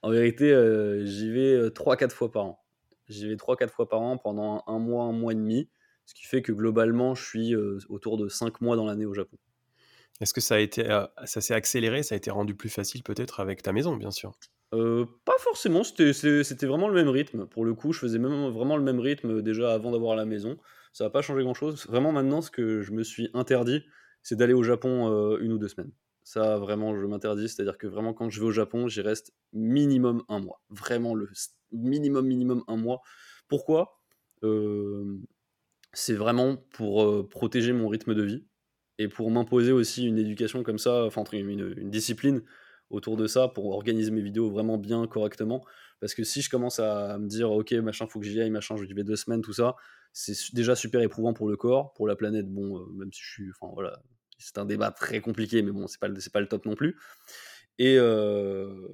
En 0.02 0.10
vérité, 0.10 0.52
euh, 0.52 1.04
j'y 1.04 1.30
vais 1.30 1.68
3-4 1.68 2.04
euh, 2.04 2.08
fois 2.08 2.32
par 2.32 2.44
an. 2.46 2.64
J'y 3.08 3.28
vais 3.28 3.34
3-4 3.34 3.68
fois 3.68 3.88
par 3.88 4.00
an 4.00 4.16
pendant 4.16 4.64
un 4.66 4.78
mois, 4.78 5.04
un 5.04 5.12
mois 5.12 5.32
et 5.32 5.34
demi, 5.34 5.68
ce 6.06 6.14
qui 6.14 6.24
fait 6.24 6.40
que 6.40 6.52
globalement, 6.52 7.14
je 7.14 7.22
suis 7.22 7.54
euh, 7.54 7.78
autour 7.90 8.16
de 8.16 8.28
5 8.28 8.62
mois 8.62 8.74
dans 8.74 8.86
l'année 8.86 9.04
au 9.04 9.12
Japon. 9.12 9.36
Est-ce 10.22 10.32
que 10.32 10.40
ça 10.40 10.54
a 10.54 10.58
été, 10.60 10.84
ça 11.24 11.40
s'est 11.40 11.54
accéléré, 11.54 12.02
ça 12.02 12.14
a 12.14 12.16
été 12.16 12.30
rendu 12.30 12.54
plus 12.54 12.70
facile 12.70 13.02
peut-être 13.02 13.40
avec 13.40 13.62
ta 13.62 13.72
maison, 13.72 13.96
bien 13.96 14.12
sûr? 14.12 14.32
Pas 14.70 15.36
forcément, 15.40 15.82
c'était 15.82 16.66
vraiment 16.66 16.88
le 16.88 16.94
même 16.94 17.08
rythme. 17.08 17.46
Pour 17.46 17.64
le 17.64 17.74
coup, 17.74 17.92
je 17.92 17.98
faisais 17.98 18.20
même 18.20 18.48
vraiment 18.48 18.76
le 18.76 18.84
même 18.84 19.00
rythme 19.00 19.42
déjà 19.42 19.74
avant 19.74 19.90
d'avoir 19.90 20.14
la 20.14 20.24
maison. 20.24 20.56
Ça 20.92 21.04
n'a 21.04 21.10
pas 21.10 21.20
changé 21.20 21.42
grand-chose. 21.42 21.86
Vraiment 21.88 22.12
maintenant, 22.12 22.42
ce 22.42 22.50
que 22.52 22.80
je 22.80 22.92
me 22.92 23.02
suis 23.02 23.28
interdit, 23.34 23.84
c'est 24.22 24.36
d'aller 24.36 24.54
au 24.54 24.62
Japon 24.62 25.36
une 25.38 25.52
ou 25.52 25.58
deux 25.58 25.68
semaines. 25.68 25.90
Ça, 26.24 26.58
vraiment, 26.58 26.98
je 26.98 27.06
m'interdis. 27.06 27.48
C'est-à-dire 27.48 27.78
que 27.78 27.86
vraiment, 27.86 28.14
quand 28.14 28.30
je 28.30 28.40
vais 28.40 28.46
au 28.46 28.50
Japon, 28.50 28.88
j'y 28.88 29.02
reste 29.02 29.34
minimum 29.52 30.24
un 30.28 30.40
mois. 30.40 30.62
Vraiment, 30.70 31.14
le 31.14 31.28
minimum, 31.70 32.26
minimum 32.26 32.64
un 32.66 32.76
mois. 32.76 33.02
Pourquoi? 33.48 34.00
Euh, 34.42 35.18
C'est 35.92 36.14
vraiment 36.14 36.56
pour 36.72 37.02
euh, 37.04 37.28
protéger 37.28 37.72
mon 37.72 37.88
rythme 37.88 38.14
de 38.14 38.22
vie 38.22 38.46
et 38.98 39.08
pour 39.08 39.30
m'imposer 39.30 39.72
aussi 39.72 40.06
une 40.06 40.18
éducation 40.18 40.62
comme 40.62 40.78
ça, 40.78 41.04
enfin, 41.04 41.24
une, 41.32 41.90
discipline 41.90 42.42
autour 42.90 43.16
de 43.16 43.26
ça 43.26 43.48
pour 43.48 43.66
organiser 43.70 44.10
mes 44.10 44.22
vidéos 44.22 44.50
vraiment 44.50 44.78
bien, 44.78 45.06
correctement. 45.06 45.64
Parce 46.00 46.14
que 46.14 46.24
si 46.24 46.42
je 46.42 46.50
commence 46.50 46.78
à 46.80 47.18
me 47.18 47.28
dire, 47.28 47.50
ok, 47.50 47.72
machin, 47.74 48.06
faut 48.06 48.20
que 48.20 48.26
j'y 48.26 48.40
aille, 48.40 48.50
machin, 48.50 48.76
je 48.76 48.94
vais 48.94 49.04
deux 49.04 49.16
semaines, 49.16 49.42
tout 49.42 49.52
ça, 49.52 49.76
c'est 50.12 50.54
déjà 50.54 50.76
super 50.76 51.00
éprouvant 51.02 51.34
pour 51.34 51.48
le 51.48 51.56
corps, 51.56 51.92
pour 51.94 52.06
la 52.06 52.16
planète, 52.16 52.48
bon, 52.52 52.78
euh, 52.78 52.86
même 52.94 53.12
si 53.12 53.20
je 53.22 53.30
suis, 53.30 53.50
enfin 53.50 53.72
voilà, 53.74 54.00
c'est 54.38 54.58
un 54.58 54.64
débat 54.64 54.90
très 54.90 55.20
compliqué, 55.20 55.62
mais 55.62 55.70
bon, 55.70 55.86
c'est 55.86 56.00
pas, 56.00 56.08
pas 56.32 56.40
le 56.40 56.48
top 56.48 56.66
non 56.66 56.74
plus. 56.74 56.96
Et, 57.78 57.96
euh, 57.98 58.88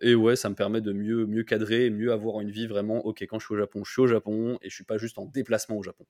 et 0.00 0.14
ouais, 0.14 0.36
ça 0.36 0.48
me 0.48 0.54
permet 0.54 0.80
de 0.80 0.92
mieux, 0.92 1.26
mieux 1.26 1.44
cadrer, 1.44 1.90
mieux 1.90 2.12
avoir 2.12 2.40
une 2.40 2.50
vie 2.50 2.66
vraiment, 2.66 3.04
ok, 3.06 3.22
quand 3.22 3.38
je 3.38 3.46
suis 3.46 3.54
au 3.54 3.58
Japon, 3.58 3.84
je 3.84 3.92
suis 3.92 4.02
au 4.02 4.06
Japon 4.06 4.58
et 4.62 4.68
je 4.68 4.74
suis 4.74 4.84
pas 4.84 4.98
juste 4.98 5.18
en 5.18 5.26
déplacement 5.26 5.76
au 5.76 5.82
Japon. 5.82 6.04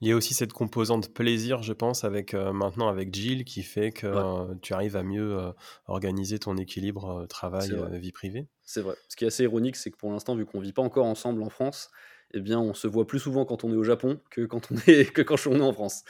Il 0.00 0.08
y 0.08 0.12
a 0.12 0.16
aussi 0.16 0.34
cette 0.34 0.52
composante 0.52 1.14
plaisir, 1.14 1.62
je 1.62 1.72
pense, 1.72 2.02
avec 2.02 2.34
euh, 2.34 2.52
maintenant 2.52 2.88
avec 2.88 3.14
Jill, 3.14 3.44
qui 3.44 3.62
fait 3.62 3.92
que 3.92 4.08
euh, 4.08 4.52
tu 4.60 4.74
arrives 4.74 4.96
à 4.96 5.04
mieux 5.04 5.52
organiser 5.86 6.40
ton 6.40 6.56
équilibre 6.56 7.24
travail-vie 7.28 8.10
privée. 8.10 8.48
C'est 8.64 8.80
vrai. 8.80 8.96
Ce 9.08 9.14
qui 9.14 9.24
est 9.24 9.28
assez 9.28 9.44
ironique, 9.44 9.76
c'est 9.76 9.92
que 9.92 9.96
pour 9.96 10.10
l'instant, 10.10 10.34
vu 10.34 10.44
qu'on 10.44 10.58
vit 10.58 10.72
pas 10.72 10.82
encore 10.82 11.06
ensemble 11.06 11.40
en 11.42 11.50
France, 11.50 11.88
eh 12.34 12.40
bien, 12.40 12.58
on 12.58 12.74
se 12.74 12.86
voit 12.88 13.06
plus 13.06 13.20
souvent 13.20 13.44
quand 13.44 13.64
on 13.64 13.72
est 13.72 13.76
au 13.76 13.84
Japon 13.84 14.20
que 14.30 14.42
quand 14.42 14.72
on 14.72 14.76
est, 14.86 15.12
que 15.12 15.22
quand 15.22 15.46
on 15.46 15.56
est 15.56 15.60
en 15.60 15.72
France. 15.72 16.04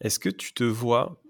Est-ce 0.00 0.18
que 0.18 0.28
tu 0.28 0.52
te 0.54 0.64
vois 0.64 1.22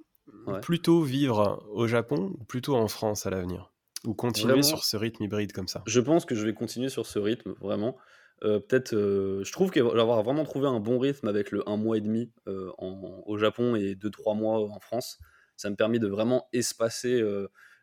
plutôt 0.62 1.02
vivre 1.02 1.66
au 1.72 1.86
Japon 1.86 2.32
ou 2.38 2.44
plutôt 2.44 2.76
en 2.76 2.88
France 2.88 3.26
à 3.26 3.30
l'avenir 3.30 3.72
Ou 4.04 4.14
continuer 4.14 4.62
sur 4.62 4.84
ce 4.84 4.96
rythme 4.96 5.24
hybride 5.24 5.52
comme 5.52 5.68
ça? 5.68 5.82
Je 5.86 6.00
pense 6.00 6.24
que 6.24 6.34
je 6.34 6.46
vais 6.46 6.54
continuer 6.54 6.88
sur 6.88 7.06
ce 7.06 7.18
rythme, 7.18 7.54
vraiment. 7.60 7.96
Euh, 8.42 8.58
peut-être, 8.58 8.94
euh, 8.94 9.44
je 9.44 9.52
trouve 9.52 9.70
qu'avoir 9.70 10.22
vraiment 10.22 10.44
trouvé 10.44 10.66
un 10.66 10.80
bon 10.80 10.98
rythme 10.98 11.28
avec 11.28 11.50
le 11.50 11.68
un 11.68 11.76
mois 11.76 11.98
et 11.98 12.00
demi 12.00 12.32
euh, 12.48 12.70
au 12.78 13.36
Japon 13.36 13.74
et 13.74 13.94
deux 13.94 14.10
trois 14.10 14.34
mois 14.34 14.60
en 14.60 14.80
France, 14.80 15.18
ça 15.56 15.68
me 15.68 15.76
permet 15.76 15.98
de 15.98 16.06
vraiment 16.06 16.48
espacer 16.52 17.22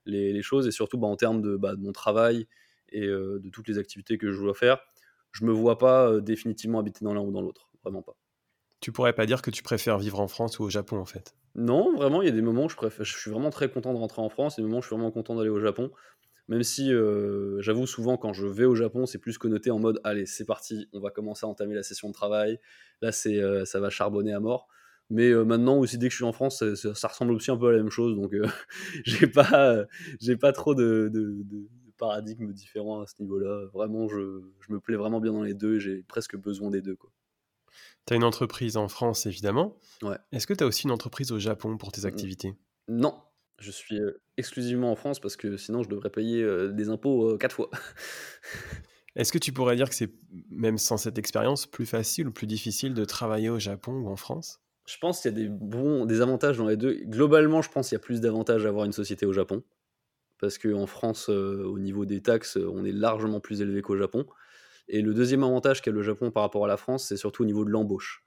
les, 0.05 0.41
choses 0.41 0.67
et 0.67 0.71
surtout 0.71 0.97
bah, 0.97 1.07
en 1.07 1.15
termes 1.15 1.41
de, 1.41 1.57
bah, 1.57 1.75
de, 1.75 1.81
mon 1.81 1.91
travail 1.91 2.47
et 2.89 3.05
de 3.05 3.49
toutes 3.51 3.67
les 3.67 3.77
activités 3.77 4.17
que 4.17 4.31
je 4.31 4.41
dois 4.41 4.55
faire, 4.55 4.79
je 5.31 5.45
me 5.45 5.51
vois 5.51 5.77
pas 5.77 6.19
définitivement 6.21 6.79
habiter 6.79 7.05
dans 7.05 7.13
l'un 7.13 7.21
ou 7.21 7.31
dans 7.31 7.41
l'autre, 7.41 7.69
vraiment 7.83 8.01
pas. 8.01 8.15
Tu 8.79 8.91
pourrais 8.91 9.13
pas 9.13 9.25
dire 9.25 9.41
que 9.41 9.49
tu 9.49 9.63
préfères 9.63 9.97
vivre 9.97 10.19
en 10.19 10.27
France 10.27 10.59
ou 10.59 10.63
au 10.63 10.69
Japon 10.69 10.97
en 10.97 11.05
fait 11.05 11.35
Non, 11.55 11.95
vraiment, 11.95 12.21
il 12.21 12.25
y 12.25 12.31
a 12.31 12.33
des 12.33 12.41
moments 12.41 12.65
où 12.65 12.69
je, 12.69 13.03
suis 13.03 13.31
vraiment 13.31 13.49
très 13.49 13.69
content 13.69 13.93
de 13.93 13.97
rentrer 13.97 14.21
en 14.21 14.29
France 14.29 14.57
et 14.57 14.61
des 14.61 14.67
moments 14.67 14.79
où 14.79 14.81
je 14.81 14.87
suis 14.87 14.95
vraiment 14.95 15.11
content 15.11 15.35
d'aller 15.35 15.49
au 15.49 15.59
Japon. 15.59 15.91
Même 16.47 16.63
si 16.63 16.93
euh, 16.93 17.59
j'avoue 17.61 17.87
souvent 17.87 18.17
quand 18.17 18.33
je 18.33 18.45
vais 18.45 18.65
au 18.65 18.75
Japon, 18.75 19.05
c'est 19.05 19.17
plus 19.17 19.37
connoté 19.37 19.71
en 19.71 19.79
mode 19.79 19.99
allez, 20.03 20.25
c'est 20.25 20.45
parti, 20.45 20.87
on 20.93 20.99
va 20.99 21.09
commencer 21.09 21.45
à 21.45 21.49
entamer 21.49 21.75
la 21.75 21.83
session 21.83 22.07
de 22.07 22.13
travail. 22.13 22.59
Là, 23.01 23.11
c'est 23.11 23.41
euh, 23.41 23.65
ça 23.65 23.79
va 23.79 23.89
charbonner 23.89 24.33
à 24.33 24.39
mort. 24.39 24.67
Mais 25.09 25.29
euh, 25.29 25.43
maintenant 25.43 25.77
aussi, 25.77 25.97
dès 25.97 26.07
que 26.07 26.11
je 26.11 26.17
suis 26.17 26.25
en 26.25 26.33
France, 26.33 26.63
ça, 26.75 27.07
ressemble 27.07 27.31
aussi 27.31 27.49
un 27.51 27.57
peu 27.57 27.69
à 27.69 27.71
la 27.71 27.77
même 27.77 27.89
chose. 27.89 28.15
Donc, 28.15 28.33
j'ai 29.05 29.27
pas, 29.27 29.85
j'ai 30.21 30.37
pas 30.37 30.51
trop 30.53 30.75
de, 30.75 31.09
de, 31.11 31.43
de, 31.43 31.67
paradigmes 31.97 32.53
différents 32.53 33.01
à 33.01 33.07
ce 33.07 33.15
niveau-là. 33.21 33.65
Vraiment, 33.73 34.07
je, 34.07 34.41
je, 34.59 34.71
me 34.71 34.79
plais 34.79 34.95
vraiment 34.95 35.19
bien 35.19 35.31
dans 35.31 35.43
les 35.43 35.53
deux. 35.53 35.79
J'ai 35.79 36.03
presque 36.03 36.37
besoin 36.37 36.69
des 36.69 36.81
deux. 36.81 36.95
Quoi. 36.95 37.09
Tu 38.07 38.13
as 38.13 38.15
une 38.15 38.23
entreprise 38.23 38.77
en 38.77 38.87
France, 38.87 39.25
évidemment. 39.25 39.77
Ouais. 40.01 40.17
Est-ce 40.31 40.47
que 40.47 40.53
tu 40.53 40.63
as 40.63 40.67
aussi 40.67 40.85
une 40.85 40.91
entreprise 40.91 41.31
au 41.31 41.39
Japon 41.39 41.77
pour 41.77 41.91
tes 41.91 42.05
activités? 42.05 42.55
Non, 42.87 43.15
je 43.59 43.69
suis 43.69 43.99
exclusivement 44.37 44.91
en 44.91 44.95
France 44.95 45.19
parce 45.19 45.35
que 45.35 45.57
sinon 45.57 45.83
je 45.83 45.89
devrais 45.89 46.09
payer 46.09 46.45
des 46.71 46.89
impôts 46.89 47.37
quatre 47.37 47.53
fois. 47.53 47.69
Est-ce 49.15 49.31
que 49.31 49.39
tu 49.39 49.51
pourrais 49.51 49.75
dire 49.75 49.89
que 49.89 49.95
c'est, 49.95 50.11
même 50.51 50.77
sans 50.77 50.97
cette 50.97 51.17
expérience, 51.17 51.65
plus 51.65 51.87
facile 51.87 52.27
ou 52.27 52.31
plus 52.31 52.47
difficile 52.47 52.93
de 52.93 53.03
travailler 53.03 53.49
au 53.49 53.59
Japon 53.59 53.93
ou 53.93 54.09
en 54.09 54.15
France? 54.15 54.61
Je 54.87 54.95
pense 54.99 55.21
qu'il 55.21 55.31
y 55.31 55.33
a 55.33 55.37
des, 55.37 55.49
bons, 55.49 56.05
des 56.05 56.21
avantages 56.21 56.57
dans 56.57 56.67
les 56.67 56.77
deux. 56.77 56.93
Globalement, 57.05 57.61
je 57.61 57.69
pense 57.69 57.89
qu'il 57.89 57.95
y 57.95 57.99
a 57.99 58.03
plus 58.03 58.21
d'avantages 58.21 58.65
à 58.65 58.69
avoir 58.69 58.85
une 58.85 58.93
société 58.93 59.25
au 59.25 59.33
Japon 59.33 59.63
parce 60.39 60.57
qu'en 60.57 60.85
France, 60.85 61.29
au 61.29 61.79
niveau 61.79 62.05
des 62.05 62.21
taxes, 62.21 62.57
on 62.57 62.85
est 62.85 62.91
largement 62.91 63.39
plus 63.39 63.61
élevé 63.61 63.81
qu'au 63.81 63.97
Japon. 63.97 64.25
Et 64.87 65.01
le 65.01 65.13
deuxième 65.13 65.43
avantage 65.43 65.81
qu'a 65.81 65.91
le 65.91 66.01
Japon 66.01 66.31
par 66.31 66.43
rapport 66.43 66.65
à 66.65 66.67
la 66.67 66.77
France, 66.77 67.05
c'est 67.07 67.17
surtout 67.17 67.43
au 67.43 67.45
niveau 67.45 67.65
de 67.65 67.69
l'embauche. 67.69 68.23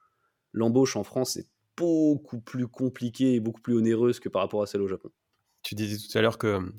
L'embauche 0.53 0.97
en 0.97 1.05
France 1.05 1.37
est 1.37 1.49
beaucoup 1.77 2.41
plus 2.41 2.69
compliquée 2.69 3.35
et 3.35 3.41
beaucoup 3.41 3.61
plus 3.61 3.75
onéreuse 3.77 4.21
que 4.21 4.29
par 4.29 4.43
rapport 4.43 4.63
à 4.63 4.67
celle 4.67 4.83
au 4.83 4.89
Japon. 4.89 5.11
Tu 5.63 5.75
disais 5.75 5.97
tout 6.09 6.17
à 6.17 6.23
l'heure 6.23 6.39
que 6.39 6.73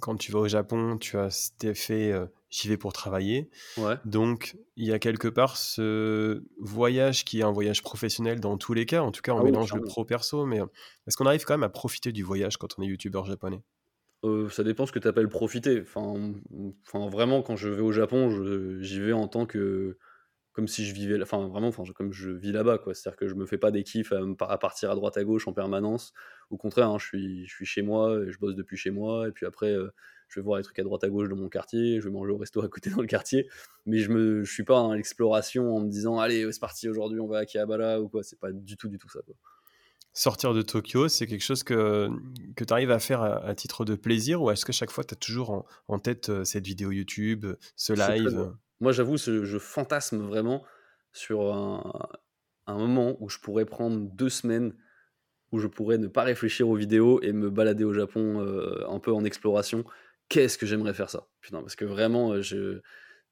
quand 0.00 0.16
tu 0.16 0.30
vas 0.32 0.40
au 0.40 0.48
Japon, 0.48 0.96
tu 0.98 1.18
as 1.18 1.30
cet 1.30 1.64
effet 1.64 2.12
j'y 2.50 2.68
vais 2.68 2.76
pour 2.76 2.92
travailler. 2.92 3.50
Ouais. 3.76 3.98
Donc, 4.04 4.56
il 4.76 4.86
y 4.86 4.92
a 4.92 4.98
quelque 4.98 5.28
part 5.28 5.56
ce 5.56 6.44
voyage 6.60 7.24
qui 7.24 7.40
est 7.40 7.42
un 7.42 7.52
voyage 7.52 7.82
professionnel 7.82 8.40
dans 8.40 8.58
tous 8.58 8.74
les 8.74 8.86
cas. 8.86 9.02
En 9.02 9.10
tout 9.10 9.22
cas, 9.22 9.32
on 9.32 9.38
Ah 9.38 9.42
oui, 9.44 9.50
mélange 9.50 9.72
le 9.74 9.80
clairement. 9.80 9.90
pro-perso, 9.90 10.46
mais 10.46 10.60
est-ce 11.06 11.16
qu'on 11.16 11.26
arrive 11.26 11.44
quand 11.44 11.54
même 11.54 11.62
à 11.64 11.68
profiter 11.70 12.12
du 12.12 12.22
voyage 12.22 12.58
quand 12.58 12.78
on 12.78 12.82
est 12.82 12.86
youtubeur 12.86 13.24
japonais? 13.26 13.62
Euh, 14.24 14.48
ça 14.50 14.62
dépend 14.62 14.86
ce 14.86 14.92
que 14.92 14.98
tu 14.98 15.08
appelles 15.08 15.28
profiter. 15.28 15.82
Enfin, 15.82 16.32
vraiment, 17.08 17.42
quand 17.42 17.56
je 17.56 17.68
vais 17.68 17.82
au 17.82 17.92
Japon, 17.92 18.30
j'y 18.80 19.00
vais 19.00 19.12
en 19.12 19.28
tant 19.28 19.46
que. 19.46 19.98
Comme 20.52 20.68
si 20.68 20.84
je 20.84 20.94
vivais. 20.94 21.20
Enfin, 21.22 21.48
vraiment, 21.48 21.68
enfin, 21.68 21.82
comme 21.94 22.12
je 22.12 22.30
vis 22.30 22.52
là-bas, 22.52 22.78
quoi. 22.78 22.94
C'est-à-dire 22.94 23.16
que 23.16 23.26
je 23.26 23.34
me 23.34 23.46
fais 23.46 23.58
pas 23.58 23.70
des 23.70 23.82
kiffs 23.84 24.12
à, 24.12 24.58
partir 24.58 24.90
à 24.90 24.94
droite 24.94 25.16
à 25.16 25.24
gauche 25.24 25.48
en 25.48 25.52
permanence. 25.54 26.12
Au 26.50 26.58
contraire, 26.58 26.90
hein, 26.90 26.98
je, 26.98 27.06
suis, 27.06 27.46
je 27.46 27.54
suis 27.54 27.64
chez 27.66 27.82
moi, 27.82 28.20
et 28.22 28.30
je 28.30 28.38
bosse 28.38 28.54
depuis 28.54 28.76
chez 28.76 28.90
moi, 28.90 29.28
et 29.28 29.32
puis 29.32 29.46
après, 29.46 29.70
euh, 29.72 29.88
je 30.28 30.40
vais 30.40 30.44
voir 30.44 30.58
les 30.58 30.64
trucs 30.64 30.78
à 30.78 30.82
droite 30.82 31.04
à 31.04 31.08
gauche 31.08 31.28
de 31.30 31.34
mon 31.34 31.48
quartier, 31.48 32.00
je 32.00 32.04
vais 32.06 32.12
manger 32.12 32.32
au 32.32 32.36
resto 32.36 32.62
à 32.62 32.68
côté 32.68 32.90
dans 32.90 33.00
le 33.00 33.06
quartier. 33.06 33.48
Mais 33.86 33.98
je 33.98 34.10
me, 34.10 34.44
je 34.44 34.52
suis 34.52 34.64
pas 34.64 34.74
dans 34.74 34.92
l'exploration 34.92 35.74
en 35.74 35.80
me 35.80 35.88
disant, 35.88 36.18
allez, 36.18 36.50
c'est 36.52 36.60
parti, 36.60 36.88
aujourd'hui, 36.88 37.18
on 37.20 37.28
va 37.28 37.38
à 37.38 37.40
Akihabara 37.40 38.00
ou 38.00 38.08
quoi. 38.08 38.22
C'est 38.22 38.38
pas 38.38 38.52
du 38.52 38.76
tout, 38.76 38.88
du 38.88 38.98
tout 38.98 39.08
ça, 39.08 39.20
quoi. 39.24 39.34
Sortir 40.14 40.52
de 40.52 40.62
Tokyo, 40.62 41.08
c'est 41.08 41.26
quelque 41.26 41.42
chose 41.42 41.62
que, 41.62 42.08
que 42.54 42.64
tu 42.64 42.72
arrives 42.72 42.90
à 42.90 42.98
faire 42.98 43.22
à, 43.22 43.36
à 43.44 43.54
titre 43.54 43.84
de 43.84 43.94
plaisir 43.94 44.42
ou 44.42 44.50
est-ce 44.50 44.64
que 44.64 44.72
chaque 44.72 44.90
fois 44.90 45.04
tu 45.04 45.14
as 45.14 45.16
toujours 45.16 45.50
en, 45.50 45.66
en 45.88 45.98
tête 45.98 46.28
euh, 46.28 46.44
cette 46.44 46.66
vidéo 46.66 46.90
YouTube, 46.90 47.46
ce 47.76 47.94
live? 47.94 48.52
Moi, 48.80 48.92
j'avoue, 48.92 49.16
je 49.16 49.58
fantasme 49.58 50.18
vraiment 50.18 50.64
sur 51.12 51.54
un, 51.54 52.10
un 52.66 52.76
moment 52.76 53.16
où 53.20 53.28
je 53.28 53.38
pourrais 53.38 53.64
prendre 53.64 53.98
deux 54.00 54.28
semaines, 54.28 54.74
où 55.50 55.58
je 55.58 55.66
pourrais 55.66 55.98
ne 55.98 56.08
pas 56.08 56.22
réfléchir 56.22 56.68
aux 56.68 56.76
vidéos 56.76 57.22
et 57.22 57.32
me 57.32 57.48
balader 57.48 57.84
au 57.84 57.92
Japon 57.92 58.40
euh, 58.40 58.84
un 58.88 58.98
peu 58.98 59.12
en 59.12 59.24
exploration. 59.24 59.84
Qu'est-ce 60.28 60.58
que 60.58 60.66
j'aimerais 60.66 60.94
faire 60.94 61.10
ça? 61.10 61.26
Putain, 61.40 61.60
parce 61.60 61.76
que 61.76 61.84
vraiment, 61.84 62.32
euh, 62.32 62.42
je... 62.42 62.80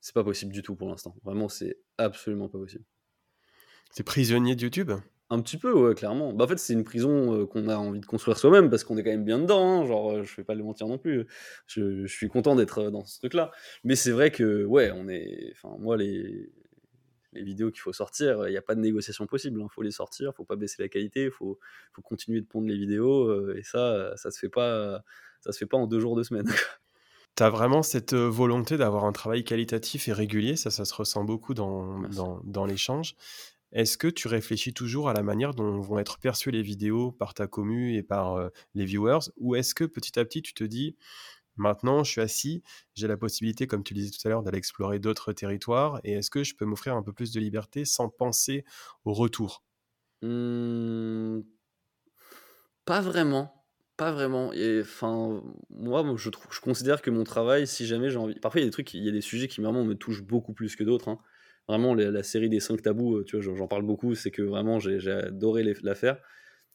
c'est 0.00 0.14
pas 0.14 0.24
possible 0.24 0.52
du 0.52 0.62
tout 0.62 0.76
pour 0.76 0.88
l'instant. 0.88 1.14
Vraiment, 1.24 1.48
c'est 1.48 1.78
absolument 1.98 2.48
pas 2.48 2.58
possible. 2.58 2.84
T'es 3.94 4.02
prisonnier 4.02 4.54
de 4.54 4.62
YouTube? 4.62 4.92
Un 5.32 5.40
petit 5.42 5.58
peu, 5.58 5.72
ouais, 5.72 5.94
clairement. 5.94 6.32
Bah, 6.32 6.44
en 6.44 6.48
fait, 6.48 6.58
c'est 6.58 6.72
une 6.72 6.82
prison 6.82 7.42
euh, 7.42 7.46
qu'on 7.46 7.68
a 7.68 7.76
envie 7.76 8.00
de 8.00 8.06
construire 8.06 8.36
soi-même 8.36 8.68
parce 8.68 8.82
qu'on 8.82 8.96
est 8.96 9.04
quand 9.04 9.10
même 9.10 9.24
bien 9.24 9.38
dedans. 9.38 9.82
hein. 9.82 9.86
Genre, 9.86 10.10
euh, 10.12 10.22
je 10.24 10.34
vais 10.36 10.42
pas 10.42 10.54
le 10.56 10.64
mentir 10.64 10.88
non 10.88 10.98
plus. 10.98 11.26
Je, 11.68 12.04
je 12.04 12.12
suis 12.12 12.28
content 12.28 12.56
d'être 12.56 12.78
euh, 12.78 12.90
dans 12.90 13.04
ce 13.04 13.18
truc-là. 13.20 13.52
Mais 13.84 13.94
c'est 13.94 14.10
vrai 14.10 14.32
que, 14.32 14.64
ouais, 14.64 14.90
on 14.92 15.08
est. 15.08 15.52
Enfin, 15.52 15.76
moi, 15.78 15.96
les, 15.96 16.50
les 17.32 17.44
vidéos 17.44 17.70
qu'il 17.70 17.80
faut 17.80 17.92
sortir, 17.92 18.48
il 18.48 18.50
n'y 18.50 18.56
a 18.56 18.62
pas 18.62 18.74
de 18.74 18.80
négociation 18.80 19.26
possible. 19.28 19.60
Il 19.60 19.68
faut 19.72 19.82
les 19.82 19.92
sortir, 19.92 20.34
faut 20.34 20.44
pas 20.44 20.56
baisser 20.56 20.82
la 20.82 20.88
qualité, 20.88 21.26
il 21.26 21.30
faut, 21.30 21.60
faut 21.92 22.02
continuer 22.02 22.40
de 22.40 22.46
pondre 22.46 22.66
les 22.66 22.76
vidéos. 22.76 23.52
et 23.54 23.62
ça, 23.62 24.16
ça 24.16 24.32
se 24.32 24.38
fait 24.40 24.48
pas. 24.48 25.00
Ça 25.42 25.52
se 25.52 25.58
fait 25.58 25.66
pas 25.66 25.78
en 25.78 25.86
deux 25.86 26.00
jours, 26.00 26.16
deux 26.16 26.24
semaines. 26.24 26.50
Tu 27.36 27.44
as 27.44 27.50
vraiment 27.50 27.82
cette 27.82 28.14
volonté 28.14 28.76
d'avoir 28.76 29.04
un 29.04 29.12
travail 29.12 29.44
qualitatif 29.44 30.08
et 30.08 30.12
régulier, 30.12 30.56
ça, 30.56 30.70
ça 30.70 30.84
se 30.84 30.92
ressent 30.92 31.24
beaucoup 31.24 31.54
dans, 31.54 32.00
dans 32.44 32.66
l'échange. 32.66 33.14
Est-ce 33.72 33.98
que 33.98 34.08
tu 34.08 34.28
réfléchis 34.28 34.74
toujours 34.74 35.08
à 35.08 35.12
la 35.14 35.22
manière 35.22 35.54
dont 35.54 35.80
vont 35.80 35.98
être 35.98 36.18
perçues 36.18 36.50
les 36.50 36.62
vidéos 36.62 37.12
par 37.12 37.34
ta 37.34 37.46
commu 37.46 37.94
et 37.96 38.02
par 38.02 38.34
euh, 38.34 38.48
les 38.74 38.84
viewers? 38.84 39.20
Ou 39.36 39.54
est-ce 39.56 39.74
que 39.74 39.84
petit 39.84 40.18
à 40.18 40.24
petit 40.24 40.42
tu 40.42 40.54
te 40.54 40.64
dis, 40.64 40.96
maintenant 41.56 42.04
je 42.04 42.12
suis 42.12 42.20
assis, 42.22 42.62
j'ai 42.94 43.08
la 43.08 43.16
possibilité, 43.16 43.66
comme 43.66 43.84
tu 43.84 43.94
le 43.94 44.00
disais 44.00 44.12
tout 44.12 44.26
à 44.26 44.30
l'heure, 44.30 44.42
d'aller 44.42 44.58
explorer 44.58 44.98
d'autres 45.00 45.32
territoires 45.32 46.00
et 46.04 46.12
est-ce 46.14 46.30
que 46.30 46.44
je 46.44 46.54
peux 46.56 46.66
m'offrir 46.66 46.96
un 46.96 47.02
peu 47.04 47.12
plus 47.12 47.32
de 47.32 47.40
liberté 47.40 47.84
sans 47.84 48.08
penser 48.10 48.64
au 49.04 49.14
retour? 49.14 49.64
Hmm, 50.22 51.40
pas 52.84 53.00
vraiment. 53.00 53.54
Pas 53.96 54.12
vraiment. 54.12 54.52
Et 54.54 54.80
enfin, 54.82 55.42
moi, 55.68 56.02
je 56.16 56.30
considère 56.60 57.02
que 57.02 57.10
mon 57.10 57.24
travail, 57.24 57.66
si 57.66 57.86
jamais 57.86 58.10
j'ai 58.10 58.16
envie. 58.16 58.34
Parfois, 58.40 58.60
il 58.60 58.64
y 58.64 58.66
a 58.66 58.68
des 58.68 58.72
trucs, 58.72 58.94
il 58.94 59.04
y 59.04 59.08
a 59.08 59.12
des 59.12 59.20
sujets 59.20 59.46
qui 59.48 59.60
vraiment 59.60 59.84
me 59.84 59.94
touchent 59.94 60.22
beaucoup 60.22 60.54
plus 60.54 60.74
que 60.76 60.84
d'autres. 60.84 61.08
hein. 61.08 61.18
Vraiment, 61.70 61.94
la, 61.94 62.22
série 62.24 62.48
des 62.48 62.58
5 62.58 62.82
tabous, 62.82 63.18
euh, 63.18 63.24
tu 63.24 63.38
vois, 63.40 63.54
j'en 63.54 63.68
parle 63.68 63.84
beaucoup, 63.84 64.16
c'est 64.16 64.32
que 64.32 64.42
vraiment, 64.42 64.80
j'ai 64.80 64.98
adoré 65.08 65.62
les- 65.62 65.76
la 65.82 65.94
faire. 65.94 66.20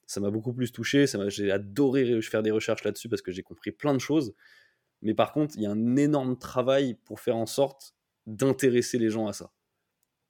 Ça 0.08 0.22
m'a 0.22 0.30
beaucoup 0.32 0.54
plus 0.54 0.72
touché. 0.72 1.06
J'ai 1.28 1.52
adoré 1.52 2.04
ré- 2.06 2.22
faire 2.22 2.42
des 2.44 2.52
recherches 2.52 2.86
là-dessus 2.86 3.10
parce 3.10 3.22
que 3.22 3.32
j'ai 3.34 3.44
compris 3.44 3.72
plein 3.72 3.94
de 3.94 4.00
choses. 4.00 4.34
Mais 5.02 5.14
par 5.14 5.34
contre, 5.34 5.56
il 5.58 5.64
y 5.64 5.66
a 5.66 5.72
un 5.72 5.96
énorme 5.98 6.38
travail 6.38 6.96
pour 7.06 7.20
faire 7.20 7.36
en 7.36 7.46
sorte 7.46 7.94
d'intéresser 8.26 8.98
les 9.00 9.10
gens 9.10 9.28
à 9.28 9.34
ça. 9.34 9.52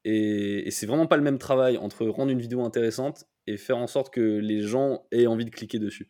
Et, 0.04 0.68
et 0.68 0.72
c'est 0.72 0.88
vraiment 0.88 1.08
pas 1.08 1.18
le 1.18 1.24
même 1.24 1.38
travail 1.38 1.78
entre 1.78 2.08
rendre 2.08 2.32
une 2.32 2.40
vidéo 2.40 2.64
intéressante 2.64 3.26
et 3.48 3.58
faire 3.58 3.78
en 3.78 3.88
sorte 3.88 4.14
que 4.14 4.22
les 4.40 4.62
gens 4.62 5.06
aient 5.12 5.28
envie 5.28 5.46
de 5.46 5.52
cliquer 5.52 5.80
dessus. 5.80 6.08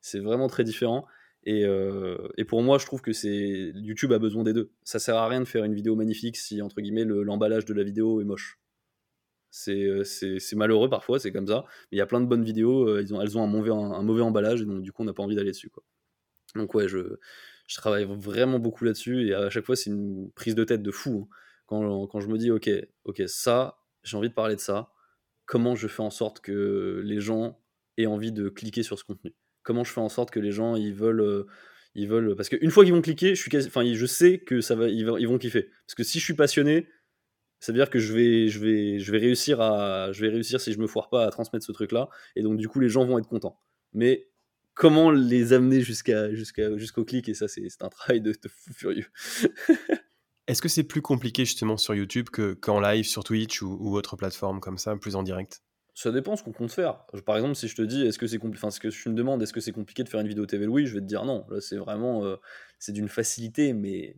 C'est 0.00 0.20
vraiment 0.20 0.46
très 0.48 0.64
différent. 0.64 1.06
Et, 1.46 1.64
euh, 1.64 2.18
et 2.38 2.44
pour 2.44 2.62
moi, 2.62 2.78
je 2.78 2.86
trouve 2.86 3.02
que 3.02 3.12
c'est 3.12 3.72
YouTube 3.76 4.12
a 4.12 4.18
besoin 4.18 4.44
des 4.44 4.52
deux. 4.52 4.72
Ça 4.84 4.98
sert 4.98 5.16
à 5.16 5.28
rien 5.28 5.40
de 5.40 5.46
faire 5.46 5.64
une 5.64 5.74
vidéo 5.74 5.96
magnifique 5.96 6.36
si 6.36 6.60
entre 6.62 6.80
guillemets 6.80 7.04
le- 7.04 7.22
l'emballage 7.22 7.64
de 7.66 7.74
la 7.74 7.84
vidéo 7.84 8.20
est 8.20 8.24
moche. 8.24 8.60
C'est 9.50 9.84
euh, 9.84 10.04
c'est- 10.04 10.54
malheureux 10.56 10.90
parfois, 10.90 11.18
c'est 11.18 11.32
comme 11.32 11.46
ça. 11.46 11.64
Mais 11.90 11.96
il 11.96 11.98
y 11.98 12.02
a 12.02 12.06
plein 12.06 12.20
de 12.20 12.26
bonnes 12.26 12.44
vidéos, 12.44 12.88
euh, 12.88 13.00
elles 13.00 13.38
ont 13.38 13.42
un 13.42 13.46
mauvais, 13.46 13.70
un, 13.70 14.02
mauvais 14.02 14.22
emballage 14.22 14.62
et 14.62 14.66
donc 14.66 14.82
du 14.82 14.92
coup 14.92 15.02
on 15.02 15.06
n'a 15.06 15.14
pas 15.14 15.22
envie 15.22 15.36
d'aller 15.36 15.52
dessus. 15.52 15.70
Donc 16.54 16.74
ouais, 16.74 16.88
je, 16.88 17.18
je 17.68 17.76
travaille 17.76 18.04
vraiment 18.04 18.58
beaucoup 18.58 18.84
là-dessus 18.84 19.28
et 19.28 19.34
à 19.34 19.50
chaque 19.50 19.64
fois 19.66 19.76
c'est 19.76 19.90
une 19.90 20.30
prise 20.32 20.54
de 20.54 20.64
tête 20.64 20.82
de 20.82 20.90
fou. 20.90 21.28
hein. 21.30 21.36
Quand, 21.66 22.06
quand 22.08 22.20
je 22.20 22.28
me 22.28 22.38
dis 22.38 22.50
ok, 22.50 22.70
ok, 23.04 23.22
ça, 23.26 23.78
j'ai 24.04 24.16
envie 24.16 24.28
de 24.28 24.34
parler 24.34 24.54
de 24.56 24.60
ça, 24.60 24.92
comment 25.46 25.74
je 25.76 25.88
fais 25.88 26.02
en 26.02 26.10
sorte 26.10 26.40
que 26.40 27.02
les 27.04 27.20
gens 27.20 27.60
aient 27.98 28.06
envie 28.06 28.32
de 28.32 28.48
cliquer 28.50 28.82
sur 28.84 28.98
ce 28.98 29.04
contenu? 29.04 29.34
Comment 29.66 29.82
je 29.82 29.92
fais 29.92 30.00
en 30.00 30.08
sorte 30.08 30.30
que 30.30 30.38
les 30.38 30.52
gens 30.52 30.76
ils 30.76 30.94
veulent, 30.94 31.20
euh, 31.20 31.48
ils 31.96 32.06
veulent 32.06 32.36
parce 32.36 32.48
qu'une 32.48 32.70
fois 32.70 32.84
qu'ils 32.84 32.94
vont 32.94 33.02
cliquer, 33.02 33.34
je 33.34 33.42
suis 33.42 33.50
enfin 33.66 33.82
je 33.92 34.06
sais 34.06 34.38
que 34.38 34.60
ça 34.60 34.76
va, 34.76 34.88
ils 34.88 35.04
vont, 35.04 35.38
kiffer. 35.38 35.70
Parce 35.84 35.96
que 35.96 36.04
si 36.04 36.20
je 36.20 36.24
suis 36.24 36.34
passionné, 36.34 36.86
ça 37.58 37.72
veut 37.72 37.78
dire 37.78 37.90
que 37.90 37.98
je 37.98 38.12
vais, 38.12 38.46
je 38.46 38.60
vais, 38.60 39.00
je 39.00 39.10
vais 39.10 39.18
réussir 39.18 39.60
à, 39.60 40.12
je 40.12 40.20
vais 40.20 40.28
réussir 40.28 40.60
si 40.60 40.72
je 40.72 40.78
me 40.78 40.86
foire 40.86 41.08
pas 41.08 41.26
à 41.26 41.30
transmettre 41.30 41.66
ce 41.66 41.72
truc-là, 41.72 42.08
et 42.36 42.42
donc 42.42 42.58
du 42.58 42.68
coup 42.68 42.78
les 42.78 42.88
gens 42.88 43.04
vont 43.04 43.18
être 43.18 43.26
contents. 43.26 43.60
Mais 43.92 44.28
comment 44.74 45.10
les 45.10 45.52
amener 45.52 45.80
jusqu'à, 45.80 46.32
jusqu'à, 46.32 46.76
jusqu'au 46.76 47.04
clic? 47.04 47.28
Et 47.28 47.34
ça 47.34 47.48
c'est, 47.48 47.66
un 47.80 47.88
travail 47.88 48.20
de, 48.20 48.34
fou 48.48 48.72
furieux. 48.72 49.06
Est-ce 50.46 50.62
que 50.62 50.68
c'est 50.68 50.84
plus 50.84 51.02
compliqué 51.02 51.44
justement 51.44 51.76
sur 51.76 51.92
YouTube 51.92 52.28
que- 52.30 52.54
qu'en 52.54 52.78
live 52.78 53.04
sur 53.04 53.24
Twitch 53.24 53.62
ou 53.62 53.96
autre 53.96 54.14
plateforme 54.14 54.60
comme 54.60 54.78
ça, 54.78 54.94
plus 54.94 55.16
en 55.16 55.24
direct? 55.24 55.60
Ça 55.96 56.12
dépend 56.12 56.36
ce 56.36 56.42
qu'on 56.42 56.52
compte 56.52 56.70
faire. 56.72 57.06
Par 57.24 57.36
exemple, 57.36 57.54
si 57.54 57.68
je 57.68 57.74
te 57.74 57.80
dis, 57.80 58.06
est-ce 58.06 58.18
que 58.18 58.26
c'est 58.26 58.36
compli- 58.36 58.56
enfin, 58.56 58.70
ce 58.70 58.80
que 58.80 58.88
tu 58.88 59.08
me 59.08 59.14
demandes, 59.14 59.42
est-ce 59.42 59.54
que 59.54 59.60
c'est 59.60 59.72
compliqué 59.72 60.04
de 60.04 60.10
faire 60.10 60.20
une 60.20 60.28
vidéo 60.28 60.44
TV 60.44 60.66
Louis, 60.66 60.86
je 60.86 60.92
vais 60.92 61.00
te 61.00 61.06
dire 61.06 61.24
non. 61.24 61.46
Là, 61.48 61.62
c'est 61.62 61.78
vraiment, 61.78 62.22
euh, 62.26 62.36
c'est 62.78 62.92
d'une 62.92 63.08
facilité, 63.08 63.72
mais, 63.72 64.14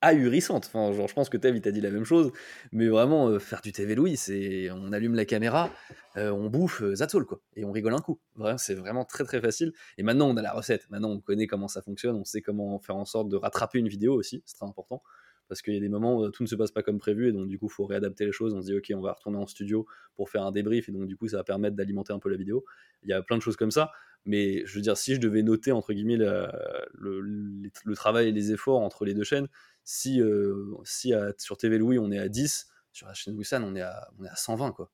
ahurissante. 0.00 0.66
Enfin, 0.66 0.92
genre, 0.92 1.06
je 1.06 1.14
pense 1.14 1.28
que 1.28 1.36
Tev, 1.36 1.56
il 1.56 1.60
t'a 1.62 1.70
dit 1.70 1.80
la 1.80 1.92
même 1.92 2.04
chose, 2.04 2.32
mais 2.72 2.88
vraiment, 2.88 3.28
euh, 3.28 3.38
faire 3.38 3.60
du 3.60 3.70
TV 3.70 3.94
Louis, 3.94 4.16
c'est, 4.16 4.68
on 4.72 4.92
allume 4.92 5.14
la 5.14 5.24
caméra, 5.24 5.70
euh, 6.16 6.30
on 6.32 6.50
bouffe, 6.50 6.82
that's 6.98 7.14
all, 7.14 7.24
quoi, 7.24 7.40
et 7.54 7.64
on 7.64 7.70
rigole 7.70 7.94
un 7.94 8.00
coup. 8.00 8.18
Vraiment, 8.34 8.58
c'est 8.58 8.74
vraiment 8.74 9.04
très 9.04 9.22
très 9.22 9.40
facile. 9.40 9.72
Et 9.98 10.02
maintenant, 10.02 10.28
on 10.28 10.36
a 10.36 10.42
la 10.42 10.52
recette. 10.52 10.90
Maintenant, 10.90 11.10
on 11.10 11.20
connaît 11.20 11.46
comment 11.46 11.68
ça 11.68 11.82
fonctionne, 11.82 12.16
on 12.16 12.24
sait 12.24 12.42
comment 12.42 12.80
faire 12.80 12.96
en 12.96 13.04
sorte 13.04 13.28
de 13.28 13.36
rattraper 13.36 13.78
une 13.78 13.86
vidéo 13.88 14.14
aussi, 14.14 14.42
c'est 14.44 14.56
très 14.56 14.66
important. 14.66 15.04
Parce 15.52 15.60
qu'il 15.60 15.74
y 15.74 15.76
a 15.76 15.80
des 15.80 15.90
moments 15.90 16.16
où 16.16 16.30
tout 16.30 16.42
ne 16.42 16.48
se 16.48 16.54
passe 16.54 16.70
pas 16.70 16.82
comme 16.82 16.96
prévu, 16.98 17.28
et 17.28 17.32
donc 17.32 17.46
du 17.46 17.58
coup, 17.58 17.66
il 17.66 17.72
faut 17.74 17.84
réadapter 17.84 18.24
les 18.24 18.32
choses. 18.32 18.54
On 18.54 18.62
se 18.62 18.66
dit, 18.68 18.74
ok, 18.74 18.90
on 18.96 19.02
va 19.02 19.12
retourner 19.12 19.36
en 19.36 19.46
studio 19.46 19.86
pour 20.14 20.30
faire 20.30 20.44
un 20.44 20.50
débrief, 20.50 20.88
et 20.88 20.92
donc 20.92 21.06
du 21.06 21.14
coup, 21.18 21.28
ça 21.28 21.36
va 21.36 21.44
permettre 21.44 21.76
d'alimenter 21.76 22.14
un 22.14 22.18
peu 22.18 22.30
la 22.30 22.38
vidéo. 22.38 22.64
Il 23.02 23.10
y 23.10 23.12
a 23.12 23.20
plein 23.22 23.36
de 23.36 23.42
choses 23.42 23.56
comme 23.56 23.70
ça. 23.70 23.92
Mais 24.24 24.64
je 24.64 24.76
veux 24.76 24.80
dire, 24.80 24.96
si 24.96 25.14
je 25.14 25.20
devais 25.20 25.42
noter, 25.42 25.70
entre 25.70 25.92
guillemets, 25.92 26.16
la- 26.16 26.86
le, 26.94 27.20
le- 27.20 27.70
le 27.84 27.94
travail 27.94 28.28
et 28.28 28.32
les 28.32 28.50
efforts 28.52 28.80
entre 28.80 29.04
les 29.04 29.12
deux 29.12 29.24
chaînes, 29.24 29.48
si, 29.84 30.22
euh, 30.22 30.72
si 30.84 31.12
à- 31.12 31.34
sur 31.36 31.58
TV 31.58 31.76
Louis, 31.76 31.98
on 31.98 32.10
est 32.10 32.18
à 32.18 32.30
10, 32.30 32.68
sur 32.92 33.06
la 33.06 33.12
chaîne 33.12 33.36
Wissan, 33.36 33.62
on, 33.62 33.74
est 33.74 33.82
à- 33.82 34.08
on 34.18 34.24
est 34.24 34.28
à 34.30 34.36
120, 34.36 34.72
quoi. 34.72 34.90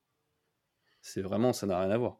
C'est 1.02 1.22
vraiment, 1.22 1.52
ça 1.52 1.66
n'a 1.66 1.78
rien 1.80 1.90
à 1.90 1.98
voir. 1.98 2.18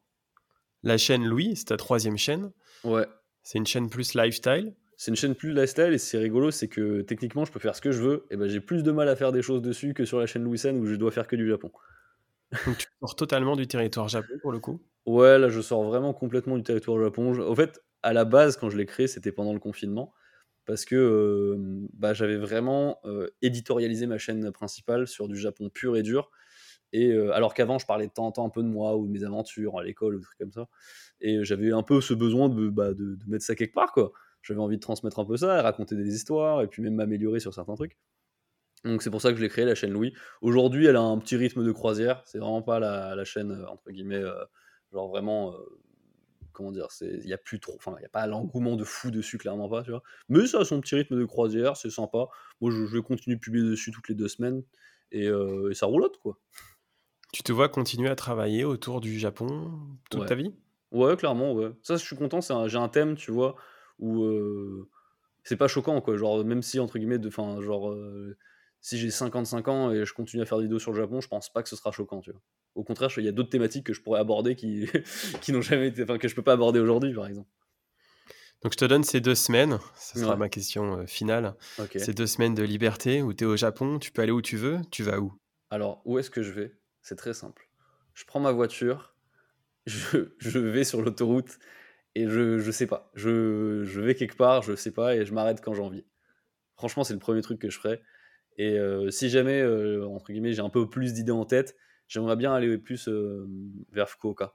La 0.85 0.97
chaîne 0.97 1.25
Louis, 1.27 1.57
c'est 1.57 1.65
ta 1.65 1.77
troisième 1.77 2.17
chaîne. 2.17 2.53
Ouais. 2.85 3.07
C'est 3.43 3.59
une 3.59 3.67
chaîne 3.67 3.91
plus 3.91 4.15
lifestyle. 4.15 4.77
C'est 5.01 5.13
une 5.13 5.17
chaîne 5.17 5.37
plus 5.37 5.53
lifestyle 5.53 5.93
et 5.95 5.99
c'est 5.99 6.19
rigolo, 6.19 6.51
c'est 6.51 6.67
que 6.67 7.03
techniquement 7.03 7.45
je 7.45 7.53
peux 7.53 7.61
faire 7.61 7.77
ce 7.77 7.81
que 7.81 7.93
je 7.93 8.03
veux, 8.03 8.27
et 8.33 8.37
ben 8.37 8.49
j'ai 8.49 8.61
plus 8.61 8.83
de 8.83 8.91
mal 8.91 9.09
à 9.09 9.15
faire 9.15 9.31
des 9.31 9.43
choses 9.43 9.63
dessus 9.63 9.95
que 9.95 10.05
sur 10.05 10.19
la 10.19 10.27
chaîne 10.27 10.43
Louis 10.43 10.61
où 10.75 10.87
je 10.87 10.97
dois 10.97 11.13
faire 11.13 11.29
que 11.29 11.37
du 11.37 11.49
Japon. 11.49 11.71
Donc 12.67 12.79
tu 12.79 12.87
sors 13.01 13.15
totalement 13.15 13.55
du 13.55 13.69
territoire 13.69 14.09
Japon 14.09 14.35
pour 14.43 14.51
le 14.51 14.59
coup. 14.59 14.83
Ouais, 15.07 15.39
là 15.39 15.49
je 15.51 15.61
sors 15.61 15.85
vraiment 15.85 16.13
complètement 16.13 16.57
du 16.57 16.65
territoire 16.65 17.01
Japon. 17.01 17.33
Au 17.39 17.55
fait, 17.55 17.81
à 18.03 18.13
la 18.13 18.25
base, 18.25 18.57
quand 18.57 18.71
je 18.71 18.77
l'ai 18.77 18.87
créé, 18.87 19.07
c'était 19.07 19.31
pendant 19.31 19.53
le 19.53 19.61
confinement, 19.61 20.13
parce 20.67 20.85
que 20.85 20.97
euh, 20.97 21.57
bah, 21.93 22.13
j'avais 22.13 22.37
vraiment 22.37 22.99
euh, 23.05 23.29
éditorialisé 23.41 24.07
ma 24.07 24.19
chaîne 24.19 24.51
principale 24.51 25.07
sur 25.07 25.29
du 25.29 25.37
Japon 25.37 25.71
pur 25.73 25.97
et 25.97 26.03
dur. 26.03 26.31
Et 26.93 27.13
euh, 27.13 27.33
alors 27.35 27.55
qu'avant, 27.55 27.79
je 27.79 27.87
parlais 27.87 28.09
de 28.09 28.13
temps 28.13 28.27
en 28.27 28.33
temps 28.33 28.47
un 28.47 28.51
peu 28.51 28.65
de 28.65 28.69
moi 28.69 28.97
ou 28.97 29.07
de 29.07 29.13
mes 29.13 29.23
aventures 29.23 29.79
à 29.79 29.85
l'école 29.85 30.17
ou 30.17 30.19
des 30.19 30.25
trucs 30.25 30.39
comme 30.39 30.53
ça. 30.53 30.69
Et 31.21 31.45
j'avais 31.45 31.71
un 31.71 31.85
peu 31.85 32.01
ce 32.01 32.15
besoin 32.15 32.49
de, 32.49 32.69
bah, 32.69 32.95
de, 32.95 33.15
de 33.15 33.25
mettre 33.29 33.45
ça 33.45 33.55
quelque 33.55 33.75
part, 33.75 33.93
quoi. 33.93 34.13
J'avais 34.49 34.61
envie 34.61 34.77
de 34.77 34.81
transmettre 34.81 35.19
un 35.19 35.27
peu 35.27 35.37
ça, 35.37 35.61
raconter 35.61 35.95
des 35.95 36.15
histoires, 36.15 36.63
et 36.63 36.67
puis 36.67 36.83
même 36.83 36.95
m'améliorer 36.95 37.39
sur 37.39 37.53
certains 37.53 37.75
trucs. 37.75 37.99
Donc 38.85 39.03
c'est 39.03 39.11
pour 39.11 39.21
ça 39.21 39.31
que 39.31 39.37
je 39.37 39.43
l'ai 39.43 39.49
créé, 39.49 39.65
la 39.65 39.75
chaîne 39.75 39.93
Louis. 39.93 40.15
Aujourd'hui, 40.41 40.87
elle 40.87 40.97
a 40.97 41.03
un 41.03 41.19
petit 41.19 41.37
rythme 41.37 41.65
de 41.65 41.73
croisière. 41.73 42.23
C'est 42.25 42.39
vraiment 42.39 42.63
pas 42.63 42.81
la, 42.81 43.25
chaîne, 43.25 43.53
euh, 43.53 43.69
entre 43.69 43.91
guillemets, 43.91 44.17
euh, 44.17 44.45
genre 44.93 45.09
vraiment... 45.09 45.53
Euh, 45.53 45.59
comment 46.53 46.73
dire, 46.73 46.89
il 47.03 47.25
n'y 47.25 47.33
a 47.33 47.39
plus 47.39 47.61
trop, 47.61 47.75
enfin, 47.77 47.95
il 47.99 48.01
n'y 48.01 48.07
a 48.07 48.09
pas 48.09 48.27
l'engouement 48.27 48.75
de 48.75 48.83
fou 48.83 49.13
dessus, 49.13 49.39
clairement 49.39 49.69
pas, 49.69 49.85
tu 49.85 49.91
vois. 49.91 50.03
Mais 50.29 50.45
ça 50.49 50.59
a 50.59 50.65
son 50.65 50.81
petit 50.81 50.97
rythme 50.97 51.17
de 51.17 51.25
croisière, 51.25 51.77
c'est 51.77 51.91
sympa. 51.91 52.27
Moi, 52.61 52.73
je, 52.73 52.83
vais 52.83 53.01
continuer 53.01 53.37
de 53.37 53.41
publier 53.41 53.65
dessus 53.65 53.93
toutes 53.93 54.09
les 54.09 54.17
deux 54.17 54.27
semaines, 54.27 54.65
et, 55.13 55.27
et 55.27 55.75
ça 55.75 55.87
roulotte, 55.87 56.19
quoi. 56.19 56.37
Tu 57.33 57.45
te 57.45 57.53
vois 57.53 57.69
continuer 57.69 58.09
à 58.09 58.17
travailler 58.17 58.65
autour 58.65 59.01
du 59.01 59.21
Japon 59.21 59.71
toute 60.11 60.27
ta 60.27 60.35
vie? 60.35 60.53
Ouais, 60.91 61.17
clairement, 61.17 61.53
ouais. 61.53 61.71
Ça, 61.83 61.97
je 61.97 62.05
suis 62.05 62.17
content, 62.17 62.41
j'ai 62.41 62.79
un 62.79 62.89
thème, 62.89 63.15
tu 63.15 63.31
vois, 63.31 63.55
où 63.99 64.27
c'est 65.45 65.57
pas 65.57 65.69
choquant, 65.69 66.01
quoi. 66.01 66.17
Genre, 66.17 66.45
même 66.45 66.63
si, 66.63 66.79
entre 66.81 66.99
guillemets, 66.99 67.19
de, 67.19 67.31
fin, 67.31 67.61
genre, 67.61 67.97
si 68.81 68.99
j'ai 68.99 69.11
55 69.11 69.69
ans 69.69 69.93
et 69.93 70.05
je 70.05 70.13
continue 70.13 70.43
à 70.43 70.47
faire 70.47 70.59
des 70.59 70.65
vidéos 70.65 70.79
sur 70.79 70.93
le 70.93 70.99
Japon, 70.99 71.21
je 71.21 71.29
pense 71.29 71.53
pas 71.53 71.63
que 71.63 71.69
ce 71.69 71.77
sera 71.77 71.91
choquant, 71.93 72.21
tu 72.21 72.31
vois. 72.31 72.41
Au 72.75 72.85
contraire, 72.85 73.11
il 73.17 73.25
y 73.25 73.29
a 73.29 73.33
d'autres 73.33 73.51
thématiques 73.51 73.87
que 73.87 73.93
je 73.93 74.01
pourrais 74.01 74.21
aborder 74.21 74.55
qui, 74.55 74.89
qui 75.41 75.53
n'ont 75.53 75.63
jamais 75.63 75.89
été, 75.89 76.03
enfin, 76.03 76.19
que 76.19 76.29
je 76.29 76.35
peux 76.35 76.43
pas 76.43 76.53
aborder 76.53 76.81
aujourd'hui, 76.81 77.13
par 77.15 77.27
exemple. 77.27 77.49
Donc 78.63 78.73
je 78.73 78.79
te 78.79 78.85
donne 78.85 79.05
ces 79.05 79.21
deux 79.21 79.37
semaines, 79.37 79.79
ce 79.95 80.19
sera 80.19 80.37
ma 80.37 80.49
question 80.49 81.07
finale. 81.07 81.55
Ces 81.95 82.13
deux 82.13 82.27
semaines 82.27 82.55
de 82.55 82.65
liberté 82.65 83.23
où 83.23 83.33
tu 83.33 83.45
es 83.45 83.47
au 83.47 83.57
Japon, 83.57 84.01
tu 84.01 84.11
peux 84.11 84.23
aller 84.23 84.33
où 84.33 84.43
tu 84.43 84.57
veux, 84.57 84.79
tu 84.91 85.05
vas 85.05 85.21
où? 85.21 85.33
Alors, 85.71 86.03
où 86.05 86.19
est-ce 86.19 86.31
que 86.31 86.43
je 86.43 86.51
vais? 86.51 86.75
C'est 87.03 87.15
très 87.15 87.35
simple. 87.35 87.69
Je 88.15 88.25
prends 88.25 88.41
ma 88.41 88.51
voiture, 88.51 89.15
je, 89.87 90.19
vais 90.59 90.83
sur 90.83 91.03
l'autoroute 91.03 91.59
et 92.19 92.29
je, 92.29 92.59
je 92.59 92.71
sais 92.71 92.87
pas. 92.87 93.11
Je, 93.15 93.85
je, 93.85 94.01
vais 94.01 94.15
quelque 94.15 94.37
part, 94.37 94.63
je 94.63 94.75
sais 94.75 94.91
pas, 94.91 95.15
et 95.15 95.25
je 95.25 95.33
m'arrête 95.33 95.61
quand 95.61 95.73
j'ai 95.73 95.83
envie. 95.83 96.05
Franchement, 96.75 97.05
c'est 97.05 97.13
le 97.13 97.21
premier 97.21 97.43
truc 97.43 97.61
que 97.61 97.71
je 97.71 97.79
ferai. 97.79 98.01
Et 98.57 98.77
euh, 98.77 99.11
si 99.11 99.29
jamais, 99.29 99.61
euh, 99.61 100.05
entre 100.09 100.33
guillemets, 100.33 100.53
j'ai 100.53 100.63
un 100.63 100.69
peu 100.69 100.91
plus 100.91 101.13
d'idées 101.13 101.33
en 101.33 101.45
tête, 101.45 101.77
j'aimerais 102.09 102.35
bien 102.35 102.53
aller 102.53 102.77
plus 102.77 103.09
euh, 103.09 103.47
vers 103.93 104.09
Fukuoka. 104.09 104.53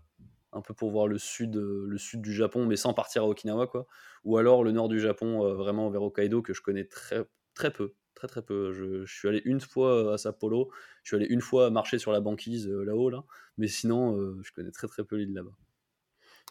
Un 0.51 0.61
peu 0.61 0.73
pour 0.73 0.91
voir 0.91 1.07
le 1.07 1.17
sud, 1.17 1.55
le 1.55 1.97
sud 1.97 2.21
du 2.21 2.33
Japon, 2.33 2.65
mais 2.65 2.75
sans 2.75 2.93
partir 2.93 3.23
à 3.23 3.27
Okinawa, 3.27 3.67
quoi. 3.67 3.87
Ou 4.25 4.37
alors 4.37 4.63
le 4.63 4.71
nord 4.71 4.89
du 4.89 4.99
Japon, 4.99 5.53
vraiment 5.53 5.89
vers 5.89 6.03
Hokkaido, 6.03 6.41
que 6.41 6.53
je 6.53 6.61
connais 6.61 6.85
très, 6.85 7.23
très 7.53 7.71
peu 7.71 7.95
très 8.13 8.27
très 8.27 8.43
peu. 8.43 8.71
Je, 8.71 9.05
suis 9.05 9.27
allé 9.27 9.41
une 9.43 9.59
fois 9.59 10.13
à 10.13 10.17
Sapporo, 10.17 10.71
je 11.01 11.09
suis 11.09 11.15
allé 11.17 11.25
une 11.29 11.41
fois 11.41 11.71
marcher 11.71 11.97
sur 11.97 12.11
la 12.11 12.21
banquise 12.21 12.69
là-haut, 12.69 13.09
là, 13.09 13.25
mais 13.57 13.67
sinon, 13.67 14.15
je 14.41 14.51
connais 14.53 14.71
très 14.71 14.87
très 14.87 15.03
peu 15.03 15.15
l'île 15.15 15.33
là-bas. 15.33 15.57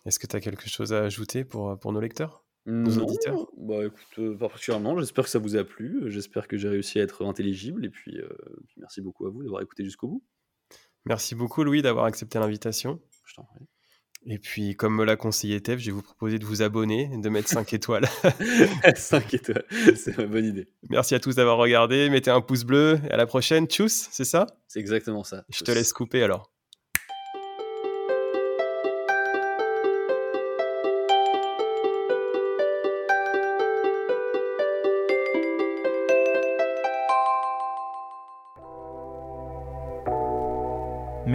Est-ce 0.05 0.18
que 0.18 0.26
tu 0.26 0.36
as 0.36 0.40
quelque 0.40 0.68
chose 0.68 0.92
à 0.92 1.03
ajouter 1.03 1.44
pour, 1.44 1.78
pour 1.78 1.92
nos 1.92 2.00
lecteurs? 2.00 2.44
Nos 2.66 2.96
auditeurs? 2.98 3.48
bah 3.57 3.84
écoute, 3.84 4.18
euh, 4.18 4.36
pas 4.36 4.48
particulièrement, 4.48 4.96
j'espère 4.98 5.24
que 5.24 5.30
ça 5.30 5.40
vous 5.40 5.57
a 5.57 5.64
plu, 5.64 6.05
j'espère 6.07 6.46
que 6.46 6.57
j'ai 6.57 6.68
réussi 6.68 7.00
à 7.00 7.03
être 7.03 7.24
intelligible, 7.24 7.84
et 7.84 7.90
puis, 7.90 8.20
merci 8.76 9.00
beaucoup 9.00 9.26
à 9.26 9.30
vous 9.30 9.42
d'avoir 9.42 9.62
écouté 9.62 9.84
jusqu'au 9.84 10.09
bout. 10.09 10.24
Merci 11.05 11.34
beaucoup 11.34 11.64
Louis 11.64 11.82
d'avoir 11.82 12.05
accepté 12.05 12.38
l'invitation. 12.38 13.00
Je 13.24 13.34
t'en 13.34 13.44
prie. 13.44 13.66
Et 14.24 14.38
puis, 14.38 14.76
comme 14.76 14.94
me 14.94 15.05
l'a 15.05 15.16
conseillé 15.16 15.61
Tev, 15.61 15.80
je 15.80 15.86
vais 15.86 15.92
vous 15.92 16.03
proposer 16.03 16.38
de 16.38 16.44
vous 16.44 16.62
abonner, 16.62 17.11
de 17.16 17.28
mettre 17.28 17.48
5 17.48 17.72
étoiles. 17.72 18.07
5 18.96 19.34
étoiles, 19.34 19.64
c'est 19.96 20.16
une 20.16 20.26
bonne 20.26 20.44
idée. 20.44 20.68
Merci 20.90 21.16
à 21.16 21.20
tous 21.20 21.34
d'avoir 21.34 21.57
regardé. 21.57 22.09
Mettez 22.09 22.30
un 22.30 22.40
pouce 22.40 22.62
bleu. 22.62 23.00
Et 23.05 23.11
à 23.11 23.16
la 23.16 23.26
prochaine. 23.26 23.66
Tchuss, 23.66 24.09
c'est 24.12 24.24
ça? 24.24 24.46
C'est 24.68 24.78
exactement 24.78 25.24
ça. 25.24 25.44
Je 25.48 25.64
te 25.64 25.72
laisse 25.72 25.92
couper 25.92 26.22
alors. 26.22 26.53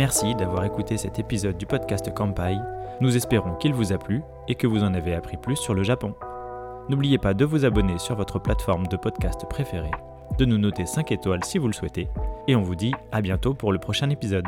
Merci 0.08 0.36
d'avoir 0.36 0.64
écouté 0.64 0.95
cet 0.95 1.20
épisode 1.20 1.58
du 1.58 1.66
podcast 1.66 2.14
Kampai. 2.14 2.55
Nous 3.01 3.18
espérons 3.18 3.55
qu'il 3.55 3.74
vous 3.74 3.91
a 3.91 3.97
plu 3.97 4.22
et 4.47 4.55
que 4.55 4.66
vous 4.66 4.82
en 4.82 4.93
avez 4.93 5.14
appris 5.14 5.36
plus 5.36 5.58
sur 5.58 5.74
le 5.74 5.84
Japon. 5.84 6.16
N'oubliez 6.88 7.18
pas 7.18 7.34
de 7.34 7.43
vous 7.43 7.66
abonner 7.66 7.99
sur 7.99 8.16
votre 8.16 8.39
plateforme 8.39 8.88
de 8.88 8.95
podcast 8.95 9.45
préférée, 9.49 9.91
de 10.38 10.45
nous 10.45 10.58
noter 10.58 10.86
5 10.86 11.12
étoiles 11.12 11.43
si 11.43 11.58
vous 11.58 11.68
le 11.68 11.74
souhaitez, 11.74 12.08
et 12.47 12.55
on 12.55 12.62
vous 12.62 12.76
dit 12.76 12.93
à 13.12 13.20
bientôt 13.20 13.53
pour 13.53 13.74
le 13.74 13.80
prochain 13.80 14.10
épisode. 14.10 14.47